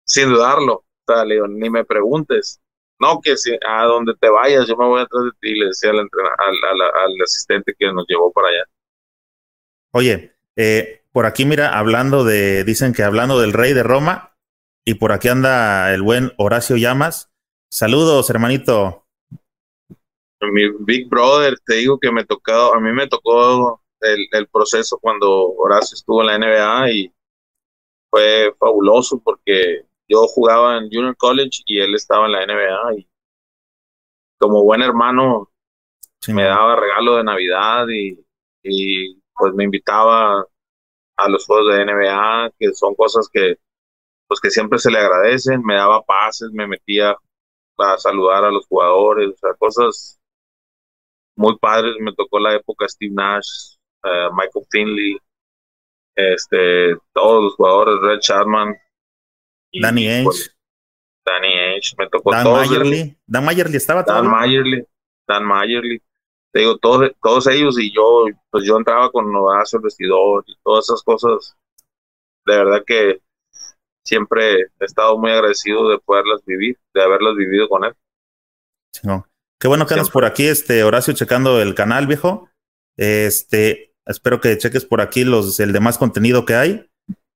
sin 0.04 0.28
dudarlo, 0.28 0.84
le 1.26 1.34
digo, 1.34 1.48
ni 1.48 1.68
me 1.70 1.84
preguntes. 1.84 2.60
No, 3.00 3.20
que 3.20 3.36
si 3.36 3.56
a 3.66 3.84
donde 3.84 4.14
te 4.20 4.28
vayas, 4.28 4.68
yo 4.68 4.76
me 4.76 4.86
voy 4.86 5.00
atrás 5.00 5.24
de 5.24 5.30
ti, 5.40 5.54
le 5.58 5.66
decía 5.66 5.90
al, 5.90 7.22
asistente 7.24 7.74
que 7.76 7.92
nos 7.92 8.04
llevó 8.06 8.30
para 8.30 8.48
allá. 8.48 8.64
Oye, 9.92 10.36
eh, 10.54 11.02
por 11.10 11.26
aquí 11.26 11.46
mira, 11.46 11.78
hablando 11.78 12.24
de, 12.24 12.62
dicen 12.62 12.92
que 12.92 13.02
hablando 13.02 13.40
del 13.40 13.54
rey 13.54 13.72
de 13.72 13.82
Roma, 13.82 14.36
y 14.84 14.94
por 14.94 15.12
aquí 15.12 15.28
anda 15.28 15.92
el 15.92 16.02
buen 16.02 16.32
Horacio 16.36 16.76
Llamas. 16.76 17.32
Saludos, 17.70 18.28
hermanito 18.30 18.99
mi 20.40 20.70
Big 20.80 21.08
Brother, 21.08 21.58
te 21.66 21.76
digo 21.76 21.98
que 21.98 22.10
me 22.10 22.24
tocó, 22.24 22.74
a 22.74 22.80
mí 22.80 22.92
me 22.92 23.06
tocó 23.06 23.82
el, 24.00 24.26
el, 24.32 24.48
proceso 24.48 24.98
cuando 24.98 25.50
Horacio 25.52 25.94
estuvo 25.94 26.22
en 26.22 26.26
la 26.26 26.38
NBA 26.38 26.90
y 26.92 27.14
fue 28.10 28.54
fabuloso 28.58 29.20
porque 29.22 29.82
yo 30.08 30.22
jugaba 30.22 30.78
en 30.78 30.90
Junior 30.90 31.16
College 31.16 31.62
y 31.66 31.80
él 31.80 31.94
estaba 31.94 32.26
en 32.26 32.32
la 32.32 32.46
NBA 32.46 32.94
y 32.98 33.08
como 34.38 34.64
buen 34.64 34.82
hermano 34.82 35.50
me 36.28 36.44
daba 36.44 36.76
regalo 36.76 37.16
de 37.16 37.24
Navidad 37.24 37.86
y, 37.88 38.18
y 38.62 39.20
pues 39.34 39.54
me 39.54 39.64
invitaba 39.64 40.44
a 41.16 41.28
los 41.28 41.46
juegos 41.46 41.74
de 41.74 41.84
NBA, 41.84 42.52
que 42.58 42.72
son 42.72 42.94
cosas 42.94 43.28
que 43.32 43.56
pues 44.26 44.40
que 44.40 44.50
siempre 44.50 44.78
se 44.78 44.92
le 44.92 44.98
agradecen, 44.98 45.62
me 45.64 45.74
daba 45.74 46.02
pases, 46.02 46.50
me 46.52 46.66
metía 46.66 47.16
a 47.78 47.98
saludar 47.98 48.44
a 48.44 48.50
los 48.50 48.66
jugadores, 48.66 49.30
o 49.30 49.36
sea, 49.36 49.54
cosas 49.54 50.19
muy 51.40 51.56
padres. 51.58 51.96
Me 52.00 52.14
tocó 52.14 52.38
la 52.38 52.54
época 52.54 52.86
Steve 52.88 53.14
Nash, 53.14 53.76
eh, 54.04 54.28
Michael 54.32 54.66
Finley, 54.70 55.18
este, 56.14 56.96
todos 57.12 57.44
los 57.44 57.54
jugadores, 57.54 58.00
Red 58.02 58.20
Chapman. 58.20 58.76
Danny 59.80 60.06
Ainge. 60.06 60.24
Pues, 60.24 60.56
Danny 61.24 61.52
Ainge, 61.52 61.94
me 61.98 62.08
tocó 62.08 62.30
Dan 62.30 62.44
todos. 62.44 62.68
Mayerly. 62.68 63.16
Dan 63.26 63.44
Mayerly 63.44 63.76
estaba 63.76 64.02
Dan 64.02 64.30
Mayerly, 64.30 64.84
Dan 65.26 65.44
Mayerly. 65.44 66.02
Te 66.52 66.60
digo, 66.60 66.76
todos, 66.78 67.10
todos 67.22 67.46
ellos 67.46 67.78
y 67.78 67.94
yo, 67.94 68.24
pues 68.50 68.64
yo 68.64 68.76
entraba 68.76 69.10
con 69.10 69.34
Horacio 69.34 69.78
el 69.78 69.84
vestidor 69.84 70.44
y 70.46 70.54
todas 70.62 70.84
esas 70.86 71.02
cosas. 71.02 71.56
De 72.44 72.56
verdad 72.56 72.82
que 72.84 73.20
siempre 74.04 74.62
he 74.62 74.84
estado 74.84 75.16
muy 75.16 75.30
agradecido 75.30 75.88
de 75.88 75.98
poderlas 76.00 76.44
vivir, 76.44 76.76
de 76.92 77.02
haberlas 77.02 77.36
vivido 77.36 77.68
con 77.68 77.84
él. 77.84 77.94
no. 79.04 79.29
Qué 79.60 79.68
bueno 79.68 79.86
que 79.86 79.92
andas 79.92 80.08
por 80.08 80.24
aquí, 80.24 80.46
este 80.46 80.82
Horacio, 80.84 81.12
checando 81.12 81.60
el 81.60 81.74
canal, 81.74 82.06
viejo. 82.06 82.48
Este, 82.96 83.92
espero 84.06 84.40
que 84.40 84.56
cheques 84.56 84.86
por 84.86 85.02
aquí 85.02 85.22
los, 85.22 85.60
el 85.60 85.74
demás 85.74 85.98
contenido 85.98 86.46
que 86.46 86.54
hay. 86.54 86.90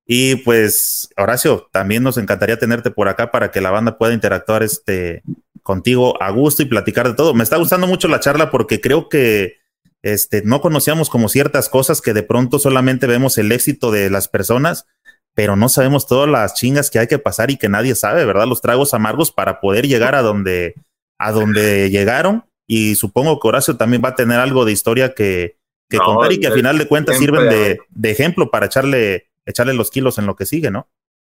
Y 0.06 0.36
pues, 0.36 1.10
Horacio, 1.18 1.68
también 1.70 2.02
nos 2.02 2.16
encantaría 2.16 2.58
tenerte 2.58 2.90
por 2.90 3.08
acá 3.08 3.30
para 3.30 3.50
que 3.50 3.60
la 3.60 3.70
banda 3.70 3.98
pueda 3.98 4.14
interactuar 4.14 4.62
este, 4.62 5.22
contigo 5.62 6.20
a 6.22 6.30
gusto 6.30 6.62
y 6.62 6.66
platicar 6.66 7.08
de 7.08 7.14
todo. 7.14 7.34
Me 7.34 7.42
está 7.42 7.58
gustando 7.58 7.86
mucho 7.86 8.08
la 8.08 8.20
charla 8.20 8.50
porque 8.50 8.80
creo 8.80 9.10
que 9.10 9.58
este, 10.00 10.40
no 10.44 10.62
conocíamos 10.62 11.10
como 11.10 11.28
ciertas 11.28 11.68
cosas 11.68 12.00
que 12.00 12.14
de 12.14 12.22
pronto 12.22 12.58
solamente 12.58 13.06
vemos 13.06 13.36
el 13.36 13.52
éxito 13.52 13.90
de 13.90 14.08
las 14.08 14.28
personas, 14.28 14.86
pero 15.34 15.56
no 15.56 15.68
sabemos 15.68 16.06
todas 16.06 16.30
las 16.30 16.54
chingas 16.54 16.90
que 16.90 17.00
hay 17.00 17.06
que 17.06 17.18
pasar 17.18 17.50
y 17.50 17.58
que 17.58 17.68
nadie 17.68 17.94
sabe, 17.94 18.24
¿verdad? 18.24 18.46
Los 18.46 18.62
tragos 18.62 18.94
amargos 18.94 19.30
para 19.30 19.60
poder 19.60 19.86
llegar 19.86 20.14
a 20.14 20.22
donde, 20.22 20.74
a 21.18 21.32
donde 21.32 21.90
llegaron 21.90 22.44
y 22.66 22.94
supongo 22.94 23.38
que 23.38 23.48
Horacio 23.48 23.76
también 23.76 24.02
va 24.04 24.10
a 24.10 24.14
tener 24.14 24.38
algo 24.38 24.64
de 24.64 24.72
historia 24.72 25.14
que, 25.14 25.56
contar 26.04 26.32
y 26.32 26.40
que 26.40 26.48
al 26.48 26.54
final 26.54 26.78
de 26.78 26.88
cuentas 26.88 27.18
sirven 27.18 27.48
de, 27.48 27.78
de, 27.88 28.10
ejemplo 28.10 28.50
para 28.50 28.66
echarle, 28.66 29.28
echarle 29.46 29.74
los 29.74 29.90
kilos 29.90 30.18
en 30.18 30.26
lo 30.26 30.34
que 30.34 30.46
sigue, 30.46 30.70
¿no? 30.70 30.88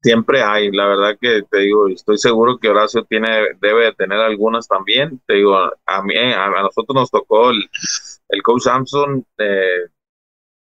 Siempre 0.02 0.44
hay, 0.44 0.72
la 0.72 0.88
verdad 0.88 1.18
que 1.20 1.42
te 1.50 1.60
digo, 1.60 1.90
estoy 1.90 2.18
seguro 2.18 2.58
que 2.58 2.70
Horacio 2.70 3.04
tiene, 3.04 3.28
debe 3.60 3.86
de 3.86 3.94
tener 3.94 4.20
algunas 4.20 4.68
también. 4.68 5.20
Te 5.26 5.34
digo, 5.34 5.58
a 5.58 6.02
mí, 6.04 6.16
a, 6.16 6.48
nosotros 6.62 6.94
nos 6.94 7.12
tocó 7.12 7.50
el, 7.50 7.68
el 8.30 8.44
coach 8.44 8.62
Samson. 8.62 9.26
Eh, 9.40 9.88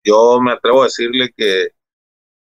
yo 0.03 0.41
me 0.41 0.53
atrevo 0.53 0.81
a 0.81 0.87
decirle 0.87 1.31
que, 1.37 1.69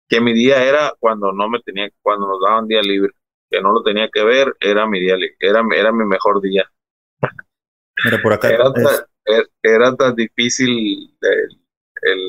que 0.07 0.22
mi 0.22 0.34
día 0.34 0.64
era 0.64 0.94
cuando 0.99 1.32
no 1.32 1.49
me 1.49 1.60
tenía, 1.60 1.90
cuando 2.02 2.27
nos 2.27 2.40
daban 2.45 2.68
día 2.68 2.82
libre 2.82 3.11
que 3.56 3.61
no 3.61 3.72
lo 3.72 3.84
tenía 3.84 4.10
que 4.11 4.23
ver, 4.23 4.53
era 4.60 4.86
mi 4.86 4.99
día, 4.99 5.15
era, 5.40 5.64
era 5.76 5.91
mi 5.91 6.06
mejor 6.06 6.41
día. 6.41 6.69
Mira, 8.03 8.22
por 8.22 8.34
acá. 8.34 8.49
Era, 8.49 8.73
tan, 8.73 9.98
tan 9.98 10.15
difícil 10.15 11.15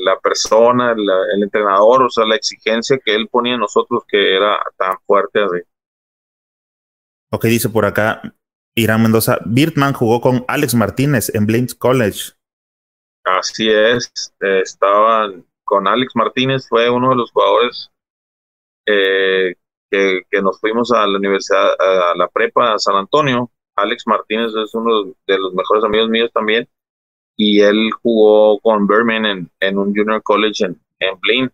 la 0.03 0.19
persona, 0.19 0.93
el 0.93 1.43
entrenador, 1.43 2.03
o 2.03 2.09
sea, 2.09 2.25
la 2.25 2.35
exigencia 2.35 2.97
que 3.03 3.13
él 3.13 3.27
ponía 3.29 3.55
en 3.55 3.59
nosotros 3.59 4.03
que 4.07 4.35
era 4.35 4.57
tan 4.77 4.97
fuerte 5.05 5.43
así. 5.43 5.61
Ok, 7.29 7.45
dice 7.45 7.69
por 7.69 7.85
acá 7.85 8.21
Irán 8.73 9.03
Mendoza, 9.03 9.39
Birdman 9.45 9.93
jugó 9.93 10.21
con 10.21 10.45
Alex 10.47 10.73
Martínez 10.73 11.33
en 11.35 11.45
Blaine 11.45 11.67
College. 11.77 12.31
Así 13.25 13.69
es, 13.69 14.33
estaban 14.39 15.45
con 15.65 15.87
Alex 15.87 16.15
Martínez, 16.15 16.67
fue 16.69 16.89
uno 16.89 17.09
de 17.09 17.15
los 17.17 17.31
jugadores 17.31 17.91
eh, 18.87 19.55
que, 19.89 20.23
nos 20.41 20.59
fuimos 20.59 20.91
a 20.91 21.05
la 21.07 21.17
universidad, 21.17 21.69
a 21.79 22.15
la 22.15 22.27
prepa 22.27 22.77
San 22.79 22.95
Antonio. 22.95 23.51
Alex 23.75 24.03
Martínez 24.07 24.51
es 24.55 24.73
uno 24.73 25.13
de 25.27 25.37
los 25.37 25.53
mejores 25.53 25.83
amigos 25.83 26.09
míos 26.09 26.31
también. 26.33 26.67
Y 27.35 27.61
él 27.61 27.91
jugó 28.01 28.59
con 28.59 28.87
Berman 28.87 29.25
en, 29.25 29.51
en 29.59 29.77
un 29.77 29.95
junior 29.95 30.23
college 30.23 30.65
en, 30.65 30.79
en. 30.99 31.51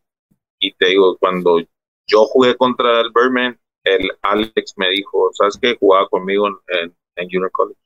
Y 0.60 0.74
te 0.74 0.88
digo, 0.88 1.18
cuando 1.18 1.60
yo 2.08 2.26
jugué 2.26 2.56
contra 2.56 3.02
el 3.02 3.12
Berman, 3.12 3.60
el 3.84 4.12
Alex 4.22 4.74
me 4.78 4.90
dijo, 4.90 5.30
¿sabes 5.34 5.58
qué? 5.62 5.76
Jugaba 5.78 6.08
conmigo 6.08 6.48
en, 6.48 6.96
en 7.16 7.30
Junior 7.30 7.52
College. 7.52 7.80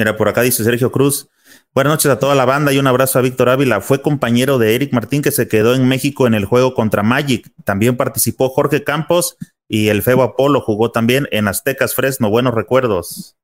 Mira, 0.00 0.16
por 0.16 0.30
acá 0.30 0.40
dice 0.40 0.64
Sergio 0.64 0.90
Cruz. 0.90 1.28
Buenas 1.74 1.92
noches 1.92 2.10
a 2.10 2.18
toda 2.18 2.34
la 2.34 2.46
banda 2.46 2.72
y 2.72 2.78
un 2.78 2.86
abrazo 2.86 3.18
a 3.18 3.22
Víctor 3.22 3.50
Ávila. 3.50 3.82
Fue 3.82 4.00
compañero 4.00 4.56
de 4.56 4.74
Eric 4.74 4.94
Martín 4.94 5.20
que 5.20 5.30
se 5.30 5.46
quedó 5.46 5.74
en 5.74 5.86
México 5.86 6.26
en 6.26 6.32
el 6.32 6.46
juego 6.46 6.72
contra 6.72 7.02
Magic. 7.02 7.52
También 7.66 7.98
participó 7.98 8.48
Jorge 8.48 8.82
Campos 8.82 9.36
y 9.68 9.88
el 9.88 10.00
Febo 10.00 10.22
Apolo 10.22 10.62
jugó 10.62 10.90
también 10.90 11.28
en 11.32 11.48
Aztecas 11.48 11.94
Fresno. 11.94 12.30
Buenos 12.30 12.54
recuerdos. 12.54 13.36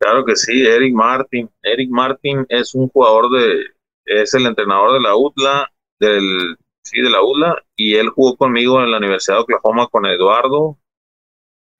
Claro 0.00 0.24
que 0.24 0.34
sí, 0.34 0.66
Eric 0.66 0.94
Martin. 0.94 1.48
Eric 1.62 1.90
Martin 1.92 2.44
es 2.48 2.74
un 2.74 2.88
jugador 2.88 3.30
de, 3.30 3.62
es 4.04 4.34
el 4.34 4.46
entrenador 4.46 4.94
de 4.94 5.00
la 5.00 5.14
UTLA, 5.14 5.72
del, 6.00 6.56
sí, 6.82 7.00
de 7.00 7.08
la 7.08 7.22
UTLA, 7.22 7.54
y 7.76 7.94
él 7.94 8.08
jugó 8.08 8.36
conmigo 8.36 8.82
en 8.82 8.90
la 8.90 8.98
Universidad 8.98 9.36
de 9.36 9.42
Oklahoma 9.42 9.86
con 9.86 10.06
Eduardo, 10.06 10.76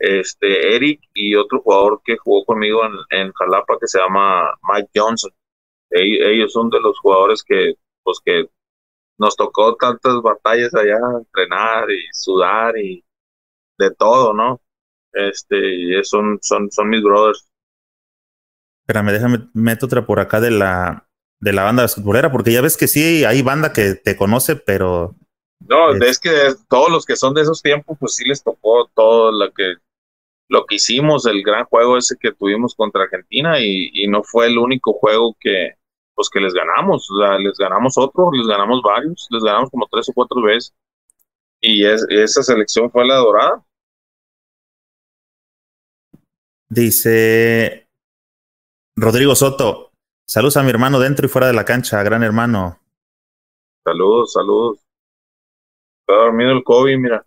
este, 0.02 0.74
Eric 0.74 1.00
y 1.14 1.36
otro 1.36 1.60
jugador 1.60 2.02
que 2.04 2.16
jugó 2.16 2.44
conmigo 2.44 2.82
en, 2.84 2.92
en 3.10 3.32
Jalapa 3.32 3.78
que 3.80 3.86
se 3.86 4.00
llama 4.00 4.52
Mike 4.62 4.90
Johnson. 4.96 5.30
Ellos 5.90 6.52
son 6.52 6.70
de 6.70 6.80
los 6.80 6.98
jugadores 6.98 7.44
que, 7.44 7.74
pues 8.02 8.18
que 8.24 8.48
nos 9.16 9.36
tocó 9.36 9.76
tantas 9.76 10.20
batallas 10.20 10.74
allá, 10.74 10.98
entrenar 11.18 11.88
y 11.88 12.02
sudar 12.12 12.76
y 12.76 13.04
de 13.78 13.94
todo, 13.94 14.32
¿no? 14.32 14.60
Este, 15.12 15.56
y 15.56 16.02
son, 16.02 16.38
son, 16.42 16.68
son 16.72 16.88
mis 16.88 17.02
brothers. 17.02 17.48
Espérame, 18.80 19.12
déjame, 19.12 19.48
meto 19.54 19.86
otra 19.86 20.04
por 20.04 20.18
acá 20.18 20.40
de 20.40 20.50
la, 20.50 21.06
de 21.38 21.52
la 21.52 21.62
banda 21.62 21.84
basquetbolera, 21.84 22.32
porque 22.32 22.52
ya 22.52 22.60
ves 22.60 22.76
que 22.76 22.88
sí 22.88 23.24
hay 23.24 23.42
banda 23.42 23.72
que 23.72 23.94
te 23.94 24.16
conoce, 24.16 24.56
pero. 24.56 25.14
No, 25.60 25.94
es, 25.94 26.02
es 26.02 26.18
que 26.18 26.54
todos 26.68 26.90
los 26.90 27.06
que 27.06 27.14
son 27.14 27.34
de 27.34 27.42
esos 27.42 27.62
tiempos, 27.62 27.96
pues 28.00 28.16
sí 28.16 28.24
les 28.26 28.42
tocó 28.42 28.90
todo 28.96 29.30
lo 29.30 29.52
que 29.52 29.74
lo 30.52 30.66
que 30.66 30.74
hicimos, 30.74 31.24
el 31.24 31.42
gran 31.42 31.64
juego 31.64 31.96
ese 31.96 32.14
que 32.20 32.30
tuvimos 32.30 32.74
contra 32.74 33.04
Argentina 33.04 33.58
y, 33.58 34.06
no 34.08 34.22
fue 34.22 34.48
el 34.48 34.58
único 34.58 34.92
juego 34.92 35.34
que, 35.40 35.76
pues 36.14 36.28
que 36.28 36.40
les 36.40 36.52
ganamos, 36.52 37.10
o 37.10 37.18
sea, 37.18 37.38
les 37.38 37.56
ganamos 37.56 37.96
otro, 37.96 38.30
les 38.30 38.46
ganamos 38.46 38.82
varios, 38.82 39.26
les 39.30 39.42
ganamos 39.42 39.70
como 39.70 39.88
tres 39.90 40.10
o 40.10 40.12
cuatro 40.12 40.42
veces 40.42 40.74
y 41.58 41.86
esa 41.86 42.42
selección 42.42 42.90
fue 42.90 43.06
la 43.06 43.16
dorada. 43.16 43.64
Dice 46.68 47.88
Rodrigo 48.94 49.34
Soto, 49.34 49.92
saludos 50.28 50.58
a 50.58 50.62
mi 50.62 50.68
hermano 50.68 51.00
dentro 51.00 51.24
y 51.24 51.30
fuera 51.30 51.46
de 51.46 51.54
la 51.54 51.64
cancha, 51.64 52.02
gran 52.02 52.22
hermano. 52.22 52.78
Saludos, 53.84 54.34
saludos. 54.34 54.80
Está 56.00 56.24
dormido 56.24 56.52
el 56.52 56.62
COVID, 56.62 56.98
mira. 56.98 57.26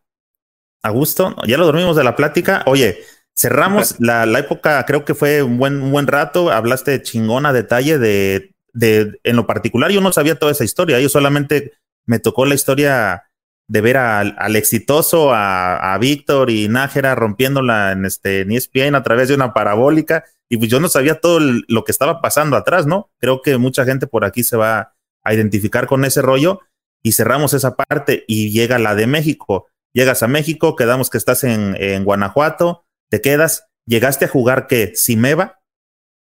A 0.83 0.91
gusto, 0.91 1.35
ya 1.47 1.57
lo 1.57 1.65
dormimos 1.65 1.95
de 1.95 2.03
la 2.03 2.15
plática. 2.15 2.61
Oye, 2.67 2.99
cerramos 3.37 3.95
la, 3.99 4.25
la, 4.25 4.39
época, 4.39 4.83
creo 4.85 5.05
que 5.05 5.13
fue 5.13 5.43
un 5.43 5.57
buen, 5.57 5.81
un 5.81 5.91
buen 5.91 6.07
rato. 6.07 6.51
Hablaste 6.51 6.91
de 6.91 7.01
chingón 7.01 7.45
a 7.45 7.53
detalle 7.53 7.97
de, 7.97 8.55
de, 8.73 9.19
en 9.23 9.35
lo 9.35 9.45
particular, 9.45 9.91
yo 9.91 10.01
no 10.01 10.11
sabía 10.11 10.39
toda 10.39 10.51
esa 10.51 10.63
historia. 10.63 10.99
Yo 10.99 11.09
solamente 11.09 11.73
me 12.05 12.19
tocó 12.19 12.45
la 12.45 12.55
historia 12.55 13.23
de 13.67 13.81
ver 13.81 13.97
al, 13.97 14.35
al 14.37 14.55
exitoso, 14.55 15.33
a, 15.33 15.93
a, 15.93 15.97
Víctor 15.97 16.51
y 16.51 16.67
Nájera 16.69 17.15
rompiéndola 17.15 17.93
en 17.93 18.05
este 18.05 18.41
en 18.41 18.51
ESPN 18.51 18.95
a 18.95 19.03
través 19.03 19.27
de 19.27 19.35
una 19.35 19.53
parabólica. 19.53 20.23
Y 20.49 20.57
pues 20.57 20.69
yo 20.69 20.79
no 20.79 20.87
sabía 20.87 21.19
todo 21.19 21.39
lo 21.39 21.83
que 21.83 21.91
estaba 21.91 22.21
pasando 22.21 22.55
atrás, 22.55 22.85
¿no? 22.85 23.09
Creo 23.19 23.41
que 23.41 23.57
mucha 23.57 23.83
gente 23.83 24.05
por 24.05 24.23
aquí 24.23 24.43
se 24.43 24.57
va 24.57 24.93
a 25.23 25.33
identificar 25.33 25.87
con 25.87 26.05
ese 26.05 26.21
rollo 26.21 26.59
y 27.03 27.13
cerramos 27.13 27.55
esa 27.55 27.75
parte 27.75 28.23
y 28.27 28.51
llega 28.51 28.77
la 28.77 28.93
de 28.93 29.07
México 29.07 29.67
llegas 29.95 30.21
a 30.21 30.27
México, 30.27 30.75
quedamos 30.75 31.09
que 31.09 31.17
estás 31.17 31.43
en, 31.45 31.75
en 31.79 32.03
Guanajuato, 32.03 32.84
te 33.09 33.21
quedas, 33.21 33.67
¿llegaste 33.85 34.25
a 34.25 34.29
jugar 34.29 34.67
qué? 34.67 34.93
¿Cimeva? 34.95 35.59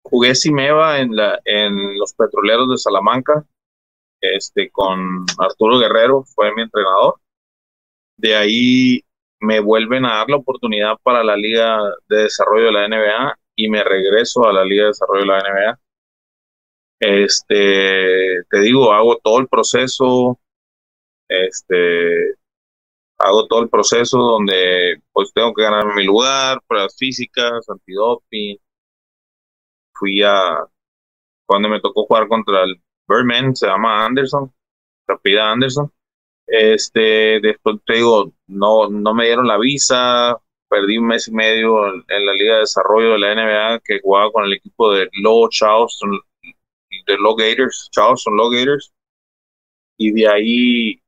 Jugué 0.03 0.35
Cimeva 0.35 0.99
en, 0.99 1.15
la, 1.15 1.39
en 1.45 1.97
los 1.97 2.13
Petroleros 2.13 2.69
de 2.69 2.77
Salamanca, 2.77 3.45
este, 4.21 4.69
con 4.69 5.25
Arturo 5.37 5.79
Guerrero, 5.79 6.23
fue 6.23 6.53
mi 6.53 6.61
entrenador. 6.61 7.15
De 8.17 8.35
ahí 8.35 9.03
me 9.39 9.59
vuelven 9.59 10.05
a 10.05 10.15
dar 10.15 10.29
la 10.29 10.37
oportunidad 10.37 10.97
para 11.03 11.23
la 11.23 11.35
Liga 11.35 11.79
de 12.07 12.23
Desarrollo 12.23 12.67
de 12.67 12.71
la 12.71 12.87
NBA 12.87 13.39
y 13.55 13.69
me 13.69 13.83
regreso 13.83 14.47
a 14.47 14.53
la 14.53 14.63
Liga 14.63 14.83
de 14.83 14.89
Desarrollo 14.89 15.21
de 15.21 15.27
la 15.27 15.39
NBA. 15.39 15.79
Este, 16.99 18.43
te 18.49 18.59
digo, 18.61 18.93
hago 18.93 19.17
todo 19.17 19.39
el 19.39 19.47
proceso, 19.47 20.39
este, 21.27 22.35
hago 23.17 23.47
todo 23.47 23.63
el 23.63 23.69
proceso 23.69 24.17
donde 24.17 25.01
pues 25.11 25.31
tengo 25.33 25.53
que 25.53 25.63
ganar 25.63 25.93
mi 25.95 26.03
lugar, 26.03 26.61
pruebas 26.67 26.95
físicas, 26.97 27.67
antidoping. 27.69 28.57
Fui 29.93 30.21
a 30.23 30.65
cuando 31.45 31.69
me 31.69 31.79
tocó 31.79 32.05
jugar 32.05 32.27
contra 32.27 32.63
el 32.63 32.81
Birdman, 33.07 33.55
se 33.55 33.67
llama 33.67 34.05
Anderson, 34.05 34.51
Rapida 35.07 35.51
Anderson. 35.51 35.91
Este, 36.47 37.39
después 37.41 37.77
te 37.85 37.95
digo, 37.95 38.33
no, 38.47 38.89
no 38.89 39.13
me 39.13 39.25
dieron 39.25 39.47
la 39.47 39.57
visa, 39.57 40.39
perdí 40.69 40.97
un 40.97 41.07
mes 41.07 41.27
y 41.27 41.31
medio 41.31 41.87
en, 41.87 42.25
la 42.25 42.33
Liga 42.33 42.55
de 42.55 42.59
Desarrollo 42.61 43.13
de 43.13 43.19
la 43.19 43.35
NBA 43.35 43.79
que 43.83 43.99
jugaba 44.01 44.31
con 44.31 44.45
el 44.45 44.53
equipo 44.53 44.93
de 44.93 45.09
Low 45.21 45.49
Charleston, 45.49 46.19
de 47.07 47.17
Low 47.17 47.35
Gators, 47.35 47.89
Charleston 47.91 48.35
Low 48.37 48.49
Gators. 48.49 48.93
Y 49.97 50.11
de 50.11 50.27
ahí, 50.27 51.01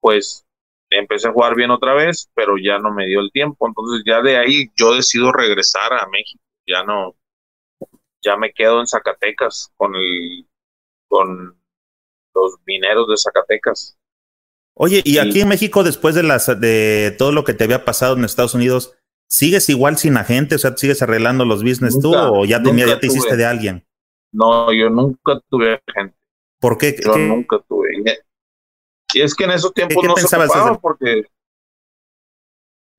pues 0.00 0.47
empecé 0.90 1.28
a 1.28 1.32
jugar 1.32 1.54
bien 1.54 1.70
otra 1.70 1.94
vez, 1.94 2.30
pero 2.34 2.56
ya 2.56 2.78
no 2.78 2.92
me 2.92 3.06
dio 3.06 3.20
el 3.20 3.30
tiempo. 3.32 3.66
Entonces 3.66 4.02
ya 4.06 4.22
de 4.22 4.36
ahí 4.36 4.66
yo 4.76 4.94
decido 4.94 5.32
regresar 5.32 5.92
a 5.92 6.08
México. 6.08 6.42
Ya 6.66 6.82
no, 6.84 7.16
ya 8.22 8.36
me 8.36 8.52
quedo 8.52 8.80
en 8.80 8.86
Zacatecas 8.86 9.72
con 9.76 9.94
el, 9.94 10.46
con 11.08 11.58
los 12.34 12.56
mineros 12.66 13.08
de 13.08 13.16
Zacatecas. 13.16 13.96
Oye, 14.74 15.02
y 15.04 15.18
aquí 15.18 15.40
en 15.40 15.48
México, 15.48 15.82
después 15.82 16.14
de 16.14 16.22
las 16.22 16.60
de 16.60 17.14
todo 17.18 17.32
lo 17.32 17.42
que 17.42 17.52
te 17.52 17.64
había 17.64 17.84
pasado 17.84 18.16
en 18.16 18.24
Estados 18.24 18.54
Unidos, 18.54 18.94
¿sigues 19.28 19.68
igual 19.70 19.98
sin 19.98 20.16
agente? 20.16 20.54
O 20.54 20.58
sea, 20.58 20.76
¿sigues 20.76 21.02
arreglando 21.02 21.44
los 21.44 21.64
business 21.64 21.98
tú 22.00 22.14
o 22.14 22.44
ya, 22.44 22.62
tenía, 22.62 22.86
ya 22.86 23.00
te 23.00 23.08
hiciste 23.08 23.36
de 23.36 23.44
alguien? 23.44 23.84
No, 24.30 24.72
yo 24.72 24.88
nunca 24.88 25.40
tuve 25.48 25.80
agente. 25.84 26.16
¿Por 26.60 26.78
qué? 26.78 26.96
Yo 27.04 27.16
nunca 27.18 27.58
tuve. 27.68 27.88
Y 29.14 29.22
es 29.22 29.34
que 29.34 29.44
en 29.44 29.52
esos 29.52 29.72
tiempos 29.72 30.04
no 30.04 30.16
se 30.16 30.36
ocupaba 30.36 30.78
porque... 30.78 31.24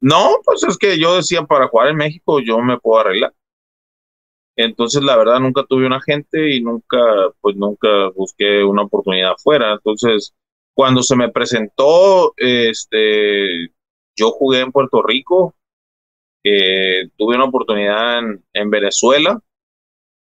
No, 0.01 0.37
pues 0.45 0.63
es 0.63 0.77
que 0.77 0.97
yo 0.97 1.15
decía, 1.15 1.43
para 1.43 1.67
jugar 1.67 1.89
en 1.89 1.97
México 1.97 2.39
yo 2.39 2.59
me 2.59 2.79
puedo 2.79 3.01
arreglar. 3.01 3.33
Entonces, 4.55 5.01
la 5.03 5.15
verdad, 5.15 5.39
nunca 5.39 5.65
tuve 5.67 5.85
un 5.85 5.93
agente 5.93 6.53
y 6.53 6.61
nunca, 6.61 6.97
pues 7.41 7.55
nunca 7.55 8.09
busqué 8.15 8.63
una 8.63 8.83
oportunidad 8.83 9.31
afuera. 9.31 9.73
Entonces, 9.73 10.33
cuando 10.73 11.01
se 11.01 11.15
me 11.15 11.29
presentó, 11.29 12.33
este, 12.37 13.69
yo 14.17 14.31
jugué 14.31 14.59
en 14.61 14.71
Puerto 14.71 15.01
Rico, 15.01 15.55
eh, 16.43 17.09
tuve 17.17 17.35
una 17.35 17.45
oportunidad 17.45 18.19
en, 18.19 18.45
en 18.53 18.69
Venezuela 18.69 19.41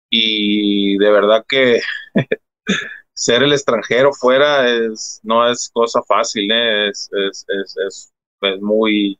y 0.09 0.97
de 0.97 1.11
verdad 1.11 1.45
que 1.47 1.79
ser 3.21 3.43
el 3.43 3.53
extranjero 3.53 4.11
fuera 4.13 4.67
es, 4.67 5.19
no 5.21 5.47
es 5.47 5.69
cosa 5.71 6.01
fácil, 6.01 6.51
¿eh? 6.51 6.89
es, 6.89 7.07
es, 7.13 7.45
es, 7.47 8.11
es, 8.41 8.61
muy, 8.61 9.19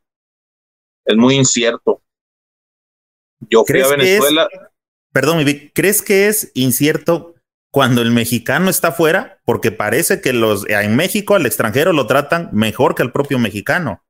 es 1.05 1.15
muy 1.15 1.35
incierto. 1.35 2.01
Yo 3.41 3.63
fui 3.63 3.79
a 3.81 3.87
Venezuela. 3.87 4.49
perdón, 5.13 5.45
¿crees 5.73 6.01
que 6.01 6.27
es 6.27 6.51
incierto 6.55 7.35
cuando 7.71 8.01
el 8.01 8.09
mexicano 8.09 8.71
está 8.71 8.91
fuera? 8.91 9.39
Porque 9.45 9.71
parece 9.71 10.19
que 10.19 10.33
los 10.33 10.67
en 10.67 10.95
México 10.95 11.35
al 11.35 11.45
extranjero 11.45 11.93
lo 11.93 12.07
tratan 12.07 12.49
mejor 12.53 12.95
que 12.95 13.03
al 13.03 13.11
propio 13.11 13.37
mexicano. 13.37 14.03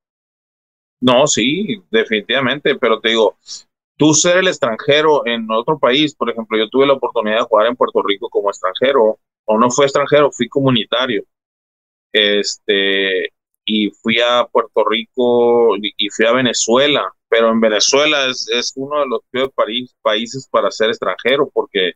No, 1.01 1.27
sí, 1.27 1.83
definitivamente, 1.89 2.75
pero 2.75 3.01
te 3.01 3.09
digo, 3.09 3.35
tú 3.97 4.13
ser 4.13 4.37
el 4.37 4.47
extranjero 4.47 5.25
en 5.25 5.51
otro 5.51 5.77
país, 5.79 6.15
por 6.15 6.29
ejemplo, 6.29 6.57
yo 6.57 6.69
tuve 6.69 6.87
la 6.87 6.93
oportunidad 6.93 7.39
de 7.39 7.43
jugar 7.43 7.67
en 7.67 7.75
Puerto 7.75 8.01
Rico 8.01 8.29
como 8.29 8.49
extranjero, 8.49 9.19
no 9.57 9.69
fui 9.69 9.85
extranjero, 9.85 10.31
fui 10.31 10.47
comunitario. 10.49 11.23
Este, 12.13 13.29
y 13.65 13.89
fui 13.91 14.19
a 14.19 14.45
Puerto 14.51 14.83
Rico 14.85 15.75
y 15.77 16.09
fui 16.09 16.25
a 16.25 16.33
Venezuela, 16.33 17.13
pero 17.29 17.49
en 17.51 17.61
Venezuela 17.61 18.27
es, 18.27 18.49
es 18.49 18.73
uno 18.75 18.99
de 18.99 19.07
los 19.07 19.21
peores 19.31 19.95
países 20.01 20.47
para 20.49 20.71
ser 20.71 20.89
extranjero 20.89 21.49
porque 21.53 21.93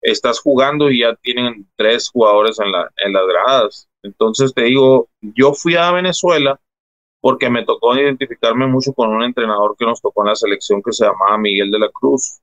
estás 0.00 0.40
jugando 0.40 0.90
y 0.90 1.00
ya 1.00 1.14
tienen 1.16 1.68
tres 1.76 2.08
jugadores 2.10 2.58
en, 2.60 2.72
la, 2.72 2.90
en 2.96 3.12
las 3.12 3.26
gradas. 3.26 3.88
Entonces 4.02 4.54
te 4.54 4.62
digo, 4.62 5.08
yo 5.20 5.52
fui 5.52 5.76
a 5.76 5.92
Venezuela 5.92 6.58
porque 7.20 7.50
me 7.50 7.64
tocó 7.64 7.94
identificarme 7.94 8.66
mucho 8.66 8.94
con 8.94 9.10
un 9.10 9.22
entrenador 9.22 9.76
que 9.78 9.84
nos 9.84 10.00
tocó 10.00 10.22
en 10.22 10.28
la 10.28 10.36
selección 10.36 10.82
que 10.82 10.92
se 10.92 11.04
llamaba 11.04 11.36
Miguel 11.36 11.70
de 11.70 11.78
la 11.78 11.90
Cruz 11.90 12.40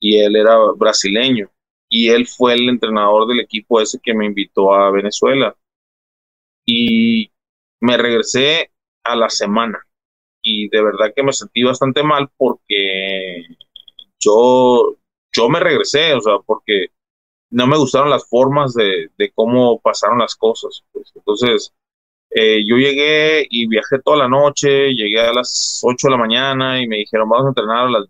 y 0.00 0.18
él 0.18 0.34
era 0.34 0.58
brasileño 0.76 1.48
y 1.94 2.08
él 2.08 2.26
fue 2.26 2.54
el 2.54 2.70
entrenador 2.70 3.26
del 3.28 3.40
equipo 3.40 3.78
ese 3.78 4.00
que 4.00 4.14
me 4.14 4.24
invitó 4.24 4.74
a 4.74 4.90
Venezuela 4.90 5.54
y 6.64 7.30
me 7.80 7.98
regresé 7.98 8.70
a 9.04 9.14
la 9.14 9.28
semana 9.28 9.78
y 10.42 10.68
de 10.70 10.82
verdad 10.82 11.12
que 11.14 11.22
me 11.22 11.34
sentí 11.34 11.62
bastante 11.62 12.02
mal 12.02 12.30
porque 12.38 13.44
yo 14.18 14.96
yo 15.32 15.48
me 15.48 15.60
regresé, 15.60 16.14
o 16.14 16.20
sea, 16.20 16.38
porque 16.46 16.88
no 17.50 17.66
me 17.66 17.76
gustaron 17.76 18.10
las 18.10 18.26
formas 18.28 18.74
de, 18.74 19.10
cómo 19.34 19.80
pasaron 19.80 20.18
las 20.18 20.34
cosas. 20.34 20.84
Pues. 20.92 21.12
Entonces, 21.14 21.74
eh, 22.30 22.64
yo 22.66 22.76
llegué 22.76 23.46
y 23.50 23.66
viajé 23.66 24.00
toda 24.00 24.18
la 24.18 24.28
noche, 24.28 24.94
llegué 24.94 25.20
a 25.20 25.32
las 25.32 25.80
8 25.84 26.08
de 26.08 26.10
la 26.12 26.18
mañana 26.18 26.80
y 26.82 26.88
me 26.88 26.98
dijeron, 26.98 27.28
vamos 27.28 27.46
a 27.46 27.48
entrenar 27.50 27.86
a 27.86 27.90
las, 27.90 28.08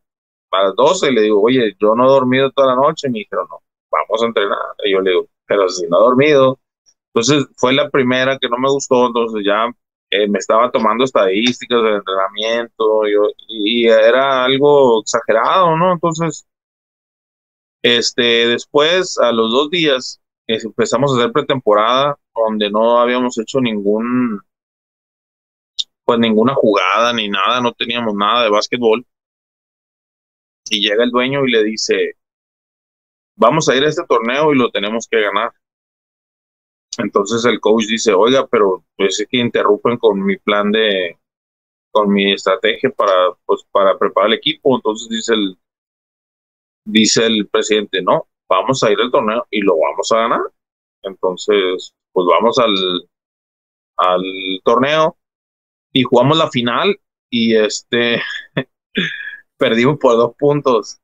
a 0.52 0.62
las 0.64 0.76
12. 0.76 1.10
Y 1.10 1.14
le 1.14 1.22
digo, 1.22 1.42
oye, 1.42 1.76
yo 1.80 1.94
no 1.94 2.06
he 2.06 2.08
dormido 2.08 2.50
toda 2.52 2.74
la 2.74 2.76
noche. 2.76 3.08
Y 3.08 3.10
me 3.10 3.18
dijeron, 3.20 3.46
no, 3.50 3.62
vamos 3.92 4.22
a 4.22 4.26
entrenar. 4.26 4.58
Y 4.84 4.92
yo 4.92 5.00
le 5.00 5.10
digo, 5.10 5.28
pero 5.46 5.68
si 5.68 5.86
no 5.88 5.98
he 5.98 6.04
dormido. 6.04 6.58
Entonces, 7.14 7.46
fue 7.56 7.74
la 7.74 7.90
primera 7.90 8.38
que 8.38 8.48
no 8.48 8.58
me 8.58 8.70
gustó. 8.70 9.06
Entonces, 9.06 9.42
ya 9.46 9.66
eh, 10.10 10.28
me 10.28 10.38
estaba 10.38 10.70
tomando 10.70 11.04
estadísticas 11.04 11.82
del 11.82 11.96
entrenamiento 11.96 13.06
yo, 13.06 13.28
y, 13.48 13.84
y 13.84 13.88
era 13.88 14.44
algo 14.44 15.00
exagerado, 15.02 15.76
¿no? 15.76 15.92
Entonces, 15.92 16.46
este, 17.82 18.46
después, 18.48 19.18
a 19.18 19.32
los 19.32 19.50
dos 19.50 19.70
días, 19.70 20.20
empezamos 20.46 21.12
a 21.12 21.18
hacer 21.18 21.32
pretemporada 21.32 22.16
donde 22.34 22.70
no 22.70 22.98
habíamos 22.98 23.38
hecho 23.38 23.60
ningún, 23.60 24.40
pues 26.04 26.18
ninguna 26.18 26.54
jugada 26.54 27.12
ni 27.12 27.28
nada, 27.28 27.60
no 27.60 27.72
teníamos 27.72 28.14
nada 28.14 28.44
de 28.44 28.50
básquetbol. 28.50 29.04
Y 30.70 30.80
llega 30.80 31.04
el 31.04 31.10
dueño 31.10 31.44
y 31.44 31.50
le 31.50 31.64
dice, 31.64 32.16
vamos 33.36 33.68
a 33.68 33.76
ir 33.76 33.84
a 33.84 33.88
este 33.88 34.04
torneo 34.06 34.52
y 34.52 34.58
lo 34.58 34.70
tenemos 34.70 35.06
que 35.08 35.20
ganar. 35.20 35.52
Entonces 36.98 37.44
el 37.44 37.60
coach 37.60 37.84
dice, 37.86 38.12
oiga, 38.12 38.46
pero 38.46 38.84
pues 38.96 39.20
es 39.20 39.28
que 39.28 39.38
interrumpen 39.38 39.96
con 39.98 40.22
mi 40.22 40.36
plan 40.36 40.70
de, 40.70 41.18
con 41.90 42.12
mi 42.12 42.32
estrategia 42.32 42.90
para, 42.90 43.34
pues, 43.46 43.62
para 43.70 43.98
preparar 43.98 44.30
el 44.30 44.38
equipo. 44.38 44.76
Entonces 44.76 45.08
dice 45.08 45.34
el, 45.34 45.58
dice 46.84 47.26
el 47.26 47.48
presidente, 47.48 48.02
no, 48.02 48.28
vamos 48.48 48.82
a 48.82 48.90
ir 48.90 49.00
al 49.00 49.10
torneo 49.10 49.46
y 49.50 49.60
lo 49.60 49.78
vamos 49.78 50.12
a 50.12 50.18
ganar. 50.18 50.40
Entonces, 51.02 51.94
pues 52.12 52.26
vamos 52.28 52.58
al, 52.58 53.08
al 53.96 54.22
torneo 54.64 55.16
y 55.92 56.02
jugamos 56.02 56.38
la 56.38 56.50
final 56.50 56.98
y 57.30 57.56
este 57.56 58.20
perdimos 59.58 59.98
por 59.98 60.16
dos 60.16 60.34
puntos. 60.38 60.98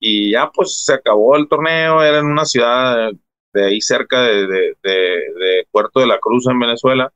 Y 0.00 0.32
ya 0.32 0.50
pues 0.50 0.84
se 0.84 0.94
acabó 0.94 1.36
el 1.36 1.48
torneo, 1.48 2.02
era 2.02 2.18
en 2.18 2.26
una 2.26 2.46
ciudad 2.46 3.12
de 3.52 3.64
ahí 3.64 3.80
cerca 3.80 4.22
de, 4.22 4.46
de, 4.82 5.66
Puerto 5.70 6.00
de 6.00 6.06
la 6.06 6.18
Cruz 6.18 6.46
en 6.48 6.58
Venezuela. 6.58 7.12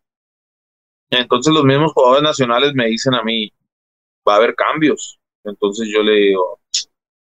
Entonces 1.11 1.53
los 1.53 1.65
mismos 1.65 1.93
jugadores 1.93 2.23
nacionales 2.23 2.75
me 2.75 2.87
dicen 2.87 3.15
a 3.15 3.23
mí, 3.23 3.53
va 4.29 4.35
a 4.35 4.37
haber 4.37 4.55
cambios. 4.55 5.19
Entonces 5.45 5.89
yo 5.93 6.03
le 6.03 6.13
digo, 6.13 6.61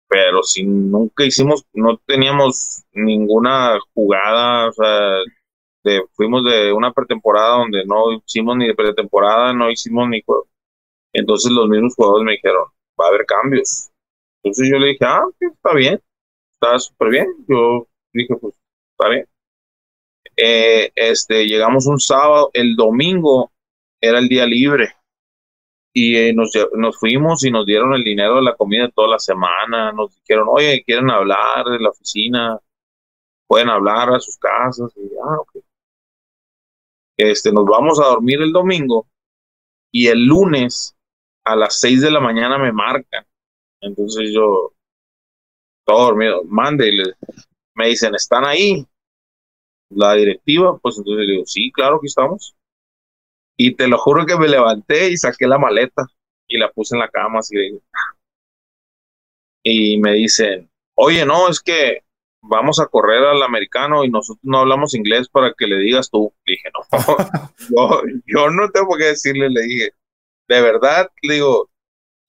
pero 0.08 0.44
si 0.44 0.64
nunca 0.64 1.26
hicimos, 1.26 1.66
no 1.74 1.98
teníamos 2.06 2.84
ninguna 2.94 3.80
jugada, 3.94 4.70
o 4.70 4.74
sea, 4.74 5.20
de, 5.84 6.04
fuimos 6.14 6.44
de 6.46 6.72
una 6.74 6.94
pretemporada 6.94 7.60
donde 7.60 7.86
no 7.86 8.12
hicimos 8.14 8.58
ni 8.58 8.68
de 8.68 8.76
pretemporada, 8.76 9.54
no 9.54 9.70
hicimos 9.72 10.08
ni 10.10 10.22
juego. 10.22 10.48
Entonces 11.14 11.52
los 11.52 11.68
mismos 11.68 11.96
jugadores 11.96 12.26
me 12.26 12.34
dijeron, 12.34 12.66
va 13.00 13.06
a 13.06 13.10
haber 13.10 13.26
cambios. 13.26 13.91
Entonces 14.44 14.70
yo 14.72 14.78
le 14.80 14.88
dije, 14.90 15.06
ah, 15.06 15.24
está 15.40 15.74
bien, 15.74 16.02
está 16.54 16.80
súper 16.80 17.10
bien. 17.10 17.28
Yo 17.48 17.88
dije, 18.14 18.36
pues, 18.40 18.56
está 18.92 19.10
bien. 19.10 19.28
Eh, 20.38 20.92
este, 20.96 21.46
llegamos 21.46 21.86
un 21.88 22.00
sábado, 22.00 22.50
el 22.54 22.76
domingo 22.76 23.52
era 24.02 24.20
el 24.20 24.28
día 24.28 24.46
libre 24.46 24.96
y 25.94 26.16
eh, 26.16 26.34
nos, 26.34 26.52
nos 26.74 26.98
fuimos 26.98 27.44
y 27.44 27.52
nos 27.52 27.66
dieron 27.66 27.94
el 27.94 28.04
dinero 28.04 28.38
de 28.38 28.44
la 28.44 28.56
comida 28.56 28.90
toda 28.90 29.10
la 29.10 29.20
semana, 29.20 29.92
nos 29.92 30.16
dijeron, 30.16 30.48
oye, 30.50 30.84
quieren 30.86 31.10
hablar 31.10 31.66
de 31.66 31.80
la 31.80 31.90
oficina, 31.90 32.60
pueden 33.48 33.70
hablar 33.70 34.14
a 34.14 34.20
sus 34.20 34.38
casas, 34.38 34.92
y 34.96 35.02
ah, 35.22 35.62
Este, 37.18 37.52
nos 37.52 37.66
vamos 37.66 38.00
a 38.00 38.06
dormir 38.06 38.42
el 38.42 38.54
domingo 38.54 39.08
y 39.92 40.08
el 40.08 40.26
lunes 40.26 40.96
a 41.44 41.56
las 41.56 41.80
seis 41.80 42.02
de 42.02 42.12
la 42.12 42.22
mañana 42.22 42.58
me 42.58 42.72
marcan. 42.72 43.26
Entonces 43.82 44.32
yo, 44.34 44.74
todo 45.86 46.06
dormido, 46.06 46.44
mande, 46.46 46.90
y 46.90 46.98
me 47.76 47.88
dicen, 47.88 48.16
¿están 48.16 48.46
ahí? 48.46 48.86
La 49.90 50.14
directiva, 50.14 50.78
pues 50.78 50.98
entonces 50.98 51.26
le 51.26 51.34
digo, 51.34 51.46
sí, 51.46 51.72
claro 51.72 52.00
que 52.00 52.08
estamos. 52.08 52.56
Y 53.58 53.76
te 53.76 53.88
lo 53.88 53.98
juro 53.98 54.26
que 54.26 54.38
me 54.38 54.48
levanté 54.48 55.10
y 55.10 55.18
saqué 55.18 55.48
la 55.48 55.58
maleta 55.58 56.06
y 56.48 56.58
la 56.58 56.72
puse 56.72 56.96
en 56.96 57.00
la 57.00 57.10
cama 57.10 57.40
así 57.40 57.56
Y 59.64 59.98
me 60.00 60.14
dicen, 60.14 60.70
oye, 60.96 61.26
no, 61.26 61.50
es 61.50 61.60
que 61.60 62.00
vamos 62.42 62.80
a 62.80 62.88
correr 62.88 63.24
al 63.24 63.44
americano 63.44 64.04
y 64.04 64.10
nosotros 64.10 64.42
no 64.44 64.60
hablamos 64.60 64.96
inglés 64.96 65.30
para 65.30 65.54
que 65.56 65.68
le 65.68 65.78
digas 65.78 66.10
tú. 66.10 66.34
Le 66.46 66.54
dije, 66.54 66.70
no, 66.74 66.92
yo, 67.70 68.02
yo 68.26 68.50
no 68.50 68.70
tengo 68.72 68.96
que 68.98 69.06
decirle, 69.06 69.50
le 69.50 69.62
dije, 69.62 69.92
de 70.48 70.62
verdad, 70.62 71.12
le 71.22 71.36
digo, 71.36 71.71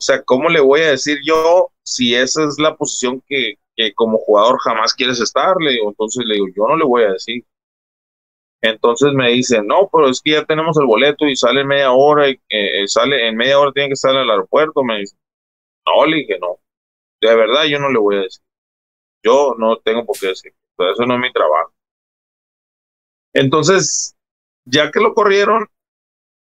o 0.03 0.05
sea, 0.05 0.21
¿cómo 0.25 0.49
le 0.49 0.59
voy 0.59 0.81
a 0.81 0.91
decir 0.91 1.21
yo 1.25 1.69
si 1.85 2.13
esa 2.13 2.43
es 2.43 2.59
la 2.59 2.75
posición 2.75 3.23
que, 3.29 3.55
que 3.77 3.95
como 3.95 4.19
jugador 4.19 4.59
jamás 4.59 4.95
quieres 4.95 5.21
estar? 5.21 5.55
Entonces 5.61 6.25
le 6.27 6.35
digo, 6.35 6.49
yo 6.57 6.67
no 6.67 6.77
le 6.77 6.85
voy 6.85 7.05
a 7.05 7.13
decir. 7.13 7.45
Entonces 8.61 9.13
me 9.13 9.31
dicen, 9.31 9.65
no, 9.69 9.89
pero 9.93 10.09
es 10.09 10.21
que 10.21 10.33
ya 10.33 10.45
tenemos 10.45 10.77
el 10.77 10.87
boleto 10.87 11.25
y 11.27 11.37
sale 11.37 11.61
en 11.61 11.69
media 11.69 11.93
hora 11.93 12.31
y 12.31 12.41
eh, 12.49 12.89
sale 12.89 13.29
en 13.29 13.37
media 13.37 13.61
hora 13.61 13.71
tiene 13.71 13.91
que 13.91 13.95
estar 13.95 14.13
el 14.13 14.29
aeropuerto. 14.29 14.83
Me 14.83 14.99
dicen, 14.99 15.21
no, 15.87 16.05
le 16.05 16.17
dije, 16.17 16.39
no. 16.41 16.59
De 17.21 17.37
verdad 17.37 17.65
yo 17.67 17.79
no 17.79 17.91
le 17.91 17.99
voy 18.01 18.17
a 18.17 18.21
decir. 18.23 18.43
Yo 19.23 19.55
no 19.57 19.79
tengo 19.79 20.05
por 20.05 20.19
qué 20.19 20.29
decir. 20.29 20.53
eso 20.79 21.07
no 21.07 21.15
es 21.15 21.21
mi 21.21 21.33
trabajo. 21.33 21.73
Entonces, 23.35 24.17
ya 24.65 24.91
que 24.91 24.99
lo 24.99 25.15
corrieron, 25.15 25.69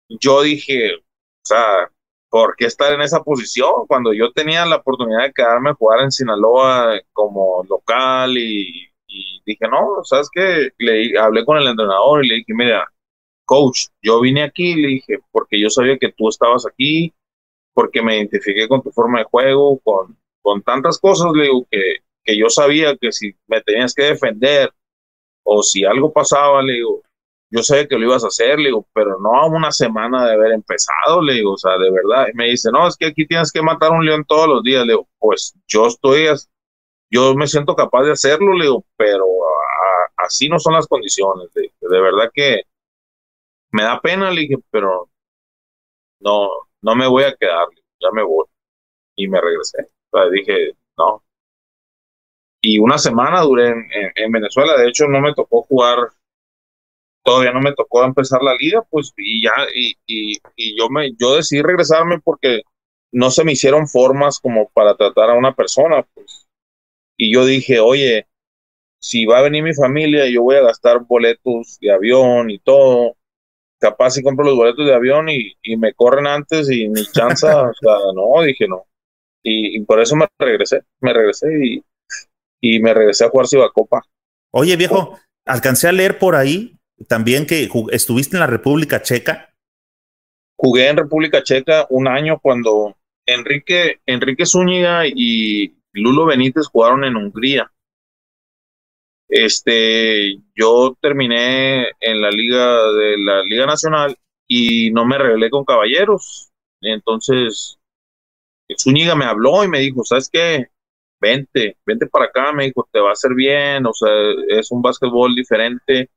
yo 0.10 0.42
dije, 0.42 0.96
o 0.96 1.02
sea, 1.44 1.92
¿por 2.32 2.56
qué 2.56 2.66
estar 2.66 2.94
en 2.94 3.02
esa 3.02 3.22
posición? 3.24 3.86
Cuando 3.88 4.14
yo 4.14 4.32
tenía 4.32 4.66
la 4.66 4.78
oportunidad 4.78 5.24
de 5.24 5.34
quedarme 5.34 5.72
a 5.72 5.76
jugar 5.76 6.02
en 6.02 6.12
Sinaloa 6.12 7.00
como 7.14 7.64
local 7.70 8.38
y 8.38 8.90
dije, 9.46 9.68
no, 9.70 10.04
¿sabes 10.04 10.30
qué? 10.34 10.70
Le 10.78 11.20
hablé 11.20 11.46
con 11.46 11.58
el 11.58 11.68
entrenador 11.68 12.24
y 12.24 12.30
le 12.30 12.36
dije, 12.36 12.54
mira, 12.54 12.88
coach, 13.46 13.88
yo 14.02 14.22
vine 14.22 14.44
aquí, 14.44 14.76
le 14.76 14.88
dije, 14.88 15.20
porque 15.32 15.60
yo 15.60 15.70
sabía 15.70 15.98
que 15.98 16.14
tú 16.14 16.30
estabas 16.30 16.66
aquí, 16.66 17.14
porque 17.74 18.02
me 18.02 18.18
identifiqué 18.18 18.68
con 18.68 18.82
tu 18.82 18.92
forma 18.92 19.20
de 19.20 19.26
juego, 19.26 19.80
con, 19.80 20.18
con 20.42 20.62
tantas 20.62 21.00
cosas, 21.00 21.32
le 21.34 21.44
digo, 21.44 21.68
que, 21.70 21.98
que 22.24 22.38
yo 22.38 22.50
sabía 22.50 22.96
que 22.96 23.12
si 23.12 23.36
me 23.48 23.62
tenías 23.62 23.94
que 23.94 24.04
defender 24.04 24.72
o 25.44 25.64
si 25.64 25.84
algo 25.84 26.14
pasaba, 26.14 26.62
le 26.62 26.74
digo, 26.74 27.02
yo 27.52 27.64
sabía 27.64 27.88
que 27.88 27.98
lo 27.98 28.06
ibas 28.06 28.24
a 28.24 28.28
hacer, 28.28 28.58
le 28.60 28.70
digo, 28.70 28.88
pero 28.94 29.20
no 29.20 29.36
a 29.36 29.46
una 29.48 29.72
semana 29.72 30.26
de 30.26 30.34
haber 30.34 30.54
empezado, 30.54 31.22
le 31.22 31.34
digo, 31.34 31.54
o 31.54 31.58
sea, 31.58 31.78
de 31.78 31.92
verdad. 31.92 32.28
Y 32.34 32.36
me 32.36 32.46
dice, 32.46 32.72
no, 32.72 32.88
es 32.88 32.96
que 32.96 33.08
aquí 33.08 33.28
tienes 33.28 33.52
que 33.52 33.62
matar 33.62 33.92
un 33.92 34.06
león 34.06 34.26
todos 34.26 34.48
los 34.48 34.64
días, 34.64 34.86
le 34.86 34.94
digo, 34.94 35.08
pues 35.20 35.54
yo 35.68 35.88
estoy 35.88 36.28
yo 37.14 37.36
me 37.36 37.46
siento 37.48 37.76
capaz 37.76 38.04
de 38.04 38.14
hacerlo, 38.14 38.54
le 38.54 38.66
digo, 38.66 38.86
pero 38.96 39.26
así 40.18 40.48
no 40.48 40.60
son 40.60 40.74
las 40.74 40.88
condiciones. 40.88 41.50
de 41.54 41.70
verdad 42.02 42.32
que 42.34 42.62
me 43.72 43.84
da 43.84 44.00
pena, 44.00 44.32
le 44.32 44.42
dije, 44.42 44.56
pero 44.70 45.10
no, 46.20 46.50
no 46.82 46.96
me 46.96 47.08
voy 47.08 47.24
a 47.24 47.36
quedar, 47.36 47.68
ya 48.00 48.10
me 48.14 48.24
voy. 48.24 48.46
Y 49.16 49.28
me 49.28 49.42
regresé. 49.42 49.90
dije, 50.32 50.74
no. 50.98 51.24
Y 52.62 52.80
una 52.80 52.98
semana 52.98 53.42
duré 53.42 53.70
en, 54.16 54.32
Venezuela, 54.32 54.78
de 54.78 54.88
hecho 54.88 55.08
no 55.08 55.20
me 55.20 55.34
tocó 55.34 55.64
jugar, 55.64 55.98
todavía 57.24 57.52
no 57.52 57.62
me 57.62 57.74
tocó 57.74 58.04
empezar 58.04 58.42
la 58.42 58.56
liga, 58.56 58.84
pues, 58.90 59.14
y 59.18 59.44
ya, 59.44 59.52
y, 59.76 59.96
y, 60.06 60.38
y 60.56 60.78
yo 60.78 60.90
me, 60.90 61.12
yo 61.20 61.36
decidí 61.36 61.62
regresarme 61.62 62.20
porque 62.20 62.62
no 63.12 63.32
se 63.32 63.44
me 63.44 63.54
hicieron 63.54 63.88
formas 63.88 64.40
como 64.40 64.70
para 64.70 64.96
tratar 64.96 65.30
a 65.30 65.36
una 65.36 65.54
persona, 65.54 66.06
pues 66.14 66.48
y 67.22 67.32
yo 67.32 67.46
dije, 67.46 67.80
oye, 67.80 68.26
si 69.00 69.28
va 69.28 69.38
a 69.38 69.44
venir 69.44 69.62
mi 69.62 69.76
familia, 69.76 70.28
yo 70.28 70.42
voy 70.42 70.56
a 70.56 70.64
gastar 70.64 71.02
boletos 71.02 71.78
de 71.80 71.92
avión 71.92 72.50
y 72.50 72.58
todo. 72.58 73.16
Capaz 73.80 74.12
si 74.12 74.24
compro 74.24 74.44
los 74.44 74.56
boletos 74.56 74.88
de 74.88 74.96
avión 74.96 75.30
y, 75.30 75.54
me 75.78 75.94
corren 75.94 76.26
antes 76.26 76.68
y 76.72 76.90
ni 76.90 77.06
chance, 77.06 77.46
o 77.46 77.74
sea, 77.80 77.98
no, 78.16 78.42
dije 78.42 78.68
no. 78.68 78.88
Y, 79.44 79.80
por 79.82 80.02
eso 80.02 80.16
me 80.16 80.26
regresé, 80.40 80.82
me 81.00 81.14
regresé 81.14 81.48
y, 81.64 81.84
y 82.60 82.80
me 82.80 82.92
regresé 82.92 83.26
a 83.26 83.30
jugar 83.30 83.46
Copa. 83.72 84.02
Oye, 84.52 84.76
viejo, 84.76 85.20
alcancé 85.46 85.90
a 85.90 85.92
leer 85.92 86.18
por 86.18 86.36
ahí 86.36 86.76
también 87.08 87.46
que 87.46 87.70
estuviste 87.92 88.36
en 88.36 88.42
la 88.42 88.48
República 88.48 89.02
Checa. 89.02 89.54
jugué 90.56 90.90
en 90.90 90.98
República 90.98 91.44
Checa 91.44 91.88
un 91.90 92.08
año 92.08 92.40
cuando 92.40 92.96
Enrique, 93.26 94.02
Enrique 94.06 94.46
Zúñiga 94.46 95.08
y 95.08 95.76
Lulo 95.94 96.26
Benítez 96.26 96.68
jugaron 96.68 97.04
en 97.04 97.16
Hungría. 97.16 97.72
Este, 99.28 100.38
yo 100.56 100.96
terminé 101.02 101.90
en 102.00 102.22
la 102.22 102.30
liga 102.30 102.92
de 102.92 103.18
la 103.18 103.44
Liga 103.44 103.66
Nacional 103.66 104.18
y 104.48 104.92
no 104.92 105.06
me 105.06 105.16
arreglé 105.16 105.50
con 105.50 105.64
caballeros. 105.64 106.52
Entonces, 106.82 107.80
Zúñiga 108.78 109.16
me 109.16 109.26
habló 109.26 109.64
y 109.64 109.68
me 109.68 109.80
dijo, 109.80 110.04
¿sabes 110.04 110.30
qué? 110.30 110.68
Vente, 111.20 111.78
vente 111.86 112.08
para 112.08 112.26
acá, 112.26 112.52
me 112.52 112.66
dijo, 112.66 112.88
te 112.92 113.00
va 113.00 113.10
a 113.10 113.14
hacer 113.14 113.34
bien, 113.34 113.86
o 113.86 113.94
sea, 113.94 114.10
es 114.50 114.72
un 114.72 114.82
básquetbol 114.82 115.34
diferente 115.36 116.10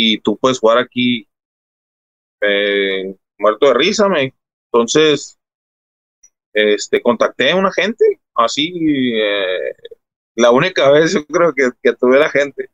y 0.00 0.20
tú 0.20 0.38
puedes 0.38 0.60
jugar 0.60 0.78
aquí 0.78 1.28
eh, 2.40 3.16
muerto 3.36 3.66
de 3.66 3.74
risa, 3.74 4.08
me 4.08 4.32
Entonces, 4.72 5.38
este, 6.52 7.02
contacté 7.02 7.50
a 7.50 7.56
una 7.56 7.72
gente, 7.72 8.04
así, 8.34 8.72
eh, 9.20 9.74
la 10.36 10.52
única 10.52 10.88
vez 10.92 11.14
yo 11.14 11.26
creo 11.26 11.52
que, 11.52 11.70
que 11.82 11.94
tuve 11.94 12.18
la 12.18 12.30
gente, 12.30 12.70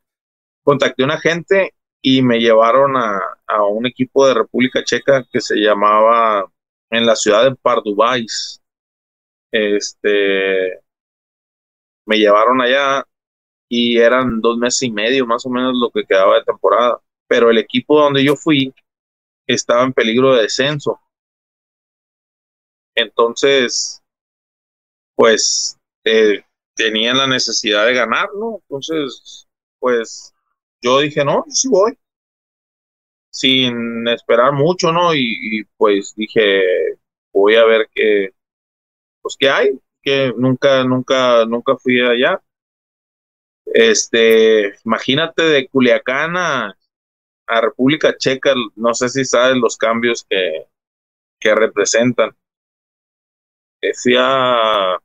contacté 0.63 1.01
a 1.01 1.05
una 1.05 1.19
gente 1.19 1.73
y 2.01 2.21
me 2.21 2.39
llevaron 2.39 2.95
a, 2.95 3.19
a, 3.47 3.65
un 3.65 3.87
equipo 3.87 4.27
de 4.27 4.35
República 4.35 4.83
Checa 4.83 5.25
que 5.31 5.41
se 5.41 5.55
llamaba 5.55 6.45
en 6.91 7.07
la 7.07 7.15
ciudad 7.15 7.43
de 7.43 7.55
Pardubais. 7.55 8.61
Este, 9.51 10.79
me 12.05 12.17
llevaron 12.17 12.61
allá 12.61 13.03
y 13.69 13.97
eran 13.97 14.41
dos 14.41 14.57
meses 14.57 14.83
y 14.83 14.91
medio 14.91 15.25
más 15.25 15.45
o 15.45 15.49
menos 15.49 15.73
lo 15.75 15.89
que 15.91 16.05
quedaba 16.05 16.35
de 16.35 16.43
temporada. 16.43 17.01
Pero 17.27 17.49
el 17.49 17.57
equipo 17.57 17.99
donde 17.99 18.23
yo 18.23 18.35
fui 18.35 18.73
estaba 19.47 19.83
en 19.83 19.93
peligro 19.93 20.35
de 20.35 20.43
descenso. 20.43 20.99
Entonces, 22.95 24.01
pues 25.15 25.77
eh, 26.03 26.43
tenían 26.75 27.17
la 27.17 27.27
necesidad 27.27 27.85
de 27.85 27.93
ganar, 27.93 28.29
¿no? 28.35 28.59
Entonces, 28.61 29.47
pues 29.79 30.33
yo 30.81 30.99
dije, 30.99 31.23
no, 31.25 31.45
sí 31.49 31.67
voy. 31.69 31.97
Sin 33.29 34.07
esperar 34.07 34.53
mucho, 34.53 34.91
¿no? 34.91 35.13
Y, 35.13 35.65
pues 35.77 36.13
dije, 36.15 36.63
voy 37.33 37.55
a 37.55 37.65
ver 37.65 37.89
qué, 37.93 38.29
pues 39.21 39.35
qué 39.37 39.49
hay, 39.49 39.79
que 40.01 40.33
nunca, 40.37 40.83
nunca, 40.85 41.45
nunca 41.45 41.75
fui 41.77 41.99
allá. 42.01 42.41
Este, 43.65 44.75
imagínate 44.85 45.43
de 45.43 45.67
Culiacán 45.67 46.37
a, 46.37 46.77
a 47.47 47.61
República 47.61 48.15
Checa, 48.17 48.53
no 48.75 48.93
sé 48.93 49.09
si 49.09 49.25
sabes 49.25 49.57
los 49.57 49.77
cambios 49.77 50.25
que, 50.29 50.67
que 51.39 51.55
representan. 51.55 52.35
Decía, 53.81 54.97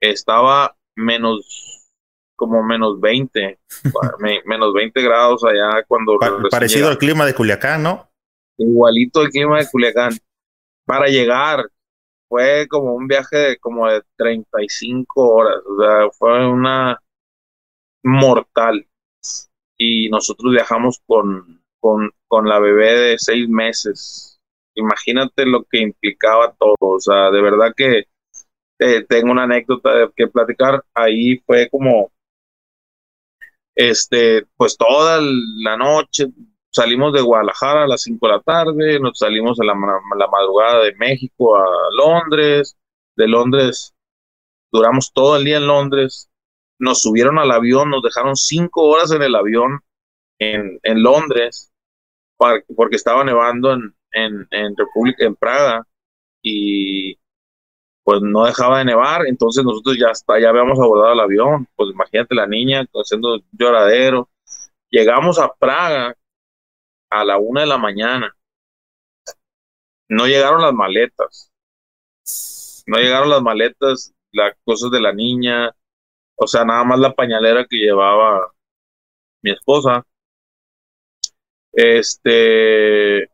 estaba 0.00 0.76
menos, 0.96 1.90
como 2.36 2.62
menos 2.62 3.00
20, 3.00 3.58
menos 4.44 4.72
20 4.74 5.02
grados 5.02 5.44
allá 5.44 5.84
cuando... 5.86 6.18
parecido 6.50 6.88
al 6.88 6.98
clima 6.98 7.26
de 7.26 7.34
Culiacán, 7.34 7.82
¿no? 7.82 8.10
Igualito 8.56 9.22
el 9.22 9.30
clima 9.30 9.58
de 9.58 9.68
Culiacán. 9.68 10.12
Para 10.84 11.06
llegar, 11.06 11.66
fue 12.28 12.68
como 12.68 12.94
un 12.94 13.08
viaje 13.08 13.36
de 13.36 13.58
como 13.58 13.88
de 13.88 14.02
35 14.16 15.28
horas, 15.28 15.56
o 15.66 15.82
sea, 15.82 16.10
fue 16.12 16.46
una 16.46 17.02
mortal 18.04 18.86
y 19.80 20.10
nosotros 20.10 20.52
viajamos 20.52 21.00
con, 21.06 21.62
con, 21.80 22.10
con 22.28 22.46
la 22.46 22.60
bebé 22.60 22.92
de 23.00 23.18
seis 23.18 23.48
meses. 23.48 24.38
Imagínate 24.74 25.46
lo 25.46 25.64
que 25.64 25.80
implicaba 25.80 26.54
todo. 26.58 26.76
O 26.80 27.00
sea, 27.00 27.30
de 27.30 27.40
verdad 27.40 27.72
que 27.74 28.04
eh, 28.78 29.06
tengo 29.08 29.32
una 29.32 29.44
anécdota 29.44 29.94
de 29.94 30.10
que 30.14 30.28
platicar. 30.28 30.84
Ahí 30.92 31.38
fue 31.46 31.70
como, 31.70 32.12
este, 33.74 34.44
pues 34.56 34.76
toda 34.76 35.18
la 35.22 35.78
noche 35.78 36.26
salimos 36.70 37.14
de 37.14 37.22
Guadalajara 37.22 37.84
a 37.84 37.88
las 37.88 38.02
5 38.02 38.26
de 38.26 38.32
la 38.34 38.40
tarde, 38.42 39.00
nos 39.00 39.18
salimos 39.18 39.58
a 39.60 39.64
la, 39.64 39.72
la, 39.72 40.26
madrugada 40.28 40.84
de 40.84 40.94
México 40.96 41.56
a 41.56 41.66
Londres, 41.96 42.76
de 43.16 43.26
Londres 43.26 43.94
duramos 44.72 45.12
todo 45.12 45.36
el 45.36 45.44
día 45.44 45.56
en 45.56 45.66
Londres, 45.66 46.29
nos 46.80 47.02
subieron 47.02 47.38
al 47.38 47.52
avión, 47.52 47.90
nos 47.90 48.02
dejaron 48.02 48.34
cinco 48.34 48.82
horas 48.84 49.12
en 49.12 49.22
el 49.22 49.34
avión 49.36 49.80
en, 50.38 50.80
en 50.82 51.02
Londres, 51.02 51.70
porque 52.74 52.96
estaba 52.96 53.22
nevando 53.22 53.72
en, 53.72 53.94
en, 54.12 54.48
en 54.50 54.76
República, 54.76 55.24
en 55.24 55.36
Praga, 55.36 55.86
y 56.42 57.18
pues 58.02 58.22
no 58.22 58.44
dejaba 58.44 58.78
de 58.78 58.86
nevar, 58.86 59.26
entonces 59.26 59.62
nosotros 59.62 59.96
ya 60.00 60.08
hasta 60.10 60.40
ya 60.40 60.48
habíamos 60.48 60.80
abordado 60.80 61.12
el 61.12 61.20
avión, 61.20 61.68
pues 61.76 61.90
imagínate 61.92 62.34
la 62.34 62.46
niña 62.46 62.84
haciendo 62.94 63.40
lloradero. 63.52 64.28
Llegamos 64.90 65.38
a 65.38 65.52
Praga 65.54 66.16
a 67.10 67.24
la 67.24 67.38
una 67.38 67.60
de 67.60 67.66
la 67.66 67.78
mañana. 67.78 68.34
No 70.08 70.26
llegaron 70.26 70.62
las 70.62 70.72
maletas. 70.72 71.52
No 72.86 72.98
llegaron 72.98 73.30
las 73.30 73.42
maletas, 73.42 74.12
las 74.32 74.54
cosas 74.64 74.90
de 74.90 75.00
la 75.00 75.12
niña, 75.12 75.70
o 76.40 76.46
sea, 76.46 76.64
nada 76.64 76.84
más 76.84 76.98
la 76.98 77.12
pañalera 77.14 77.66
que 77.68 77.76
llevaba 77.76 78.52
mi 79.42 79.52
esposa. 79.52 80.04
Este, 81.72 83.28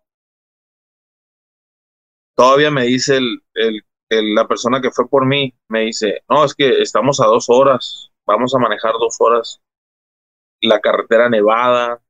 todavía 2.35 2.70
me 2.70 2.85
dice 2.85 3.16
el, 3.19 3.41
el, 3.55 4.35
la 4.35 4.49
persona 4.49 4.81
que 4.81 4.91
fue 4.91 5.09
por 5.09 5.24
mí, 5.24 5.55
me 5.69 5.83
dice, 5.83 6.23
no, 6.28 6.45
es 6.45 6.55
que 6.55 6.83
estamos 6.83 7.20
a 7.20 7.27
dos 7.27 7.47
horas, 7.49 8.11
vamos 8.27 8.55
a 8.55 8.59
manejar 8.59 8.93
dos 8.95 9.16
horas 9.20 9.61
la 10.61 10.81
carretera 10.81 11.28
nevada, 11.28 12.03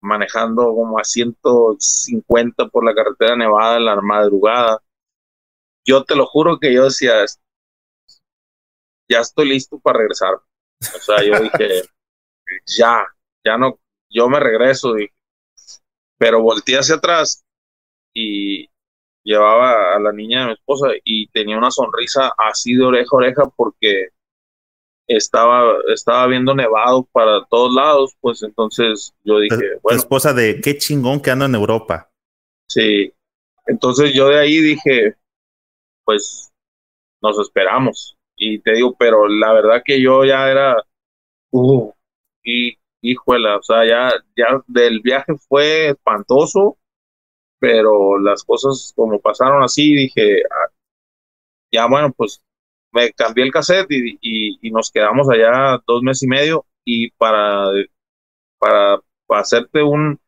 manejando 0.00 0.64
como 0.74 0.98
a 0.98 1.04
150 1.04 2.68
por 2.68 2.84
la 2.84 2.94
carretera 2.94 3.36
nevada 3.36 3.76
en 3.76 3.84
la 3.84 4.00
madrugada. 4.00 4.82
Yo 5.84 6.04
te 6.04 6.16
lo 6.16 6.26
juro 6.26 6.58
que 6.58 6.72
yo 6.72 6.84
decía, 6.84 7.22
ya 9.08 9.20
estoy 9.20 9.48
listo 9.48 9.78
para 9.78 9.98
regresar. 9.98 10.34
O 10.34 10.98
sea, 10.98 11.22
yo 11.22 11.38
dije, 11.40 11.82
ya, 12.66 13.06
ya 13.44 13.56
no, 13.56 13.78
yo 14.10 14.28
me 14.28 14.40
regreso, 14.40 14.94
Pero 16.18 16.42
volteé 16.42 16.78
hacia 16.78 16.96
atrás 16.96 17.44
y 18.14 18.68
llevaba 19.24 19.94
a 19.94 20.00
la 20.00 20.12
niña 20.12 20.40
de 20.40 20.46
mi 20.48 20.52
esposa 20.54 20.88
y 21.04 21.28
tenía 21.28 21.56
una 21.58 21.70
sonrisa 21.70 22.32
así 22.36 22.74
de 22.74 22.84
oreja 22.84 23.08
a 23.12 23.16
oreja 23.16 23.42
porque 23.56 24.08
estaba, 25.06 25.78
estaba 25.92 26.26
viendo 26.26 26.54
nevado 26.54 27.08
para 27.12 27.44
todos 27.46 27.74
lados, 27.74 28.16
pues 28.20 28.42
entonces 28.42 29.14
yo 29.24 29.38
dije, 29.38 29.78
bueno. 29.82 29.98
esposa 29.98 30.32
de 30.32 30.60
qué 30.60 30.76
chingón 30.78 31.20
que 31.20 31.30
ando 31.30 31.44
en 31.44 31.54
Europa. 31.54 32.10
Sí, 32.68 33.12
entonces 33.66 34.12
yo 34.14 34.28
de 34.28 34.38
ahí 34.38 34.58
dije, 34.58 35.16
pues 36.04 36.52
nos 37.20 37.38
esperamos 37.38 38.16
y 38.42 38.58
te 38.60 38.72
digo, 38.72 38.96
pero 38.98 39.28
la 39.28 39.52
verdad 39.52 39.82
que 39.84 40.02
yo 40.02 40.24
ya 40.24 40.50
era, 40.50 40.76
uh, 41.52 41.92
y 42.42 42.76
híjole, 43.00 43.48
o 43.54 43.62
sea, 43.62 43.86
ya, 43.86 44.12
ya 44.36 44.62
del 44.66 45.00
viaje 45.00 45.34
fue 45.48 45.90
espantoso, 45.90 46.78
pero 47.60 48.18
las 48.18 48.42
cosas 48.44 48.92
como 48.96 49.20
pasaron 49.20 49.62
así, 49.62 49.94
dije, 49.94 50.42
ah, 50.50 50.72
ya 51.72 51.86
bueno, 51.86 52.12
pues 52.16 52.42
me 52.92 53.12
cambié 53.12 53.44
el 53.44 53.52
cassette 53.52 53.90
y, 53.90 54.18
y, 54.60 54.70
nos 54.72 54.90
quedamos 54.90 55.28
allá 55.30 55.80
dos 55.86 56.02
meses 56.02 56.24
y 56.24 56.26
medio 56.28 56.66
y 56.84 57.10
para, 57.12 57.68
para, 58.58 59.00
para 59.26 59.40
hacerte 59.40 59.82
un, 59.82 60.18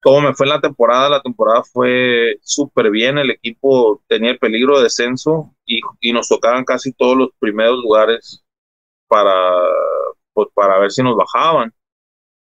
cómo 0.00 0.20
me 0.22 0.34
fue 0.34 0.46
en 0.46 0.50
la 0.50 0.60
temporada, 0.60 1.08
la 1.08 1.22
temporada 1.22 1.62
fue 1.62 2.38
súper 2.42 2.90
bien, 2.90 3.18
el 3.18 3.30
equipo 3.30 4.02
tenía 4.08 4.30
el 4.30 4.38
peligro 4.38 4.78
de 4.78 4.84
descenso 4.84 5.54
y, 5.66 5.80
y, 6.00 6.12
nos 6.12 6.28
tocaban 6.28 6.64
casi 6.64 6.92
todos 6.92 7.16
los 7.16 7.30
primeros 7.38 7.78
lugares 7.82 8.42
para, 9.08 9.32
pues, 10.32 10.48
para 10.54 10.78
ver 10.78 10.90
si 10.90 11.02
nos 11.02 11.16
bajaban 11.16 11.72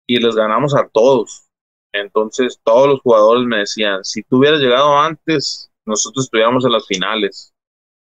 y 0.08 0.20
les 0.20 0.36
ganamos 0.36 0.76
a 0.76 0.88
todos. 0.90 1.46
Entonces 1.94 2.60
todos 2.64 2.90
los 2.90 3.02
jugadores 3.02 3.46
me 3.46 3.60
decían, 3.60 4.04
si 4.04 4.24
tú 4.24 4.38
hubieras 4.38 4.60
llegado 4.60 4.98
antes, 4.98 5.72
nosotros 5.86 6.26
estuviéramos 6.26 6.66
en 6.66 6.74
las 6.74 6.86
finales. 6.86 7.54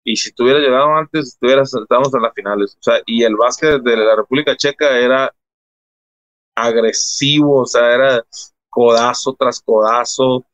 Y 0.04 0.16
si 0.16 0.32
tú 0.32 0.44
hubieras 0.44 0.62
llegado 0.62 0.94
antes, 0.94 1.28
estuvieras, 1.28 1.72
en 1.74 2.22
las 2.22 2.34
finales. 2.34 2.76
O 2.78 2.82
sea, 2.82 3.00
y 3.06 3.22
el 3.22 3.36
básquet 3.36 3.82
de 3.82 3.96
la 3.96 4.16
República 4.16 4.56
Checa 4.56 4.98
era 4.98 5.34
agresivo, 6.54 7.62
o 7.62 7.66
sea, 7.66 7.94
era 7.94 8.24
codazo 8.70 9.34
tras 9.38 9.60
codazo. 9.60 10.44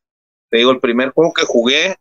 Te 0.51 0.59
digo, 0.59 0.71
el 0.73 0.81
primer 0.81 1.11
juego 1.11 1.33
que 1.33 1.45
jugué, 1.45 1.97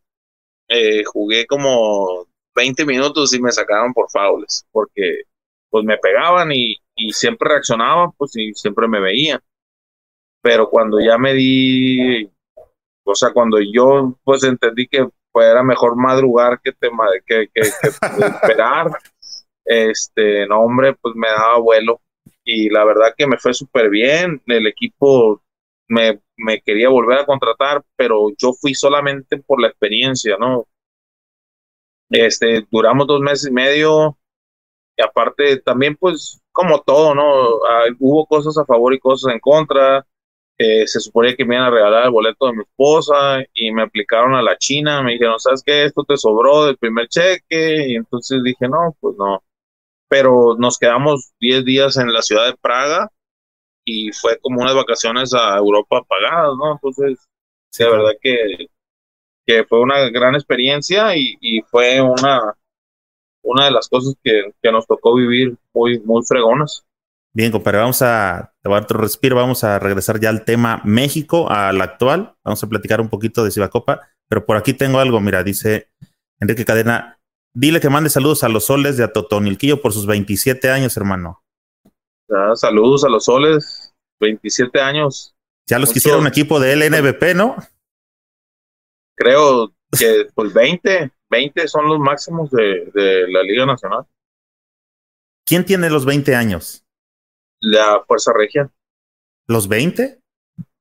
eh, 0.70 1.04
jugué 1.06 1.46
como 1.46 2.28
20 2.56 2.86
minutos 2.86 3.34
y 3.34 3.42
me 3.42 3.52
sacaron 3.52 3.94
por 3.94 4.10
faules, 4.10 4.66
porque 4.72 5.24
pues 5.70 5.84
me 5.86 5.98
pegaban 5.98 6.52
y, 6.52 6.78
y 6.96 7.12
siempre 7.14 7.50
reaccionaban, 7.50 8.12
pues 8.18 8.36
y 8.36 8.54
siempre 8.54 8.88
me 8.88 9.00
veían. 9.00 9.40
Pero 10.42 10.70
cuando 10.70 11.00
ya 11.00 11.18
me 11.18 11.34
di 11.34 12.30
o 13.06 13.16
sea, 13.16 13.32
cuando 13.32 13.60
yo 13.62 14.18
pues 14.24 14.44
entendí 14.44 14.88
que 14.88 15.08
pues, 15.32 15.48
era 15.48 15.64
mejor 15.64 15.96
madrugar 15.96 16.60
que, 16.62 16.72
te, 16.72 16.90
que, 17.26 17.50
esperar, 17.62 18.88
este, 19.64 20.48
no, 20.48 20.62
hombre, 20.62 20.96
pues 20.96 21.16
me 21.16 21.28
daba 21.28 21.60
vuelo. 21.60 22.02
Y 22.44 22.70
la 22.70 22.84
verdad 22.84 23.14
que 23.16 23.28
me 23.28 23.38
fue 23.38 23.54
súper 23.54 23.90
bien. 23.90 24.42
El 24.48 24.68
equipo 24.68 25.42
me, 25.88 26.22
me 26.38 26.62
quería 26.62 26.90
volver 26.90 27.20
a 27.20 27.26
contratar, 27.26 27.84
pero 27.96 28.30
yo 28.38 28.54
fui 28.54 28.74
solamente 28.76 29.38
por 29.38 29.62
la 29.62 29.68
experiencia, 29.68 30.38
¿no? 30.38 30.68
Este, 32.10 32.66
duramos 32.72 33.08
dos 33.08 33.22
meses 33.22 33.50
y 33.50 33.54
medio. 33.54 34.18
Y 34.98 35.04
aparte, 35.04 35.58
también, 35.62 35.96
pues, 35.98 36.42
como 36.52 36.82
todo, 36.82 37.16
¿no? 37.16 37.24
Ah, 37.70 37.86
hubo 38.00 38.26
cosas 38.28 38.58
a 38.58 38.66
favor 38.66 38.94
y 38.94 39.00
cosas 39.00 39.34
en 39.34 39.40
contra 39.40 40.06
se 40.58 41.00
suponía 41.00 41.36
que 41.36 41.46
me 41.46 41.56
iban 41.56 41.68
a 41.68 41.72
regalar 41.72 42.06
el 42.06 42.12
boleto 42.12 42.48
de 42.48 42.54
mi 42.54 42.64
esposa 42.64 43.44
y 43.54 43.72
me 43.72 43.84
aplicaron 43.84 44.36
a 44.36 44.42
la 44.42 44.58
China, 44.58 45.02
me 45.04 45.14
dijeron, 45.14 45.40
¿sabes 45.40 45.62
qué? 45.66 45.86
Esto 45.86 46.04
te 46.04 46.18
sobró 46.18 46.66
del 46.66 46.78
primer 46.78 47.08
cheque 47.08 47.88
y 47.90 47.96
entonces 47.96 48.42
dije, 48.44 48.68
no, 48.68 48.96
pues 49.00 49.16
no. 49.18 49.44
Pero 50.10 50.56
nos 50.60 50.80
quedamos 50.80 51.34
10 51.40 51.66
días 51.66 51.98
en 51.98 52.14
la 52.14 52.22
ciudad 52.22 52.48
de 52.48 52.58
Praga 52.58 53.12
y 53.86 54.12
fue 54.12 54.38
como 54.40 54.62
unas 54.62 54.76
vacaciones 54.76 55.34
a 55.34 55.58
Europa 55.58 56.02
pagadas, 56.04 56.56
¿no? 56.58 56.74
Entonces, 56.74 57.20
sí, 57.72 57.84
la 57.84 57.92
verdad 57.92 58.12
que, 58.20 58.68
que 59.46 59.64
fue 59.66 59.80
una 59.80 60.10
gran 60.10 60.36
experiencia 60.36 61.16
y, 61.16 61.38
y 61.40 61.62
fue 61.62 62.02
una, 62.02 62.56
una 63.44 63.66
de 63.66 63.72
las 63.72 63.88
cosas 63.88 64.16
que, 64.24 64.52
que 64.62 64.72
nos 64.72 64.88
tocó 64.88 65.16
vivir 65.16 65.56
muy, 65.74 66.00
muy 66.00 66.24
fregonas. 66.26 66.84
Bien, 67.34 67.52
compadre, 67.52 67.80
vamos 67.80 68.02
a 68.02 68.54
tomar 68.64 68.84
otro 68.84 69.00
respiro, 69.00 69.36
vamos 69.36 69.64
a 69.64 69.78
regresar 69.78 70.20
ya 70.20 70.30
al 70.30 70.46
tema 70.46 70.82
México, 70.86 71.50
al 71.50 71.82
actual. 71.82 72.34
Vamos 72.44 72.64
a 72.64 72.68
platicar 72.68 73.02
un 73.02 73.10
poquito 73.10 73.44
de 73.44 73.52
Cibacopa, 73.52 74.08
pero 74.28 74.46
por 74.46 74.58
aquí 74.58 74.74
tengo 74.74 75.00
algo, 75.00 75.20
mira, 75.20 75.44
dice 75.44 75.90
Enrique 76.40 76.66
Cadena, 76.66 77.20
dile 77.54 77.82
que 77.82 77.90
mande 77.90 78.10
saludos 78.10 78.44
a 78.44 78.50
los 78.50 78.66
soles 78.66 78.98
de 78.98 79.04
Atotonilquillo 79.04 79.82
por 79.82 79.92
sus 79.92 80.06
27 80.06 80.70
años, 80.70 80.96
hermano. 80.98 81.45
Saludos 82.56 83.04
a 83.04 83.10
los 83.10 83.26
soles, 83.26 83.94
27 84.20 84.80
años. 84.80 85.36
Ya 85.68 85.80
los 85.80 85.92
quisieron 85.92 86.22
un 86.22 86.28
equipo 86.28 86.60
de 86.60 86.74
LNBP, 86.76 87.36
¿no? 87.36 87.56
Creo 89.16 89.74
que 89.98 90.28
pues 90.34 90.54
20, 90.54 91.12
20 91.30 91.68
son 91.68 91.88
los 91.88 92.00
máximos 92.00 92.52
de, 92.52 92.92
de 92.94 93.28
la 93.30 93.42
Liga 93.44 93.66
Nacional. 93.66 94.06
¿Quién 95.46 95.66
tiene 95.66 95.90
los 95.90 96.06
20 96.06 96.36
años? 96.36 96.86
la 97.66 98.04
Fuerza 98.08 98.32
Regia. 98.34 98.72
¿Los 99.48 99.68
20? 99.68 100.20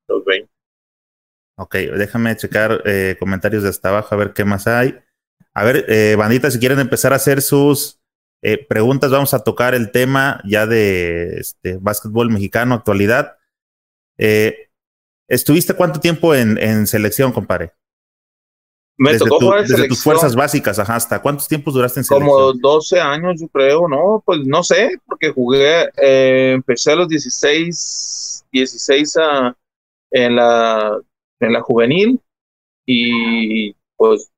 Los 0.08 0.24
20. 0.24 0.50
Ok, 1.56 1.74
déjame 1.74 2.36
checar 2.36 2.82
eh, 2.84 3.16
comentarios 3.18 3.62
de 3.62 3.68
hasta 3.68 3.90
abajo 3.90 4.14
a 4.14 4.18
ver 4.18 4.32
qué 4.32 4.44
más 4.44 4.66
hay. 4.66 4.98
A 5.54 5.64
ver, 5.64 5.84
eh, 5.88 6.16
bandita, 6.16 6.50
si 6.50 6.58
quieren 6.58 6.80
empezar 6.80 7.12
a 7.12 7.16
hacer 7.16 7.40
sus 7.42 8.00
eh, 8.44 8.64
preguntas, 8.64 9.10
vamos 9.10 9.34
a 9.34 9.42
tocar 9.42 9.74
el 9.74 9.90
tema 9.90 10.40
ya 10.44 10.66
de 10.66 11.38
este, 11.38 11.78
básquetbol 11.78 12.30
mexicano, 12.30 12.74
actualidad. 12.74 13.36
¿Estuviste 15.26 15.74
cuánto 15.74 16.00
tiempo 16.00 16.34
en, 16.34 16.58
en 16.58 16.86
selección, 16.86 17.32
compadre? 17.32 17.72
Me 18.96 19.12
desde 19.12 19.26
tocó 19.26 19.56
Desde 19.56 19.88
tus 19.88 20.02
fuerzas 20.02 20.36
básicas, 20.36 20.78
ajá, 20.78 20.96
¿hasta 20.96 21.20
cuántos 21.20 21.48
tiempos 21.48 21.74
duraste 21.74 22.00
en 22.00 22.04
selección? 22.04 22.30
Como 22.30 22.52
12 22.52 23.00
años, 23.00 23.40
yo 23.40 23.48
creo, 23.48 23.88
¿no? 23.88 24.22
Pues 24.24 24.46
no 24.46 24.62
sé, 24.62 24.98
porque 25.06 25.32
jugué, 25.32 25.88
eh, 25.96 26.52
empecé 26.54 26.92
a 26.92 26.96
los 26.96 27.08
16, 27.08 28.46
16 28.52 29.16
a, 29.16 29.56
en, 30.12 30.36
la, 30.36 31.00
en 31.40 31.52
la 31.52 31.60
juvenil 31.60 32.20
y 32.86 33.74
pues 33.96 34.30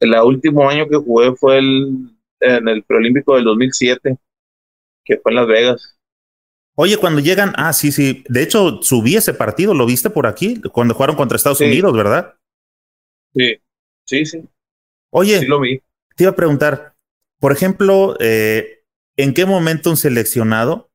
el 0.00 0.14
último 0.16 0.68
año 0.68 0.86
que 0.86 0.96
jugué 0.96 1.34
fue 1.34 1.58
el, 1.58 2.17
en 2.40 2.68
el 2.68 2.82
preolímpico 2.84 3.34
del 3.34 3.44
2007, 3.44 4.16
que 5.04 5.18
fue 5.18 5.32
en 5.32 5.36
Las 5.36 5.46
Vegas. 5.46 5.98
Oye, 6.80 6.96
cuando 6.96 7.20
llegan, 7.20 7.54
ah, 7.56 7.72
sí, 7.72 7.90
sí, 7.90 8.24
de 8.28 8.42
hecho 8.42 8.80
subí 8.82 9.16
ese 9.16 9.34
partido, 9.34 9.74
lo 9.74 9.84
viste 9.84 10.10
por 10.10 10.28
aquí, 10.28 10.60
cuando 10.72 10.94
jugaron 10.94 11.16
contra 11.16 11.36
Estados 11.36 11.60
Unidos, 11.60 11.92
¿verdad? 11.92 12.36
Sí, 13.34 13.56
sí, 14.04 14.24
sí. 14.24 14.44
Oye, 15.10 15.44
lo 15.46 15.60
vi. 15.60 15.80
te 16.14 16.24
iba 16.24 16.30
a 16.30 16.36
preguntar, 16.36 16.94
por 17.40 17.52
ejemplo, 17.52 18.16
eh, 18.20 18.84
¿en 19.16 19.34
qué 19.34 19.44
momento 19.44 19.90
un 19.90 19.96
seleccionado 19.96 20.90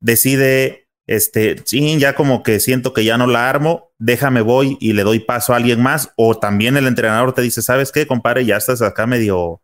decide, 0.00 0.88
este, 1.06 1.56
sí, 1.64 1.98
ya 1.98 2.14
como 2.14 2.42
que 2.42 2.60
siento 2.60 2.94
que 2.94 3.04
ya 3.04 3.18
no 3.18 3.26
la 3.26 3.50
armo, 3.50 3.92
déjame 3.98 4.40
voy 4.40 4.78
y 4.80 4.92
le 4.94 5.02
doy 5.02 5.18
paso 5.18 5.52
a 5.52 5.56
alguien 5.56 5.82
más? 5.82 6.12
O 6.16 6.38
también 6.38 6.76
el 6.76 6.86
entrenador 6.86 7.34
te 7.34 7.42
dice, 7.42 7.60
¿sabes 7.62 7.92
qué, 7.92 8.06
compadre? 8.06 8.46
Ya 8.46 8.56
estás 8.56 8.80
acá 8.80 9.06
medio, 9.06 9.60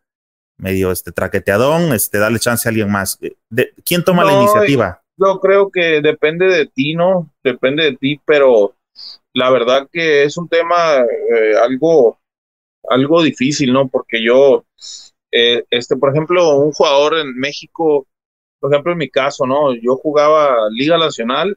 medio, 0.57 0.91
este, 0.91 1.13
traqueteadón, 1.13 1.93
este, 1.93 2.19
dale 2.19 2.39
chance 2.39 2.69
a 2.69 2.71
alguien 2.71 2.91
más. 2.91 3.19
Eh, 3.23 3.37
¿Quién 3.85 4.05
toma 4.05 4.25
la 4.25 4.35
iniciativa? 4.35 5.03
Yo 5.17 5.41
creo 5.41 5.71
que 5.71 6.01
depende 6.01 6.47
de 6.47 6.67
ti, 6.67 6.95
¿no? 6.95 7.31
Depende 7.43 7.85
de 7.85 7.97
ti, 7.97 8.21
pero 8.25 8.75
la 9.33 9.51
verdad 9.51 9.89
que 9.91 10.25
es 10.25 10.37
un 10.37 10.49
tema 10.49 10.97
eh, 10.99 11.57
algo, 11.63 12.19
algo 12.89 13.23
difícil, 13.23 13.73
¿no? 13.73 13.89
Porque 13.89 14.23
yo, 14.23 14.65
eh, 15.33 15.65
este, 15.71 15.97
por 15.97 16.11
ejemplo, 16.11 16.57
un 16.57 16.73
jugador 16.73 17.19
en 17.19 17.37
México, 17.37 18.07
por 18.61 18.73
ejemplo, 18.73 18.93
en 18.93 18.99
mi 18.99 19.09
caso, 19.09 19.47
¿no? 19.47 19.75
Yo 19.75 19.97
jugaba 19.97 20.57
Liga 20.71 20.99
Nacional 20.99 21.57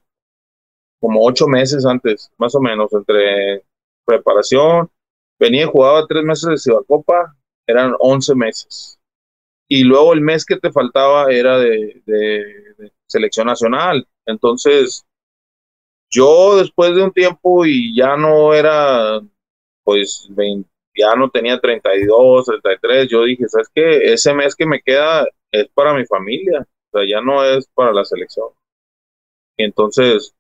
como 1.00 1.24
ocho 1.24 1.48
meses 1.48 1.86
antes, 1.86 2.32
más 2.38 2.56
o 2.56 2.60
menos, 2.60 2.92
entre 2.94 3.64
preparación, 4.06 4.90
venía 5.40 5.64
y 5.64 5.70
jugaba 5.70 6.08
tres 6.08 6.24
meses 6.24 6.50
de 6.50 6.58
Cibacopa, 6.58 7.36
eran 7.68 7.94
once 8.00 8.34
meses. 8.36 9.00
Y 9.70 9.84
luego 9.84 10.14
el 10.14 10.22
mes 10.22 10.46
que 10.46 10.58
te 10.58 10.72
faltaba 10.72 11.32
era 11.32 11.60
de, 11.60 12.02
de 12.06 12.92
selección 13.08 13.48
nacional. 13.48 14.08
Entonces, 14.26 15.06
yo 16.10 16.58
después 16.58 16.96
de 16.96 17.04
un 17.04 17.12
tiempo 17.12 17.66
y 17.66 17.96
ya 17.96 18.16
no 18.16 18.54
era, 18.54 19.20
pues, 19.84 20.30
ya 20.96 21.16
no 21.16 21.30
tenía 21.30 21.60
32, 21.60 22.46
33, 22.46 23.10
yo 23.10 23.24
dije, 23.24 23.48
¿sabes 23.48 23.70
qué? 23.74 24.14
Ese 24.14 24.34
mes 24.34 24.56
que 24.56 24.66
me 24.66 24.82
queda 24.82 25.26
es 25.52 25.68
para 25.74 25.94
mi 25.94 26.06
familia, 26.06 26.62
o 26.92 26.98
sea, 26.98 27.08
ya 27.08 27.22
no 27.22 27.44
es 27.44 27.68
para 27.74 27.92
la 27.94 28.06
selección. 28.06 28.50
Y 29.58 29.64
entonces, 29.66 30.34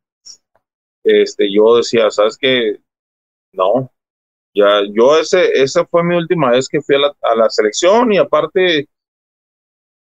este, 1.03 1.51
yo 1.51 1.77
decía, 1.77 2.09
¿sabes 2.11 2.37
qué? 2.37 2.77
No, 3.53 3.91
ya, 4.57 4.81
yo 4.93 5.17
ese, 5.17 5.61
esa 5.61 5.85
fue 5.85 6.03
mi 6.03 6.15
última 6.15 6.51
vez 6.51 6.67
que 6.67 6.81
fui 6.81 6.95
a 6.95 6.99
la, 6.99 7.15
a 7.21 7.35
la 7.35 7.49
selección 7.49 8.11
y 8.11 8.17
aparte, 8.17 8.87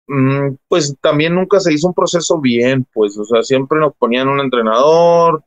mm, 0.07 0.55
pues 0.67 0.95
también 1.01 1.35
nunca 1.35 1.59
se 1.59 1.73
hizo 1.73 1.87
un 1.87 1.93
proceso 1.93 2.39
bien, 2.39 2.85
pues, 2.93 3.17
o 3.17 3.25
sea, 3.25 3.43
siempre 3.43 3.79
nos 3.79 3.95
ponían 3.95 4.27
un 4.27 4.39
entrenador, 4.39 5.43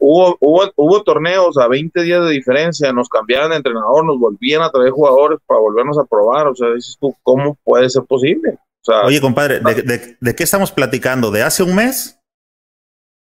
Hubo, 0.00 0.36
hubo, 0.40 0.72
hubo 0.76 1.02
torneos 1.02 1.58
a 1.58 1.66
20 1.66 2.02
días 2.02 2.22
de 2.22 2.30
diferencia, 2.30 2.92
nos 2.92 3.08
cambiaban 3.08 3.50
de 3.50 3.56
entrenador, 3.56 4.06
nos 4.06 4.18
volvían 4.18 4.62
a 4.62 4.70
traer 4.70 4.90
jugadores 4.90 5.40
para 5.44 5.58
volvernos 5.58 5.98
a 5.98 6.04
probar. 6.04 6.46
O 6.46 6.54
sea, 6.54 6.72
dices 6.72 6.96
tú, 7.00 7.16
¿cómo 7.24 7.58
puede 7.64 7.90
ser 7.90 8.04
posible? 8.04 8.58
Oye, 9.04 9.20
compadre, 9.20 9.60
¿de, 9.60 10.16
de, 10.18 10.34
qué 10.34 10.44
estamos 10.44 10.70
platicando? 10.70 11.30
¿De 11.30 11.42
hace 11.42 11.62
un 11.62 11.74
mes? 11.74 12.18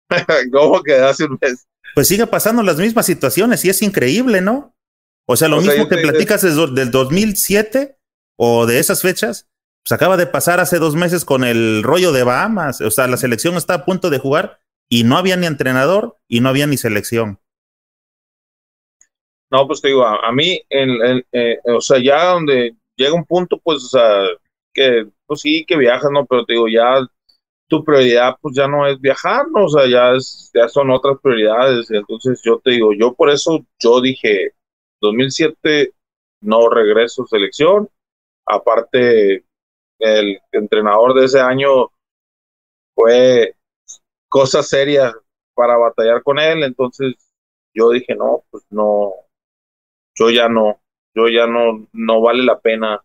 ¿Cómo 0.51 0.81
que 0.81 0.93
de 0.93 1.05
hace 1.05 1.25
un 1.25 1.37
mes? 1.39 1.67
Pues 1.93 2.07
sigue 2.07 2.25
pasando 2.25 2.63
las 2.63 2.77
mismas 2.77 3.05
situaciones 3.05 3.63
y 3.63 3.69
es 3.69 3.81
increíble, 3.83 4.41
¿no? 4.41 4.72
O 5.25 5.35
sea, 5.35 5.47
lo 5.47 5.61
mismo 5.61 5.87
que 5.87 5.97
platicas 5.97 6.41
desde 6.41 6.67
del 6.67 6.91
2007 6.91 7.97
o 8.37 8.65
de 8.65 8.79
esas 8.79 9.01
fechas, 9.01 9.49
pues 9.83 9.91
acaba 9.91 10.17
de 10.17 10.27
pasar 10.27 10.59
hace 10.59 10.79
dos 10.79 10.95
meses 10.95 11.25
con 11.25 11.43
el 11.43 11.83
rollo 11.83 12.11
de 12.11 12.23
Bahamas. 12.23 12.81
O 12.81 12.91
sea, 12.91 13.07
la 13.07 13.17
selección 13.17 13.55
está 13.55 13.73
a 13.75 13.85
punto 13.85 14.09
de 14.09 14.19
jugar 14.19 14.59
y 14.89 15.03
no 15.03 15.17
había 15.17 15.37
ni 15.37 15.45
entrenador 15.45 16.17
y 16.27 16.41
no 16.41 16.49
había 16.49 16.67
ni 16.67 16.77
selección. 16.77 17.39
No, 19.49 19.67
pues 19.67 19.81
te 19.81 19.89
digo, 19.89 20.03
a, 20.03 20.31
mí, 20.31 20.59
en, 20.69 21.23
eh, 21.31 21.59
o 21.65 21.79
sea, 21.79 21.99
ya 22.03 22.31
donde 22.31 22.75
llega 22.95 23.13
un 23.13 23.25
punto, 23.25 23.59
pues, 23.63 23.83
o 23.83 23.87
sea, 23.87 24.25
que, 24.73 25.05
pues 25.27 25.41
sí, 25.41 25.63
que 25.65 25.77
viajas, 25.77 26.09
¿no? 26.11 26.25
Pero 26.25 26.43
te 26.43 26.53
digo, 26.53 26.67
ya 26.67 27.05
tu 27.67 27.83
prioridad, 27.83 28.35
pues 28.41 28.55
ya 28.55 28.67
no 28.67 28.87
es 28.87 28.99
viajar, 28.99 29.45
¿no? 29.53 29.65
O 29.65 29.69
sea, 29.69 29.87
ya, 29.87 30.13
es, 30.15 30.49
ya 30.53 30.67
son 30.67 30.89
otras 30.89 31.17
prioridades. 31.21 31.89
Entonces, 31.91 32.41
yo 32.43 32.59
te 32.63 32.71
digo, 32.71 32.93
yo 32.93 33.13
por 33.13 33.29
eso, 33.29 33.63
yo 33.79 34.01
dije, 34.01 34.53
2007 35.03 35.93
no 36.41 36.69
regreso 36.69 37.25
selección. 37.27 37.89
Aparte, 38.45 39.45
el 39.99 40.39
entrenador 40.51 41.13
de 41.13 41.25
ese 41.25 41.39
año 41.39 41.91
fue 42.95 43.55
cosas 44.29 44.67
serias 44.67 45.13
para 45.53 45.77
batallar 45.77 46.23
con 46.23 46.39
él, 46.39 46.63
entonces 46.63 47.15
yo 47.73 47.89
dije, 47.91 48.15
no, 48.15 48.43
pues 48.49 48.63
no, 48.71 49.13
yo 50.15 50.29
ya 50.29 50.49
no, 50.49 50.81
yo 51.13 51.27
ya 51.27 51.45
no, 51.47 51.87
no 51.93 52.21
vale 52.21 52.43
la 52.43 52.59
pena 52.59 53.01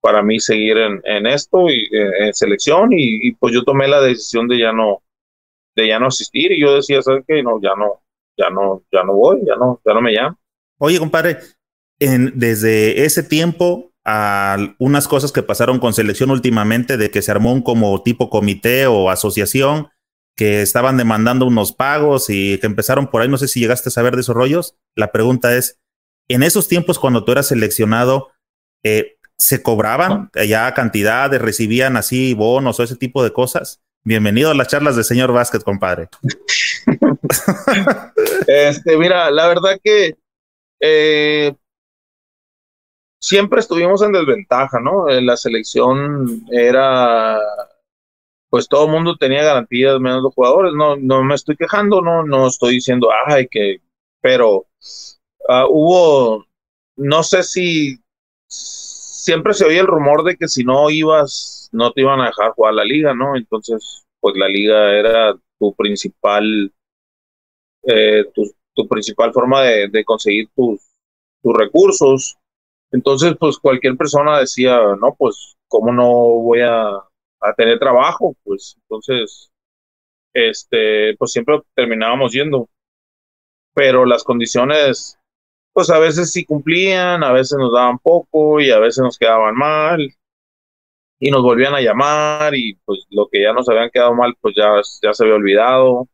para 0.00 0.22
mí 0.22 0.38
seguir 0.38 0.76
en, 0.78 1.00
en 1.04 1.26
esto 1.26 1.68
y 1.68 1.88
en 1.90 2.32
selección 2.34 2.90
y, 2.92 3.32
pues 3.32 3.54
yo 3.54 3.64
tomé 3.64 3.88
la 3.88 4.00
decisión 4.00 4.46
de 4.46 4.58
ya 4.58 4.72
no, 4.72 5.02
de 5.74 5.88
ya 5.88 5.98
no 5.98 6.06
asistir 6.08 6.52
y 6.52 6.60
yo 6.60 6.74
decía, 6.76 7.02
¿sabes 7.02 7.24
qué? 7.26 7.42
No, 7.42 7.60
ya 7.60 7.74
no, 7.76 8.02
ya 8.36 8.50
no, 8.50 8.82
ya 8.92 9.02
no 9.02 9.14
voy, 9.14 9.40
ya 9.44 9.56
no, 9.56 9.80
ya 9.84 9.94
no 9.94 10.00
me 10.02 10.12
llamo. 10.12 10.38
Oye, 10.78 10.98
compadre, 10.98 11.38
en, 11.98 12.38
desde 12.38 13.04
ese 13.04 13.22
tiempo 13.22 13.92
a 14.04 14.56
unas 14.78 15.08
cosas 15.08 15.32
que 15.32 15.42
pasaron 15.42 15.78
con 15.78 15.94
selección 15.94 16.30
últimamente, 16.30 16.96
de 16.96 17.10
que 17.10 17.22
se 17.22 17.30
armó 17.30 17.52
un 17.52 17.62
como 17.62 18.02
tipo 18.02 18.30
comité 18.30 18.86
o 18.86 19.10
asociación, 19.10 19.88
que 20.36 20.60
estaban 20.62 20.96
demandando 20.96 21.46
unos 21.46 21.72
pagos 21.72 22.28
y 22.28 22.58
que 22.58 22.66
empezaron 22.66 23.08
por 23.08 23.22
ahí, 23.22 23.28
no 23.28 23.38
sé 23.38 23.48
si 23.48 23.60
llegaste 23.60 23.88
a 23.88 23.92
saber 23.92 24.14
de 24.14 24.20
esos 24.20 24.36
rollos. 24.36 24.76
La 24.94 25.10
pregunta 25.10 25.56
es, 25.56 25.80
en 26.28 26.42
esos 26.42 26.68
tiempos 26.68 26.98
cuando 26.98 27.24
tú 27.24 27.32
eras 27.32 27.48
seleccionado, 27.48 28.28
eh, 28.84 29.16
¿se 29.38 29.62
cobraban 29.62 30.30
ya 30.46 30.72
cantidades, 30.74 31.40
recibían 31.40 31.96
así 31.96 32.34
bonos 32.34 32.78
o 32.78 32.82
ese 32.82 32.96
tipo 32.96 33.24
de 33.24 33.32
cosas? 33.32 33.80
Bienvenido 34.04 34.50
a 34.50 34.54
las 34.54 34.68
charlas 34.68 34.94
de 34.94 35.04
señor 35.04 35.32
Vázquez, 35.32 35.64
compadre. 35.64 36.08
este, 38.46 38.96
mira, 38.98 39.30
la 39.30 39.48
verdad 39.48 39.80
que 39.82 40.16
eh, 40.80 41.54
siempre 43.20 43.60
estuvimos 43.60 44.02
en 44.02 44.12
desventaja, 44.12 44.80
¿no? 44.80 45.08
La 45.08 45.36
selección 45.36 46.44
era, 46.50 47.38
pues 48.50 48.68
todo 48.68 48.86
el 48.86 48.92
mundo 48.92 49.16
tenía 49.16 49.42
garantías 49.42 49.98
menos 50.00 50.22
los 50.22 50.34
jugadores. 50.34 50.72
No, 50.74 50.96
no 50.96 51.22
me 51.24 51.34
estoy 51.34 51.56
quejando, 51.56 52.00
no, 52.00 52.24
no 52.24 52.46
estoy 52.46 52.74
diciendo, 52.74 53.08
ay, 53.26 53.48
que, 53.50 53.78
pero 54.20 54.66
uh, 55.48 55.66
hubo, 55.68 56.46
no 56.96 57.22
sé 57.22 57.42
si 57.42 57.98
siempre 58.48 59.54
se 59.54 59.64
oía 59.64 59.80
el 59.80 59.86
rumor 59.88 60.22
de 60.24 60.36
que 60.36 60.48
si 60.48 60.64
no 60.64 60.88
ibas, 60.90 61.68
no 61.72 61.92
te 61.92 62.02
iban 62.02 62.20
a 62.20 62.26
dejar 62.26 62.52
jugar 62.52 62.74
la 62.74 62.84
liga, 62.84 63.14
¿no? 63.14 63.36
Entonces, 63.36 64.06
pues 64.20 64.36
la 64.36 64.48
liga 64.48 64.92
era 64.96 65.34
tu 65.58 65.74
principal, 65.74 66.72
eh, 67.82 68.24
tu, 68.34 68.42
tu, 68.76 68.86
principal 68.86 69.32
forma 69.32 69.62
de, 69.62 70.04
conseguir 70.04 70.48
tus, 70.54 70.80
tus 71.42 71.56
recursos 71.56 72.36
entonces, 72.92 73.34
pues 73.38 73.58
cualquier 73.58 73.96
persona 73.96 74.40
decía, 74.40 74.78
no, 75.00 75.14
pues, 75.18 75.56
¿cómo 75.68 75.92
no 75.92 76.06
voy 76.06 76.60
a, 76.60 76.88
a 76.88 77.54
tener 77.56 77.78
trabajo? 77.78 78.36
Pues 78.44 78.76
entonces, 78.82 79.50
este, 80.32 81.16
pues 81.18 81.32
siempre 81.32 81.60
terminábamos 81.74 82.32
yendo. 82.32 82.68
Pero 83.74 84.06
las 84.06 84.24
condiciones, 84.24 85.18
pues 85.72 85.90
a 85.90 85.98
veces 85.98 86.32
sí 86.32 86.44
cumplían, 86.44 87.22
a 87.24 87.32
veces 87.32 87.58
nos 87.58 87.72
daban 87.72 87.98
poco 87.98 88.60
y 88.60 88.70
a 88.70 88.78
veces 88.78 89.02
nos 89.02 89.18
quedaban 89.18 89.54
mal 89.54 90.14
y 91.18 91.30
nos 91.30 91.42
volvían 91.42 91.74
a 91.74 91.80
llamar 91.80 92.54
y 92.54 92.74
pues 92.84 93.06
lo 93.10 93.28
que 93.28 93.42
ya 93.42 93.52
nos 93.52 93.68
habían 93.68 93.90
quedado 93.90 94.14
mal, 94.14 94.34
pues 94.40 94.54
ya, 94.56 94.80
ya 95.02 95.12
se 95.12 95.24
había 95.24 95.36
olvidado. 95.36 96.08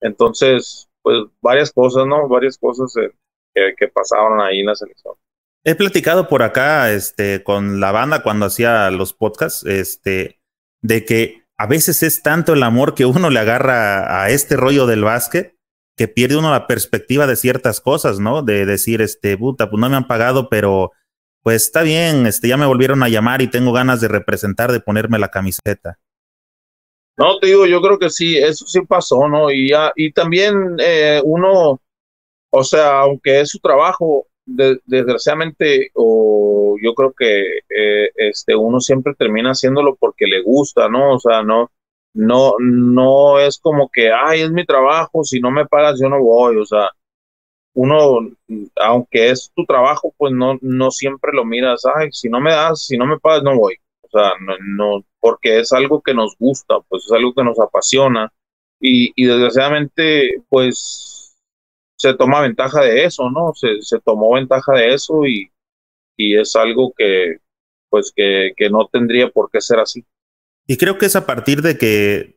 Entonces, 0.00 0.87
pues 1.08 1.24
varias 1.40 1.72
cosas, 1.72 2.06
¿no? 2.06 2.28
Varias 2.28 2.58
cosas 2.58 2.94
eh, 2.98 3.10
que, 3.54 3.74
que 3.78 3.88
pasaban 3.88 4.42
ahí 4.42 4.60
en 4.60 4.66
la 4.66 4.74
selección. 4.74 5.14
He 5.64 5.74
platicado 5.74 6.28
por 6.28 6.42
acá 6.42 6.92
este, 6.92 7.42
con 7.42 7.80
la 7.80 7.92
banda 7.92 8.22
cuando 8.22 8.44
hacía 8.44 8.90
los 8.90 9.14
podcasts, 9.14 9.64
este, 9.64 10.38
de 10.82 11.06
que 11.06 11.44
a 11.56 11.66
veces 11.66 12.02
es 12.02 12.22
tanto 12.22 12.52
el 12.52 12.62
amor 12.62 12.94
que 12.94 13.06
uno 13.06 13.30
le 13.30 13.40
agarra 13.40 14.22
a 14.22 14.28
este 14.28 14.58
rollo 14.58 14.86
del 14.86 15.02
básquet 15.02 15.56
que 15.96 16.08
pierde 16.08 16.36
uno 16.36 16.50
la 16.50 16.66
perspectiva 16.66 17.26
de 17.26 17.36
ciertas 17.36 17.80
cosas, 17.80 18.20
¿no? 18.20 18.42
De 18.42 18.66
decir, 18.66 19.00
este, 19.00 19.38
puta, 19.38 19.70
pues 19.70 19.80
no 19.80 19.88
me 19.88 19.96
han 19.96 20.06
pagado, 20.06 20.50
pero 20.50 20.92
pues 21.42 21.62
está 21.62 21.80
bien, 21.80 22.26
este, 22.26 22.48
ya 22.48 22.58
me 22.58 22.66
volvieron 22.66 23.02
a 23.02 23.08
llamar 23.08 23.40
y 23.40 23.48
tengo 23.48 23.72
ganas 23.72 24.02
de 24.02 24.08
representar, 24.08 24.72
de 24.72 24.80
ponerme 24.80 25.18
la 25.18 25.30
camiseta. 25.30 25.98
No, 27.18 27.38
te 27.40 27.48
digo, 27.48 27.66
yo 27.66 27.80
creo 27.82 27.98
que 27.98 28.10
sí, 28.10 28.38
eso 28.38 28.64
sí 28.66 28.80
pasó, 28.82 29.28
¿no? 29.28 29.50
Y, 29.50 29.72
y 29.96 30.12
también 30.12 30.76
eh, 30.78 31.20
uno, 31.24 31.80
o 32.50 32.64
sea, 32.64 33.00
aunque 33.00 33.40
es 33.40 33.50
su 33.50 33.58
trabajo, 33.60 34.26
desgraciadamente, 34.46 35.90
o 35.94 36.76
yo 36.82 36.94
creo 36.94 37.12
que 37.12 37.58
eh, 37.68 38.10
este 38.16 38.56
uno 38.56 38.80
siempre 38.80 39.14
termina 39.14 39.50
haciéndolo 39.50 39.96
porque 39.96 40.26
le 40.26 40.42
gusta, 40.42 40.88
¿no? 40.88 41.14
O 41.16 41.20
sea, 41.20 41.42
no, 41.42 41.70
no, 42.14 42.54
no 42.60 43.40
es 43.40 43.58
como 43.58 43.90
que, 43.92 44.12
ay, 44.12 44.42
es 44.42 44.52
mi 44.52 44.64
trabajo, 44.64 45.24
si 45.24 45.40
no 45.40 45.50
me 45.50 45.66
pagas 45.66 46.00
yo 46.00 46.08
no 46.08 46.22
voy, 46.22 46.56
o 46.58 46.66
sea, 46.66 46.90
uno, 47.74 48.20
aunque 48.76 49.30
es 49.30 49.52
tu 49.56 49.64
trabajo, 49.66 50.14
pues 50.18 50.32
no, 50.34 50.58
no 50.62 50.90
siempre 50.92 51.32
lo 51.34 51.44
miras, 51.44 51.82
ay, 51.96 52.10
si 52.12 52.28
no 52.28 52.40
me 52.40 52.52
das, 52.52 52.84
si 52.86 52.96
no 52.98 53.06
me 53.06 53.18
pagas, 53.18 53.42
no 53.42 53.56
voy. 53.58 53.76
O 54.10 54.18
sea, 54.18 54.32
no, 54.40 54.54
no, 54.60 55.04
porque 55.20 55.60
es 55.60 55.72
algo 55.72 56.00
que 56.02 56.14
nos 56.14 56.36
gusta, 56.38 56.76
pues 56.88 57.04
es 57.04 57.12
algo 57.12 57.34
que 57.34 57.44
nos 57.44 57.58
apasiona. 57.60 58.32
Y, 58.80 59.12
y 59.16 59.26
desgraciadamente, 59.26 60.42
pues 60.48 61.34
se 61.98 62.14
toma 62.14 62.40
ventaja 62.40 62.80
de 62.82 63.04
eso, 63.04 63.28
¿no? 63.30 63.52
Se, 63.54 63.82
se 63.82 63.98
tomó 64.00 64.34
ventaja 64.34 64.72
de 64.74 64.94
eso 64.94 65.26
y, 65.26 65.50
y 66.16 66.38
es 66.38 66.54
algo 66.54 66.94
que, 66.96 67.38
pues, 67.90 68.12
que, 68.14 68.52
que, 68.56 68.70
no 68.70 68.88
tendría 68.90 69.28
por 69.30 69.50
qué 69.50 69.60
ser 69.60 69.80
así. 69.80 70.04
Y 70.66 70.76
creo 70.76 70.96
que 70.96 71.06
es 71.06 71.16
a 71.16 71.26
partir 71.26 71.60
de 71.60 71.76
que, 71.76 72.36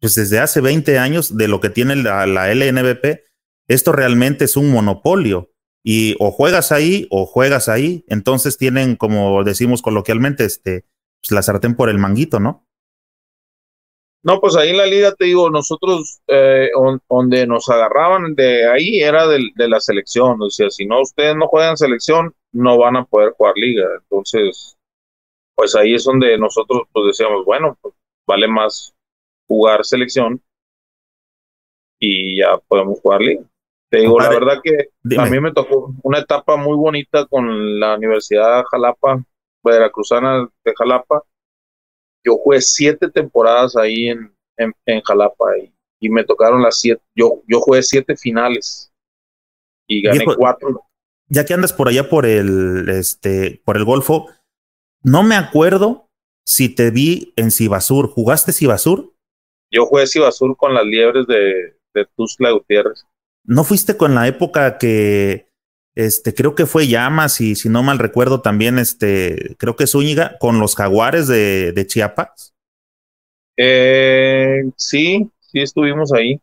pues, 0.00 0.14
desde 0.14 0.38
hace 0.38 0.60
20 0.60 0.98
años, 0.98 1.36
de 1.36 1.48
lo 1.48 1.60
que 1.60 1.70
tiene 1.70 1.96
la, 1.96 2.26
la 2.26 2.52
LNBP, 2.52 3.24
esto 3.68 3.92
realmente 3.92 4.44
es 4.44 4.56
un 4.56 4.70
monopolio. 4.70 5.50
Y 5.82 6.14
o 6.18 6.30
juegas 6.30 6.72
ahí 6.72 7.06
o 7.10 7.26
juegas 7.26 7.68
ahí. 7.68 8.04
Entonces 8.06 8.58
tienen, 8.58 8.96
como 8.96 9.42
decimos 9.44 9.80
coloquialmente, 9.82 10.44
este, 10.44 10.84
pues, 11.20 11.32
la 11.32 11.42
sartén 11.42 11.74
por 11.76 11.90
el 11.90 11.98
manguito, 11.98 12.40
¿no? 12.40 12.66
No, 14.22 14.38
pues 14.38 14.54
ahí 14.56 14.70
en 14.70 14.76
la 14.76 14.86
liga 14.86 15.14
te 15.14 15.24
digo, 15.24 15.48
nosotros 15.48 16.20
eh, 16.26 16.68
donde 17.08 17.46
nos 17.46 17.70
agarraban 17.70 18.34
de 18.34 18.68
ahí 18.70 19.00
era 19.00 19.26
de, 19.26 19.48
de, 19.54 19.68
la 19.68 19.80
selección, 19.80 20.42
o 20.42 20.50
sea, 20.50 20.68
si 20.68 20.84
no 20.84 21.00
ustedes 21.00 21.34
no 21.36 21.46
juegan 21.46 21.78
selección, 21.78 22.34
no 22.52 22.76
van 22.76 22.96
a 22.96 23.04
poder 23.06 23.32
jugar 23.32 23.54
liga. 23.56 23.86
Entonces, 24.02 24.76
pues 25.54 25.74
ahí 25.74 25.94
es 25.94 26.04
donde 26.04 26.36
nosotros 26.38 26.82
pues 26.92 27.06
decíamos, 27.06 27.44
bueno, 27.44 27.78
pues 27.80 27.94
vale 28.26 28.46
más 28.46 28.94
jugar 29.46 29.84
selección 29.84 30.42
y 31.98 32.38
ya 32.38 32.58
podemos 32.68 33.00
jugar 33.00 33.20
liga. 33.20 33.44
Te 33.90 33.98
digo, 33.98 34.20
la 34.20 34.28
verdad 34.28 34.60
que 34.62 34.90
a 35.18 35.26
mí 35.26 35.40
me 35.40 35.52
tocó 35.52 35.92
una 36.02 36.20
etapa 36.20 36.56
muy 36.56 36.76
bonita 36.76 37.26
con 37.26 37.80
la 37.80 37.96
Universidad 37.96 38.62
Jalapa, 38.70 39.24
Veracruzana 39.62 40.48
de 40.64 40.74
Jalapa 40.76 41.24
yo 42.24 42.36
jugué 42.36 42.60
siete 42.60 43.10
temporadas 43.10 43.76
ahí 43.76 44.08
en, 44.08 44.34
en, 44.56 45.00
Jalapa 45.02 45.56
y, 46.00 46.08
me 46.08 46.24
tocaron 46.24 46.62
las 46.62 46.80
siete, 46.80 47.02
yo, 47.14 47.42
yo 47.46 47.60
jugué 47.60 47.82
siete 47.82 48.16
finales 48.16 48.92
y 49.86 50.02
gané 50.02 50.24
cuatro. 50.36 50.82
Ya 51.28 51.44
que 51.44 51.54
andas 51.54 51.72
por 51.72 51.88
allá 51.88 52.08
por 52.08 52.26
el, 52.26 52.88
este, 52.88 53.62
por 53.64 53.76
el 53.76 53.84
Golfo, 53.84 54.28
no 55.02 55.22
me 55.22 55.36
acuerdo 55.36 56.08
si 56.44 56.74
te 56.74 56.90
vi 56.90 57.32
en 57.36 57.50
Sibasur. 57.50 58.08
¿Jugaste 58.08 58.52
Sibasur? 58.52 59.14
Yo 59.70 59.86
jugué 59.86 60.06
Sibasur 60.06 60.56
con 60.56 60.74
las 60.74 60.84
liebres 60.84 61.26
de, 61.26 61.76
de 61.94 62.06
Tuzla 62.16 62.50
Gutiérrez. 62.50 63.06
¿No 63.44 63.62
fuiste 63.64 63.96
con 63.96 64.14
la 64.14 64.26
época 64.26 64.78
que 64.78 65.49
este, 65.94 66.34
creo 66.34 66.54
que 66.54 66.66
fue 66.66 66.86
Llamas 66.86 67.40
y 67.40 67.56
si 67.56 67.68
no 67.68 67.82
mal 67.82 67.98
recuerdo 67.98 68.40
también, 68.40 68.78
este, 68.78 69.56
creo 69.58 69.76
que 69.76 69.86
Zúñiga 69.86 70.38
con 70.38 70.60
los 70.60 70.76
Jaguares 70.76 71.26
de, 71.26 71.72
de 71.72 71.86
Chiapas. 71.86 72.54
Eh, 73.56 74.62
sí, 74.76 75.30
sí 75.40 75.60
estuvimos 75.60 76.12
ahí. 76.12 76.40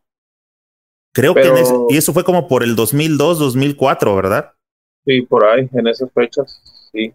Creo 1.14 1.34
que 1.34 1.48
en 1.48 1.58
ese, 1.58 1.74
y 1.90 1.98
eso 1.98 2.14
fue 2.14 2.24
como 2.24 2.48
por 2.48 2.64
el 2.64 2.76
2002, 2.76 3.40
2004, 3.40 4.16
¿verdad? 4.16 4.54
Sí, 5.04 5.22
por 5.22 5.46
ahí, 5.46 5.68
en 5.74 5.88
esas 5.88 6.12
fechas, 6.14 6.62
sí. 6.92 7.14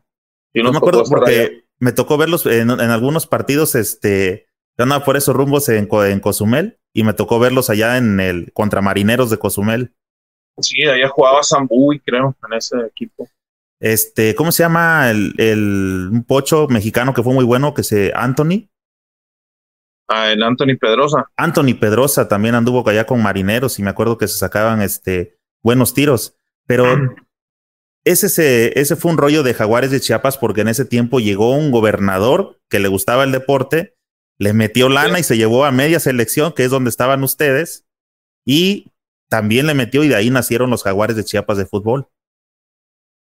Yo 0.53 0.63
no 0.65 0.73
me 0.73 0.79
acuerdo 0.79 1.05
porque 1.05 1.65
me 1.79 1.93
tocó 1.93 2.17
verlos 2.17 2.45
en, 2.47 2.71
en, 2.71 2.81
algunos 2.81 3.27
partidos, 3.27 3.75
este, 3.77 4.47
yo 4.77 4.83
andaba 4.83 5.05
por 5.05 5.17
esos 5.17 5.37
rumbos 5.37 5.69
en, 5.69 5.89
en 5.91 6.21
Cozumel 6.21 6.79
y 6.93 7.05
me 7.05 7.13
tocó 7.13 7.39
verlos 7.39 7.71
allá 7.71 7.97
en 7.97 8.19
el 8.21 8.53
contra 8.53 8.81
Marineros 8.81 9.31
de 9.31 9.39
Cozumel. 9.39 9.95
Sí, 10.59 10.83
allá 10.83 11.09
jugaba 11.09 11.43
Zambuy, 11.43 12.01
creo, 12.01 12.37
en 12.47 12.53
ese 12.57 12.77
equipo. 12.87 13.29
Este, 13.81 14.35
¿cómo 14.35 14.53
se 14.53 14.63
llama 14.63 15.11
el, 15.11 15.35
el 15.39 16.09
un 16.13 16.25
pocho 16.25 16.69
mexicano 16.69 17.15
que 17.15 17.23
fue 17.23 17.35
muy 17.35 17.45
bueno, 17.45 17.75
que 17.75 17.83
se 17.83 18.13
Anthony? 18.15 18.69
Ah, 20.09 20.31
el 20.31 20.43
Anthony 20.43 20.77
Pedrosa. 20.79 21.31
Anthony 21.37 21.75
Pedrosa 21.81 22.29
también 22.29 22.55
anduvo 22.55 22.89
allá 22.89 23.07
con 23.07 23.23
marineros 23.23 23.79
y 23.79 23.83
me 23.83 23.91
acuerdo 23.91 24.19
que 24.19 24.29
se 24.29 24.37
sacaban 24.37 24.83
este 24.83 25.39
buenos 25.63 25.95
tiros. 25.95 26.37
Pero 26.67 26.87
ese, 28.05 28.27
ese, 28.27 28.79
ese 28.79 28.97
fue 28.97 29.11
un 29.11 29.19
rollo 29.19 29.43
de 29.43 29.55
Jaguares 29.55 29.91
de 29.91 30.01
Chiapas 30.01 30.39
porque 30.39 30.61
en 30.61 30.69
ese 30.69 30.85
tiempo 30.85 31.19
llegó 31.19 31.57
un 31.57 31.71
gobernador 31.71 32.61
que 32.69 32.79
le 32.79 32.89
gustaba 32.89 33.25
el 33.25 33.33
deporte, 33.33 33.97
le 34.39 34.53
metió 34.53 34.89
lana 34.89 35.19
y 35.19 35.23
se 35.23 35.37
llevó 35.37 35.65
a 35.65 35.73
media 35.73 35.99
selección, 35.99 36.53
que 36.53 36.65
es 36.65 36.71
donde 36.71 36.91
estaban 36.91 37.23
ustedes, 37.23 37.87
y 38.45 38.93
también 39.33 39.67
le 39.67 39.73
metió 39.73 40.05
y 40.05 40.09
de 40.09 40.15
ahí 40.15 40.29
nacieron 40.29 40.69
los 40.69 40.83
Jaguares 40.83 41.17
de 41.17 41.25
Chiapas 41.25 41.57
de 41.57 41.65
fútbol. 41.65 42.07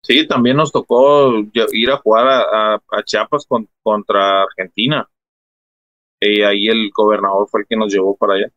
Sí, 0.04 0.24
también 0.28 0.56
nos 0.56 0.70
tocó 0.70 1.32
ir 1.72 1.90
a 1.90 1.96
jugar 1.96 2.28
a, 2.28 3.02
Chiapas 3.04 3.44
contra 3.82 4.42
Argentina. 4.42 5.10
Y 6.20 6.42
ahí 6.42 6.68
el 6.68 6.92
gobernador 6.94 7.48
fue 7.50 7.62
el 7.62 7.66
que 7.66 7.74
nos 7.74 7.92
llevó 7.92 8.16
para 8.16 8.34
allá. 8.34 8.52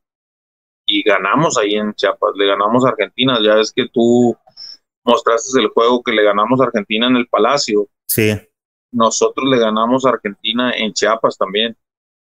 y 0.86 1.02
ganamos 1.02 1.58
ahí 1.58 1.74
en 1.74 1.92
Chiapas, 1.96 2.34
le 2.36 2.46
ganamos 2.46 2.86
a 2.86 2.90
Argentina, 2.90 3.40
ya 3.44 3.56
ves 3.56 3.72
que 3.72 3.88
tú 3.92 4.38
mostraste 5.04 5.60
el 5.60 5.70
juego 5.70 6.04
que 6.04 6.12
le 6.12 6.24
ganamos 6.24 6.62
a 6.62 6.66
Argentina 6.66 7.08
en 7.08 7.16
el 7.16 7.28
Palacio. 7.28 7.88
Sí. 8.08 8.30
Nosotros 8.92 9.50
le 9.50 9.58
ganamos 9.58 10.06
a 10.06 10.10
Argentina 10.10 10.72
en 10.78 10.94
Chiapas 10.94 11.36
también. 11.36 11.76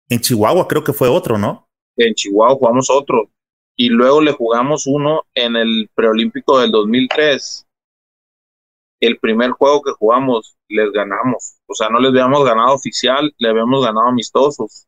En 0.10 0.19
Chihuahua 0.19 0.68
creo 0.68 0.84
que 0.84 0.93
fue 0.93 1.10
otro, 1.10 1.38
¿no? 1.38 1.69
En 1.95 2.15
Chihuahua 2.15 2.56
jugamos 2.56 2.89
otro. 2.89 3.30
Y 3.76 3.89
luego 3.89 4.22
le 4.22 4.31
jugamos 4.34 4.85
uno 4.85 5.23
en 5.34 5.56
el 5.56 5.89
preolímpico 5.95 6.60
del 6.60 6.72
2003. 6.72 7.68
El 8.99 9.18
primer 9.18 9.52
juego 9.52 9.81
que 9.81 9.91
jugamos 9.91 10.56
les 10.68 10.91
ganamos. 10.91 11.57
O 11.65 11.73
sea, 11.73 11.89
no 11.89 11.99
les 11.99 12.11
habíamos 12.11 12.45
ganado 12.45 12.73
oficial, 12.73 13.34
le 13.38 13.49
habíamos 13.49 13.84
ganado 13.84 14.07
amistosos. 14.07 14.88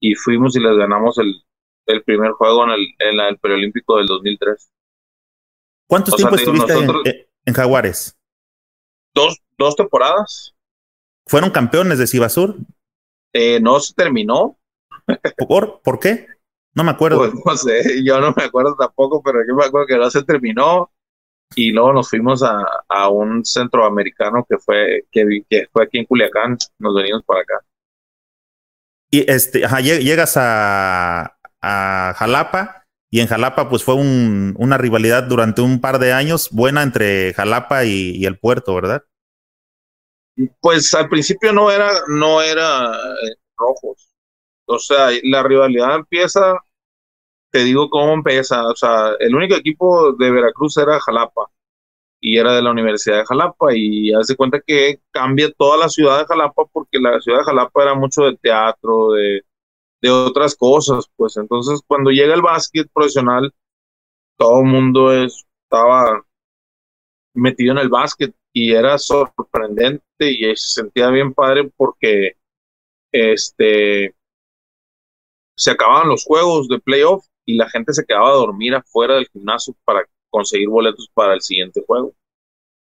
Y 0.00 0.14
fuimos 0.14 0.56
y 0.56 0.60
les 0.60 0.76
ganamos 0.76 1.18
el, 1.18 1.42
el 1.86 2.02
primer 2.02 2.32
juego 2.32 2.64
en 2.64 2.70
el, 2.70 2.86
en 2.98 3.20
el 3.20 3.38
preolímpico 3.38 3.96
del 3.96 4.06
2003. 4.06 4.70
¿Cuántos 5.86 6.16
tiempo 6.16 6.36
estuviste 6.36 7.28
en, 7.44 7.54
Jaguares? 7.54 8.18
Dos, 9.14 9.38
dos 9.58 9.76
temporadas. 9.76 10.54
¿Fueron 11.26 11.50
campeones 11.50 11.98
de 11.98 12.06
Cibasur? 12.06 12.56
Eh, 13.32 13.60
no 13.60 13.78
se 13.80 13.94
terminó. 13.94 14.58
¿Por? 15.48 15.80
¿Por 15.82 16.00
qué? 16.00 16.26
No 16.74 16.84
me 16.84 16.90
acuerdo. 16.90 17.18
Pues, 17.18 17.32
no 17.44 17.56
sé, 17.56 17.82
yo 18.04 18.20
no 18.20 18.34
me 18.36 18.44
acuerdo 18.44 18.74
tampoco, 18.76 19.22
pero 19.22 19.40
yo 19.46 19.54
me 19.54 19.64
acuerdo 19.64 19.86
que 19.86 19.96
no 19.96 20.10
se 20.10 20.22
terminó 20.22 20.90
y 21.54 21.72
luego 21.72 21.92
nos 21.92 22.08
fuimos 22.08 22.42
a, 22.42 22.64
a 22.88 23.08
un 23.08 23.44
centroamericano 23.44 24.46
que 24.48 24.58
fue, 24.58 25.04
que, 25.10 25.42
que, 25.48 25.66
fue 25.70 25.84
aquí 25.84 25.98
en 25.98 26.06
Culiacán, 26.06 26.56
nos 26.78 26.94
venimos 26.94 27.22
para 27.24 27.40
acá. 27.40 27.54
Y 29.10 29.30
este, 29.30 29.64
ajá, 29.66 29.80
llegas 29.80 30.36
a, 30.38 31.36
a 31.60 32.14
Jalapa 32.16 32.86
y 33.10 33.20
en 33.20 33.26
Jalapa 33.26 33.68
pues 33.68 33.84
fue 33.84 33.94
un, 33.94 34.54
una 34.58 34.78
rivalidad 34.78 35.24
durante 35.24 35.60
un 35.60 35.82
par 35.82 35.98
de 35.98 36.14
años 36.14 36.48
buena 36.50 36.82
entre 36.82 37.34
Jalapa 37.34 37.84
y, 37.84 38.12
y, 38.16 38.24
el 38.24 38.38
puerto, 38.38 38.74
¿verdad? 38.74 39.02
Pues 40.60 40.94
al 40.94 41.10
principio 41.10 41.52
no 41.52 41.70
era, 41.70 41.90
no 42.08 42.40
era 42.40 42.94
eh, 42.94 43.34
rojos. 43.58 44.11
O 44.76 44.78
sea, 44.78 45.10
la 45.24 45.42
rivalidad 45.42 45.96
empieza, 45.96 46.58
te 47.50 47.64
digo 47.64 47.88
cómo 47.90 48.14
empieza. 48.14 48.66
O 48.68 48.76
sea, 48.76 49.12
el 49.20 49.34
único 49.34 49.54
equipo 49.56 50.12
de 50.12 50.30
Veracruz 50.30 50.76
era 50.78 51.00
Jalapa 51.00 51.48
y 52.20 52.38
era 52.38 52.54
de 52.54 52.62
la 52.62 52.70
Universidad 52.70 53.18
de 53.18 53.26
Jalapa 53.26 53.74
y 53.74 54.12
hace 54.14 54.36
cuenta 54.36 54.60
que 54.64 55.00
cambia 55.10 55.52
toda 55.52 55.76
la 55.76 55.88
ciudad 55.88 56.20
de 56.20 56.26
Jalapa 56.26 56.64
porque 56.72 56.98
la 57.00 57.20
ciudad 57.20 57.40
de 57.40 57.44
Jalapa 57.44 57.82
era 57.82 57.94
mucho 57.94 58.22
de 58.24 58.36
teatro, 58.36 59.12
de, 59.12 59.42
de 60.02 60.10
otras 60.10 60.54
cosas, 60.56 61.10
pues 61.16 61.36
entonces 61.36 61.80
cuando 61.86 62.10
llega 62.10 62.34
el 62.34 62.42
básquet 62.42 62.88
profesional, 62.92 63.52
todo 64.36 64.60
el 64.60 64.66
mundo 64.66 65.12
estaba 65.12 66.24
metido 67.34 67.72
en 67.72 67.78
el 67.78 67.88
básquet 67.88 68.34
y 68.52 68.72
era 68.72 68.98
sorprendente 68.98 70.04
y 70.20 70.44
se 70.56 70.82
sentía 70.82 71.08
bien 71.08 71.32
padre 71.34 71.70
porque 71.76 72.32
este 73.12 74.14
se 75.56 75.70
acababan 75.70 76.08
los 76.08 76.24
juegos 76.24 76.68
de 76.68 76.78
playoff 76.78 77.26
y 77.44 77.56
la 77.56 77.68
gente 77.68 77.92
se 77.92 78.04
quedaba 78.04 78.30
a 78.30 78.34
dormir 78.34 78.74
afuera 78.74 79.14
del 79.14 79.28
gimnasio 79.28 79.74
para 79.84 80.04
conseguir 80.30 80.68
boletos 80.68 81.10
para 81.14 81.34
el 81.34 81.42
siguiente 81.42 81.82
juego 81.86 82.14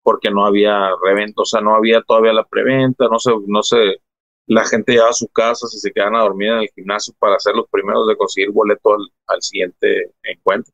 porque 0.08 0.32
no 0.32 0.46
había 0.46 0.92
reventa, 1.04 1.42
o 1.42 1.46
sea, 1.46 1.60
no 1.60 1.76
había 1.76 2.02
todavía 2.02 2.32
la 2.32 2.46
preventa, 2.46 3.10
no 3.12 3.20
se, 3.20 3.30
no 3.46 3.62
se, 3.62 3.98
la 4.46 4.64
gente 4.64 4.94
lleva 4.94 5.10
a 5.10 5.14
sus 5.14 5.28
casas 5.34 5.74
y 5.76 5.80
se 5.80 5.92
quedan 5.92 6.16
a 6.16 6.22
dormir 6.22 6.48
en 6.48 6.60
el 6.60 6.70
gimnasio 6.74 7.14
para 7.20 7.38
ser 7.40 7.56
los 7.56 7.68
primeros 7.70 8.08
de 8.08 8.16
conseguir 8.16 8.52
boleto 8.52 8.96
al, 9.28 9.42
siguiente 9.42 10.14
encuentro. 10.24 10.74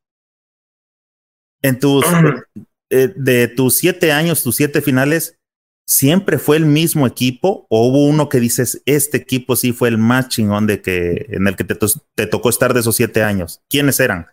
En 1.64 1.80
tus, 1.80 2.06
eh, 2.92 3.12
de 3.16 3.48
tus 3.48 3.76
siete 3.76 4.12
años, 4.12 4.44
tus 4.44 4.56
siete 4.56 4.84
finales, 4.84 5.40
¿siempre 5.86 6.38
fue 6.38 6.58
el 6.58 6.66
mismo 6.66 7.08
equipo 7.08 7.68
o 7.70 7.88
hubo 7.88 8.06
uno 8.06 8.30
que 8.30 8.40
dices, 8.40 8.82
este 8.86 9.18
equipo 9.18 9.56
sí 9.56 9.74
fue 9.74 9.90
el 9.90 9.98
más 9.98 10.30
chingón 10.30 10.68
de 10.68 10.82
que, 10.82 11.26
en 11.30 11.48
el 11.48 11.56
que 11.56 11.64
te, 11.64 12.28
tocó 12.28 12.50
estar 12.50 12.74
de 12.74 12.80
esos 12.80 12.96
siete 12.96 13.24
años? 13.24 13.62
¿Quiénes 13.70 14.00
eran? 14.00 14.28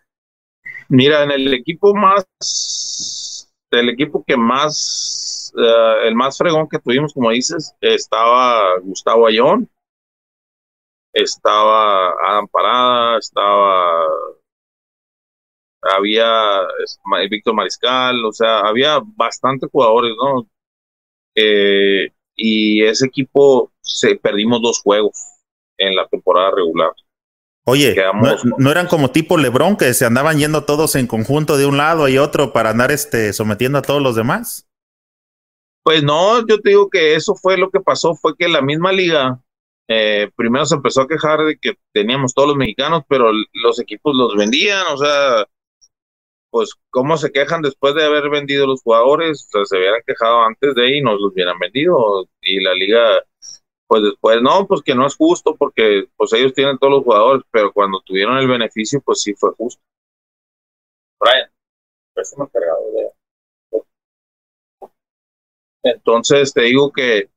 Mira, 0.89 1.23
en 1.23 1.31
el 1.31 1.55
equipo 1.55 1.95
más, 1.95 2.27
el 3.71 3.89
equipo 3.91 4.25
que 4.27 4.37
más, 4.37 5.53
uh, 5.55 6.07
el 6.07 6.15
más 6.15 6.37
fregón 6.37 6.69
que 6.69 6.79
tuvimos, 6.79 7.15
como 7.15 7.31
dices, 7.31 7.75
estaba 7.81 8.79
Gustavo 8.81 9.27
Ayón, 9.27 9.69
estaba 11.13 12.11
Adam 12.27 12.49
Parada, 12.49 13.19
estaba 13.19 14.07
había 15.83 16.61
Víctor 17.31 17.55
Mariscal, 17.55 18.25
o 18.25 18.33
sea, 18.33 18.61
había 18.61 19.01
bastantes 19.17 19.71
jugadores, 19.71 20.13
¿no? 20.23 20.47
Eh, 21.35 22.11
y 22.36 22.82
ese 22.82 23.07
equipo 23.07 23.73
se 23.81 24.16
perdimos 24.16 24.62
dos 24.62 24.81
juegos 24.81 25.19
en 25.78 25.94
la 25.94 26.07
temporada 26.09 26.52
regular. 26.55 26.93
Oye, 27.65 27.94
no, 28.59 28.70
eran 28.70 28.86
como 28.86 29.11
tipo 29.11 29.36
Lebron 29.36 29.77
que 29.77 29.93
se 29.94 30.07
andaban 30.07 30.39
yendo 30.39 30.65
todos 30.65 30.97
en 30.97 31.07
conjunto 31.07 31.57
de 31.57 31.66
un 31.66 31.77
lado 31.77 32.09
y 32.09 32.19
otro 32.19 32.52
para 32.52 32.70
andar 32.70 32.90
este, 32.90 33.32
sometiendo 33.32 33.78
a 33.78 33.82
todos 33.82 34.02
los 34.02 34.16
demás. 34.16 34.66
Pues 35.82 36.02
no, 36.02 36.47
yo 36.47 36.61
te 36.61 36.70
digo 36.70 36.90
que 36.90 37.15
eso 37.15 37.35
fue 37.35 37.57
lo 37.59 37.70
que 37.70 37.81
pasó, 37.81 38.15
fue 38.15 38.36
que 38.36 38.48
la 38.48 38.62
misma 38.62 38.93
liga 38.93 39.40
eh, 39.93 40.31
primero 40.36 40.65
se 40.66 40.77
empezó 40.77 41.02
a 41.02 41.09
quejar 41.09 41.40
de 41.44 41.59
que 41.59 41.74
teníamos 41.93 42.32
todos 42.32 42.48
los 42.48 42.57
mexicanos, 42.57 43.02
pero 43.09 43.32
los 43.52 43.81
equipos 43.81 44.15
los 44.15 44.36
vendían, 44.36 44.86
o 44.93 44.97
sea, 44.97 45.47
pues 46.51 46.75
cómo 46.91 47.17
se 47.17 47.31
quejan 47.31 47.63
después 47.63 47.95
de 47.95 48.05
haber 48.05 48.29
vendido 48.29 48.67
los 48.67 48.83
jugadores, 48.83 49.47
o 49.49 49.51
sea, 49.51 49.65
se 49.65 49.77
hubieran 49.79 50.03
quejado 50.07 50.43
antes 50.43 50.75
de 50.75 50.85
ahí 50.85 50.99
y 50.99 51.03
nos 51.03 51.21
los 51.21 51.33
hubieran 51.33 51.59
vendido 51.59 52.29
y 52.41 52.61
la 52.61 52.75
liga 52.75 53.25
pues 53.87 54.03
después 54.03 54.41
no, 54.41 54.67
pues 54.69 54.83
que 54.83 54.95
no 54.95 55.07
es 55.07 55.17
justo 55.17 55.57
porque 55.57 56.05
pues 56.17 56.33
ellos 56.33 56.55
tienen 56.55 56.79
todos 56.79 56.93
los 56.93 57.05
jugadores, 57.05 57.43
pero 57.51 57.73
cuando 57.73 58.01
tuvieron 58.03 58.39
el 58.39 58.49
beneficio 58.49 59.01
pues 59.05 59.21
sí 59.23 59.35
fue 59.35 59.51
justo. 59.57 59.83
Brian, 61.19 61.51
cargado 62.53 62.81
de... 62.93 63.11
Entonces 65.83 66.53
te 66.53 66.63
digo 66.63 66.93
que 66.93 67.31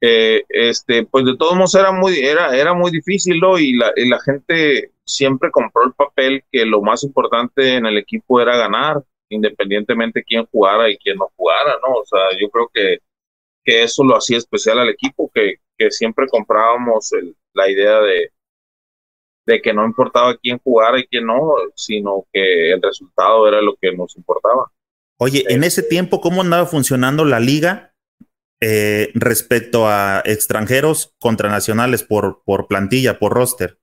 eh, 0.00 0.42
este 0.48 1.04
pues 1.06 1.24
de 1.24 1.36
todos 1.36 1.54
modos 1.54 1.74
era 1.74 1.90
muy 1.90 2.18
era 2.18 2.54
era 2.54 2.74
muy 2.74 2.90
difícil 2.90 3.40
¿no? 3.40 3.58
y 3.58 3.74
la, 3.76 3.92
y 3.96 4.08
la 4.08 4.20
gente 4.20 4.92
siempre 5.06 5.50
compró 5.50 5.84
el 5.84 5.94
papel 5.94 6.44
que 6.50 6.66
lo 6.66 6.82
más 6.82 7.04
importante 7.04 7.76
en 7.76 7.86
el 7.86 7.96
equipo 7.96 8.40
era 8.40 8.56
ganar, 8.56 9.02
independientemente 9.28 10.24
quién 10.24 10.44
jugara 10.46 10.90
y 10.90 10.98
quién 10.98 11.16
no 11.16 11.30
jugara, 11.36 11.76
¿no? 11.86 11.94
O 11.94 12.04
sea, 12.04 12.20
yo 12.38 12.50
creo 12.50 12.68
que, 12.72 12.98
que 13.64 13.84
eso 13.84 14.04
lo 14.04 14.16
hacía 14.16 14.36
especial 14.36 14.80
al 14.80 14.88
equipo, 14.88 15.30
que, 15.32 15.56
que 15.78 15.90
siempre 15.90 16.26
comprábamos 16.28 17.12
el, 17.12 17.36
la 17.54 17.70
idea 17.70 18.00
de, 18.00 18.32
de 19.46 19.62
que 19.62 19.72
no 19.72 19.84
importaba 19.84 20.36
quién 20.36 20.58
jugara 20.58 20.98
y 20.98 21.06
quién 21.06 21.26
no, 21.26 21.54
sino 21.76 22.26
que 22.32 22.72
el 22.72 22.82
resultado 22.82 23.46
era 23.46 23.62
lo 23.62 23.76
que 23.80 23.92
nos 23.92 24.16
importaba. 24.16 24.70
Oye, 25.18 25.44
en 25.48 25.64
ese 25.64 25.82
tiempo, 25.82 26.20
¿cómo 26.20 26.42
andaba 26.42 26.66
funcionando 26.66 27.24
la 27.24 27.40
liga 27.40 27.94
eh, 28.60 29.10
respecto 29.14 29.86
a 29.86 30.22
extranjeros 30.24 31.14
contra 31.18 31.50
nacionales 31.50 32.02
por, 32.02 32.42
por 32.44 32.66
plantilla, 32.68 33.18
por 33.18 33.32
roster? 33.32 33.78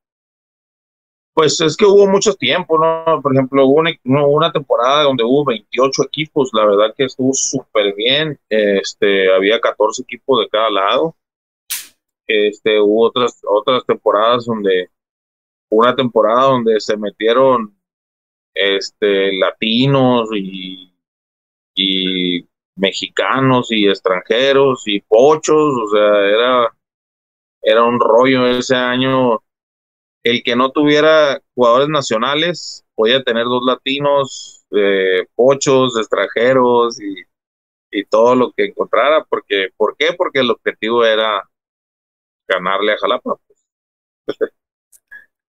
Pues 1.36 1.60
es 1.62 1.78
que 1.78 1.86
hubo 1.86 2.08
mucho 2.08 2.34
tiempo, 2.36 2.78
¿no? 2.78 3.22
Por 3.22 3.34
ejemplo, 3.34 3.66
hubo 3.66 3.82
una, 4.06 4.52
temporada 4.52 5.04
donde 5.04 5.24
hubo 5.24 5.46
28 5.46 6.04
equipos, 6.06 6.52
la 6.54 6.66
verdad 6.66 6.94
que 6.96 7.06
estuvo 7.06 7.34
súper 7.34 7.96
bien, 7.96 8.40
este, 8.50 9.34
había 9.34 9.60
14 9.60 10.04
equipos 10.04 10.42
de 10.42 10.50
cada 10.50 10.70
lado. 10.70 11.16
Este, 12.28 12.80
hubo 12.80 13.08
otras, 13.08 13.42
otras 13.44 13.84
temporadas 13.86 14.46
donde, 14.46 14.90
una 15.70 15.96
temporada 15.96 16.52
donde 16.52 16.80
se 16.80 16.98
metieron 16.98 17.76
este, 18.54 19.34
latinos 19.34 20.30
y 20.36 20.94
mexicanos 22.76 23.72
y 23.72 23.88
extranjeros 23.88 24.84
y 24.88 25.02
pochos, 25.02 25.74
o 25.74 25.88
sea, 25.90 26.20
era, 26.26 26.76
era 27.62 27.84
un 27.84 28.00
rollo 28.00 28.48
ese 28.48 28.76
año 28.76 29.40
el 30.24 30.42
que 30.42 30.56
no 30.56 30.72
tuviera 30.72 31.42
jugadores 31.54 31.90
nacionales 31.90 32.84
podía 32.96 33.24
tener 33.24 33.46
dos 33.46 33.64
latinos, 33.66 34.66
eh, 34.72 35.26
ocho 35.36 35.88
extranjeros 35.88 37.00
y, 37.02 37.16
y, 37.92 38.06
todo 38.06 38.36
lo 38.36 38.52
que 38.52 38.66
encontrara. 38.66 39.26
Porque, 39.30 39.70
¿Por 39.76 39.96
qué? 39.98 40.14
Porque 40.18 40.40
el 40.40 40.52
objetivo 40.52 41.04
era 41.04 41.48
ganarle 42.48 42.94
a 42.94 42.98
Jalapa. 42.98 43.36
Pues. 44.26 44.38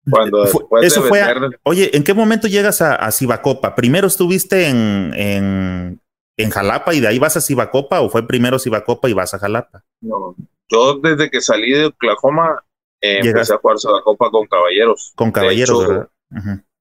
Cuando 0.10 0.44
Eso 0.82 1.04
fue. 1.04 1.22
oye, 1.62 1.96
¿en 1.96 2.04
qué 2.04 2.16
momento 2.16 2.48
llegas 2.48 2.82
a, 2.82 2.96
a 2.96 3.12
Cibacopa? 3.12 3.76
¿Primero 3.76 4.08
estuviste 4.08 4.68
en, 4.68 5.14
en, 5.14 6.01
en 6.38 6.50
Jalapa 6.50 6.94
y 6.94 7.00
de 7.00 7.08
ahí 7.08 7.20
vas 7.20 7.38
a 7.38 7.42
Cibacopa 7.42 8.02
o 8.02 8.10
fue 8.10 8.28
primero 8.28 8.60
Cibacopa 8.60 9.10
y 9.10 9.14
vas 9.14 9.34
a 9.34 9.40
Jalapa? 9.40 9.84
No, 10.02 10.36
yo 10.70 11.00
desde 11.00 11.30
que 11.30 11.42
salí 11.42 11.72
de 11.72 11.88
Oklahoma 11.88 12.64
eh, 13.02 13.20
empecé 13.24 13.54
a 13.54 13.58
jugar 13.58 13.78
la 13.84 14.02
copa 14.02 14.30
con 14.30 14.48
caballeros. 14.48 15.14
Con 15.16 15.32
caballeros, 15.32 15.88
¿verdad? 15.88 16.10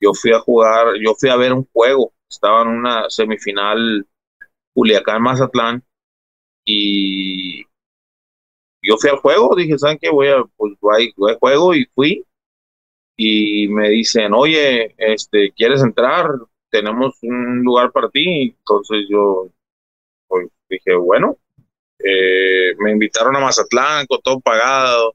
yo 0.00 0.14
fui 0.14 0.32
a 0.32 0.40
jugar, 0.40 0.94
yo 1.00 1.14
fui 1.18 1.28
a 1.28 1.36
ver 1.36 1.52
un 1.52 1.66
juego, 1.72 2.12
estaba 2.28 2.62
en 2.62 2.68
una 2.68 3.10
semifinal 3.10 4.06
Culiacán-Mazatlán 4.74 5.82
y 6.64 7.64
yo 8.82 8.96
fui 8.98 9.10
al 9.10 9.16
juego, 9.16 9.54
dije, 9.56 9.78
¿saben 9.78 9.98
qué? 10.00 10.10
Voy 10.10 10.28
a, 10.28 10.42
pues, 10.56 10.74
voy, 10.80 11.12
voy 11.16 11.36
juego 11.38 11.74
y 11.74 11.86
fui 11.94 12.24
y 13.16 13.68
me 13.68 13.90
dicen, 13.90 14.32
oye, 14.32 14.94
este, 14.96 15.52
¿quieres 15.52 15.82
entrar? 15.82 16.26
Tenemos 16.70 17.18
un 17.22 17.62
lugar 17.62 17.92
para 17.92 18.08
ti. 18.08 18.54
Entonces 18.58 19.06
yo 19.08 19.48
pues, 20.28 20.48
dije, 20.68 20.94
bueno, 20.94 21.36
eh, 21.98 22.74
me 22.78 22.92
invitaron 22.92 23.36
a 23.36 23.40
Mazatlán 23.40 24.06
con 24.06 24.20
todo 24.22 24.40
pagado 24.40 25.14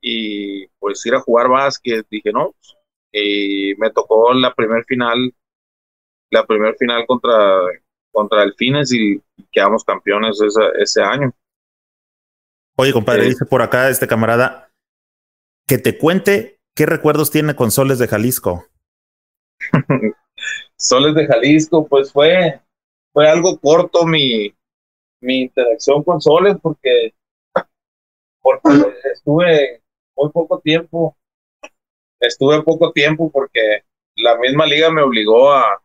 y 0.00 0.66
pues 0.78 1.04
ir 1.06 1.14
a 1.14 1.20
jugar 1.20 1.48
básquet, 1.48 2.06
dije, 2.10 2.30
no, 2.32 2.54
y 3.10 3.74
me 3.78 3.90
tocó 3.90 4.34
la 4.34 4.54
primer 4.54 4.84
final, 4.84 5.32
la 6.30 6.44
primer 6.46 6.76
final 6.76 7.06
contra, 7.06 7.60
contra 8.10 8.42
Delfines 8.42 8.92
y 8.92 9.22
quedamos 9.50 9.84
campeones 9.84 10.40
ese, 10.40 10.62
ese 10.78 11.02
año. 11.02 11.32
Oye, 12.76 12.92
compadre, 12.92 13.22
eh, 13.22 13.28
dice 13.30 13.46
por 13.46 13.62
acá 13.62 13.88
este 13.88 14.06
camarada 14.06 14.70
que 15.66 15.78
te 15.78 15.98
cuente 15.98 16.60
qué 16.74 16.86
recuerdos 16.86 17.30
tiene 17.30 17.56
con 17.56 17.70
Soles 17.70 17.98
de 17.98 18.08
Jalisco. 18.08 18.66
Soles 20.76 21.14
de 21.14 21.26
Jalisco, 21.26 21.86
pues 21.86 22.12
fue, 22.12 22.60
fue 23.12 23.28
algo 23.28 23.58
corto 23.58 24.06
mi, 24.06 24.54
mi 25.20 25.42
interacción 25.42 26.02
con 26.02 26.20
Soles 26.20 26.56
porque, 26.62 27.14
porque 28.40 28.94
estuve 29.12 29.82
muy 30.16 30.30
poco 30.30 30.60
tiempo, 30.60 31.16
estuve 32.20 32.62
poco 32.62 32.92
tiempo 32.92 33.30
porque 33.30 33.82
la 34.16 34.36
misma 34.38 34.66
liga 34.66 34.90
me 34.90 35.02
obligó 35.02 35.52
a, 35.52 35.82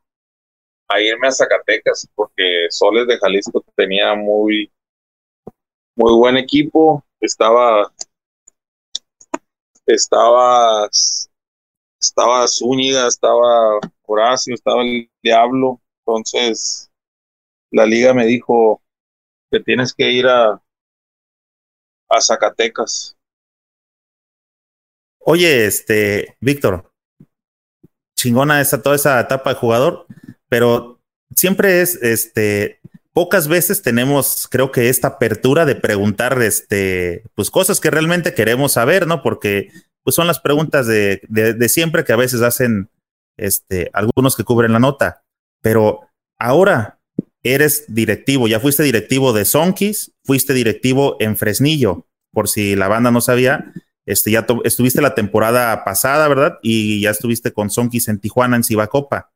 a 0.87 1.01
irme 1.01 1.27
a 1.27 1.31
Zacatecas 1.31 2.07
porque 2.15 2.67
Soles 2.69 3.07
de 3.07 3.17
Jalisco 3.17 3.63
tenía 3.75 4.13
muy, 4.15 4.71
muy 5.95 6.13
buen 6.13 6.37
equipo, 6.37 7.03
estaba, 7.19 7.91
estaba, 9.85 10.89
estaba 12.03 12.47
Zúñiga, 12.47 13.07
estaba 13.07 13.79
Horacio, 14.05 14.53
estaba 14.53 14.81
el 14.81 15.09
Diablo, 15.21 15.81
entonces 15.99 16.91
la 17.71 17.85
liga 17.85 18.13
me 18.13 18.25
dijo 18.25 18.81
que 19.49 19.59
tienes 19.59 19.93
que 19.93 20.11
ir 20.11 20.27
a, 20.27 20.61
a 22.09 22.21
Zacatecas. 22.21 23.15
Oye, 25.19 25.65
este, 25.65 26.35
Víctor, 26.41 26.91
chingona 28.17 28.59
esa, 28.59 28.81
toda 28.81 28.97
esa 28.97 29.19
etapa 29.21 29.51
de 29.51 29.55
jugador, 29.55 30.05
pero 30.49 30.99
siempre 31.33 31.81
es, 31.81 31.95
este, 32.03 32.81
pocas 33.13 33.47
veces 33.47 33.81
tenemos, 33.81 34.47
creo 34.51 34.71
que 34.71 34.89
esta 34.89 35.07
apertura 35.07 35.65
de 35.65 35.75
preguntar, 35.75 36.41
este, 36.41 37.23
pues 37.35 37.49
cosas 37.49 37.79
que 37.79 37.89
realmente 37.89 38.33
queremos 38.33 38.73
saber, 38.73 39.07
¿no? 39.07 39.23
Porque 39.23 39.69
pues 40.03 40.15
son 40.15 40.27
las 40.27 40.39
preguntas 40.39 40.85
de, 40.87 41.21
de, 41.29 41.69
siempre 41.69 42.03
que 42.03 42.13
a 42.13 42.17
veces 42.17 42.41
hacen, 42.41 42.89
este, 43.37 43.89
algunos 43.93 44.35
que 44.35 44.43
cubren 44.43 44.73
la 44.73 44.79
nota. 44.79 45.23
Pero 45.61 46.01
ahora 46.37 46.99
eres 47.41 47.85
directivo, 47.87 48.47
ya 48.47 48.59
fuiste 48.59 48.83
directivo 48.83 49.33
de 49.33 49.45
Sonkis, 49.45 50.13
fuiste 50.23 50.53
directivo 50.53 51.17
en 51.19 51.37
Fresnillo, 51.37 52.05
por 52.31 52.49
si 52.49 52.75
la 52.75 52.87
banda 52.87 53.11
no 53.11 53.21
sabía, 53.21 53.73
este, 54.05 54.31
ya 54.31 54.45
estuviste 54.65 55.01
la 55.01 55.15
temporada 55.15 55.83
pasada, 55.85 56.27
¿verdad? 56.27 56.59
Y 56.61 57.01
ya 57.01 57.11
estuviste 57.11 57.53
con 57.53 57.69
Sonkis 57.69 58.07
en 58.09 58.19
Tijuana, 58.19 58.57
en 58.57 58.63
Cibacopa. 58.63 59.31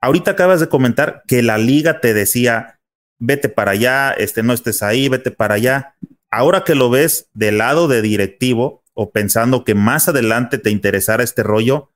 Ahorita 0.00 0.30
acabas 0.30 0.60
de 0.60 0.68
comentar 0.68 1.22
que 1.26 1.42
la 1.42 1.58
liga 1.58 2.00
te 2.00 2.14
decía, 2.14 2.80
vete 3.18 3.50
para 3.50 3.72
allá, 3.72 4.12
este, 4.12 4.42
no 4.42 4.54
estés 4.54 4.82
ahí, 4.82 5.10
vete 5.10 5.30
para 5.30 5.56
allá. 5.56 5.96
Ahora 6.30 6.64
que 6.64 6.74
lo 6.74 6.88
ves 6.88 7.28
del 7.34 7.58
lado 7.58 7.88
de 7.88 8.00
directivo 8.00 8.82
o 9.02 9.12
pensando 9.12 9.64
que 9.64 9.74
más 9.74 10.10
adelante 10.10 10.58
te 10.58 10.68
interesara 10.68 11.22
este 11.22 11.42
rollo, 11.42 11.90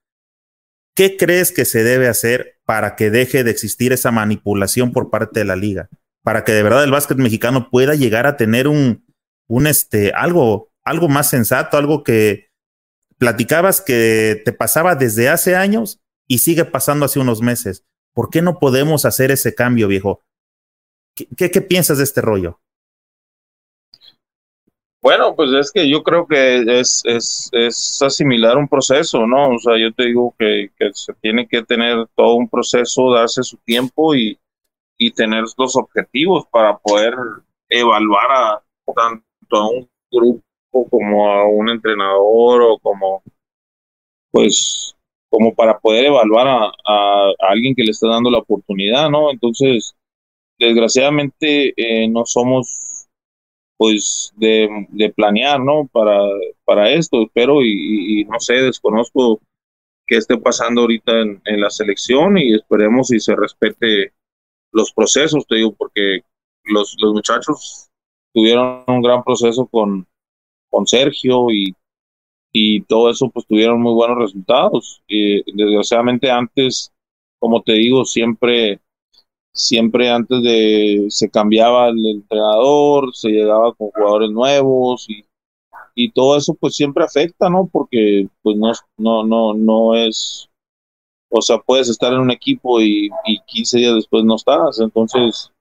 ¿qué 0.96 1.18
crees 1.18 1.52
que 1.52 1.66
se 1.66 1.84
debe 1.84 2.08
hacer 2.08 2.58
para 2.64 2.96
que 2.96 3.10
deje 3.10 3.44
de 3.44 3.50
existir 3.50 3.92
esa 3.92 4.10
manipulación 4.10 4.90
por 4.90 5.10
parte 5.10 5.40
de 5.40 5.44
la 5.44 5.54
liga? 5.54 5.90
Para 6.22 6.44
que 6.44 6.52
de 6.52 6.62
verdad 6.62 6.82
el 6.82 6.90
básquet 6.90 7.18
mexicano 7.18 7.68
pueda 7.68 7.94
llegar 7.94 8.26
a 8.26 8.38
tener 8.38 8.68
un, 8.68 9.04
un 9.46 9.66
este, 9.66 10.12
algo, 10.14 10.72
algo 10.82 11.10
más 11.10 11.28
sensato, 11.28 11.76
algo 11.76 12.04
que 12.04 12.48
platicabas 13.18 13.82
que 13.82 14.40
te 14.42 14.54
pasaba 14.54 14.94
desde 14.94 15.28
hace 15.28 15.56
años 15.56 16.00
y 16.26 16.38
sigue 16.38 16.64
pasando 16.64 17.04
hace 17.04 17.18
unos 17.18 17.42
meses. 17.42 17.84
¿Por 18.14 18.30
qué 18.30 18.40
no 18.40 18.58
podemos 18.58 19.04
hacer 19.04 19.30
ese 19.30 19.54
cambio, 19.54 19.88
viejo? 19.88 20.22
¿Qué, 21.14 21.50
qué, 21.50 21.60
piensas 21.60 21.98
de 21.98 22.04
este 22.04 22.22
rollo? 22.22 22.62
Bueno, 25.04 25.36
pues 25.36 25.50
es 25.52 25.70
que 25.70 25.86
yo 25.86 26.02
creo 26.02 26.26
que 26.26 26.80
es, 26.80 27.02
es, 27.04 27.50
es 27.52 28.00
asimilar 28.00 28.56
un 28.56 28.66
proceso, 28.66 29.26
¿no? 29.26 29.50
O 29.50 29.58
sea, 29.58 29.74
yo 29.78 29.92
te 29.92 30.06
digo 30.06 30.34
que, 30.38 30.70
que, 30.78 30.94
se 30.94 31.12
tiene 31.20 31.46
que 31.46 31.62
tener 31.62 32.06
todo 32.14 32.36
un 32.36 32.48
proceso, 32.48 33.12
darse 33.12 33.42
su 33.42 33.58
tiempo 33.58 34.14
y, 34.14 34.38
y 34.96 35.10
tener 35.10 35.44
los 35.58 35.76
objetivos 35.76 36.46
para 36.50 36.78
poder 36.78 37.14
evaluar 37.68 38.30
a 38.30 38.62
tanto 38.96 39.24
a 39.50 39.68
un 39.68 39.90
grupo 40.10 40.88
como 40.88 41.30
a 41.30 41.48
un 41.50 41.68
entrenador 41.68 42.62
o 42.62 42.78
como, 42.78 43.22
pues, 44.30 44.96
como 45.28 45.54
para 45.54 45.78
poder 45.78 46.06
evaluar 46.06 46.48
a, 46.48 46.64
a, 46.82 47.28
a 47.28 47.48
alguien 47.50 47.74
que 47.74 47.84
le 47.84 47.90
está 47.90 48.08
dando 48.08 48.30
la 48.30 48.38
oportunidad, 48.38 49.10
¿no? 49.10 49.30
Entonces, 49.30 49.94
desgraciadamente 50.58 51.74
eh, 51.76 52.08
no 52.08 52.24
somos 52.24 52.93
pues 53.76 54.32
de, 54.36 55.12
planear, 55.16 55.60
¿no? 55.60 55.88
Para, 55.92 56.18
para 56.64 56.90
esto, 56.90 57.22
espero 57.22 57.62
y, 57.62 58.24
no 58.24 58.38
sé, 58.40 58.54
desconozco 58.54 59.40
qué 60.06 60.16
esté 60.16 60.36
pasando 60.36 60.82
ahorita 60.82 61.12
en, 61.20 61.40
en, 61.44 61.60
la 61.60 61.70
selección 61.70 62.36
y 62.38 62.54
esperemos 62.54 63.08
si 63.08 63.20
se 63.20 63.34
respete 63.34 64.12
los 64.70 64.92
procesos, 64.92 65.46
te 65.46 65.56
digo, 65.56 65.72
porque 65.72 66.20
los, 66.64 66.96
los 67.00 67.14
muchachos 67.14 67.88
tuvieron 68.32 68.84
un 68.86 69.02
gran 69.02 69.22
proceso 69.22 69.66
con, 69.66 70.06
con 70.68 70.86
Sergio 70.86 71.50
y, 71.50 71.74
y 72.52 72.82
todo 72.82 73.10
eso, 73.10 73.30
pues 73.30 73.46
tuvieron 73.46 73.80
muy 73.80 73.94
buenos 73.94 74.18
resultados. 74.18 75.02
Y 75.08 75.42
desgraciadamente 75.52 76.30
antes, 76.30 76.92
como 77.38 77.62
te 77.62 77.72
digo, 77.72 78.04
siempre 78.04 78.80
siempre 79.54 80.10
antes 80.10 80.42
de 80.42 81.06
se 81.08 81.30
cambiaba 81.30 81.88
el 81.88 82.04
entrenador, 82.06 83.14
se 83.14 83.30
llegaba 83.30 83.72
con 83.74 83.90
jugadores 83.90 84.30
nuevos 84.30 85.06
y, 85.08 85.24
y 85.94 86.10
todo 86.10 86.36
eso 86.36 86.54
pues 86.54 86.74
siempre 86.74 87.04
afecta, 87.04 87.48
¿no? 87.48 87.68
Porque 87.72 88.26
pues 88.42 88.56
no, 88.56 88.72
no, 88.98 89.24
no, 89.24 89.54
no 89.54 89.94
es, 89.94 90.48
o 91.30 91.40
sea, 91.40 91.58
puedes 91.58 91.88
estar 91.88 92.12
en 92.12 92.20
un 92.20 92.32
equipo 92.32 92.80
y, 92.80 93.08
y 93.26 93.40
15 93.46 93.78
días 93.78 93.94
después 93.94 94.24
no 94.24 94.34
estás, 94.34 94.80
entonces 94.80 95.52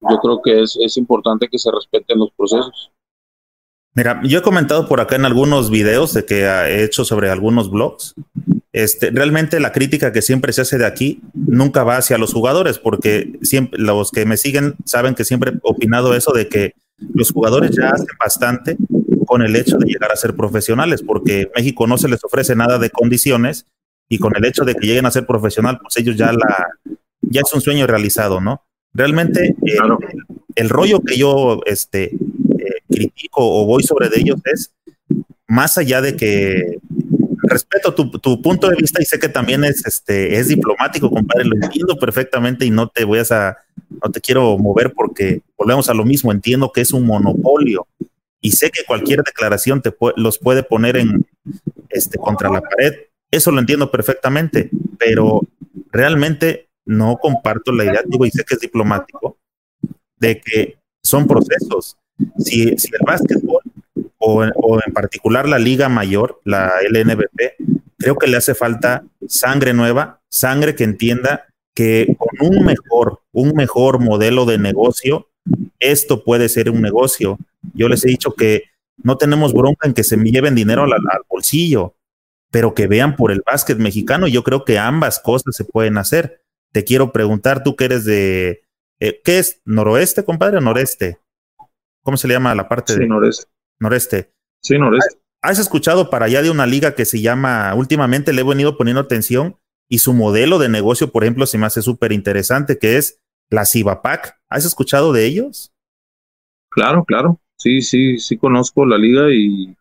yo 0.00 0.18
creo 0.18 0.40
que 0.42 0.62
es, 0.62 0.78
es 0.80 0.96
importante 0.96 1.48
que 1.48 1.58
se 1.58 1.70
respeten 1.70 2.18
los 2.18 2.30
procesos. 2.32 2.90
Mira, 3.94 4.20
yo 4.24 4.38
he 4.38 4.42
comentado 4.42 4.88
por 4.88 5.00
acá 5.00 5.16
en 5.16 5.24
algunos 5.24 5.70
videos 5.70 6.14
de 6.14 6.24
que 6.24 6.42
he 6.44 6.84
hecho 6.84 7.04
sobre 7.04 7.30
algunos 7.30 7.70
blogs 7.70 8.14
este, 8.78 9.10
realmente 9.10 9.58
la 9.58 9.72
crítica 9.72 10.12
que 10.12 10.22
siempre 10.22 10.52
se 10.52 10.60
hace 10.60 10.78
de 10.78 10.86
aquí 10.86 11.20
nunca 11.34 11.82
va 11.82 11.96
hacia 11.96 12.16
los 12.16 12.32
jugadores, 12.32 12.78
porque 12.78 13.36
siempre 13.42 13.80
los 13.80 14.12
que 14.12 14.24
me 14.24 14.36
siguen 14.36 14.76
saben 14.84 15.16
que 15.16 15.24
siempre 15.24 15.50
he 15.50 15.58
opinado 15.62 16.14
eso 16.14 16.32
de 16.32 16.48
que 16.48 16.74
los 17.12 17.32
jugadores 17.32 17.72
ya 17.76 17.88
hacen 17.88 18.06
bastante 18.20 18.76
con 19.26 19.42
el 19.42 19.56
hecho 19.56 19.78
de 19.78 19.86
llegar 19.86 20.12
a 20.12 20.16
ser 20.16 20.36
profesionales, 20.36 21.02
porque 21.02 21.50
México 21.56 21.88
no 21.88 21.98
se 21.98 22.06
les 22.06 22.22
ofrece 22.22 22.54
nada 22.54 22.78
de 22.78 22.90
condiciones 22.90 23.66
y 24.08 24.18
con 24.18 24.36
el 24.36 24.44
hecho 24.44 24.64
de 24.64 24.76
que 24.76 24.86
lleguen 24.86 25.06
a 25.06 25.10
ser 25.10 25.26
profesional, 25.26 25.80
pues 25.82 25.96
ellos 25.96 26.16
ya 26.16 26.32
la 26.32 26.68
ya 27.20 27.40
es 27.40 27.52
un 27.52 27.60
sueño 27.60 27.84
realizado, 27.88 28.40
¿no? 28.40 28.62
Realmente 28.94 29.56
el, 30.54 30.68
rollo 30.68 31.00
que 31.00 31.18
yo 31.18 31.62
este, 31.66 32.14
eh, 32.14 32.82
critico 32.88 33.40
o 33.40 33.66
voy 33.66 33.82
sobre 33.82 34.08
de 34.08 34.20
ellos 34.20 34.38
es 34.44 34.72
más 35.48 35.78
allá 35.78 36.00
de 36.00 36.14
que 36.14 36.78
respeto 37.48 37.94
tu, 37.94 38.42
punto 38.42 38.68
de 38.68 38.76
vista 38.76 39.02
y 39.02 39.04
sé 39.04 39.18
que 39.18 39.28
también 39.28 39.64
es, 39.64 39.84
este, 39.86 40.38
es 40.38 40.48
diplomático, 40.48 41.10
compadre, 41.10 41.44
lo 41.44 41.54
entiendo 41.54 41.96
perfectamente 41.96 42.64
y 42.64 42.70
no 42.70 42.88
te 42.88 43.04
voy 43.04 43.18
a, 43.18 43.56
no 44.02 44.10
te 44.10 44.20
quiero 44.20 44.56
mover 44.58 44.92
porque 44.92 45.42
volvemos 45.56 45.88
a 45.88 45.94
lo 45.94 46.04
mismo, 46.04 46.32
entiendo 46.32 46.72
que 46.72 46.80
es 46.80 46.92
un 46.92 47.06
monopolio 47.06 47.86
y 48.40 48.52
sé 48.52 48.70
que 48.70 48.84
cualquier 48.86 49.22
declaración 49.22 49.82
te 49.82 49.94
los 50.16 50.38
puede 50.38 50.62
poner 50.62 50.96
en, 50.96 51.26
este, 51.88 52.18
contra 52.18 52.50
la 52.50 52.60
pared, 52.60 52.92
eso 53.30 53.50
lo 53.50 53.60
entiendo 53.60 53.90
perfectamente, 53.90 54.70
pero 54.98 55.42
realmente 55.90 56.68
no 56.86 57.18
comparto 57.18 57.72
la 57.72 57.84
idea, 57.84 58.02
digo, 58.06 58.24
y 58.24 58.30
sé 58.30 58.44
que 58.44 58.54
es 58.54 58.60
diplomático, 58.60 59.36
de 60.16 60.40
que 60.40 60.78
son 61.02 61.26
procesos. 61.26 61.96
Si, 62.38 62.76
si 62.76 62.88
el 62.92 63.06
básquetbol 63.06 63.62
o, 64.18 64.42
en 64.44 64.92
particular 64.92 65.48
la 65.48 65.58
liga 65.58 65.88
mayor, 65.88 66.40
la 66.44 66.72
LNBP, 66.90 67.54
creo 67.98 68.16
que 68.16 68.26
le 68.26 68.36
hace 68.36 68.54
falta 68.54 69.04
sangre 69.26 69.72
nueva, 69.72 70.20
sangre 70.28 70.74
que 70.74 70.84
entienda 70.84 71.46
que 71.74 72.16
con 72.18 72.48
un 72.48 72.64
mejor, 72.64 73.20
un 73.32 73.52
mejor 73.54 74.00
modelo 74.00 74.44
de 74.44 74.58
negocio, 74.58 75.28
esto 75.78 76.24
puede 76.24 76.48
ser 76.48 76.70
un 76.70 76.82
negocio. 76.82 77.38
Yo 77.74 77.88
les 77.88 78.04
he 78.04 78.08
dicho 78.08 78.32
que 78.32 78.64
no 78.96 79.16
tenemos 79.16 79.52
bronca 79.52 79.86
en 79.86 79.94
que 79.94 80.02
se 80.02 80.16
me 80.16 80.30
lleven 80.30 80.54
dinero 80.54 80.82
al, 80.82 80.92
bolsillo, 81.28 81.94
pero 82.50 82.74
que 82.74 82.88
vean 82.88 83.14
por 83.14 83.30
el 83.30 83.42
básquet 83.46 83.78
mexicano. 83.78 84.26
Yo 84.26 84.42
creo 84.42 84.64
que 84.64 84.78
ambas 84.78 85.20
cosas 85.20 85.54
se 85.54 85.64
pueden 85.64 85.98
hacer. 85.98 86.42
Te 86.72 86.84
quiero 86.84 87.12
preguntar, 87.12 87.62
tú 87.62 87.76
que 87.76 87.84
eres 87.84 88.04
de, 88.04 88.62
eh, 89.00 89.20
¿qué 89.24 89.38
es? 89.38 89.62
¿Noroeste, 89.64 90.24
compadre, 90.24 90.58
o 90.58 90.60
noreste? 90.60 91.18
¿Cómo 92.02 92.16
se 92.16 92.26
le 92.26 92.34
llama 92.34 92.54
la 92.54 92.68
parte 92.68 92.94
sí, 92.94 93.00
de 93.00 93.06
noreste? 93.06 93.44
Noreste. 93.80 94.32
Sí, 94.62 94.78
noreste. 94.78 95.18
¿Has 95.42 95.58
escuchado 95.58 96.10
para 96.10 96.26
allá 96.26 96.42
de 96.42 96.50
una 96.50 96.66
liga 96.66 96.94
que 96.94 97.04
se 97.04 97.20
llama, 97.20 97.72
últimamente 97.74 98.32
le 98.32 98.40
he 98.40 98.44
venido 98.44 98.76
poniendo 98.76 99.00
atención 99.00 99.56
y 99.88 99.98
su 99.98 100.12
modelo 100.12 100.58
de 100.58 100.68
negocio, 100.68 101.10
por 101.12 101.22
ejemplo, 101.24 101.46
se 101.46 101.58
me 101.58 101.66
hace 101.66 101.80
súper 101.80 102.12
interesante, 102.12 102.78
que 102.78 102.96
es 102.96 103.20
la 103.50 103.64
Cibapac. 103.64 104.38
¿Has 104.48 104.66
escuchado 104.66 105.12
de 105.12 105.26
ellos? 105.26 105.72
Claro, 106.70 107.04
claro. 107.04 107.40
Sí, 107.56 107.82
sí, 107.82 108.18
sí 108.18 108.36
conozco 108.36 108.84
la 108.84 108.98
liga 108.98 109.32
y, 109.32 109.76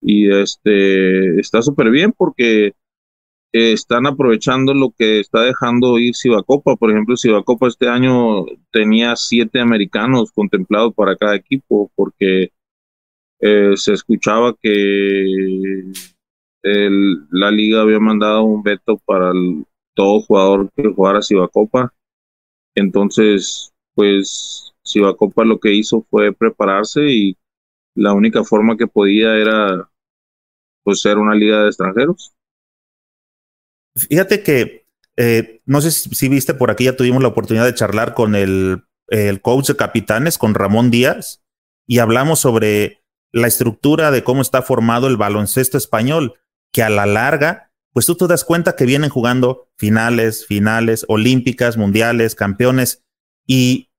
y 0.00 0.30
este 0.30 1.38
está 1.38 1.62
súper 1.62 1.90
bien 1.90 2.12
porque 2.16 2.72
están 3.52 4.06
aprovechando 4.06 4.74
lo 4.74 4.90
que 4.90 5.20
está 5.20 5.40
dejando 5.42 5.98
ir 5.98 6.14
Cibacopa. 6.14 6.76
Por 6.76 6.90
ejemplo, 6.90 7.16
Cibacopa 7.16 7.68
este 7.68 7.88
año 7.88 8.44
tenía 8.70 9.16
siete 9.16 9.60
americanos 9.60 10.32
contemplados 10.32 10.94
para 10.94 11.16
cada 11.16 11.36
equipo 11.36 11.90
porque 11.94 12.50
eh, 13.40 13.72
se 13.76 13.92
escuchaba 13.92 14.54
que 14.60 15.92
la 17.30 17.50
liga 17.52 17.82
había 17.82 18.00
mandado 18.00 18.42
un 18.42 18.62
veto 18.62 18.98
para 19.04 19.30
todo 19.94 20.20
jugador 20.20 20.70
que 20.74 20.92
jugara 20.92 21.22
Cibacopa. 21.22 21.92
Entonces, 22.74 23.72
pues 23.94 24.74
Cibacopa 24.84 25.44
lo 25.44 25.60
que 25.60 25.72
hizo 25.72 26.04
fue 26.10 26.32
prepararse 26.32 27.08
y 27.08 27.36
la 27.94 28.12
única 28.12 28.42
forma 28.44 28.76
que 28.76 28.86
podía 28.86 29.36
era 29.36 29.88
pues 30.82 31.00
ser 31.00 31.18
una 31.18 31.34
liga 31.34 31.62
de 31.62 31.68
extranjeros. 31.68 32.34
Fíjate 33.96 34.42
que 34.42 34.86
eh, 35.16 35.62
no 35.64 35.80
sé 35.80 35.90
si, 35.90 36.28
viste 36.28 36.52
por 36.52 36.70
aquí 36.70 36.84
ya 36.84 36.96
tuvimos 36.96 37.22
la 37.22 37.28
oportunidad 37.28 37.64
de 37.64 37.74
charlar 37.74 38.14
con 38.14 38.34
el, 38.34 38.84
el 39.08 39.40
coach 39.40 39.68
de 39.68 39.76
capitanes, 39.76 40.36
con 40.36 40.54
Ramón 40.54 40.90
Díaz, 40.90 41.42
y 41.86 41.98
hablamos 41.98 42.40
sobre 42.40 43.02
la 43.32 43.48
estructura 43.48 44.10
de 44.10 44.24
cómo 44.24 44.42
está 44.42 44.62
formado 44.62 45.06
el 45.06 45.16
baloncesto 45.16 45.76
español, 45.76 46.34
que 46.72 46.82
a 46.82 46.90
la 46.90 47.06
larga, 47.06 47.72
pues 47.92 48.06
tú 48.06 48.16
te 48.16 48.26
das 48.26 48.44
cuenta 48.44 48.76
que 48.76 48.86
vienen 48.86 49.10
jugando 49.10 49.68
finales, 49.76 50.46
finales, 50.46 51.04
olímpicas, 51.08 51.76
mundiales, 51.76 52.34
campeones, 52.34 53.04
y 53.46 53.90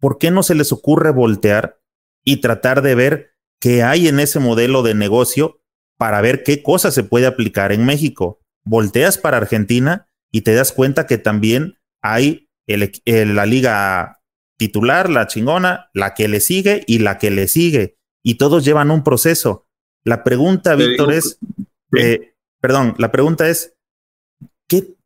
¿por 0.00 0.18
qué 0.18 0.30
no 0.30 0.42
se 0.42 0.54
les 0.54 0.72
ocurre 0.72 1.10
voltear 1.10 1.80
y 2.24 2.38
tratar 2.40 2.82
de 2.82 2.94
ver 2.94 3.30
qué 3.60 3.82
hay 3.82 4.08
en 4.08 4.20
ese 4.20 4.40
modelo 4.40 4.82
de 4.82 4.94
negocio 4.94 5.60
para 5.98 6.20
ver 6.20 6.42
qué 6.42 6.62
cosa 6.62 6.90
se 6.90 7.04
puede 7.04 7.26
aplicar 7.26 7.72
en 7.72 7.84
México? 7.84 8.40
Volteas 8.64 9.16
para 9.16 9.36
Argentina 9.36 10.08
y 10.30 10.42
te 10.42 10.54
das 10.54 10.72
cuenta 10.72 11.06
que 11.06 11.18
también 11.18 11.78
hay 12.02 12.48
la 12.66 13.46
liga 13.46 14.20
titular, 14.58 15.08
la 15.08 15.26
chingona, 15.26 15.90
la 15.94 16.14
que 16.14 16.28
le 16.28 16.40
sigue 16.40 16.82
y 16.86 16.98
la 16.98 17.18
que 17.18 17.30
le 17.30 17.48
sigue 17.48 17.96
y 18.26 18.34
todos 18.34 18.64
llevan 18.64 18.90
un 18.90 19.04
proceso. 19.04 19.68
La 20.04 20.24
pregunta, 20.24 20.74
Víctor, 20.74 21.12
es, 21.12 21.38
eh, 21.96 22.34
perdón, 22.60 22.96
la 22.98 23.12
pregunta 23.12 23.48
es, 23.48 23.74
¿qué, 24.66 24.96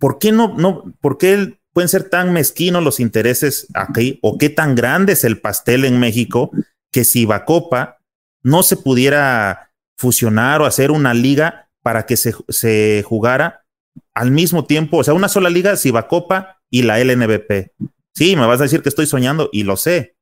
¿por 0.00 0.18
qué 0.18 0.32
no, 0.32 0.52
no, 0.56 0.92
por 1.00 1.16
qué 1.16 1.60
pueden 1.72 1.88
ser 1.88 2.10
tan 2.10 2.32
mezquinos 2.32 2.82
los 2.82 2.98
intereses 2.98 3.68
aquí 3.72 4.18
o 4.20 4.36
qué 4.36 4.50
tan 4.50 4.74
grande 4.74 5.12
es 5.12 5.22
el 5.22 5.40
pastel 5.40 5.84
en 5.84 6.00
México 6.00 6.50
que 6.90 7.04
si 7.04 7.24
Bacopa 7.24 7.98
no 8.42 8.64
se 8.64 8.76
pudiera 8.76 9.70
fusionar 9.96 10.60
o 10.60 10.66
hacer 10.66 10.90
una 10.90 11.14
liga 11.14 11.70
para 11.82 12.04
que 12.04 12.16
se, 12.16 12.34
se 12.48 13.04
jugara 13.06 13.64
al 14.12 14.32
mismo 14.32 14.64
tiempo, 14.64 14.96
o 14.96 15.04
sea, 15.04 15.14
una 15.14 15.28
sola 15.28 15.50
liga, 15.50 15.76
Cibacopa 15.76 16.60
y 16.68 16.82
la 16.82 16.98
LNBP. 16.98 17.70
Sí, 18.12 18.34
me 18.34 18.44
vas 18.46 18.58
a 18.58 18.64
decir 18.64 18.82
que 18.82 18.88
estoy 18.88 19.06
soñando 19.06 19.50
y 19.52 19.62
lo 19.62 19.76
sé, 19.76 20.15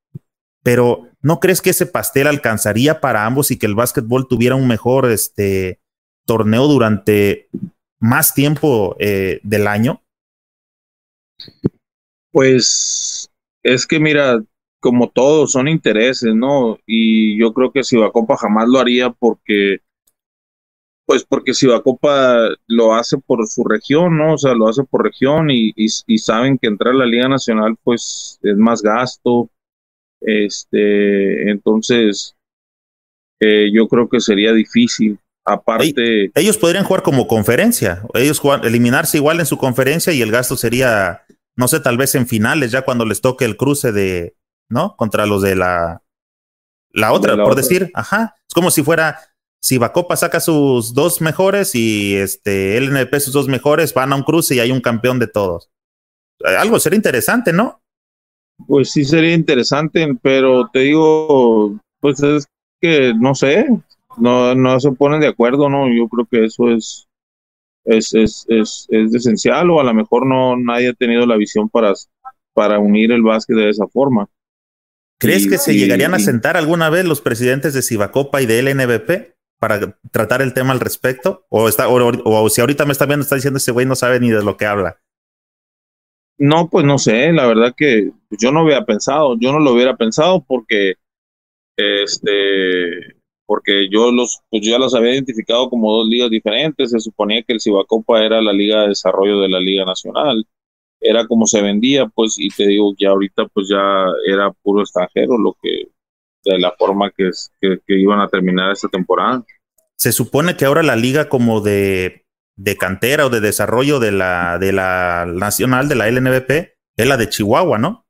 pero 0.64 1.10
¿no 1.20 1.40
crees 1.40 1.60
que 1.60 1.70
ese 1.70 1.86
pastel 1.86 2.26
alcanzaría 2.26 3.00
para 3.00 3.26
ambos 3.26 3.50
y 3.50 3.58
que 3.58 3.66
el 3.66 3.74
básquetbol 3.74 4.26
tuviera 4.26 4.56
un 4.56 4.66
mejor 4.66 5.10
este, 5.10 5.78
torneo 6.26 6.66
durante 6.66 7.48
más 8.00 8.34
tiempo 8.34 8.96
eh, 8.98 9.40
del 9.42 9.66
año? 9.68 10.02
Pues 12.32 13.30
es 13.62 13.86
que 13.86 14.00
mira, 14.00 14.42
como 14.80 15.10
todos 15.10 15.52
son 15.52 15.68
intereses, 15.68 16.34
¿no? 16.34 16.78
Y 16.86 17.38
yo 17.38 17.52
creo 17.52 17.70
que 17.70 17.82
Copa 18.10 18.36
jamás 18.38 18.66
lo 18.66 18.78
haría 18.78 19.10
porque, 19.10 19.80
pues 21.06 21.24
porque 21.24 21.52
Copa 21.82 22.48
lo 22.66 22.94
hace 22.94 23.18
por 23.18 23.46
su 23.48 23.64
región, 23.64 24.16
¿no? 24.16 24.34
O 24.34 24.38
sea, 24.38 24.54
lo 24.54 24.66
hace 24.66 24.82
por 24.82 25.04
región 25.04 25.50
y, 25.50 25.74
y 25.76 26.18
saben 26.18 26.56
que 26.56 26.68
entrar 26.68 26.94
a 26.94 26.98
la 26.98 27.06
Liga 27.06 27.28
Nacional, 27.28 27.76
pues 27.84 28.38
es 28.42 28.56
más 28.56 28.80
gasto, 28.80 29.50
este, 30.24 31.50
entonces, 31.50 32.34
eh, 33.40 33.70
yo 33.72 33.88
creo 33.88 34.08
que 34.08 34.20
sería 34.20 34.52
difícil. 34.52 35.18
Aparte. 35.46 36.30
Ellos 36.34 36.56
podrían 36.56 36.84
jugar 36.84 37.02
como 37.02 37.26
conferencia. 37.26 38.02
Ellos 38.14 38.38
jugar, 38.38 38.64
eliminarse 38.64 39.18
igual 39.18 39.40
en 39.40 39.46
su 39.46 39.58
conferencia 39.58 40.12
y 40.12 40.22
el 40.22 40.30
gasto 40.30 40.56
sería, 40.56 41.22
no 41.56 41.68
sé, 41.68 41.80
tal 41.80 41.98
vez 41.98 42.14
en 42.14 42.26
finales, 42.26 42.70
ya 42.70 42.82
cuando 42.82 43.04
les 43.04 43.20
toque 43.20 43.44
el 43.44 43.58
cruce 43.58 43.92
de, 43.92 44.36
¿no? 44.70 44.96
Contra 44.96 45.26
los 45.26 45.42
de 45.42 45.54
la, 45.56 46.02
la 46.90 47.12
otra, 47.12 47.36
por 47.36 47.54
decir, 47.56 47.90
ajá. 47.92 48.36
Es 48.48 48.54
como 48.54 48.70
si 48.70 48.82
fuera, 48.82 49.18
si 49.60 49.76
Bacopa 49.76 50.16
saca 50.16 50.40
sus 50.40 50.94
dos 50.94 51.20
mejores 51.20 51.74
y 51.74 52.16
este 52.16 52.78
LNP 52.78 53.20
sus 53.20 53.34
dos 53.34 53.48
mejores, 53.48 53.92
van 53.92 54.12
a 54.12 54.16
un 54.16 54.22
cruce 54.22 54.54
y 54.54 54.60
hay 54.60 54.70
un 54.70 54.80
campeón 54.80 55.18
de 55.18 55.26
todos. 55.26 55.70
Algo 56.42 56.80
sería 56.80 56.96
interesante, 56.96 57.52
¿no? 57.52 57.83
Pues 58.66 58.90
sí 58.90 59.04
sería 59.04 59.34
interesante, 59.34 60.06
pero 60.22 60.68
te 60.72 60.80
digo, 60.80 61.78
pues 62.00 62.22
es 62.22 62.46
que 62.80 63.12
no 63.14 63.34
sé, 63.34 63.66
no, 64.16 64.54
no 64.54 64.80
se 64.80 64.92
ponen 64.92 65.20
de 65.20 65.28
acuerdo, 65.28 65.68
¿no? 65.68 65.88
Yo 65.88 66.08
creo 66.08 66.26
que 66.30 66.44
eso 66.44 66.70
es, 66.70 67.08
es, 67.84 68.14
es, 68.14 68.46
es, 68.48 68.86
es 68.88 69.14
esencial 69.14 69.70
o 69.70 69.80
a 69.80 69.84
lo 69.84 69.94
mejor 69.94 70.26
no 70.26 70.56
nadie 70.56 70.90
ha 70.90 70.94
tenido 70.94 71.26
la 71.26 71.36
visión 71.36 71.68
para, 71.68 71.92
para 72.52 72.78
unir 72.78 73.12
el 73.12 73.22
básquet 73.22 73.56
de 73.56 73.70
esa 73.70 73.86
forma. 73.88 74.28
¿Crees 75.18 75.46
que 75.46 75.58
se 75.58 75.74
llegarían 75.74 76.14
a 76.14 76.18
sentar 76.18 76.56
alguna 76.56 76.90
vez 76.90 77.04
los 77.04 77.20
presidentes 77.20 77.72
de 77.72 77.82
Cibacopa 77.82 78.42
y 78.42 78.46
de 78.46 78.58
LNBP 78.60 79.34
para 79.58 79.96
tratar 80.10 80.42
el 80.42 80.52
tema 80.52 80.72
al 80.72 80.80
respecto? 80.80 81.46
¿O, 81.48 81.68
está, 81.68 81.88
o, 81.88 81.96
o 82.24 82.50
si 82.50 82.60
ahorita 82.60 82.84
me 82.84 82.92
está 82.92 83.06
viendo, 83.06 83.22
está 83.22 83.36
diciendo 83.36 83.58
ese 83.58 83.72
güey 83.72 83.86
no 83.86 83.96
sabe 83.96 84.20
ni 84.20 84.30
de 84.30 84.42
lo 84.42 84.56
que 84.56 84.66
habla? 84.66 85.00
No, 86.38 86.68
pues 86.68 86.84
no 86.84 86.98
sé, 86.98 87.32
la 87.32 87.46
verdad 87.46 87.74
que 87.76 88.10
yo 88.30 88.50
no 88.50 88.60
había 88.60 88.84
pensado, 88.84 89.36
yo 89.38 89.52
no 89.52 89.60
lo 89.60 89.72
hubiera 89.72 89.96
pensado 89.96 90.44
porque, 90.44 90.94
este, 91.76 93.14
porque 93.46 93.88
yo 93.90 94.10
los, 94.10 94.40
pues 94.50 94.66
ya 94.66 94.78
los 94.78 94.94
había 94.94 95.12
identificado 95.12 95.70
como 95.70 95.92
dos 95.96 96.08
ligas 96.08 96.30
diferentes. 96.30 96.90
Se 96.90 96.98
suponía 96.98 97.42
que 97.42 97.52
el 97.52 97.60
Cibacopa 97.60 98.24
era 98.24 98.42
la 98.42 98.52
liga 98.52 98.82
de 98.82 98.88
desarrollo 98.88 99.40
de 99.40 99.48
la 99.48 99.60
liga 99.60 99.84
nacional, 99.84 100.44
era 101.00 101.26
como 101.26 101.46
se 101.46 101.62
vendía, 101.62 102.06
pues, 102.06 102.36
y 102.38 102.48
te 102.48 102.66
digo 102.66 102.94
que 102.96 103.06
ahorita 103.06 103.46
pues 103.48 103.68
ya 103.68 104.06
era 104.26 104.50
puro 104.50 104.80
extranjero 104.80 105.38
lo 105.38 105.56
que, 105.62 105.88
de 106.44 106.58
la 106.58 106.72
forma 106.72 107.10
que, 107.10 107.30
que, 107.60 107.78
que 107.86 107.98
iban 107.98 108.20
a 108.20 108.28
terminar 108.28 108.72
esta 108.72 108.88
temporada. 108.88 109.44
Se 109.96 110.12
supone 110.12 110.56
que 110.56 110.64
ahora 110.64 110.82
la 110.82 110.96
liga 110.96 111.28
como 111.28 111.60
de 111.60 112.23
de 112.56 112.76
cantera 112.76 113.26
o 113.26 113.30
de 113.30 113.40
desarrollo 113.40 113.98
de 114.00 114.12
la, 114.12 114.58
de 114.58 114.72
la 114.72 115.26
nacional, 115.26 115.88
de 115.88 115.94
la 115.94 116.08
LNBP, 116.08 116.50
es 116.96 117.06
la 117.06 117.16
de 117.16 117.28
Chihuahua, 117.28 117.78
¿no? 117.78 118.06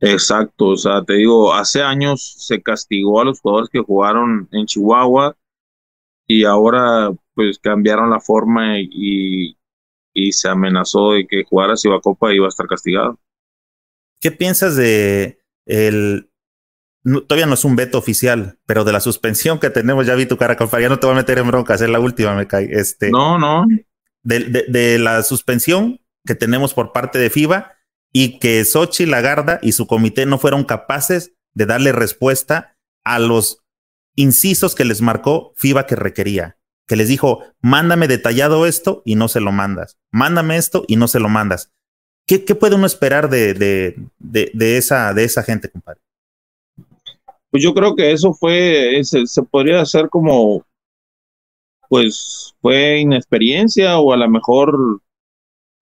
Exacto, 0.00 0.68
o 0.68 0.76
sea, 0.76 1.04
te 1.04 1.14
digo, 1.14 1.52
hace 1.52 1.82
años 1.82 2.34
se 2.38 2.62
castigó 2.62 3.20
a 3.20 3.24
los 3.24 3.40
jugadores 3.40 3.68
que 3.70 3.80
jugaron 3.80 4.48
en 4.50 4.64
Chihuahua 4.64 5.36
y 6.26 6.44
ahora 6.44 7.10
pues 7.34 7.58
cambiaron 7.58 8.08
la 8.08 8.20
forma 8.20 8.78
y, 8.80 9.58
y 10.14 10.32
se 10.32 10.48
amenazó 10.48 11.12
de 11.12 11.26
que 11.26 11.44
jugara 11.44 11.74
Copa 12.02 12.32
iba 12.32 12.46
a 12.46 12.48
estar 12.48 12.66
castigado. 12.66 13.18
¿Qué 14.20 14.30
piensas 14.30 14.76
de 14.76 15.38
el, 15.66 16.29
todavía 17.02 17.46
no 17.46 17.54
es 17.54 17.64
un 17.64 17.76
veto 17.76 17.98
oficial, 17.98 18.58
pero 18.66 18.84
de 18.84 18.92
la 18.92 19.00
suspensión 19.00 19.58
que 19.58 19.70
tenemos, 19.70 20.06
ya 20.06 20.14
vi 20.14 20.26
tu 20.26 20.36
cara, 20.36 20.56
compadre, 20.56 20.84
ya 20.84 20.88
no 20.88 20.98
te 20.98 21.06
voy 21.06 21.14
a 21.14 21.18
meter 21.18 21.38
en 21.38 21.46
broncas, 21.46 21.80
es 21.80 21.88
la 21.88 22.00
última, 22.00 22.34
me 22.34 22.46
cae. 22.46 22.68
Este, 22.70 23.10
no, 23.10 23.38
no. 23.38 23.66
De, 24.22 24.66
de, 24.68 24.98
la 24.98 25.22
suspensión 25.22 26.00
que 26.26 26.34
tenemos 26.34 26.74
por 26.74 26.92
parte 26.92 27.18
de 27.18 27.30
FIBA 27.30 27.72
y 28.12 28.38
que 28.38 28.64
Sochi 28.64 29.06
Lagarda 29.06 29.58
y 29.62 29.72
su 29.72 29.86
comité 29.86 30.26
no 30.26 30.38
fueron 30.38 30.64
capaces 30.64 31.32
de 31.54 31.66
darle 31.66 31.92
respuesta 31.92 32.76
a 33.02 33.18
los 33.18 33.64
incisos 34.14 34.74
que 34.74 34.84
les 34.84 35.00
marcó 35.00 35.54
FIBA 35.56 35.86
que 35.86 35.96
requería. 35.96 36.56
que 36.86 36.96
les 36.96 37.06
dijo, 37.06 37.44
mándame 37.60 38.08
detallado 38.08 38.66
esto 38.66 39.02
y 39.04 39.14
no 39.14 39.28
se 39.28 39.40
lo 39.40 39.52
mandas, 39.52 39.96
mándame 40.10 40.56
esto 40.56 40.84
y 40.88 40.96
no 40.96 41.06
se 41.06 41.20
lo 41.20 41.28
mandas. 41.28 41.72
¿Qué, 42.26 42.44
qué 42.44 42.56
puede 42.56 42.74
uno 42.74 42.86
esperar 42.86 43.30
de, 43.30 43.54
de, 43.54 43.94
de, 44.18 44.76
esa, 44.76 45.14
de 45.14 45.22
esa 45.22 45.44
gente, 45.44 45.70
compadre? 45.70 46.00
Pues 47.50 47.62
yo 47.62 47.74
creo 47.74 47.96
que 47.96 48.12
eso 48.12 48.32
fue, 48.32 49.00
se, 49.02 49.26
se 49.26 49.42
podría 49.42 49.80
hacer 49.80 50.08
como, 50.08 50.64
pues 51.88 52.54
fue 52.60 53.00
inexperiencia 53.00 53.98
o 53.98 54.12
a 54.12 54.16
lo 54.16 54.28
mejor, 54.30 55.00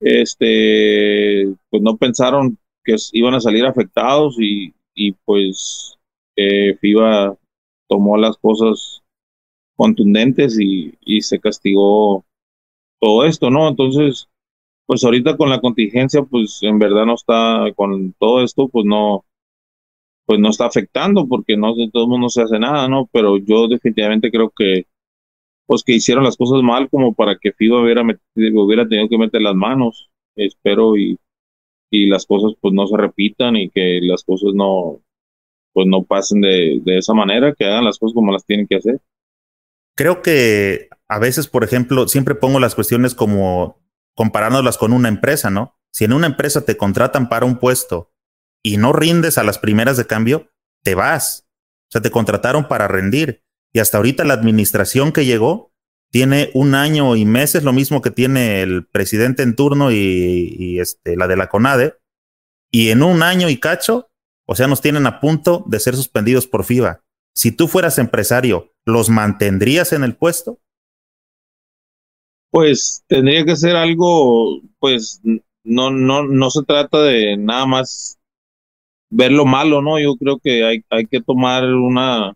este, 0.00 1.54
pues 1.70 1.82
no 1.82 1.96
pensaron 1.96 2.58
que 2.84 2.96
iban 3.12 3.34
a 3.34 3.40
salir 3.40 3.66
afectados 3.66 4.36
y, 4.40 4.72
y 4.94 5.12
pues 5.12 5.98
eh, 6.36 6.74
FIBA 6.80 7.36
tomó 7.88 8.16
las 8.16 8.38
cosas 8.38 9.02
contundentes 9.76 10.58
y, 10.58 10.94
y 11.02 11.20
se 11.20 11.38
castigó 11.38 12.24
todo 13.00 13.24
esto, 13.24 13.50
¿no? 13.50 13.68
Entonces, 13.68 14.28
pues 14.86 15.04
ahorita 15.04 15.36
con 15.36 15.50
la 15.50 15.60
contingencia, 15.60 16.22
pues 16.22 16.60
en 16.62 16.78
verdad 16.78 17.04
no 17.04 17.14
está, 17.14 17.66
con 17.76 18.14
todo 18.14 18.42
esto, 18.42 18.68
pues 18.68 18.86
no, 18.86 19.24
pues 20.28 20.38
no 20.38 20.50
está 20.50 20.66
afectando 20.66 21.26
porque 21.26 21.56
no 21.56 21.74
de 21.74 21.88
todo 21.90 22.02
el 22.02 22.10
mundo 22.10 22.28
se 22.28 22.42
hace 22.42 22.58
nada, 22.58 22.86
¿no? 22.86 23.08
Pero 23.10 23.38
yo 23.38 23.66
definitivamente 23.66 24.30
creo 24.30 24.52
que, 24.54 24.84
pues 25.64 25.82
que 25.82 25.94
hicieron 25.94 26.22
las 26.22 26.36
cosas 26.36 26.62
mal 26.62 26.90
como 26.90 27.14
para 27.14 27.38
que 27.38 27.54
FIBA 27.54 27.80
hubiera, 27.80 28.02
hubiera 28.02 28.86
tenido 28.86 29.08
que 29.08 29.16
meter 29.16 29.40
las 29.40 29.54
manos, 29.54 30.10
espero, 30.36 30.98
y, 30.98 31.18
y 31.90 32.10
las 32.10 32.26
cosas 32.26 32.52
pues 32.60 32.74
no 32.74 32.86
se 32.86 32.98
repitan 32.98 33.56
y 33.56 33.70
que 33.70 34.00
las 34.02 34.22
cosas 34.22 34.50
no, 34.52 35.00
pues 35.72 35.86
no 35.86 36.02
pasen 36.02 36.42
de, 36.42 36.82
de 36.84 36.98
esa 36.98 37.14
manera, 37.14 37.54
que 37.54 37.64
hagan 37.64 37.86
las 37.86 37.98
cosas 37.98 38.12
como 38.12 38.30
las 38.30 38.44
tienen 38.44 38.66
que 38.66 38.76
hacer. 38.76 39.00
Creo 39.96 40.20
que 40.20 40.90
a 41.08 41.18
veces, 41.18 41.48
por 41.48 41.64
ejemplo, 41.64 42.06
siempre 42.06 42.34
pongo 42.34 42.60
las 42.60 42.74
cuestiones 42.74 43.14
como 43.14 43.80
comparándolas 44.14 44.76
con 44.76 44.92
una 44.92 45.08
empresa, 45.08 45.48
¿no? 45.48 45.74
Si 45.90 46.04
en 46.04 46.12
una 46.12 46.26
empresa 46.26 46.66
te 46.66 46.76
contratan 46.76 47.30
para 47.30 47.46
un 47.46 47.56
puesto 47.56 48.10
y 48.62 48.76
no 48.76 48.92
rindes 48.92 49.38
a 49.38 49.44
las 49.44 49.58
primeras 49.58 49.96
de 49.96 50.06
cambio, 50.06 50.50
te 50.82 50.94
vas. 50.94 51.46
O 51.88 51.92
sea, 51.92 52.02
te 52.02 52.10
contrataron 52.10 52.68
para 52.68 52.88
rendir. 52.88 53.42
Y 53.72 53.80
hasta 53.80 53.98
ahorita 53.98 54.24
la 54.24 54.34
administración 54.34 55.12
que 55.12 55.24
llegó 55.24 55.72
tiene 56.10 56.50
un 56.54 56.74
año 56.74 57.16
y 57.16 57.24
meses, 57.24 57.64
lo 57.64 57.72
mismo 57.72 58.00
que 58.00 58.10
tiene 58.10 58.62
el 58.62 58.86
presidente 58.86 59.42
en 59.42 59.54
turno 59.54 59.92
y, 59.92 60.78
este, 60.80 61.16
la 61.16 61.28
de 61.28 61.36
la 61.36 61.48
CONADE. 61.48 61.94
Y 62.70 62.90
en 62.90 63.02
un 63.02 63.22
año 63.22 63.48
y 63.48 63.58
cacho, 63.58 64.10
o 64.46 64.54
sea, 64.54 64.66
nos 64.66 64.80
tienen 64.80 65.06
a 65.06 65.20
punto 65.20 65.64
de 65.66 65.80
ser 65.80 65.96
suspendidos 65.96 66.46
por 66.46 66.64
FIBA. 66.64 67.02
Si 67.34 67.52
tú 67.52 67.68
fueras 67.68 67.98
empresario, 67.98 68.72
¿los 68.84 69.10
mantendrías 69.10 69.92
en 69.92 70.02
el 70.02 70.16
puesto? 70.16 70.58
Pues 72.50 73.04
tendría 73.06 73.44
que 73.44 73.56
ser 73.56 73.76
algo, 73.76 74.62
pues 74.78 75.20
no, 75.62 75.90
no, 75.90 76.24
no 76.24 76.50
se 76.50 76.62
trata 76.64 77.02
de 77.02 77.36
nada 77.36 77.66
más 77.66 78.17
ver 79.10 79.32
lo 79.32 79.44
malo, 79.44 79.82
¿no? 79.82 79.98
Yo 79.98 80.16
creo 80.16 80.38
que 80.38 80.64
hay, 80.64 80.84
hay 80.90 81.06
que 81.06 81.20
tomar 81.20 81.64
una, 81.64 82.34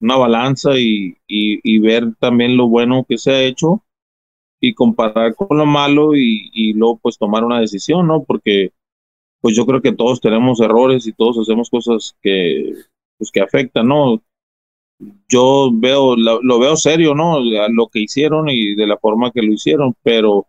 una 0.00 0.16
balanza 0.16 0.78
y, 0.78 1.16
y, 1.26 1.78
ver 1.78 2.14
también 2.18 2.56
lo 2.56 2.68
bueno 2.68 3.04
que 3.08 3.18
se 3.18 3.32
ha 3.32 3.42
hecho 3.42 3.82
y 4.60 4.74
comparar 4.74 5.34
con 5.34 5.58
lo 5.58 5.66
malo 5.66 6.14
y, 6.14 6.50
y 6.52 6.72
luego 6.74 6.98
pues 7.02 7.18
tomar 7.18 7.44
una 7.44 7.60
decisión, 7.60 8.06
¿no? 8.06 8.24
Porque 8.24 8.72
pues 9.40 9.56
yo 9.56 9.66
creo 9.66 9.80
que 9.82 9.92
todos 9.92 10.20
tenemos 10.20 10.60
errores 10.60 11.06
y 11.06 11.12
todos 11.12 11.38
hacemos 11.38 11.70
cosas 11.70 12.16
que 12.22 12.74
pues 13.18 13.30
que 13.30 13.40
afectan, 13.40 13.88
¿no? 13.88 14.22
yo 15.28 15.70
veo, 15.72 16.16
lo, 16.16 16.58
veo 16.58 16.76
serio, 16.76 17.14
¿no? 17.14 17.40
Lo 17.40 17.88
que 17.88 18.00
hicieron 18.00 18.48
y 18.48 18.74
de 18.74 18.86
la 18.86 18.98
forma 18.98 19.30
que 19.30 19.42
lo 19.42 19.52
hicieron, 19.52 19.94
pero 20.02 20.46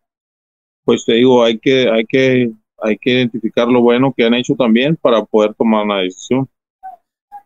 pues 0.84 1.06
te 1.06 1.14
digo, 1.14 1.44
hay 1.44 1.60
que, 1.60 1.90
hay 1.90 2.06
que, 2.06 2.52
hay 2.82 2.98
que 2.98 3.12
identificar 3.12 3.68
lo 3.68 3.82
bueno 3.82 4.14
que 4.16 4.26
han 4.26 4.34
hecho 4.34 4.56
también 4.56 4.96
para 4.96 5.24
poder 5.24 5.54
tomar 5.54 5.86
una 5.86 6.00
decisión. 6.00 6.48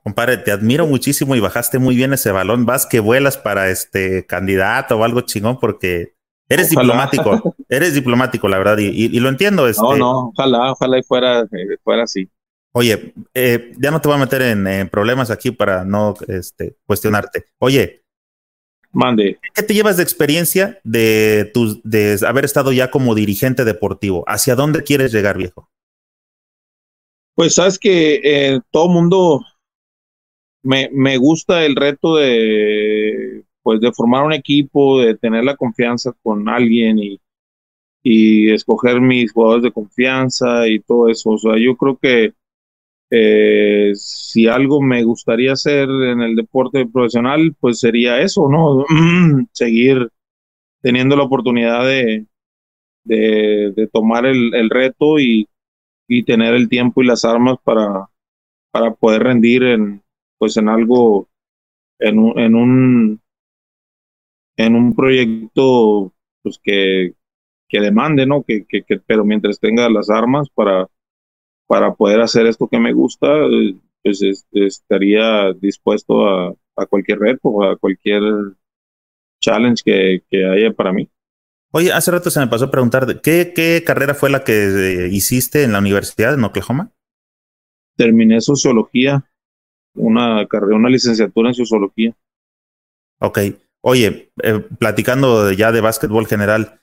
Compadre, 0.04 0.38
te 0.38 0.52
admiro 0.52 0.86
muchísimo 0.86 1.36
y 1.36 1.40
bajaste 1.40 1.80
muy 1.80 1.96
bien 1.96 2.14
ese 2.14 2.32
balón. 2.32 2.66
Vas 2.66 2.86
que 2.86 3.00
vuelas 3.00 3.38
para 3.38 3.70
este 3.70 4.26
candidato 4.26 4.98
o 4.98 5.04
algo 5.04 5.22
chingón 5.22 5.60
porque 5.60 6.14
eres 6.48 6.70
diplomático, 6.70 7.56
eres 7.70 7.96
diplomático, 7.96 8.48
la 8.48 8.60
verdad, 8.60 8.78
y, 8.78 9.20
lo 9.20 9.30
entiendo. 9.30 9.68
Este... 9.68 9.82
No, 9.82 9.98
no, 9.98 10.20
ojalá, 10.28 10.72
ojalá 10.74 11.00
y 11.00 11.04
fuera, 11.04 11.42
eh, 11.42 11.78
fuera 11.84 12.04
así. 12.04 12.30
Oye, 12.74 13.14
eh, 13.34 13.72
ya 13.78 13.90
no 13.90 14.00
te 14.02 14.08
voy 14.08 14.18
a 14.18 14.20
meter 14.20 14.42
en, 14.44 14.90
problemas 14.90 15.32
aquí 15.32 15.52
para 15.52 15.86
no 15.86 16.14
este, 16.28 16.76
cuestionarte. 16.86 17.46
Oye, 17.58 18.05
mande. 18.96 19.38
¿Qué 19.54 19.62
te 19.62 19.74
llevas 19.74 19.98
de 19.98 20.04
experiencia 20.04 20.80
de, 20.84 21.52
tu, 21.54 21.82
de 21.84 22.18
haber 22.26 22.46
estado 22.46 22.72
ya 22.72 22.90
como 22.90 23.14
dirigente 23.14 23.66
deportivo? 23.66 24.24
¿Hacia 24.28 24.56
dónde 24.56 24.84
quieres 24.84 25.12
llegar, 25.12 25.38
viejo? 25.38 25.70
Pues 27.36 27.56
sabes 27.56 27.78
que 27.78 28.22
eh, 28.24 28.62
todo 28.72 28.88
mundo 28.88 29.42
me, 30.64 30.90
me 30.94 31.18
gusta 31.18 31.66
el 31.66 31.76
reto 31.76 32.16
de 32.16 33.44
pues 33.62 33.82
de 33.82 33.92
formar 33.92 34.24
un 34.24 34.34
equipo, 34.34 35.00
de 35.02 35.16
tener 35.16 35.44
la 35.44 35.56
confianza 35.56 36.14
con 36.22 36.48
alguien 36.48 37.00
y, 37.00 37.20
y 38.04 38.52
escoger 38.52 39.02
mis 39.02 39.32
jugadores 39.32 39.64
de 39.64 39.72
confianza 39.72 40.68
y 40.68 40.80
todo 40.80 41.10
eso. 41.10 41.32
O 41.32 41.38
sea, 41.40 41.54
yo 41.58 41.76
creo 41.76 41.98
que 41.98 42.34
eh, 43.12 43.92
si 43.96 44.48
algo 44.48 44.82
me 44.82 45.04
gustaría 45.04 45.54
hacer 45.54 45.90
en 45.90 46.22
el 46.22 46.36
deporte 46.36 46.86
profesional, 46.88 47.56
pues 47.60 47.80
sería 47.80 48.22
eso, 48.22 48.50
¿no? 48.50 48.86
Seguir 49.52 50.10
teniendo 50.82 51.16
la 51.16 51.24
oportunidad 51.24 51.86
de, 51.86 52.26
de, 53.04 53.90
tomar 53.92 54.26
el, 54.26 54.54
el 54.54 54.70
reto 54.70 55.20
y, 55.20 55.48
y, 56.08 56.24
tener 56.24 56.54
el 56.56 56.70
tiempo 56.70 57.02
y 57.02 57.06
las 57.06 57.26
armas 57.26 57.58
para, 57.64 58.10
para 58.72 58.94
poder 58.94 59.24
rendir 59.24 59.64
en, 59.64 60.04
pues 60.38 60.58
en 60.58 60.70
algo, 60.70 61.28
en 62.00 62.20
un, 62.20 62.40
en 62.40 62.56
un, 62.56 63.22
en 64.58 64.76
un 64.76 64.96
proyecto 64.96 66.14
pues 66.44 66.60
que, 66.62 67.14
que 67.68 67.80
demande, 67.80 68.26
¿no? 68.26 68.44
Que, 68.44 68.66
que, 68.66 68.84
que, 68.84 69.00
pero 69.00 69.26
mientras 69.26 69.60
tenga 69.60 69.90
las 69.90 70.10
armas 70.10 70.50
para, 70.50 70.88
para 71.68 71.94
poder 71.94 72.22
hacer 72.22 72.46
esto 72.46 72.68
que 72.68 72.80
me 72.80 72.94
gusta, 72.94 73.28
pues 74.04 74.22
estaría 74.52 75.52
dispuesto 75.54 76.28
a, 76.28 76.54
a, 76.76 76.86
cualquier 76.86 77.20
reto, 77.20 77.64
a 77.64 77.78
cualquier 77.78 78.22
challenge 79.42 79.82
que, 79.84 80.24
que, 80.30 80.46
haya 80.46 80.74
para 80.74 80.94
mí. 80.94 81.10
Oye, 81.72 81.92
hace 81.92 82.12
rato 82.12 82.30
se 82.30 82.40
me 82.40 82.48
pasó 82.48 82.66
a 82.66 82.72
preguntar, 82.72 83.22
¿qué, 83.22 83.52
qué 83.56 83.84
carrera 83.86 84.14
fue 84.14 84.30
la 84.30 84.44
que 84.44 84.54
eh, 84.54 85.10
hiciste 85.12 85.64
en 85.64 85.74
la 85.74 85.80
universidad 85.80 86.34
en 86.34 86.44
Oklahoma? 86.44 86.92
Terminé 87.98 88.42
sociología, 88.42 89.26
una 89.96 90.48
carrera, 90.48 90.76
una 90.76 90.90
licenciatura 90.90 91.50
en 91.50 91.56
sociología. 91.56 92.16
Ok. 93.20 93.40
Oye, 93.82 94.32
eh, 94.42 94.66
platicando 94.80 95.52
ya 95.52 95.72
de 95.72 95.82
básquetbol 95.82 96.28
general, 96.28 96.82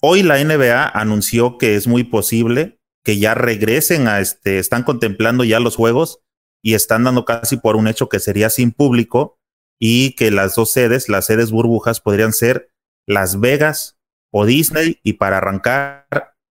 hoy 0.00 0.22
la 0.22 0.42
NBA 0.42 0.88
anunció 0.88 1.58
que 1.58 1.76
es 1.76 1.86
muy 1.86 2.04
posible 2.04 2.79
que 3.04 3.18
ya 3.18 3.34
regresen 3.34 4.08
a 4.08 4.20
este, 4.20 4.58
están 4.58 4.82
contemplando 4.82 5.44
ya 5.44 5.60
los 5.60 5.76
juegos 5.76 6.20
y 6.62 6.74
están 6.74 7.04
dando 7.04 7.24
casi 7.24 7.56
por 7.56 7.76
un 7.76 7.88
hecho 7.88 8.08
que 8.08 8.18
sería 8.18 8.50
sin 8.50 8.72
público 8.72 9.38
y 9.78 10.14
que 10.14 10.30
las 10.30 10.54
dos 10.54 10.70
sedes, 10.72 11.08
las 11.08 11.26
sedes 11.26 11.50
burbujas, 11.50 12.00
podrían 12.00 12.32
ser 12.32 12.70
Las 13.06 13.40
Vegas 13.40 13.98
o 14.30 14.44
Disney 14.44 15.00
y 15.02 15.14
para 15.14 15.38
arrancar 15.38 16.06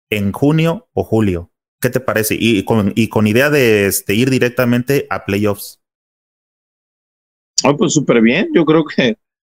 en 0.09 0.31
junio 0.31 0.87
o 0.93 1.03
julio. 1.03 1.51
¿Qué 1.81 1.89
te 1.89 1.99
parece? 1.99 2.35
Y 2.39 2.63
con, 2.63 2.93
y 2.95 3.09
con 3.09 3.27
idea 3.27 3.49
de 3.49 3.85
este, 3.85 4.15
ir 4.15 4.29
directamente 4.29 5.05
a 5.09 5.25
playoffs. 5.25 5.79
Oh, 7.63 7.75
pues 7.75 7.93
súper 7.93 8.21
bien. 8.21 8.49
Yo 8.53 8.65
creo 8.65 8.85
que 8.85 9.17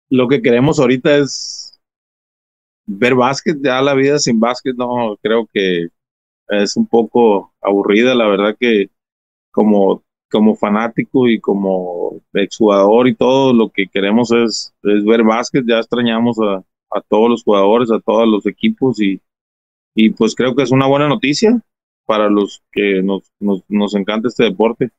lo 0.10 0.28
que 0.28 0.42
queremos 0.42 0.80
ahorita 0.80 1.18
es 1.18 1.80
ver 2.86 3.16
básquet. 3.16 3.58
Ya 3.62 3.82
la 3.82 3.94
vida 3.94 4.20
sin 4.20 4.40
básquet, 4.40 4.76
no 4.76 5.18
creo 5.22 5.48
que 5.54 5.88
es 6.50 6.76
un 6.76 6.88
poco 6.88 7.54
aburrida, 7.62 8.16
la 8.16 8.28
verdad 8.28 8.56
que 8.60 8.90
como, 9.52 10.04
como 10.30 10.56
fanático 10.56 11.28
y 11.28 11.40
como 11.40 12.22
exjugador 12.34 13.08
y 13.08 13.16
todo, 13.16 13.54
lo 13.54 13.70
que 13.70 13.88
queremos 13.88 14.32
es, 14.32 14.74
es 14.84 15.06
ver 15.06 15.24
básquet, 15.24 15.66
ya 15.68 15.80
extrañamos 15.80 16.38
a, 16.40 16.64
a, 16.96 17.02
todos 17.02 17.30
los 17.30 17.44
jugadores, 17.44 17.92
a 17.92 18.00
todos 18.00 18.28
los 18.28 18.46
equipos 18.46 19.00
y, 19.02 19.22
y 19.96 20.12
pues 20.12 20.36
creo 20.36 20.56
que 20.56 20.64
es 20.64 20.72
una 20.72 20.88
buena 20.88 21.08
noticia 21.08 21.62
para 22.06 22.30
los 22.30 22.64
que 22.72 23.02
nos, 23.04 23.32
nos, 23.40 23.64
nos 23.68 23.96
encanta 23.96 24.28
este 24.28 24.46
deporte. 24.46 24.92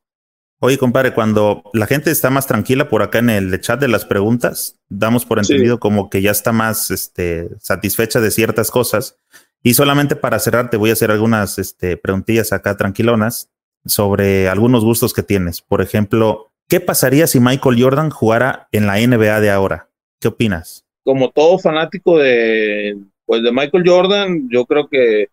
Oye, 0.62 0.77
compadre, 0.77 1.14
cuando 1.14 1.62
la 1.72 1.86
gente 1.86 2.10
está 2.10 2.28
más 2.28 2.47
tranquila 2.47 2.90
por 2.90 3.02
acá 3.02 3.18
en 3.18 3.31
el 3.31 3.60
chat 3.62 3.81
de 3.81 3.89
las 3.89 4.05
preguntas, 4.05 4.78
damos 4.90 5.24
por 5.24 5.39
entendido 5.39 5.81
como 5.81 6.10
que 6.10 6.20
ya 6.20 6.31
está 6.31 6.52
más 6.52 6.90
este, 6.90 7.48
satisfecha 7.59 8.20
de 8.20 8.31
ciertas 8.31 8.70
cosas. 8.70 9.16
Y 9.62 9.74
solamente 9.74 10.16
para 10.16 10.39
cerrar, 10.39 10.70
te 10.70 10.77
voy 10.77 10.91
a 10.91 10.95
hacer 10.95 11.11
algunas 11.11 11.59
este, 11.59 11.97
preguntillas 11.97 12.53
acá 12.53 12.77
tranquilonas 12.77 13.51
sobre 13.85 14.49
algunos 14.49 14.85
gustos 14.85 15.12
que 15.12 15.23
tienes. 15.23 15.61
Por 15.61 15.82
ejemplo, 15.82 16.53
¿qué 16.69 16.81
pasaría 16.81 17.27
si 17.27 17.41
Michael 17.41 17.82
Jordan 17.82 18.11
jugara 18.11 18.69
en 18.73 18.87
la 18.87 18.99
NBA 18.99 19.41
de 19.41 19.51
ahora? 19.51 19.89
¿Qué 20.20 20.28
opinas? 20.28 20.85
como 21.05 21.31
todo 21.31 21.59
fanático 21.59 22.19
de, 22.19 22.97
pues 23.27 23.43
de 23.43 23.53
Michael 23.53 23.85
Jordan, 23.85 24.49
yo 24.51 24.65
creo 24.66 24.89
que 24.89 25.28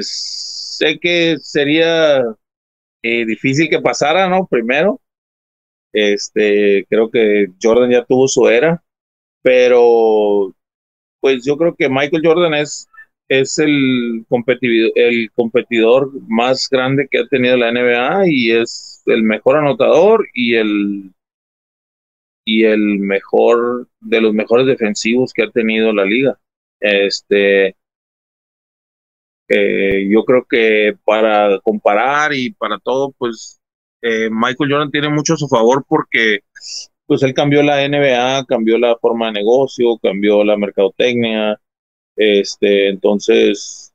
sé 0.00 0.98
que 0.98 1.36
sería 1.40 2.22
eh, 3.02 3.24
difícil 3.24 3.68
que 3.68 3.80
pasara, 3.80 4.28
¿no? 4.28 4.46
Primero, 4.46 5.00
este, 5.92 6.86
creo 6.88 7.10
que 7.10 7.52
Jordan 7.62 7.90
ya 7.90 8.04
tuvo 8.04 8.28
su 8.28 8.48
era, 8.48 8.82
pero 9.42 10.52
pues 11.20 11.44
yo 11.44 11.56
creo 11.56 11.74
que 11.74 11.88
Michael 11.88 12.22
Jordan 12.24 12.54
es, 12.54 12.88
es 13.28 13.58
el, 13.58 14.24
competidor, 14.28 14.92
el 14.94 15.30
competidor 15.32 16.10
más 16.28 16.68
grande 16.70 17.08
que 17.10 17.18
ha 17.18 17.26
tenido 17.26 17.56
la 17.56 17.72
NBA 17.72 18.28
y 18.28 18.52
es 18.52 19.02
el 19.06 19.22
mejor 19.22 19.56
anotador 19.56 20.26
y 20.34 20.54
el 20.54 21.12
y 22.44 22.64
el 22.64 23.00
mejor 23.00 23.88
de 24.00 24.20
los 24.20 24.32
mejores 24.32 24.66
defensivos 24.66 25.32
que 25.32 25.42
ha 25.42 25.50
tenido 25.50 25.92
la 25.92 26.04
liga. 26.04 26.38
Este, 26.78 27.74
eh, 29.48 30.08
yo 30.08 30.24
creo 30.24 30.44
que 30.48 30.96
para 31.04 31.58
comparar 31.60 32.32
y 32.34 32.50
para 32.52 32.78
todo, 32.78 33.12
pues 33.18 33.60
eh, 34.02 34.28
Michael 34.30 34.70
Jordan 34.70 34.90
tiene 34.90 35.08
mucho 35.08 35.34
a 35.34 35.36
su 35.36 35.48
favor 35.48 35.84
porque 35.88 36.40
pues 37.06 37.22
él 37.22 37.34
cambió 37.34 37.62
la 37.62 37.86
NBA, 37.88 38.44
cambió 38.46 38.78
la 38.78 38.96
forma 38.96 39.26
de 39.26 39.32
negocio, 39.32 39.98
cambió 40.02 40.44
la 40.44 40.56
mercadotecnia, 40.56 41.60
este, 42.16 42.88
entonces 42.88 43.94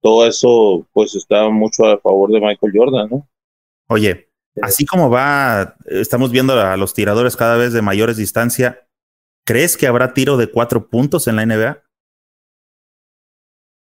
todo 0.00 0.26
eso 0.26 0.86
pues 0.92 1.14
está 1.14 1.48
mucho 1.48 1.84
a 1.86 1.98
favor 1.98 2.30
de 2.30 2.40
Michael 2.40 2.72
Jordan, 2.74 3.08
¿no? 3.10 3.28
Oye, 3.88 4.28
así 4.60 4.84
como 4.84 5.10
va, 5.10 5.76
estamos 5.86 6.30
viendo 6.30 6.54
a 6.54 6.76
los 6.76 6.94
tiradores 6.94 7.36
cada 7.36 7.56
vez 7.56 7.72
de 7.72 7.82
mayores 7.82 8.16
distancia, 8.16 8.86
¿crees 9.46 9.76
que 9.76 9.86
habrá 9.86 10.12
tiro 10.12 10.36
de 10.36 10.50
cuatro 10.50 10.88
puntos 10.88 11.28
en 11.28 11.36
la 11.36 11.46
NBA? 11.46 11.82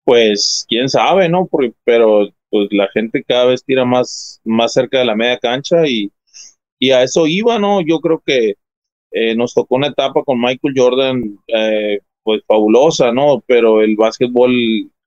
Pues 0.05 0.65
quién 0.67 0.89
sabe, 0.89 1.29
¿no? 1.29 1.47
pero 1.83 2.29
pues 2.49 2.67
la 2.71 2.87
gente 2.89 3.23
cada 3.23 3.45
vez 3.45 3.63
tira 3.63 3.85
más, 3.85 4.41
más 4.43 4.73
cerca 4.73 4.99
de 4.99 5.05
la 5.05 5.15
media 5.15 5.37
cancha 5.37 5.87
y, 5.87 6.11
y 6.79 6.91
a 6.91 7.03
eso 7.03 7.27
iba, 7.27 7.59
¿no? 7.59 7.81
Yo 7.81 7.99
creo 7.99 8.21
que 8.25 8.55
eh, 9.11 9.35
nos 9.35 9.53
tocó 9.53 9.75
una 9.75 9.87
etapa 9.87 10.23
con 10.23 10.39
Michael 10.39 10.73
Jordan, 10.75 11.39
eh, 11.47 11.99
pues 12.29 12.43
fabulosa, 12.45 13.11
¿no? 13.11 13.43
Pero 13.47 13.81
el 13.81 13.95
básquetbol 13.95 14.51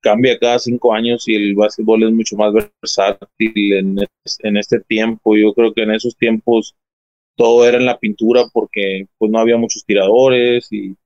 cambia 0.00 0.36
cada 0.40 0.58
cinco 0.58 0.92
años 0.92 1.28
y 1.28 1.36
el 1.36 1.54
básquetbol 1.54 2.02
es 2.02 2.10
mucho 2.10 2.34
más 2.36 2.52
versátil 2.52 3.72
en, 3.74 3.96
en 4.40 4.56
este 4.56 4.80
tiempo. 4.80 5.36
Yo 5.36 5.54
creo 5.54 5.72
que 5.72 5.84
en 5.84 5.92
esos 5.92 6.16
tiempos 6.16 6.74
todo 7.36 7.64
era 7.64 7.78
en 7.78 7.86
la 7.86 8.00
pintura 8.00 8.42
porque 8.52 9.06
pues 9.18 9.30
no 9.30 9.38
había 9.38 9.56
muchos 9.56 9.84
tiradores 9.84 10.66
y 10.72 10.96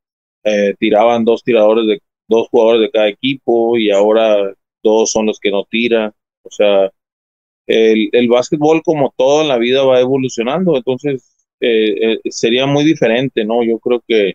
eh, 0.45 0.75
tiraban 0.79 1.27
dos 1.27 1.43
tiradores 1.45 1.87
de 1.87 2.01
dos 2.29 2.49
jugadores 2.49 2.81
de 2.81 2.91
cada 2.91 3.09
equipo 3.09 3.77
y 3.77 3.91
ahora 3.91 4.55
todos 4.83 5.11
son 5.11 5.27
los 5.27 5.39
que 5.39 5.51
no 5.51 5.65
tiran. 5.65 6.15
O 6.43 6.51
sea, 6.51 6.91
el, 7.67 8.09
el 8.13 8.29
básquetbol 8.29 8.81
como 8.83 9.13
todo 9.19 9.43
en 9.43 9.49
la 9.49 9.59
vida 9.59 9.85
va 9.85 10.01
evolucionando, 10.01 10.79
entonces 10.79 11.37
eh, 11.61 12.15
eh, 12.15 12.31
sería 12.31 12.65
muy 12.67 12.85
diferente, 12.85 13.45
¿no? 13.45 13.63
Yo 13.63 13.79
creo 13.81 14.03
que, 14.09 14.35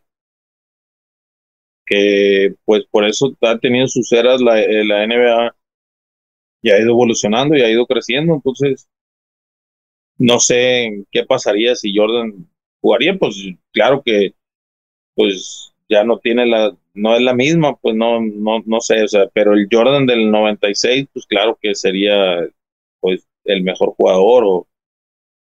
que 1.86 2.56
pues 2.66 2.86
por 2.90 3.06
eso 3.06 3.36
ha 3.42 3.58
tenido 3.60 3.88
sus 3.88 4.12
eras 4.12 4.42
la, 4.42 4.62
eh, 4.62 4.86
la 4.86 5.04
NBA 5.04 5.56
y 6.62 6.72
ha 6.72 6.80
ido 6.80 6.92
evolucionando 6.92 7.56
y 7.56 7.62
ha 7.62 7.70
ido 7.70 7.86
creciendo, 7.86 8.34
entonces 8.36 8.88
no 10.18 10.40
sé 10.40 11.06
qué 11.12 11.26
pasaría 11.26 11.76
si 11.76 11.96
Jordan 11.96 12.48
jugaría, 12.82 13.18
pues 13.18 13.36
claro 13.74 14.02
que 14.04 14.34
pues 15.16 15.74
ya 15.90 16.04
no 16.04 16.20
tiene 16.20 16.46
la, 16.46 16.76
no 16.94 17.16
es 17.16 17.22
la 17.22 17.34
misma, 17.34 17.76
pues 17.78 17.96
no, 17.96 18.22
no, 18.22 18.62
no 18.66 18.80
sé, 18.82 19.04
o 19.04 19.08
sea, 19.08 19.28
pero 19.34 19.54
el 19.54 19.68
Jordan 19.72 20.06
del 20.06 20.32
96, 20.32 21.08
pues 21.14 21.26
claro 21.26 21.58
que 21.62 21.76
sería 21.76 22.48
pues 23.00 23.28
el 23.46 23.64
mejor 23.64 23.94
jugador 23.96 24.44
o 24.46 24.68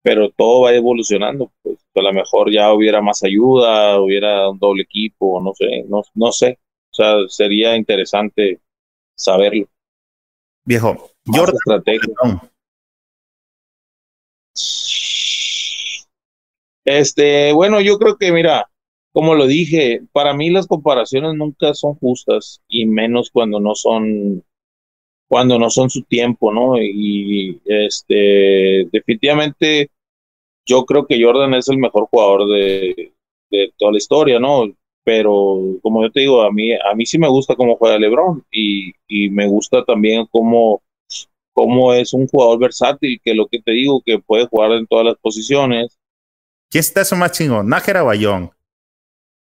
pero 0.09 0.31
todo 0.31 0.63
va 0.63 0.73
evolucionando, 0.73 1.53
pues 1.63 1.77
a 1.95 2.01
lo 2.01 2.15
mejor 2.15 2.51
ya 2.51 2.73
hubiera 2.73 3.03
más 3.03 3.23
ayuda, 3.23 4.01
hubiera 4.01 4.49
un 4.49 4.59
doble 4.59 4.85
equipo, 4.85 5.39
no 5.43 5.53
sé, 5.53 5.85
no, 5.87 6.03
no 6.15 6.33
sé, 6.33 6.59
o 6.91 6.95
sea, 6.95 7.13
sería 7.29 7.77
interesante 7.77 8.59
saberlo. 9.15 9.67
Viejo, 10.65 11.11
Jordan. 11.27 11.83
Este, 16.87 17.53
bueno, 17.53 17.83
yo 17.83 17.99
creo 17.99 18.17
que, 18.17 18.33
mira, 18.33 18.71
como 19.13 19.35
lo 19.35 19.47
dije, 19.47 20.01
para 20.13 20.33
mí 20.33 20.49
las 20.49 20.67
comparaciones 20.67 21.35
nunca 21.35 21.75
son 21.75 21.97
justas 21.97 22.63
y 22.67 22.87
menos 22.87 23.29
cuando 23.31 23.61
no 23.61 23.75
son 23.75 24.43
cuando 25.29 25.59
no 25.59 25.69
son 25.69 25.91
su 25.91 26.05
tiempo, 26.05 26.51
¿no? 26.51 26.79
Y 26.81 27.61
este 27.67 28.89
definitivamente 28.91 29.91
yo 30.69 30.85
creo 30.85 31.07
que 31.07 31.21
Jordan 31.21 31.55
es 31.55 31.69
el 31.69 31.79
mejor 31.79 32.07
jugador 32.11 32.47
de, 32.49 33.13
toda 33.79 33.93
la 33.93 33.99
historia, 33.99 34.39
¿no? 34.39 34.71
Pero 35.03 35.79
como 35.83 36.03
yo 36.03 36.13
te 36.13 36.21
digo, 36.21 36.43
a 36.43 36.53
mí, 36.53 36.75
a 36.75 36.95
mí 36.95 37.07
sí 37.07 37.19
me 37.19 37.29
gusta 37.29 37.57
cómo 37.57 37.77
juega 37.77 37.99
LeBron 37.99 38.45
y, 38.51 38.93
me 39.31 39.49
gusta 39.49 39.83
también 39.85 40.27
cómo, 40.31 40.83
cómo 41.55 41.95
es 41.95 42.13
un 42.13 42.29
jugador 42.29 42.59
versátil, 42.59 43.19
que 43.25 43.35
lo 43.35 43.47
que 43.47 43.63
te 43.63 43.73
digo, 43.73 44.03
que 44.05 44.19
puede 44.19 44.47
jugar 44.47 44.73
en 44.73 44.87
todas 44.87 45.07
las 45.07 45.17
posiciones. 45.17 45.99
¿Quién 46.71 46.81
está 46.81 47.01
eso 47.01 47.17
más 47.17 47.33
chingón, 47.33 47.67
Nájera 47.69 48.03
Bayón? 48.03 48.51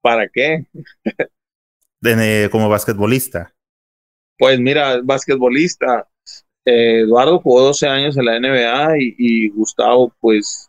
¿Para 0.02 0.28
qué? 0.28 0.66
como 2.52 2.68
basquetbolista. 2.68 3.52
Pues 4.38 4.60
mira, 4.60 5.00
basquetbolista. 5.02 6.06
Eh, 6.66 7.00
Eduardo 7.00 7.40
jugó 7.40 7.62
12 7.62 7.88
años 7.88 8.16
en 8.18 8.24
la 8.26 8.38
NBA 8.38 8.98
y, 8.98 9.14
y 9.18 9.48
Gustavo, 9.48 10.12
pues 10.20 10.65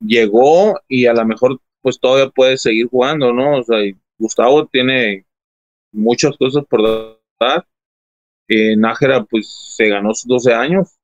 llegó 0.00 0.80
y 0.88 1.06
a 1.06 1.14
lo 1.14 1.24
mejor 1.24 1.60
pues 1.82 1.98
todavía 2.00 2.30
puede 2.30 2.56
seguir 2.56 2.88
jugando, 2.88 3.32
¿no? 3.32 3.58
O 3.58 3.62
sea, 3.62 3.78
Gustavo 4.18 4.66
tiene 4.66 5.24
muchas 5.92 6.36
cosas 6.36 6.64
por 6.68 6.82
dar. 7.38 7.66
Eh, 8.48 8.76
Nájera 8.76 9.24
pues 9.24 9.74
se 9.76 9.88
ganó 9.88 10.14
sus 10.14 10.26
12 10.26 10.52
años. 10.52 10.96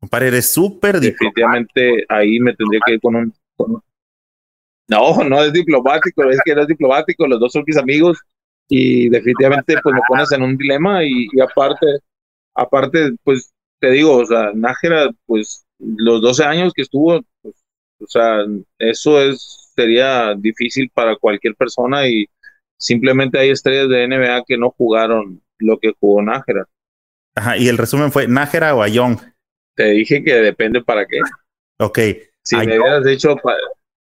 Compadre, 0.00 0.28
eres 0.28 0.52
súper 0.52 1.00
Definitivamente 1.00 2.04
ahí 2.08 2.38
me 2.38 2.54
tendría 2.54 2.80
que 2.84 2.94
ir 2.94 3.00
con 3.00 3.16
un, 3.16 3.34
No, 4.88 5.24
no 5.24 5.42
es 5.42 5.52
diplomático, 5.52 6.28
es 6.28 6.38
que 6.44 6.54
no 6.54 6.62
es 6.62 6.68
diplomático, 6.68 7.26
los 7.26 7.40
dos 7.40 7.52
son 7.52 7.64
mis 7.66 7.78
amigos 7.78 8.18
y 8.68 9.08
definitivamente 9.08 9.76
pues 9.82 9.94
me 9.94 10.00
pones 10.06 10.32
en 10.32 10.42
un 10.42 10.56
dilema 10.56 11.04
y, 11.04 11.28
y 11.32 11.40
aparte, 11.40 11.86
aparte 12.54 13.12
pues 13.22 13.52
te 13.80 13.90
digo, 13.90 14.16
o 14.16 14.26
sea, 14.26 14.52
Nájera 14.54 15.10
pues 15.26 15.64
los 15.78 16.20
12 16.20 16.44
años 16.44 16.72
que 16.74 16.82
estuvo, 16.82 17.20
pues 17.42 17.63
o 18.04 18.08
sea, 18.08 18.44
eso 18.78 19.20
es 19.20 19.64
sería 19.74 20.34
difícil 20.34 20.90
para 20.90 21.16
cualquier 21.16 21.54
persona 21.56 22.06
y 22.06 22.26
simplemente 22.76 23.38
hay 23.38 23.50
estrellas 23.50 23.88
de 23.88 24.06
NBA 24.06 24.44
que 24.46 24.56
no 24.56 24.70
jugaron 24.70 25.42
lo 25.58 25.78
que 25.78 25.92
jugó 25.98 26.22
Nájera. 26.22 26.66
Ajá, 27.34 27.56
y 27.56 27.68
el 27.68 27.78
resumen 27.78 28.12
fue 28.12 28.28
Nájera 28.28 28.74
o 28.74 28.82
Ayón. 28.82 29.18
Te 29.74 29.90
dije 29.90 30.22
que 30.22 30.34
depende 30.34 30.82
para 30.82 31.06
qué. 31.06 31.18
Ok. 31.80 31.98
Si 32.40 32.56
me 32.56 32.78
hubieras 32.78 33.04
dicho. 33.04 33.34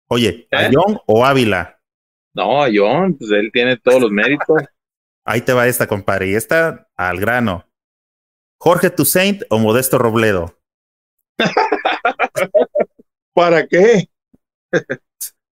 Oye, 0.09 0.47
¿Eh? 0.51 0.57
¿Ayón 0.57 0.99
o 1.07 1.25
Ávila? 1.25 1.81
No, 2.35 2.63
Ayón, 2.63 3.17
pues 3.17 3.31
él 3.31 3.49
tiene 3.51 3.79
todos 3.79 4.03
los 4.03 4.11
méritos. 4.11 4.61
Ahí 5.25 5.41
te 5.41 5.55
va 5.55 5.67
esta, 5.67 5.87
compadre. 5.87 6.29
Y 6.29 6.35
esta 6.35 6.91
al 6.95 7.19
grano. 7.19 7.67
¿Jorge 8.59 8.91
Toussaint 8.91 9.45
o 9.49 9.59
Modesto 9.59 9.97
Robledo? 9.97 10.59
¿Para 13.35 13.67
qué? 13.67 14.09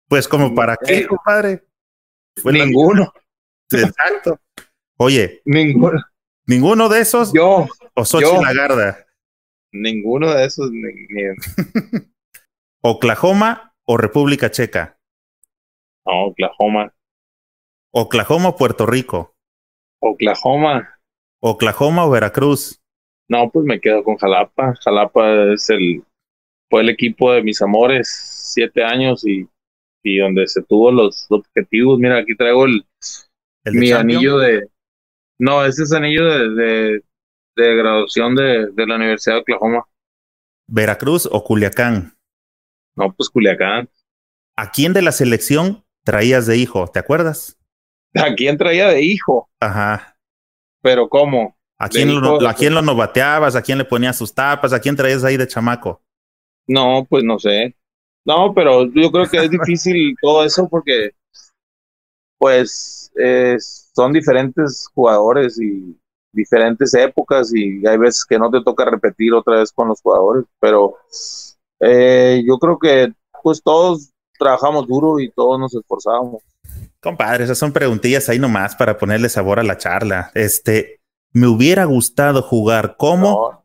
Pues 0.07 0.27
como 0.27 0.53
para 0.53 0.75
qué, 0.75 1.07
compadre. 1.07 1.63
ninguno. 2.43 3.13
Exacto. 3.71 4.39
Oye. 4.97 5.41
Ninguno. 5.45 6.03
¿Ninguno 6.45 6.89
de 6.89 7.01
esos? 7.01 7.31
Yo. 7.33 7.67
¿O 7.93 8.05
Xochitl 8.05 8.41
Lagarda? 8.41 9.05
Ninguno 9.71 10.33
de 10.33 10.45
esos. 10.45 10.71
¿Oklahoma 12.81 13.75
o 13.85 13.97
República 13.97 14.51
Checa? 14.51 14.99
No, 16.05 16.25
Oklahoma. 16.25 16.93
¿Oklahoma 17.91 18.49
o 18.49 18.55
Puerto 18.55 18.85
Rico? 18.85 19.35
Oklahoma. 19.99 20.99
¿Oklahoma 21.39 22.05
o 22.05 22.09
Veracruz? 22.09 22.81
No, 23.29 23.49
pues 23.51 23.65
me 23.65 23.79
quedo 23.79 24.03
con 24.03 24.17
Jalapa. 24.17 24.73
Jalapa 24.83 25.53
es 25.53 25.69
el 25.69 26.03
fue 26.69 26.81
el 26.81 26.89
equipo 26.89 27.31
de 27.31 27.41
mis 27.41 27.61
amores, 27.61 28.07
siete 28.53 28.83
años 28.83 29.25
y, 29.25 29.47
y 30.03 30.17
donde 30.17 30.47
se 30.47 30.61
tuvo 30.63 30.91
los 30.91 31.25
objetivos. 31.29 31.99
Mira, 31.99 32.17
aquí 32.19 32.35
traigo 32.35 32.65
el, 32.65 32.85
mi 33.65 33.91
anillo 33.91 34.37
de... 34.37 34.67
No, 35.39 35.65
ese 35.65 35.83
es 35.83 35.93
anillo 35.93 36.25
de, 36.25 37.01
de, 37.55 37.75
graduación 37.75 38.35
de, 38.35 38.71
de 38.71 38.87
la 38.87 38.95
Universidad 38.95 39.35
de 39.35 39.41
Oklahoma. 39.41 39.85
¿Veracruz 40.67 41.27
o 41.31 41.43
Culiacán? 41.43 42.13
No, 42.95 43.13
pues 43.13 43.29
Culiacán. 43.29 43.89
¿A 44.57 44.71
quién 44.71 44.91
de 44.91 45.01
la 45.01 45.13
selección 45.13 45.85
traías 46.03 46.45
de 46.45 46.57
hijo? 46.57 46.87
¿Te 46.87 46.99
acuerdas? 46.99 47.57
¿A 48.13 48.33
quién 48.35 48.57
traía 48.57 48.89
de 48.89 49.01
hijo? 49.01 49.49
Ajá. 49.61 50.17
¿Pero 50.81 51.07
cómo? 51.07 51.57
¿A 51.77 51.87
quién, 51.87 52.19
lo, 52.19 52.45
¿A 52.45 52.53
quién 52.53 52.73
lo 52.73 52.81
novateabas? 52.81 53.55
¿A 53.55 53.61
quién 53.61 53.77
le 53.77 53.85
ponías 53.85 54.17
sus 54.17 54.33
tapas? 54.33 54.73
¿A 54.73 54.81
quién 54.81 54.97
traías 54.97 55.23
ahí 55.23 55.37
de 55.37 55.47
chamaco? 55.47 56.01
No, 56.69 57.05
pues 57.09 57.23
no 57.23 57.39
sé. 57.39 57.75
No, 58.23 58.53
pero 58.53 58.85
yo 58.85 59.11
creo 59.11 59.27
que 59.27 59.37
es 59.37 59.49
difícil 59.49 60.15
todo 60.21 60.45
eso 60.45 60.69
porque, 60.69 61.11
pues, 62.37 63.11
son 63.93 64.13
diferentes 64.13 64.87
jugadores 64.93 65.59
y 65.59 65.99
diferentes 66.31 66.93
épocas 66.93 67.51
y 67.55 67.85
hay 67.87 67.97
veces 67.97 68.23
que 68.23 68.37
no 68.37 68.51
te 68.51 68.61
toca 68.63 68.85
repetir 68.85 69.33
otra 69.33 69.57
vez 69.57 69.71
con 69.71 69.87
los 69.87 69.99
jugadores, 69.99 70.45
pero 70.59 70.95
eh, 71.79 72.43
yo 72.47 72.59
creo 72.59 72.77
que 72.77 73.11
pues 73.41 73.63
todos 73.63 74.11
trabajamos 74.37 74.87
duro 74.87 75.19
y 75.19 75.31
todos 75.31 75.59
nos 75.59 75.73
esforzamos. 75.73 76.43
Compadre, 77.01 77.45
esas 77.45 77.57
son 77.57 77.73
preguntillas 77.73 78.29
ahí 78.29 78.37
nomás 78.37 78.75
para 78.75 78.97
ponerle 78.97 79.27
sabor 79.29 79.59
a 79.59 79.63
la 79.63 79.77
charla. 79.77 80.31
Este, 80.35 80.99
me 81.31 81.47
hubiera 81.47 81.85
gustado 81.85 82.43
jugar 82.43 82.95
como. 82.97 83.63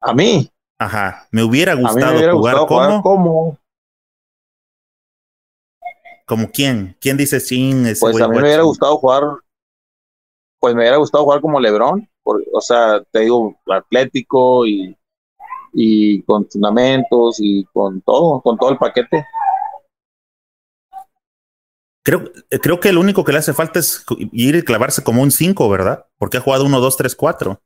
A 0.00 0.14
mí. 0.14 0.50
Ajá, 0.80 1.28
me 1.30 1.42
hubiera 1.42 1.74
gustado 1.74 2.32
jugar, 2.32 2.56
como. 2.66 3.02
como. 3.02 3.58
¿Como 6.24 6.50
quién? 6.50 6.96
¿Quién 6.98 7.18
dice 7.18 7.38
sin? 7.38 7.82
Pues 7.82 8.02
a 8.02 8.28
mí 8.28 8.36
me 8.36 8.44
hubiera 8.44 8.62
gustado 8.62 8.96
jugar. 8.96 9.24
Pues 10.58 10.74
me 10.74 10.80
hubiera 10.80 10.96
gustado 10.96 11.24
jugar 11.24 11.42
como 11.42 11.60
Lebron. 11.60 12.08
o 12.24 12.60
sea, 12.62 13.02
te 13.10 13.20
digo, 13.20 13.60
atlético 13.66 14.66
y, 14.66 14.96
y 15.74 16.22
con 16.22 16.48
fundamentos 16.48 17.36
y 17.40 17.66
con 17.74 18.00
todo, 18.00 18.40
con 18.40 18.56
todo 18.56 18.70
el 18.70 18.78
paquete. 18.78 19.26
Creo, 22.02 22.24
creo 22.62 22.80
que 22.80 22.88
el 22.88 22.96
único 22.96 23.22
que 23.22 23.32
le 23.32 23.38
hace 23.38 23.52
falta 23.52 23.80
es 23.80 24.06
ir 24.32 24.56
y 24.56 24.62
clavarse 24.62 25.04
como 25.04 25.20
un 25.20 25.30
5, 25.30 25.68
¿verdad? 25.68 26.06
Porque 26.16 26.38
ha 26.38 26.40
jugado 26.40 26.64
1, 26.64 26.80
2, 26.80 26.96
3, 26.96 27.14
4. 27.14 27.60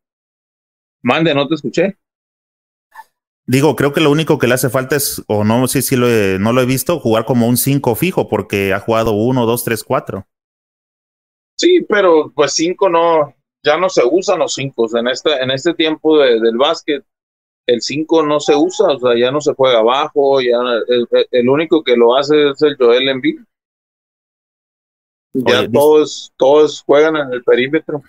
Mande, 1.02 1.32
no 1.32 1.46
te 1.46 1.54
escuché. 1.54 1.96
Digo, 3.46 3.76
creo 3.76 3.92
que 3.92 4.00
lo 4.00 4.10
único 4.10 4.38
que 4.38 4.46
le 4.46 4.54
hace 4.54 4.70
falta 4.70 4.96
es, 4.96 5.22
o 5.26 5.44
no 5.44 5.66
sé 5.68 5.82
si 5.82 5.96
lo 5.96 6.06
no 6.38 6.52
lo 6.52 6.62
he 6.62 6.66
visto, 6.66 6.98
jugar 6.98 7.26
como 7.26 7.46
un 7.46 7.58
5 7.58 7.94
fijo, 7.94 8.28
porque 8.28 8.72
ha 8.72 8.80
jugado 8.80 9.12
1, 9.12 9.44
2, 9.44 9.64
3, 9.64 9.84
4. 9.84 10.26
Sí, 11.56 11.84
pero 11.88 12.32
pues 12.34 12.52
5 12.54 12.88
no, 12.88 13.34
ya 13.62 13.76
no 13.76 13.88
se 13.90 14.02
usan 14.10 14.38
los 14.38 14.54
5. 14.54 14.98
En 14.98 15.08
este, 15.08 15.42
en 15.42 15.50
este 15.50 15.74
tiempo 15.74 16.18
del 16.18 16.56
básquet, 16.56 17.04
el 17.66 17.82
5 17.82 18.22
no 18.24 18.40
se 18.40 18.56
usa, 18.56 18.88
o 18.88 18.98
sea, 18.98 19.18
ya 19.18 19.30
no 19.30 19.40
se 19.40 19.54
juega 19.54 19.78
abajo, 19.78 20.40
ya 20.40 20.58
el, 20.88 21.06
el 21.30 21.48
único 21.48 21.82
que 21.82 21.96
lo 21.96 22.16
hace 22.16 22.50
es 22.50 22.62
el 22.62 22.76
Joel 22.76 23.08
Embiid. 23.08 23.40
Ya 25.34 25.68
todos, 25.68 26.32
todos 26.36 26.82
juegan 26.82 27.16
en 27.16 27.32
el 27.32 27.42
perímetro. 27.42 28.02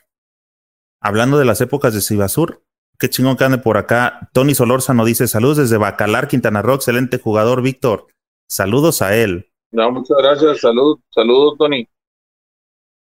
Hablando 1.01 1.37
de 1.37 1.45
las 1.45 1.59
épocas 1.59 1.93
de 1.93 2.01
Sibasur, 2.01 2.61
qué 2.97 3.09
chingón 3.09 3.37
que 3.37 3.43
ande 3.43 3.57
por 3.57 3.77
acá. 3.77 4.29
Tony 4.33 4.55
Solórzano 4.55 5.05
dice: 5.05 5.27
Saludos 5.27 5.57
desde 5.57 5.77
Bacalar, 5.77 6.27
Quintana 6.27 6.61
Roo, 6.61 6.75
excelente 6.75 7.17
jugador, 7.17 7.61
Víctor. 7.61 8.07
Saludos 8.47 9.01
a 9.01 9.15
él. 9.15 9.51
No, 9.71 9.91
muchas 9.91 10.17
gracias. 10.17 10.59
Salud, 10.59 10.99
saludos, 11.09 11.57
Tony. 11.57 11.87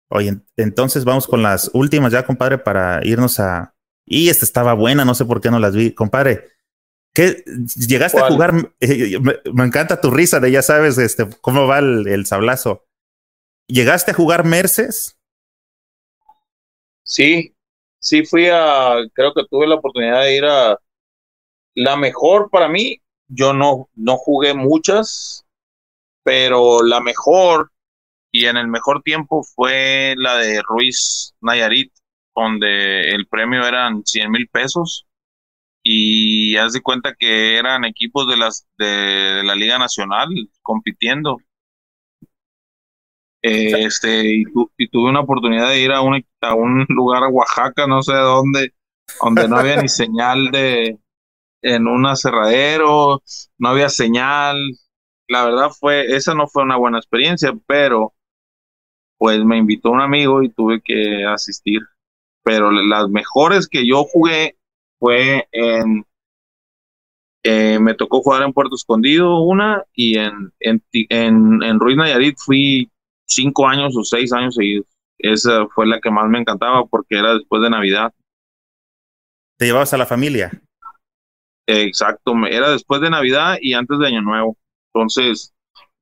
Oye, 0.10 0.42
entonces 0.58 1.06
vamos 1.06 1.28
con 1.28 1.44
las 1.44 1.70
últimas 1.74 2.12
ya, 2.12 2.26
compadre, 2.26 2.58
para 2.58 3.06
irnos 3.06 3.40
a. 3.40 3.76
Y 4.06 4.30
esta 4.30 4.44
estaba 4.44 4.74
buena, 4.74 5.06
no 5.06 5.14
sé 5.14 5.26
por 5.26 5.40
qué 5.40 5.52
no 5.52 5.60
las 5.60 5.76
vi, 5.76 5.94
compadre. 5.94 6.48
¿Qué 7.14 7.44
llegaste 7.88 8.20
a 8.20 8.28
jugar? 8.28 8.74
Eh, 8.82 9.20
me, 9.20 9.64
encanta 9.66 10.00
tu 10.00 10.10
risa 10.10 10.40
de 10.40 10.52
ya 10.52 10.62
sabes 10.62 10.98
este 10.98 11.28
cómo 11.42 11.68
va 11.68 11.80
el, 11.80 12.08
el 12.08 12.26
sablazo. 12.26 12.86
¿Llegaste 13.68 14.12
a 14.12 14.14
jugar 14.14 14.46
Merces? 14.46 15.20
Sí, 17.04 17.56
sí 18.00 18.26
fui 18.26 18.48
a, 18.48 18.98
creo 19.14 19.34
que 19.34 19.46
tuve 19.50 19.68
la 19.68 19.76
oportunidad 19.76 20.22
de 20.24 20.36
ir 20.38 20.46
a 20.46 20.78
la 21.76 21.98
mejor 21.98 22.50
para 22.50 22.68
mí. 22.68 22.98
Yo 23.28 23.54
no, 23.54 23.90
no 23.96 24.18
jugué 24.18 24.54
muchas, 24.54 25.46
pero 26.24 26.84
la 26.84 27.00
mejor 27.00 27.72
y 28.32 28.46
en 28.46 28.58
el 28.58 28.68
mejor 28.68 29.02
tiempo 29.04 29.44
fue 29.44 30.16
la 30.18 30.38
de 30.38 30.62
Ruiz 30.62 31.36
Nayarit, 31.42 31.92
donde 32.36 33.10
el 33.12 33.28
premio 33.28 33.66
eran 33.66 34.04
100 34.06 34.32
mil 34.32 34.48
pesos 34.48 35.08
y 35.84 36.58
haz 36.58 36.74
de 36.74 36.82
cuenta 36.82 37.16
que 37.18 37.58
eran 37.58 37.86
equipos 37.86 38.28
de 38.28 38.38
las 38.38 38.68
de 38.78 39.42
la 39.44 39.56
Liga 39.56 39.78
Nacional 39.80 40.30
compitiendo 40.62 41.38
este, 43.42 44.26
y, 44.26 44.44
tuve 44.90 45.10
una 45.10 45.22
oportunidad 45.22 45.70
de 45.70 45.82
ir 45.82 45.92
a 45.92 46.02
un, 46.02 46.24
a 46.42 46.56
un 46.56 46.86
lugar 46.90 47.24
a 47.24 47.30
Oaxaca, 47.30 47.88
no 47.88 48.02
sé 48.02 48.14
dónde, 48.14 48.74
donde 49.22 49.48
no 49.48 49.58
había 49.58 49.82
ni 49.82 49.88
señal 49.90 50.52
de 50.52 50.98
en 51.62 51.88
un 51.88 52.06
aserradero, 52.06 53.22
no 53.58 53.70
había 53.70 53.90
señal. 53.90 54.58
La 55.28 55.46
verdad 55.46 55.70
fue, 55.78 56.16
esa 56.16 56.34
no 56.34 56.48
fue 56.48 56.64
una 56.64 56.78
buena 56.78 56.98
experiencia, 56.98 57.54
pero 57.68 58.14
pues 59.18 59.44
me 59.44 59.58
invitó 59.58 59.92
un 59.92 60.02
amigo 60.02 60.42
y 60.42 60.50
tuve 60.50 60.82
que 60.82 61.26
asistir. 61.26 61.82
Pero 62.44 62.72
las 62.72 63.10
mejores 63.10 63.68
que 63.68 63.86
yo 63.86 64.06
jugué 64.06 64.58
fue 65.00 65.48
en 65.52 66.06
eh, 67.44 67.80
me 67.80 67.94
tocó 67.94 68.22
jugar 68.22 68.44
en 68.44 68.52
Puerto 68.52 68.76
Escondido 68.76 69.42
una 69.42 69.86
y 69.94 70.18
en, 70.18 70.52
en, 70.60 70.84
en, 70.92 71.64
en 71.64 71.80
Ruiz 71.80 71.96
Nayarit 71.96 72.38
fui 72.38 72.92
cinco 73.30 73.68
años 73.68 73.96
o 73.96 74.04
seis 74.04 74.34
años 74.34 74.56
seguidos. 74.56 74.88
Esa 75.18 75.68
fue 75.68 75.86
la 75.86 76.00
que 76.00 76.10
más 76.10 76.28
me 76.30 76.40
encantaba 76.40 76.86
porque 76.86 77.18
era 77.18 77.34
después 77.34 77.62
de 77.62 77.70
Navidad. 77.70 78.14
¿Te 79.58 79.66
llevabas 79.66 79.94
a 79.94 79.98
la 79.98 80.06
familia? 80.06 80.52
Exacto, 81.68 82.34
era 82.50 82.72
después 82.72 83.02
de 83.02 83.10
Navidad 83.10 83.58
y 83.62 83.74
antes 83.74 84.00
de 84.00 84.08
Año 84.08 84.22
Nuevo. 84.22 84.58
Entonces, 84.94 85.54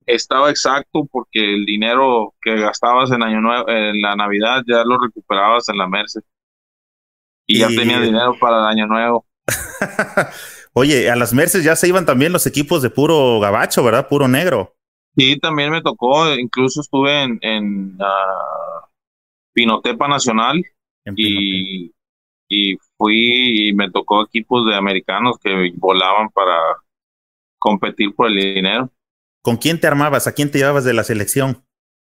estaba 0.05 0.49
exacto 0.49 1.05
porque 1.11 1.55
el 1.55 1.65
dinero 1.65 2.33
que 2.41 2.55
gastabas 2.55 3.11
en 3.11 3.23
Año 3.23 3.41
Nuevo, 3.41 3.67
en 3.67 4.01
la 4.01 4.15
Navidad, 4.15 4.63
ya 4.65 4.83
lo 4.85 4.97
recuperabas 4.99 5.67
en 5.69 5.77
la 5.77 5.87
Merced. 5.87 6.21
Y, 7.47 7.59
ya 7.59 7.67
tenía 7.67 7.99
dinero 7.99 8.37
para 8.39 8.59
el 8.59 8.65
Año 8.67 8.87
Nuevo. 8.87 9.25
Oye, 10.73 11.09
a 11.09 11.15
las 11.15 11.33
Merces 11.33 11.63
ya 11.63 11.75
se 11.75 11.87
iban 11.87 12.05
también 12.05 12.31
los 12.31 12.45
equipos 12.45 12.81
de 12.81 12.89
puro 12.89 13.39
gabacho, 13.39 13.83
¿verdad? 13.83 14.07
Puro 14.07 14.27
negro. 14.27 14.76
Sí, 15.17 15.39
también 15.39 15.71
me 15.71 15.81
tocó, 15.81 16.31
incluso 16.35 16.81
estuve 16.81 17.23
en, 17.23 17.39
en 17.41 17.97
Pinotepa 19.51 20.07
Nacional 20.07 20.63
y, 21.15 21.91
y 22.47 22.77
fui 22.97 23.69
y 23.69 23.73
me 23.73 23.89
tocó 23.89 24.23
equipos 24.23 24.67
de 24.67 24.75
americanos 24.75 25.37
que 25.43 25.71
volaban 25.75 26.29
para 26.29 26.55
competir 27.57 28.13
por 28.13 28.27
el 28.27 28.35
dinero. 28.35 28.91
¿Con 29.41 29.57
quién 29.57 29.79
te 29.79 29.87
armabas? 29.87 30.27
¿A 30.27 30.33
quién 30.33 30.51
te 30.51 30.59
llevabas 30.59 30.83
de 30.83 30.93
la 30.93 31.03
selección? 31.03 31.63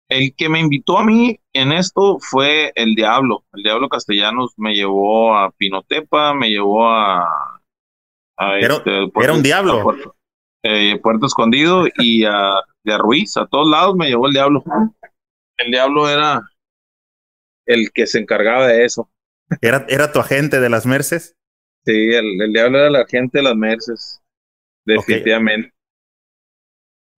El 0.07 0.35
que 0.35 0.49
me 0.49 0.59
invitó 0.59 0.99
a 0.99 1.03
mí 1.03 1.39
en 1.53 1.71
esto 1.71 2.17
fue 2.19 2.71
el 2.75 2.93
Diablo. 2.93 3.43
El 3.53 3.63
Diablo 3.63 3.89
Castellanos 3.89 4.53
me 4.57 4.73
llevó 4.73 5.35
a 5.35 5.49
Pinotepa, 5.51 6.33
me 6.35 6.49
llevó 6.49 6.87
a... 6.87 7.59
este, 8.59 9.09
era 9.19 9.33
un 9.33 9.41
diablo. 9.41 10.15
Eh, 10.63 10.99
Puerto 11.01 11.25
Escondido 11.25 11.85
y 11.97 12.25
a, 12.25 12.55
de 12.83 12.97
Ruiz, 12.97 13.37
a 13.37 13.47
todos 13.47 13.69
lados 13.69 13.95
me 13.95 14.07
llevó 14.07 14.27
el 14.27 14.33
diablo. 14.33 14.63
El 15.57 15.71
diablo 15.71 16.09
era 16.09 16.41
el 17.65 17.91
que 17.93 18.07
se 18.07 18.19
encargaba 18.19 18.67
de 18.67 18.83
eso. 18.85 19.09
¿Era, 19.61 19.85
era 19.89 20.11
tu 20.11 20.19
agente 20.19 20.59
de 20.59 20.69
las 20.69 20.85
Merces? 20.85 21.35
Sí, 21.85 22.13
el, 22.13 22.51
diablo 22.51 22.77
era 22.77 22.87
el 22.87 22.95
agente 22.95 23.39
de 23.39 23.43
las 23.43 23.55
Merces, 23.55 24.21
definitivamente. 24.85 25.71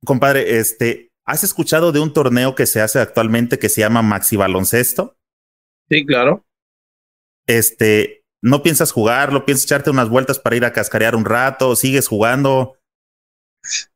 Compadre, 0.06 0.58
este, 0.58 1.12
¿has 1.26 1.44
escuchado 1.44 1.92
de 1.92 2.00
un 2.00 2.14
torneo 2.14 2.56
que 2.56 2.66
se 2.66 2.82
hace 2.82 3.00
actualmente 3.00 3.60
que 3.60 3.70
se 3.70 3.82
llama 3.82 4.02
Maxi 4.02 4.36
Baloncesto? 4.36 5.18
Sí, 5.90 6.06
claro. 6.06 6.46
Este, 7.48 8.24
¿no 8.42 8.64
piensas 8.64 8.92
jugarlo? 8.92 9.46
¿Piensas 9.46 9.66
echarte 9.66 9.90
unas 9.90 10.10
vueltas 10.10 10.40
para 10.40 10.56
ir 10.56 10.66
a 10.66 10.74
cascarear 10.74 11.16
un 11.16 11.26
rato? 11.26 11.76
¿Sigues 11.76 12.08
jugando? 12.08 12.78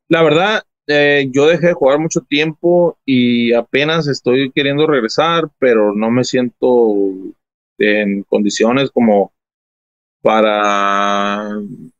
La 0.08 0.22
verdad, 0.22 0.62
eh, 0.86 1.28
yo 1.32 1.46
dejé 1.46 1.68
de 1.68 1.72
jugar 1.72 1.98
mucho 1.98 2.20
tiempo 2.20 2.96
y 3.04 3.52
apenas 3.52 4.06
estoy 4.06 4.52
queriendo 4.52 4.86
regresar, 4.86 5.50
pero 5.58 5.94
no 5.94 6.10
me 6.10 6.24
siento 6.24 6.94
en 7.78 8.22
condiciones 8.22 8.90
como 8.90 9.32
para 10.22 11.48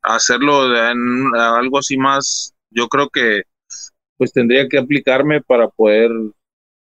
hacerlo 0.03 0.75
en 0.91 1.35
algo 1.35 1.79
así 1.79 1.97
más. 1.97 2.55
Yo 2.71 2.89
creo 2.89 3.09
que 3.09 3.43
pues 4.17 4.33
tendría 4.33 4.69
que 4.69 4.79
aplicarme 4.79 5.43
para 5.43 5.69
poder 5.69 6.11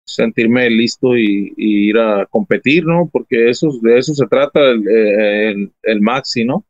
sentirme 0.05 0.69
listo 0.69 1.15
y, 1.15 1.53
ir 1.55 1.97
a 1.97 2.25
competir, 2.25 2.85
¿no? 2.85 3.09
Porque 3.11 3.49
eso, 3.49 3.69
de 3.81 3.99
eso 3.99 4.13
se 4.13 4.25
trata 4.27 4.59
el, 4.71 5.71
el, 5.83 6.01
maxi, 6.01 6.43
¿no? 6.45 6.65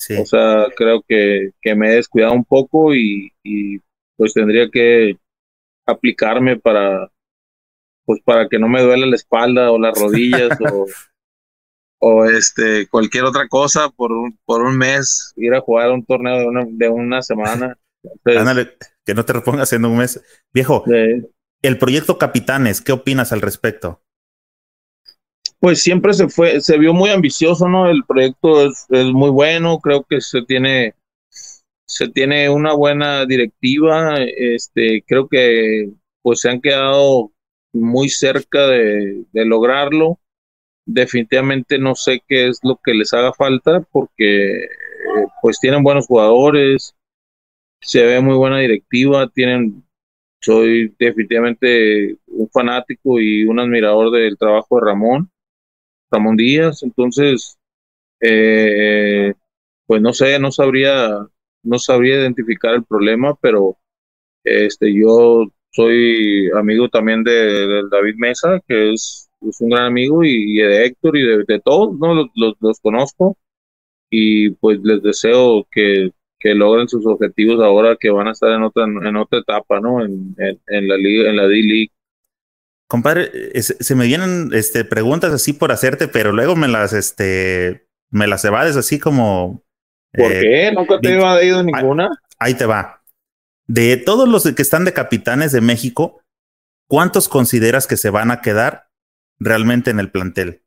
Sí. 0.00 0.16
O 0.16 0.24
sea, 0.24 0.66
creo 0.74 1.04
que, 1.06 1.50
que 1.60 1.74
me 1.74 1.92
he 1.92 1.96
descuidado 1.96 2.32
un 2.32 2.44
poco 2.44 2.94
y, 2.94 3.30
y 3.44 3.78
pues 4.16 4.32
tendría 4.32 4.68
que 4.70 5.18
aplicarme 5.86 6.56
para 6.56 7.10
pues 8.06 8.20
para 8.24 8.48
que 8.48 8.58
no 8.58 8.68
me 8.68 8.82
duele 8.82 9.06
la 9.06 9.14
espalda 9.14 9.70
o 9.70 9.78
las 9.78 9.96
rodillas 9.96 10.58
o, 10.72 10.86
o 12.00 12.24
este 12.24 12.88
cualquier 12.88 13.24
otra 13.24 13.46
cosa 13.46 13.90
por 13.90 14.10
un, 14.10 14.38
por 14.44 14.62
un 14.62 14.76
mes, 14.76 15.32
ir 15.36 15.54
a 15.54 15.60
jugar 15.60 15.90
un 15.90 16.04
torneo 16.04 16.38
de 16.38 16.46
una, 16.46 16.64
de 16.68 16.88
una 16.88 17.22
semana. 17.22 17.76
que 19.04 19.14
no 19.14 19.24
te 19.24 19.32
repongas 19.32 19.72
en 19.74 19.84
un 19.84 19.98
mes. 19.98 20.20
Viejo, 20.52 20.84
el 21.62 21.78
proyecto 21.78 22.18
Capitanes, 22.18 22.80
¿qué 22.80 22.92
opinas 22.92 23.32
al 23.32 23.42
respecto? 23.42 24.02
Pues 25.60 25.82
siempre 25.82 26.14
se 26.14 26.28
fue, 26.28 26.60
se 26.60 26.78
vio 26.78 26.94
muy 26.94 27.10
ambicioso, 27.10 27.68
¿no? 27.68 27.88
El 27.88 28.04
proyecto 28.04 28.66
es, 28.66 28.86
es 28.88 29.06
muy 29.12 29.30
bueno, 29.30 29.78
creo 29.78 30.04
que 30.04 30.20
se 30.20 30.42
tiene, 30.42 30.94
se 31.86 32.08
tiene 32.08 32.48
una 32.48 32.72
buena 32.72 33.26
directiva, 33.26 34.16
este, 34.18 35.04
creo 35.06 35.28
que 35.28 35.90
pues 36.22 36.40
se 36.40 36.50
han 36.50 36.60
quedado 36.60 37.32
muy 37.72 38.08
cerca 38.08 38.66
de, 38.66 39.24
de 39.32 39.44
lograrlo. 39.44 40.18
Definitivamente 40.86 41.78
no 41.78 41.94
sé 41.94 42.22
qué 42.26 42.48
es 42.48 42.60
lo 42.62 42.80
que 42.82 42.94
les 42.94 43.12
haga 43.12 43.32
falta 43.34 43.80
porque 43.92 44.66
pues 45.42 45.58
tienen 45.60 45.82
buenos 45.82 46.06
jugadores, 46.06 46.94
se 47.80 48.04
ve 48.04 48.20
muy 48.20 48.34
buena 48.36 48.58
directiva, 48.58 49.28
tienen, 49.28 49.84
soy 50.40 50.94
definitivamente 50.98 52.16
un 52.26 52.48
fanático 52.50 53.20
y 53.20 53.44
un 53.44 53.60
admirador 53.60 54.10
del 54.10 54.36
trabajo 54.36 54.76
de 54.76 54.86
Ramón, 54.86 55.30
Ramón 56.10 56.36
Díaz, 56.36 56.82
entonces, 56.82 57.58
eh, 58.20 59.34
pues 59.86 60.02
no 60.02 60.12
sé, 60.12 60.38
no 60.38 60.52
sabría, 60.52 61.10
no 61.62 61.78
sabría 61.78 62.16
identificar 62.16 62.74
el 62.74 62.84
problema, 62.84 63.34
pero 63.40 63.78
este, 64.44 64.94
yo 64.94 65.46
soy 65.70 66.50
amigo 66.56 66.88
también 66.88 67.24
de, 67.24 67.82
David 67.90 68.14
Mesa, 68.16 68.60
que 68.66 68.92
es, 68.92 69.28
un 69.40 69.70
gran 69.70 69.86
amigo, 69.86 70.22
y, 70.24 70.56
de 70.56 70.86
Héctor 70.86 71.16
y 71.16 71.44
de, 71.46 71.60
todos, 71.64 71.98
¿no? 71.98 72.30
Los, 72.34 72.80
conozco 72.80 73.36
y 74.10 74.50
pues 74.50 74.80
les 74.82 75.02
deseo 75.02 75.66
que, 75.70 76.12
logren 76.42 76.88
sus 76.88 77.06
objetivos 77.06 77.62
ahora 77.62 77.96
que 77.96 78.10
van 78.10 78.28
a 78.28 78.32
estar 78.32 78.50
en 78.52 78.62
otra, 78.62 78.84
en 78.84 79.16
otra 79.16 79.40
etapa, 79.40 79.80
¿no? 79.80 80.04
En, 80.04 80.34
la 80.36 80.96
en 80.96 81.36
la 81.36 81.46
D-League. 81.46 81.92
Compadre, 82.90 83.30
se 83.62 83.94
me 83.94 84.04
vienen 84.04 84.50
este, 84.52 84.84
preguntas 84.84 85.32
así 85.32 85.52
por 85.52 85.70
hacerte, 85.70 86.08
pero 86.08 86.32
luego 86.32 86.56
me 86.56 86.66
las, 86.66 86.92
este, 86.92 87.86
me 88.10 88.26
las 88.26 88.44
evades 88.44 88.74
así 88.74 88.98
como. 88.98 89.62
¿Por 90.12 90.32
eh, 90.32 90.40
qué? 90.40 90.72
¿Nunca 90.72 90.98
te 90.98 91.10
he 91.10 91.14
evadido 91.14 91.62
ninguna? 91.62 92.10
Ahí 92.40 92.54
te 92.54 92.66
va. 92.66 93.04
De 93.68 93.96
todos 93.96 94.28
los 94.28 94.42
que 94.42 94.62
están 94.62 94.84
de 94.84 94.92
capitanes 94.92 95.52
de 95.52 95.60
México, 95.60 96.20
¿cuántos 96.88 97.28
consideras 97.28 97.86
que 97.86 97.96
se 97.96 98.10
van 98.10 98.32
a 98.32 98.40
quedar 98.40 98.88
realmente 99.38 99.92
en 99.92 100.00
el 100.00 100.10
plantel? 100.10 100.64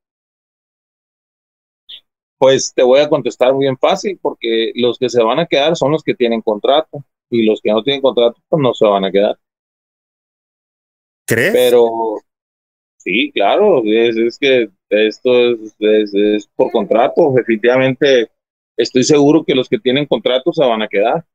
Pues 2.37 2.73
te 2.73 2.83
voy 2.83 3.01
a 3.01 3.09
contestar 3.09 3.53
bien 3.57 3.77
fácil, 3.77 4.17
porque 4.21 4.71
los 4.75 4.97
que 4.97 5.09
se 5.09 5.21
van 5.21 5.39
a 5.39 5.45
quedar 5.45 5.75
son 5.75 5.91
los 5.91 6.03
que 6.03 6.15
tienen 6.15 6.41
contrato 6.41 7.03
y 7.29 7.45
los 7.45 7.59
que 7.61 7.73
no 7.73 7.83
tienen 7.83 8.01
contrato 8.01 8.39
pues 8.47 8.61
no 8.61 8.73
se 8.73 8.85
van 8.85 9.03
a 9.03 9.11
quedar. 9.11 9.37
¿Crees? 11.25 11.53
Pero 11.53 12.21
sí, 12.97 13.31
claro, 13.33 13.81
es, 13.85 14.37
que 14.37 14.69
esto 14.89 15.51
es, 15.51 15.75
es, 16.13 16.47
por 16.55 16.71
contrato. 16.71 17.37
Efectivamente, 17.37 18.29
estoy 18.77 19.03
seguro 19.03 19.43
que 19.43 19.55
los 19.55 19.69
que 19.69 19.79
tienen 19.79 20.05
contrato 20.05 20.51
se 20.53 20.65
van 20.65 20.81
a 20.81 20.87
quedar. 20.87 21.25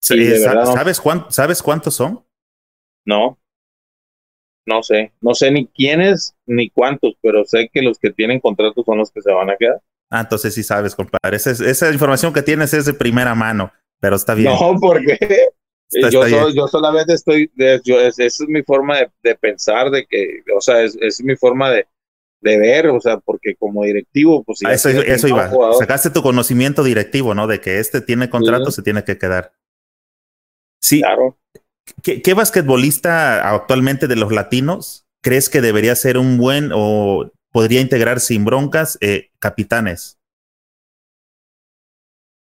¿sabes, 0.00 1.02
¿Sabes 1.30 1.62
cuántos 1.62 1.94
son? 1.94 2.24
No, 3.04 3.38
no 4.66 4.82
sé. 4.82 5.12
No 5.20 5.34
sé 5.34 5.50
ni 5.50 5.66
quiénes 5.68 6.34
ni 6.44 6.68
cuántos, 6.70 7.14
pero 7.22 7.44
sé 7.44 7.70
que 7.72 7.82
los 7.82 7.98
que 7.98 8.10
tienen 8.10 8.40
contratos 8.40 8.84
son 8.84 8.98
los 8.98 9.10
que 9.10 9.22
se 9.22 9.32
van 9.32 9.48
a 9.50 9.56
quedar. 9.56 9.80
Ah, 10.10 10.20
entonces 10.20 10.54
sí 10.54 10.62
sabes, 10.62 10.94
compadre. 10.94 11.36
Esa, 11.36 11.50
esa 11.50 11.92
información 11.92 12.32
que 12.32 12.42
tienes 12.42 12.74
es 12.74 12.84
de 12.84 12.94
primera 12.94 13.34
mano, 13.34 13.72
pero 14.00 14.16
está 14.16 14.34
bien. 14.34 14.52
No, 14.52 14.78
porque 15.90 16.30
yo, 16.30 16.48
yo, 16.50 16.68
solamente 16.68 17.14
estoy, 17.14 17.50
yo, 17.84 18.00
esa 18.00 18.24
es 18.24 18.40
mi 18.48 18.62
forma 18.62 18.98
de, 19.22 19.34
pensar, 19.36 19.90
de 19.90 20.06
que, 20.06 20.42
o 20.56 20.60
sea, 20.60 20.82
es, 20.82 20.96
es 21.00 21.22
mi 21.22 21.36
forma 21.36 21.70
de, 21.70 21.86
de 22.40 22.58
ver, 22.58 22.88
o 22.88 23.00
sea, 23.00 23.18
porque 23.18 23.54
como 23.56 23.84
directivo, 23.84 24.44
pues... 24.44 24.60
Eso, 24.62 24.88
eso 24.88 25.28
iba. 25.28 25.50
Sacaste 25.78 26.10
tu 26.10 26.22
conocimiento 26.22 26.82
directivo, 26.82 27.34
¿no? 27.34 27.46
De 27.46 27.60
que 27.60 27.78
este 27.78 28.00
tiene 28.00 28.30
contrato, 28.30 28.70
se 28.70 28.82
tiene 28.82 29.04
que 29.04 29.18
quedar. 29.18 29.52
Sí. 30.80 31.00
Claro. 31.00 31.38
¿Qué, 32.02 32.34
basquetbolista 32.34 33.48
actualmente 33.48 34.08
de 34.08 34.16
los 34.16 34.32
latinos 34.32 35.06
crees 35.22 35.48
que 35.48 35.60
debería 35.60 35.94
ser 35.94 36.18
un 36.18 36.36
buen 36.36 36.70
o 36.74 37.30
podría 37.52 37.80
integrar 37.80 38.20
sin 38.20 38.44
broncas 38.44 38.98
eh, 39.00 39.30
capitanes? 39.38 40.18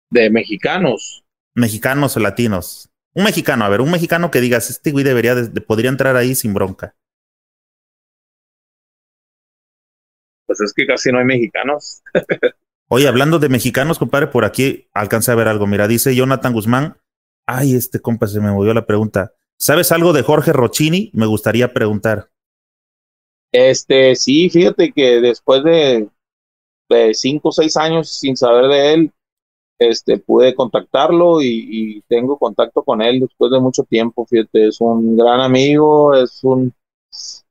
De 0.09 0.29
mexicanos. 0.29 1.23
Mexicanos 1.55 2.15
o 2.17 2.19
latinos. 2.19 2.90
Un 3.13 3.23
mexicano, 3.23 3.65
a 3.65 3.69
ver, 3.69 3.81
un 3.81 3.91
mexicano 3.91 4.31
que 4.31 4.41
digas, 4.41 4.69
este 4.69 4.91
güey 4.91 5.03
debería, 5.03 5.35
podría 5.67 5.89
entrar 5.89 6.15
ahí 6.15 6.35
sin 6.35 6.53
bronca. 6.53 6.95
Pues 10.45 10.61
es 10.61 10.73
que 10.73 10.85
casi 10.85 11.11
no 11.11 11.19
hay 11.19 11.25
mexicanos. 11.25 12.01
Oye, 12.87 13.07
hablando 13.07 13.39
de 13.39 13.49
mexicanos, 13.49 13.99
compadre, 13.99 14.27
por 14.27 14.43
aquí 14.43 14.89
alcancé 14.93 15.31
a 15.31 15.35
ver 15.35 15.47
algo. 15.47 15.67
Mira, 15.67 15.87
dice 15.87 16.15
Jonathan 16.15 16.51
Guzmán, 16.51 16.97
Ay, 17.45 17.75
este 17.75 17.99
compa 17.99 18.27
se 18.27 18.39
me 18.39 18.51
movió 18.51 18.73
la 18.73 18.85
pregunta. 18.85 19.33
¿Sabes 19.57 19.91
algo 19.91 20.13
de 20.13 20.23
Jorge 20.23 20.53
Rochini? 20.53 21.11
Me 21.13 21.25
gustaría 21.25 21.73
preguntar. 21.73 22.29
Este, 23.51 24.15
sí, 24.15 24.49
fíjate 24.49 24.91
que 24.93 25.19
después 25.19 25.63
de, 25.63 26.07
de 26.89 27.13
cinco 27.13 27.49
o 27.49 27.51
seis 27.51 27.75
años 27.75 28.09
sin 28.09 28.37
saber 28.37 28.67
de 28.67 28.93
él, 28.93 29.11
este, 29.89 30.17
pude 30.19 30.55
contactarlo 30.55 31.41
y, 31.41 32.03
tengo 32.07 32.37
contacto 32.37 32.83
con 32.83 33.01
él 33.01 33.21
después 33.21 33.51
de 33.51 33.59
mucho 33.59 33.83
tiempo. 33.83 34.25
Fíjate, 34.25 34.67
es 34.67 34.81
un 34.81 35.17
gran 35.17 35.41
amigo, 35.41 36.13
es 36.15 36.43
un, 36.43 36.73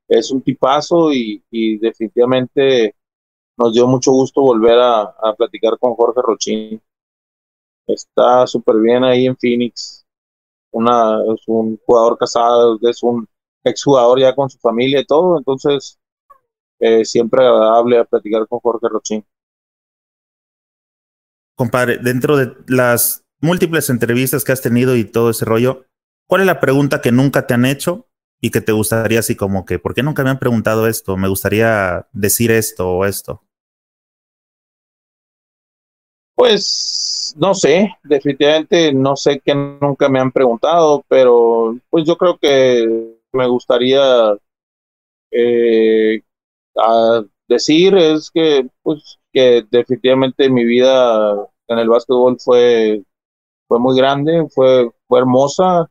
es 0.09 0.31
un 0.31 0.43
tipazo 0.43 1.13
y, 1.13 1.43
definitivamente 1.79 2.95
nos 3.57 3.75
dio 3.75 3.87
mucho 3.87 4.13
gusto 4.13 4.41
volver 4.43 4.79
a, 4.79 5.03
a 5.03 5.35
platicar 5.37 5.79
con 5.79 5.95
Jorge 5.95 6.21
Rochini 6.23 6.81
está 7.95 8.47
súper 8.47 8.77
bien 8.77 9.05
ahí 9.05 9.27
en 9.27 9.37
Phoenix. 9.37 10.05
Una, 10.73 11.19
es 11.35 11.43
un 11.47 11.79
jugador 11.85 12.17
casado, 12.19 12.79
es 12.83 13.03
un 13.03 13.27
exjugador 13.65 14.21
ya 14.21 14.35
con 14.35 14.49
su 14.49 14.59
familia 14.59 15.01
y 15.01 15.05
todo, 15.05 15.37
entonces 15.39 15.99
eh, 16.79 17.05
siempre 17.05 17.45
agradable 17.47 18.05
platicar 18.07 18.47
con 18.49 18.61
Jorge 18.61 18.89
Rochín. 18.89 19.25
Compadre, 21.61 21.99
dentro 21.99 22.39
de 22.39 22.57
las 22.69 23.27
múltiples 23.43 23.91
entrevistas 23.91 24.45
que 24.45 24.53
has 24.53 24.63
tenido 24.63 24.97
y 24.97 25.05
todo 25.05 25.29
ese 25.29 25.45
rollo, 25.45 25.85
¿cuál 26.27 26.41
es 26.41 26.47
la 26.47 26.59
pregunta 26.59 27.03
que 27.03 27.13
nunca 27.13 27.47
te 27.47 27.53
han 27.53 27.67
hecho 27.67 28.09
y 28.41 28.51
que 28.51 28.63
te 28.63 28.73
gustaría 28.73 29.19
así 29.19 29.37
como 29.37 29.67
que, 29.67 29.79
¿por 29.79 29.93
qué 29.93 30.03
nunca 30.03 30.25
me 30.25 30.31
han 30.31 30.39
preguntado 30.39 30.87
esto? 30.87 31.19
Me 31.19 31.29
gustaría 31.29 32.09
decir 32.15 32.51
esto 32.51 32.91
o 32.91 33.05
esto. 33.05 33.43
Pues 36.35 37.35
no 37.37 37.53
sé, 37.53 37.95
definitivamente 38.05 38.95
no 38.95 39.15
sé 39.15 39.39
que 39.41 39.55
nunca 39.55 40.09
me 40.09 40.19
han 40.19 40.33
preguntado, 40.33 41.05
pero 41.09 41.79
pues 41.91 42.07
yo 42.07 42.17
creo 42.17 42.39
que 42.39 43.19
me 43.35 43.47
gustaría 43.47 44.35
eh, 45.31 46.23
decir 47.51 47.97
es 47.97 48.31
que 48.31 48.69
pues 48.83 49.19
que 49.33 49.67
definitivamente 49.71 50.49
mi 50.49 50.65
vida 50.65 51.33
en 51.69 51.79
el 51.79 51.89
básquetbol 51.89 52.39
fue 52.41 53.03
fue 53.69 53.79
muy 53.81 53.97
grande, 53.97 54.47
fue 54.51 54.91
fue 55.07 55.19
hermosa, 55.19 55.91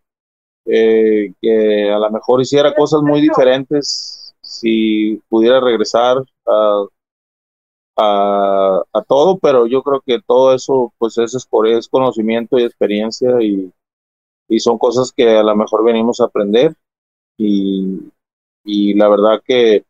eh, 0.66 1.34
que 1.42 1.92
a 1.92 2.00
lo 2.00 2.12
mejor 2.12 2.42
hiciera 2.42 2.74
cosas 2.76 3.02
muy 3.02 3.22
diferentes 3.22 4.34
si 4.42 5.22
pudiera 5.30 5.60
regresar 5.60 6.18
a 6.48 6.86
a, 8.02 9.04
todo, 9.08 9.38
pero 9.40 9.68
yo 9.68 9.82
creo 9.84 10.02
que 10.06 10.22
todo 10.26 10.54
eso 10.54 10.94
pues 10.98 11.18
es, 11.18 11.36
es 11.36 11.90
conocimiento 11.90 12.58
y 12.58 12.64
experiencia 12.64 13.42
y, 13.42 13.72
y, 14.48 14.60
son 14.60 14.78
cosas 14.78 15.12
que 15.12 15.38
a 15.38 15.44
lo 15.44 15.56
mejor 15.56 15.84
venimos 15.84 16.22
a 16.22 16.26
aprender 16.26 16.74
y, 17.38 18.00
y 18.64 18.94
la 18.94 19.10
verdad 19.10 19.42
que 19.44 19.84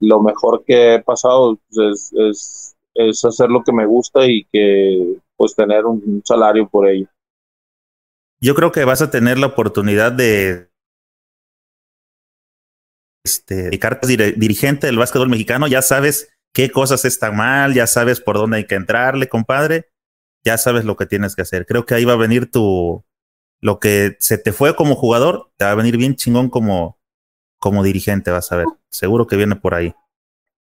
lo 0.00 0.20
mejor 0.20 0.64
que 0.64 0.94
he 0.94 1.02
pasado 1.02 1.58
pues, 1.68 1.78
es, 1.78 2.12
es, 2.14 2.76
es, 2.94 3.24
hacer 3.24 3.48
lo 3.50 3.62
que 3.62 3.72
me 3.72 3.86
gusta 3.86 4.26
y 4.26 4.44
que 4.52 5.16
pues 5.36 5.54
tener 5.54 5.86
un 5.86 6.22
salario 6.24 6.68
por 6.68 6.88
ello. 6.88 7.08
Yo 8.40 8.54
creo 8.54 8.70
que 8.70 8.84
vas 8.84 9.02
a 9.02 9.10
tener 9.10 9.38
la 9.38 9.48
oportunidad 9.48 10.12
de 10.12 10.68
este, 13.24 13.70
dirigente 13.70 14.86
del 14.86 14.98
básquetbol 14.98 15.28
mexicano, 15.28 15.66
ya 15.66 15.82
sabes 15.82 16.30
qué 16.52 16.70
cosas 16.70 17.04
están 17.04 17.36
mal, 17.36 17.74
ya 17.74 17.86
sabes 17.86 18.20
por 18.20 18.36
dónde 18.36 18.58
hay 18.58 18.66
que 18.66 18.74
entrarle, 18.74 19.28
compadre, 19.28 19.90
ya 20.44 20.56
sabes 20.56 20.84
lo 20.84 20.96
que 20.96 21.06
tienes 21.06 21.36
que 21.36 21.42
hacer. 21.42 21.66
Creo 21.66 21.84
que 21.84 21.94
ahí 21.94 22.04
va 22.04 22.14
a 22.14 22.16
venir 22.16 22.50
tu, 22.50 23.04
lo 23.60 23.80
que 23.80 24.16
se 24.20 24.38
te 24.38 24.52
fue 24.52 24.76
como 24.76 24.94
jugador, 24.94 25.50
te 25.56 25.64
va 25.64 25.72
a 25.72 25.76
venir 25.76 25.96
bien 25.96 26.16
chingón 26.16 26.48
como, 26.48 26.97
como 27.58 27.82
dirigente, 27.82 28.30
vas 28.30 28.50
a 28.52 28.56
ver. 28.56 28.66
Seguro 28.90 29.26
que 29.26 29.36
viene 29.36 29.56
por 29.56 29.74
ahí. 29.74 29.94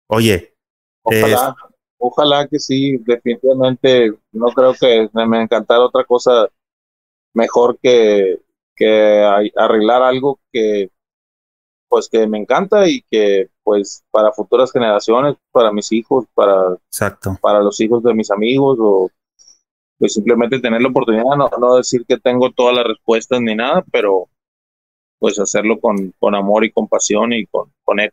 Oye. 0.08 0.54
Ojalá, 1.02 1.56
ojalá 1.98 2.48
que 2.48 2.60
sí, 2.60 2.98
definitivamente. 2.98 4.14
No 4.32 4.48
creo 4.48 4.74
que 4.74 5.10
me 5.14 5.42
encantara 5.42 5.82
otra 5.82 6.04
cosa 6.06 6.48
mejor 7.34 7.78
que, 7.82 8.40
que 8.76 9.52
arreglar 9.56 10.02
algo 10.02 10.40
que 10.52 10.90
pues 11.94 12.10
que 12.10 12.26
me 12.26 12.40
encanta 12.40 12.88
y 12.88 13.04
que 13.04 13.50
pues 13.62 14.04
para 14.10 14.32
futuras 14.32 14.72
generaciones, 14.72 15.36
para 15.52 15.72
mis 15.72 15.92
hijos, 15.92 16.26
para, 16.34 16.74
Exacto. 16.88 17.38
para 17.40 17.60
los 17.60 17.80
hijos 17.82 18.02
de 18.02 18.16
mis 18.16 18.32
amigos 18.32 18.80
o 18.82 19.12
pues 20.00 20.14
simplemente 20.16 20.60
tener 20.60 20.82
la 20.82 20.90
oportunidad, 20.90 21.24
no, 21.38 21.52
no 21.60 21.76
decir 21.76 22.04
que 22.08 22.18
tengo 22.18 22.52
todas 22.52 22.76
las 22.76 22.86
respuestas 22.86 23.40
ni 23.42 23.54
nada, 23.54 23.86
pero 23.92 24.28
pues 25.24 25.40
hacerlo 25.40 25.80
con, 25.80 26.14
con 26.20 26.36
amor 26.36 26.66
y 26.66 26.72
compasión 26.74 27.32
y 27.32 27.46
con, 27.46 27.72
con 27.86 28.02
él. 28.02 28.12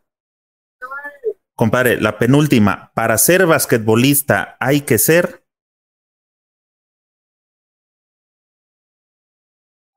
Compadre, 1.57 2.01
la 2.01 2.17
penúltima, 2.17 2.93
para 2.95 3.19
ser 3.19 3.47
basquetbolista 3.47 4.57
hay 4.61 4.83
que 4.83 4.97
ser 4.97 5.43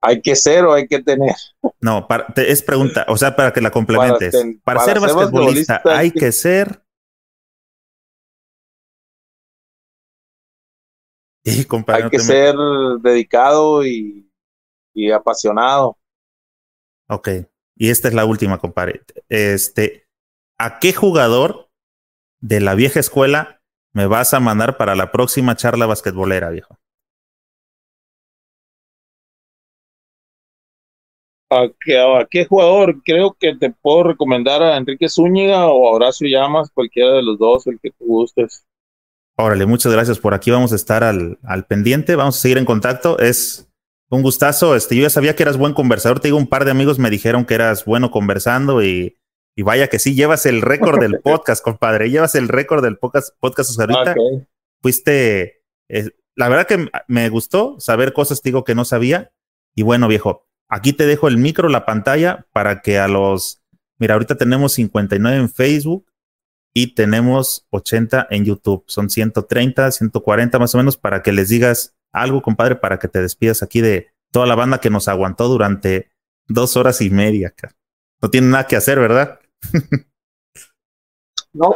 ¿Hay 0.00 0.20
que 0.22 0.34
ser 0.34 0.64
o 0.64 0.72
hay 0.72 0.88
que 0.88 1.04
tener? 1.04 1.36
No, 1.80 2.08
es 2.34 2.62
pregunta, 2.62 3.06
o 3.08 3.16
sea, 3.16 3.36
para 3.36 3.52
que 3.52 3.60
la 3.60 3.70
complementes. 3.70 4.34
Para, 4.64 4.80
ser, 4.80 4.98
basquetbolista, 4.98 5.82
hay 5.84 6.10
que, 6.10 6.32
ser. 6.32 6.82
hay 11.46 12.10
que 12.10 12.18
ser 12.18 12.56
dedicado 13.02 13.86
y, 13.86 14.28
y, 14.92 15.12
apasionado. 15.12 15.96
Ok, 17.08 17.28
y 17.76 17.90
esta 17.90 18.08
es 18.08 18.14
la 18.14 18.24
última, 18.24 18.58
compadre. 18.58 19.02
Este, 19.28 20.06
¿a 20.58 20.78
qué 20.78 20.92
jugador 20.92 21.70
de 22.40 22.60
la 22.60 22.74
vieja 22.74 23.00
escuela 23.00 23.62
me 23.92 24.06
vas 24.06 24.34
a 24.34 24.40
mandar 24.40 24.76
para 24.76 24.94
la 24.94 25.12
próxima 25.12 25.56
charla 25.56 25.86
basquetbolera, 25.86 26.50
viejo? 26.50 26.78
¿A 31.50 31.68
qué, 32.28 32.46
jugador? 32.46 33.02
Creo 33.04 33.36
que 33.38 33.54
te 33.54 33.70
puedo 33.70 34.02
recomendar 34.02 34.62
a 34.62 34.76
Enrique 34.76 35.08
Zúñiga 35.08 35.66
o 35.68 35.88
a 35.88 35.92
Horacio 35.92 36.26
Llamas, 36.28 36.70
cualquiera 36.70 37.12
de 37.12 37.22
los 37.22 37.38
dos, 37.38 37.66
el 37.66 37.78
que 37.80 37.90
tú 37.90 38.06
gustes. 38.06 38.66
Órale, 39.36 39.66
muchas 39.66 39.92
gracias 39.92 40.18
por 40.18 40.34
aquí. 40.34 40.50
Vamos 40.50 40.72
a 40.72 40.76
estar 40.76 41.04
al, 41.04 41.38
al 41.44 41.66
pendiente, 41.66 42.16
vamos 42.16 42.38
a 42.38 42.40
seguir 42.40 42.58
en 42.58 42.64
contacto. 42.64 43.18
Es 43.18 43.68
un 44.14 44.22
gustazo. 44.22 44.76
Este, 44.76 44.96
yo 44.96 45.02
ya 45.02 45.10
sabía 45.10 45.36
que 45.36 45.42
eras 45.42 45.56
buen 45.56 45.74
conversador. 45.74 46.20
Te 46.20 46.28
digo, 46.28 46.38
un 46.38 46.46
par 46.46 46.64
de 46.64 46.70
amigos 46.70 46.98
me 46.98 47.10
dijeron 47.10 47.44
que 47.44 47.54
eras 47.54 47.84
bueno 47.84 48.10
conversando 48.10 48.82
y, 48.82 49.16
y 49.56 49.62
vaya 49.62 49.88
que 49.88 49.98
sí, 49.98 50.14
llevas 50.14 50.46
el 50.46 50.62
récord 50.62 51.00
del 51.00 51.20
podcast, 51.22 51.62
compadre. 51.62 52.10
Llevas 52.10 52.34
el 52.34 52.48
récord 52.48 52.82
del 52.82 52.98
podcast, 52.98 53.34
podcast 53.40 53.78
ahorita. 53.78 54.14
Fuiste, 54.82 55.62
eh, 55.88 56.10
la 56.34 56.48
verdad 56.48 56.66
que 56.66 56.88
me 57.08 57.28
gustó 57.28 57.78
saber 57.80 58.12
cosas, 58.12 58.42
digo, 58.42 58.64
que 58.64 58.74
no 58.74 58.84
sabía. 58.84 59.32
Y 59.74 59.82
bueno, 59.82 60.08
viejo, 60.08 60.44
Aquí 60.68 60.92
te 60.92 61.06
dejo 61.06 61.28
el 61.28 61.36
micro, 61.36 61.68
la 61.68 61.84
pantalla, 61.84 62.46
para 62.52 62.80
que 62.80 62.98
a 62.98 63.08
los... 63.08 63.62
Mira, 63.98 64.14
ahorita 64.14 64.36
tenemos 64.36 64.72
59 64.72 65.36
en 65.36 65.48
Facebook 65.48 66.10
y 66.74 66.94
tenemos 66.94 67.66
80 67.70 68.26
en 68.30 68.44
YouTube. 68.44 68.82
Son 68.88 69.08
130, 69.08 69.92
140 69.92 70.58
más 70.58 70.74
o 70.74 70.78
menos 70.78 70.96
para 70.96 71.22
que 71.22 71.32
les 71.32 71.48
digas 71.48 71.94
algo, 72.14 72.40
compadre, 72.40 72.76
para 72.76 72.98
que 72.98 73.08
te 73.08 73.20
despidas 73.20 73.62
aquí 73.62 73.80
de 73.80 74.08
toda 74.32 74.46
la 74.46 74.54
banda 74.54 74.80
que 74.80 74.90
nos 74.90 75.08
aguantó 75.08 75.48
durante 75.48 76.08
dos 76.46 76.76
horas 76.76 77.00
y 77.00 77.10
media. 77.10 77.54
No 78.22 78.30
tiene 78.30 78.48
nada 78.48 78.66
que 78.66 78.76
hacer, 78.76 78.98
¿verdad? 78.98 79.40
no, 81.52 81.74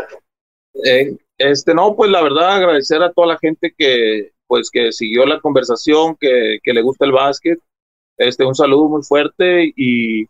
eh, 0.84 1.16
este 1.36 1.74
no, 1.74 1.94
pues 1.94 2.10
la 2.10 2.22
verdad 2.22 2.56
agradecer 2.56 3.02
a 3.02 3.12
toda 3.12 3.28
la 3.28 3.38
gente 3.38 3.74
que 3.76 4.32
pues 4.46 4.70
que 4.70 4.92
siguió 4.92 5.26
la 5.26 5.40
conversación, 5.40 6.16
que, 6.18 6.58
que 6.62 6.72
le 6.72 6.80
gusta 6.80 7.04
el 7.04 7.12
básquet 7.12 7.60
este, 8.18 8.44
un 8.44 8.54
saludo 8.54 8.88
muy 8.88 9.02
fuerte 9.02 9.72
y 9.76 10.26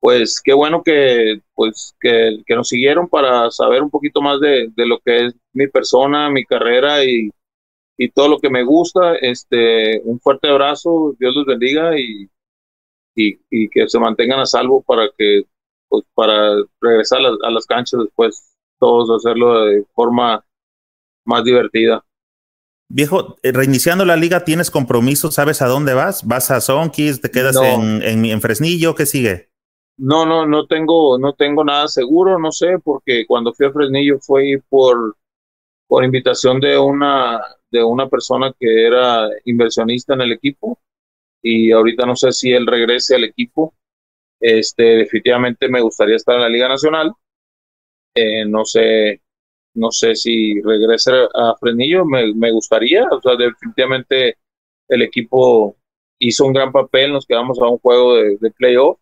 pues 0.00 0.40
qué 0.42 0.54
bueno 0.54 0.82
que, 0.82 1.40
pues, 1.54 1.94
que, 2.00 2.42
que 2.46 2.54
nos 2.54 2.68
siguieron 2.68 3.08
para 3.08 3.50
saber 3.50 3.82
un 3.82 3.90
poquito 3.90 4.22
más 4.22 4.40
de, 4.40 4.70
de, 4.74 4.86
lo 4.86 4.98
que 5.00 5.26
es 5.26 5.34
mi 5.52 5.66
persona, 5.66 6.30
mi 6.30 6.44
carrera 6.44 7.04
y, 7.04 7.30
y 7.98 8.10
todo 8.10 8.28
lo 8.28 8.38
que 8.38 8.48
me 8.48 8.62
gusta. 8.62 9.16
Este, 9.16 10.00
un 10.04 10.18
fuerte 10.20 10.48
abrazo, 10.48 11.14
Dios 11.18 11.34
los 11.34 11.44
bendiga 11.44 11.98
y, 11.98 12.30
y, 13.14 13.38
y 13.50 13.68
que 13.68 13.88
se 13.88 13.98
mantengan 13.98 14.40
a 14.40 14.46
salvo 14.46 14.82
para 14.82 15.10
que, 15.18 15.42
pues, 15.88 16.04
para 16.14 16.54
regresar 16.80 17.18
a, 17.20 17.46
a 17.46 17.50
las 17.50 17.66
canchas 17.66 18.00
después, 18.00 18.54
todos 18.78 19.10
hacerlo 19.10 19.64
de 19.66 19.84
forma 19.94 20.44
más 21.26 21.44
divertida. 21.44 22.02
Viejo, 22.90 23.36
eh, 23.42 23.52
reiniciando 23.52 24.06
la 24.06 24.16
liga, 24.16 24.44
¿tienes 24.44 24.70
compromiso? 24.70 25.30
¿Sabes 25.30 25.60
a 25.60 25.66
dónde 25.66 25.92
vas? 25.92 26.26
¿Vas 26.26 26.50
a 26.50 26.62
Sonkis? 26.62 27.20
¿Te 27.20 27.30
quedas 27.30 27.56
en, 27.56 28.24
en, 28.24 28.40
Fresnillo? 28.40 28.94
¿Qué 28.94 29.04
sigue? 29.04 29.50
No, 29.98 30.24
no, 30.24 30.46
no 30.46 30.66
tengo, 30.66 31.18
no 31.18 31.34
tengo 31.34 31.64
nada 31.64 31.88
seguro, 31.88 32.38
no 32.38 32.50
sé, 32.50 32.78
porque 32.82 33.26
cuando 33.26 33.52
fui 33.52 33.66
a 33.66 33.72
Fresnillo 33.72 34.18
fue 34.20 34.62
por, 34.70 35.16
por 35.88 36.04
invitación 36.04 36.60
de 36.60 36.78
una, 36.78 37.40
de 37.70 37.82
una 37.82 38.08
persona 38.08 38.54
que 38.58 38.86
era 38.86 39.28
inversionista 39.46 40.14
en 40.14 40.20
el 40.20 40.32
equipo 40.32 40.78
y 41.42 41.72
ahorita 41.72 42.06
no 42.06 42.14
sé 42.14 42.30
si 42.30 42.52
él 42.52 42.66
regrese 42.66 43.16
al 43.16 43.24
equipo. 43.24 43.74
Este, 44.40 44.82
definitivamente 44.82 45.68
me 45.68 45.80
gustaría 45.80 46.16
estar 46.16 46.36
en 46.36 46.42
la 46.42 46.48
Liga 46.48 46.68
Nacional. 46.68 47.12
Eh, 48.14 48.44
no 48.44 48.64
sé, 48.64 49.22
no 49.74 49.90
sé 49.90 50.14
si 50.14 50.60
regrese 50.60 51.12
a 51.34 51.54
Frenillo, 51.58 52.04
me, 52.04 52.34
me 52.34 52.50
gustaría, 52.52 53.06
o 53.10 53.20
sea, 53.20 53.36
definitivamente 53.36 54.36
el 54.88 55.02
equipo 55.02 55.76
hizo 56.18 56.44
un 56.46 56.52
gran 56.52 56.72
papel, 56.72 57.12
nos 57.12 57.26
quedamos 57.26 57.58
a 57.60 57.68
un 57.68 57.78
juego 57.78 58.16
de, 58.16 58.38
de 58.38 58.50
playoff, 58.50 58.98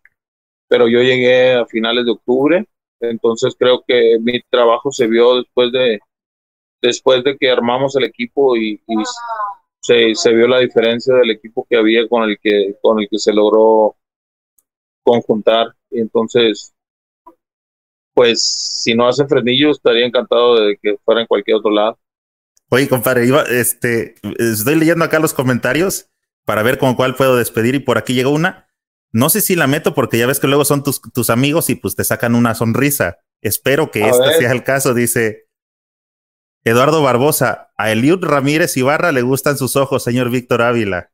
pero 0.67 0.87
yo 0.87 1.01
llegué 1.01 1.53
a 1.53 1.65
finales 1.65 2.05
de 2.05 2.11
octubre, 2.11 2.65
entonces 2.99 3.55
creo 3.57 3.83
que 3.87 4.19
mi 4.21 4.41
trabajo 4.49 4.91
se 4.91 5.07
vio 5.07 5.37
después 5.37 5.71
de 5.71 5.99
después 6.81 7.23
de 7.23 7.37
que 7.37 7.49
armamos 7.49 7.95
el 7.95 8.05
equipo 8.05 8.55
y, 8.55 8.81
se, 9.79 10.15
se, 10.15 10.33
vio 10.33 10.47
la 10.47 10.59
diferencia 10.59 11.15
del 11.15 11.31
equipo 11.31 11.65
que 11.69 11.77
había 11.77 12.07
con 12.07 12.29
el 12.29 12.37
que 12.41 12.75
con 12.81 12.99
el 12.99 13.07
que 13.09 13.19
se 13.19 13.31
logró 13.33 13.95
conjuntar 15.03 15.67
y 15.89 16.01
entonces 16.01 16.73
pues 18.17 18.41
si 18.41 18.95
no 18.95 19.07
hace 19.07 19.27
frenillo, 19.27 19.69
estaría 19.69 20.03
encantado 20.03 20.59
de 20.59 20.75
que 20.81 20.97
fuera 21.05 21.21
en 21.21 21.27
cualquier 21.27 21.57
otro 21.57 21.69
lado. 21.69 21.99
Oye, 22.69 22.89
compadre, 22.89 23.27
iba, 23.27 23.43
este, 23.43 24.15
estoy 24.39 24.73
leyendo 24.73 25.05
acá 25.05 25.19
los 25.19 25.35
comentarios 25.35 26.09
para 26.43 26.63
ver 26.63 26.79
con 26.79 26.95
cuál 26.95 27.13
puedo 27.13 27.37
despedir 27.37 27.75
y 27.75 27.79
por 27.79 27.99
aquí 27.99 28.15
llegó 28.15 28.31
una. 28.31 28.71
No 29.11 29.29
sé 29.29 29.39
si 29.39 29.55
la 29.55 29.67
meto 29.67 29.93
porque 29.93 30.17
ya 30.17 30.25
ves 30.25 30.39
que 30.39 30.47
luego 30.47 30.65
son 30.65 30.83
tus, 30.83 30.99
tus 30.99 31.29
amigos 31.29 31.69
y 31.69 31.75
pues 31.75 31.95
te 31.95 32.03
sacan 32.03 32.33
una 32.33 32.55
sonrisa. 32.55 33.19
Espero 33.39 33.91
que 33.91 34.09
este 34.09 34.33
sea 34.33 34.51
el 34.51 34.63
caso, 34.63 34.95
dice 34.95 35.46
Eduardo 36.67 37.01
Barbosa. 37.01 37.71
A 37.77 37.91
Eliud 37.91 38.23
Ramírez 38.23 38.75
Ibarra 38.77 39.11
le 39.11 39.21
gustan 39.21 39.57
sus 39.57 39.75
ojos, 39.75 40.03
señor 40.03 40.29
Víctor 40.29 40.61
Ávila. 40.61 41.09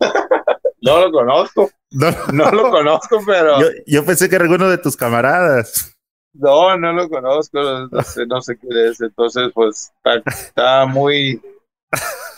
no 0.80 1.00
lo 1.00 1.12
conozco. 1.12 1.70
No, 1.90 2.10
no 2.32 2.50
lo 2.50 2.70
conozco, 2.70 3.20
pero. 3.26 3.60
Yo, 3.60 3.66
yo 3.86 4.04
pensé 4.04 4.28
que 4.28 4.36
era 4.36 4.44
alguno 4.44 4.68
de 4.68 4.78
tus 4.78 4.96
camaradas. 4.96 5.92
No, 6.34 6.76
no 6.78 6.92
lo 6.92 7.08
conozco, 7.10 7.60
no 7.60 8.02
sé, 8.02 8.26
no 8.26 8.40
sé 8.40 8.56
qué 8.56 8.88
es, 8.88 9.00
entonces 9.02 9.50
pues 9.52 9.92
está, 10.02 10.86
muy, 10.86 11.40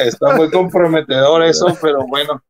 está 0.00 0.34
muy 0.34 0.50
comprometedor 0.50 1.44
eso, 1.44 1.66
pero 1.81 2.05
bueno. 2.06 2.42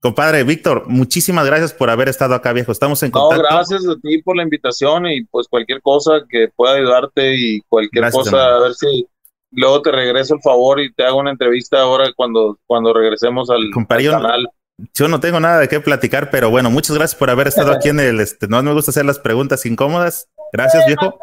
Compadre 0.00 0.44
Víctor, 0.44 0.84
muchísimas 0.86 1.46
gracias 1.46 1.72
por 1.72 1.90
haber 1.90 2.08
estado 2.08 2.34
acá, 2.34 2.52
viejo. 2.52 2.70
Estamos 2.70 3.02
en 3.02 3.10
contacto. 3.10 3.42
No, 3.42 3.48
gracias 3.48 3.86
a 3.88 3.96
ti 4.00 4.22
por 4.22 4.36
la 4.36 4.42
invitación 4.42 5.06
y 5.06 5.24
pues 5.24 5.48
cualquier 5.48 5.80
cosa 5.82 6.24
que 6.28 6.48
pueda 6.54 6.74
ayudarte 6.74 7.34
y 7.34 7.60
cualquier 7.62 8.10
cosa, 8.10 8.56
a 8.56 8.60
ver 8.60 8.74
si 8.74 9.06
luego 9.50 9.82
te 9.82 9.90
regreso 9.90 10.34
el 10.34 10.42
favor 10.42 10.80
y 10.80 10.92
te 10.92 11.04
hago 11.04 11.18
una 11.18 11.30
entrevista 11.30 11.80
ahora 11.80 12.12
cuando, 12.14 12.58
cuando 12.66 12.92
regresemos 12.92 13.48
al, 13.50 13.70
canal. 13.88 14.48
Yo 14.94 15.08
no 15.08 15.20
tengo 15.20 15.40
nada 15.40 15.60
de 15.60 15.68
qué 15.68 15.80
platicar, 15.80 16.30
pero 16.30 16.50
bueno, 16.50 16.70
muchas 16.70 16.96
gracias 16.96 17.18
por 17.18 17.30
haber 17.30 17.48
estado 17.48 17.72
aquí 17.72 17.88
en 17.88 17.98
el, 17.98 18.20
este, 18.20 18.46
no 18.46 18.62
me 18.62 18.74
gusta 18.74 18.90
hacer 18.90 19.06
las 19.06 19.18
preguntas 19.18 19.64
incómodas. 19.64 20.28
Gracias, 20.52 20.86
viejo. 20.86 21.18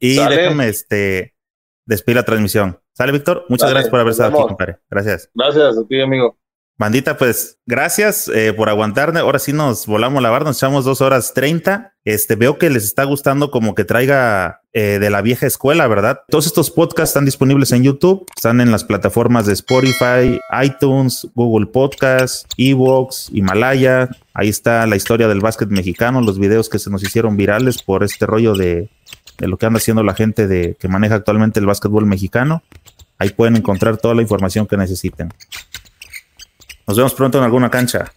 Y 0.00 0.16
déjame 0.16 0.68
este 0.68 1.34
despedir 1.86 2.16
la 2.16 2.24
transmisión. 2.24 2.80
¿Sale, 2.92 3.12
Víctor? 3.12 3.46
Muchas 3.48 3.70
gracias 3.70 3.90
por 3.90 4.00
haber 4.00 4.10
estado 4.10 4.36
aquí, 4.36 4.48
compadre. 4.48 4.78
Gracias. 4.90 5.30
Gracias 5.34 5.78
a 5.78 5.86
ti, 5.86 6.00
amigo. 6.00 6.36
Bandita, 6.82 7.16
pues 7.16 7.58
gracias 7.64 8.26
eh, 8.34 8.52
por 8.52 8.68
aguantarme. 8.68 9.20
Ahora 9.20 9.38
sí 9.38 9.52
nos 9.52 9.86
volamos 9.86 10.20
la 10.20 10.30
barra, 10.30 10.46
nos 10.46 10.56
echamos 10.56 10.84
dos 10.84 11.00
horas 11.00 11.32
treinta. 11.32 11.94
Este, 12.04 12.34
veo 12.34 12.58
que 12.58 12.70
les 12.70 12.82
está 12.82 13.04
gustando 13.04 13.52
como 13.52 13.76
que 13.76 13.84
traiga 13.84 14.62
eh, 14.72 14.98
de 15.00 15.08
la 15.08 15.22
vieja 15.22 15.46
escuela, 15.46 15.86
¿verdad? 15.86 16.22
Todos 16.28 16.46
estos 16.46 16.72
podcasts 16.72 17.10
están 17.10 17.24
disponibles 17.24 17.70
en 17.70 17.84
YouTube, 17.84 18.26
están 18.34 18.60
en 18.60 18.72
las 18.72 18.82
plataformas 18.82 19.46
de 19.46 19.52
Spotify, 19.52 20.40
iTunes, 20.60 21.28
Google 21.36 21.66
Podcasts, 21.66 22.46
Evox, 22.56 23.30
Himalaya. 23.32 24.08
Ahí 24.34 24.48
está 24.48 24.84
la 24.88 24.96
historia 24.96 25.28
del 25.28 25.38
básquet 25.38 25.68
mexicano, 25.68 26.20
los 26.20 26.40
videos 26.40 26.68
que 26.68 26.80
se 26.80 26.90
nos 26.90 27.04
hicieron 27.04 27.36
virales 27.36 27.80
por 27.80 28.02
este 28.02 28.26
rollo 28.26 28.56
de, 28.56 28.88
de 29.38 29.46
lo 29.46 29.56
que 29.56 29.66
anda 29.66 29.76
haciendo 29.76 30.02
la 30.02 30.14
gente 30.16 30.48
de, 30.48 30.76
que 30.80 30.88
maneja 30.88 31.14
actualmente 31.14 31.60
el 31.60 31.66
básquetbol 31.66 32.06
mexicano. 32.06 32.64
Ahí 33.20 33.30
pueden 33.30 33.54
encontrar 33.54 33.98
toda 33.98 34.16
la 34.16 34.22
información 34.22 34.66
que 34.66 34.76
necesiten. 34.76 35.32
Nos 36.86 36.96
vemos 36.96 37.14
pronto 37.14 37.38
en 37.38 37.44
alguna 37.44 37.70
cancha. 37.70 38.12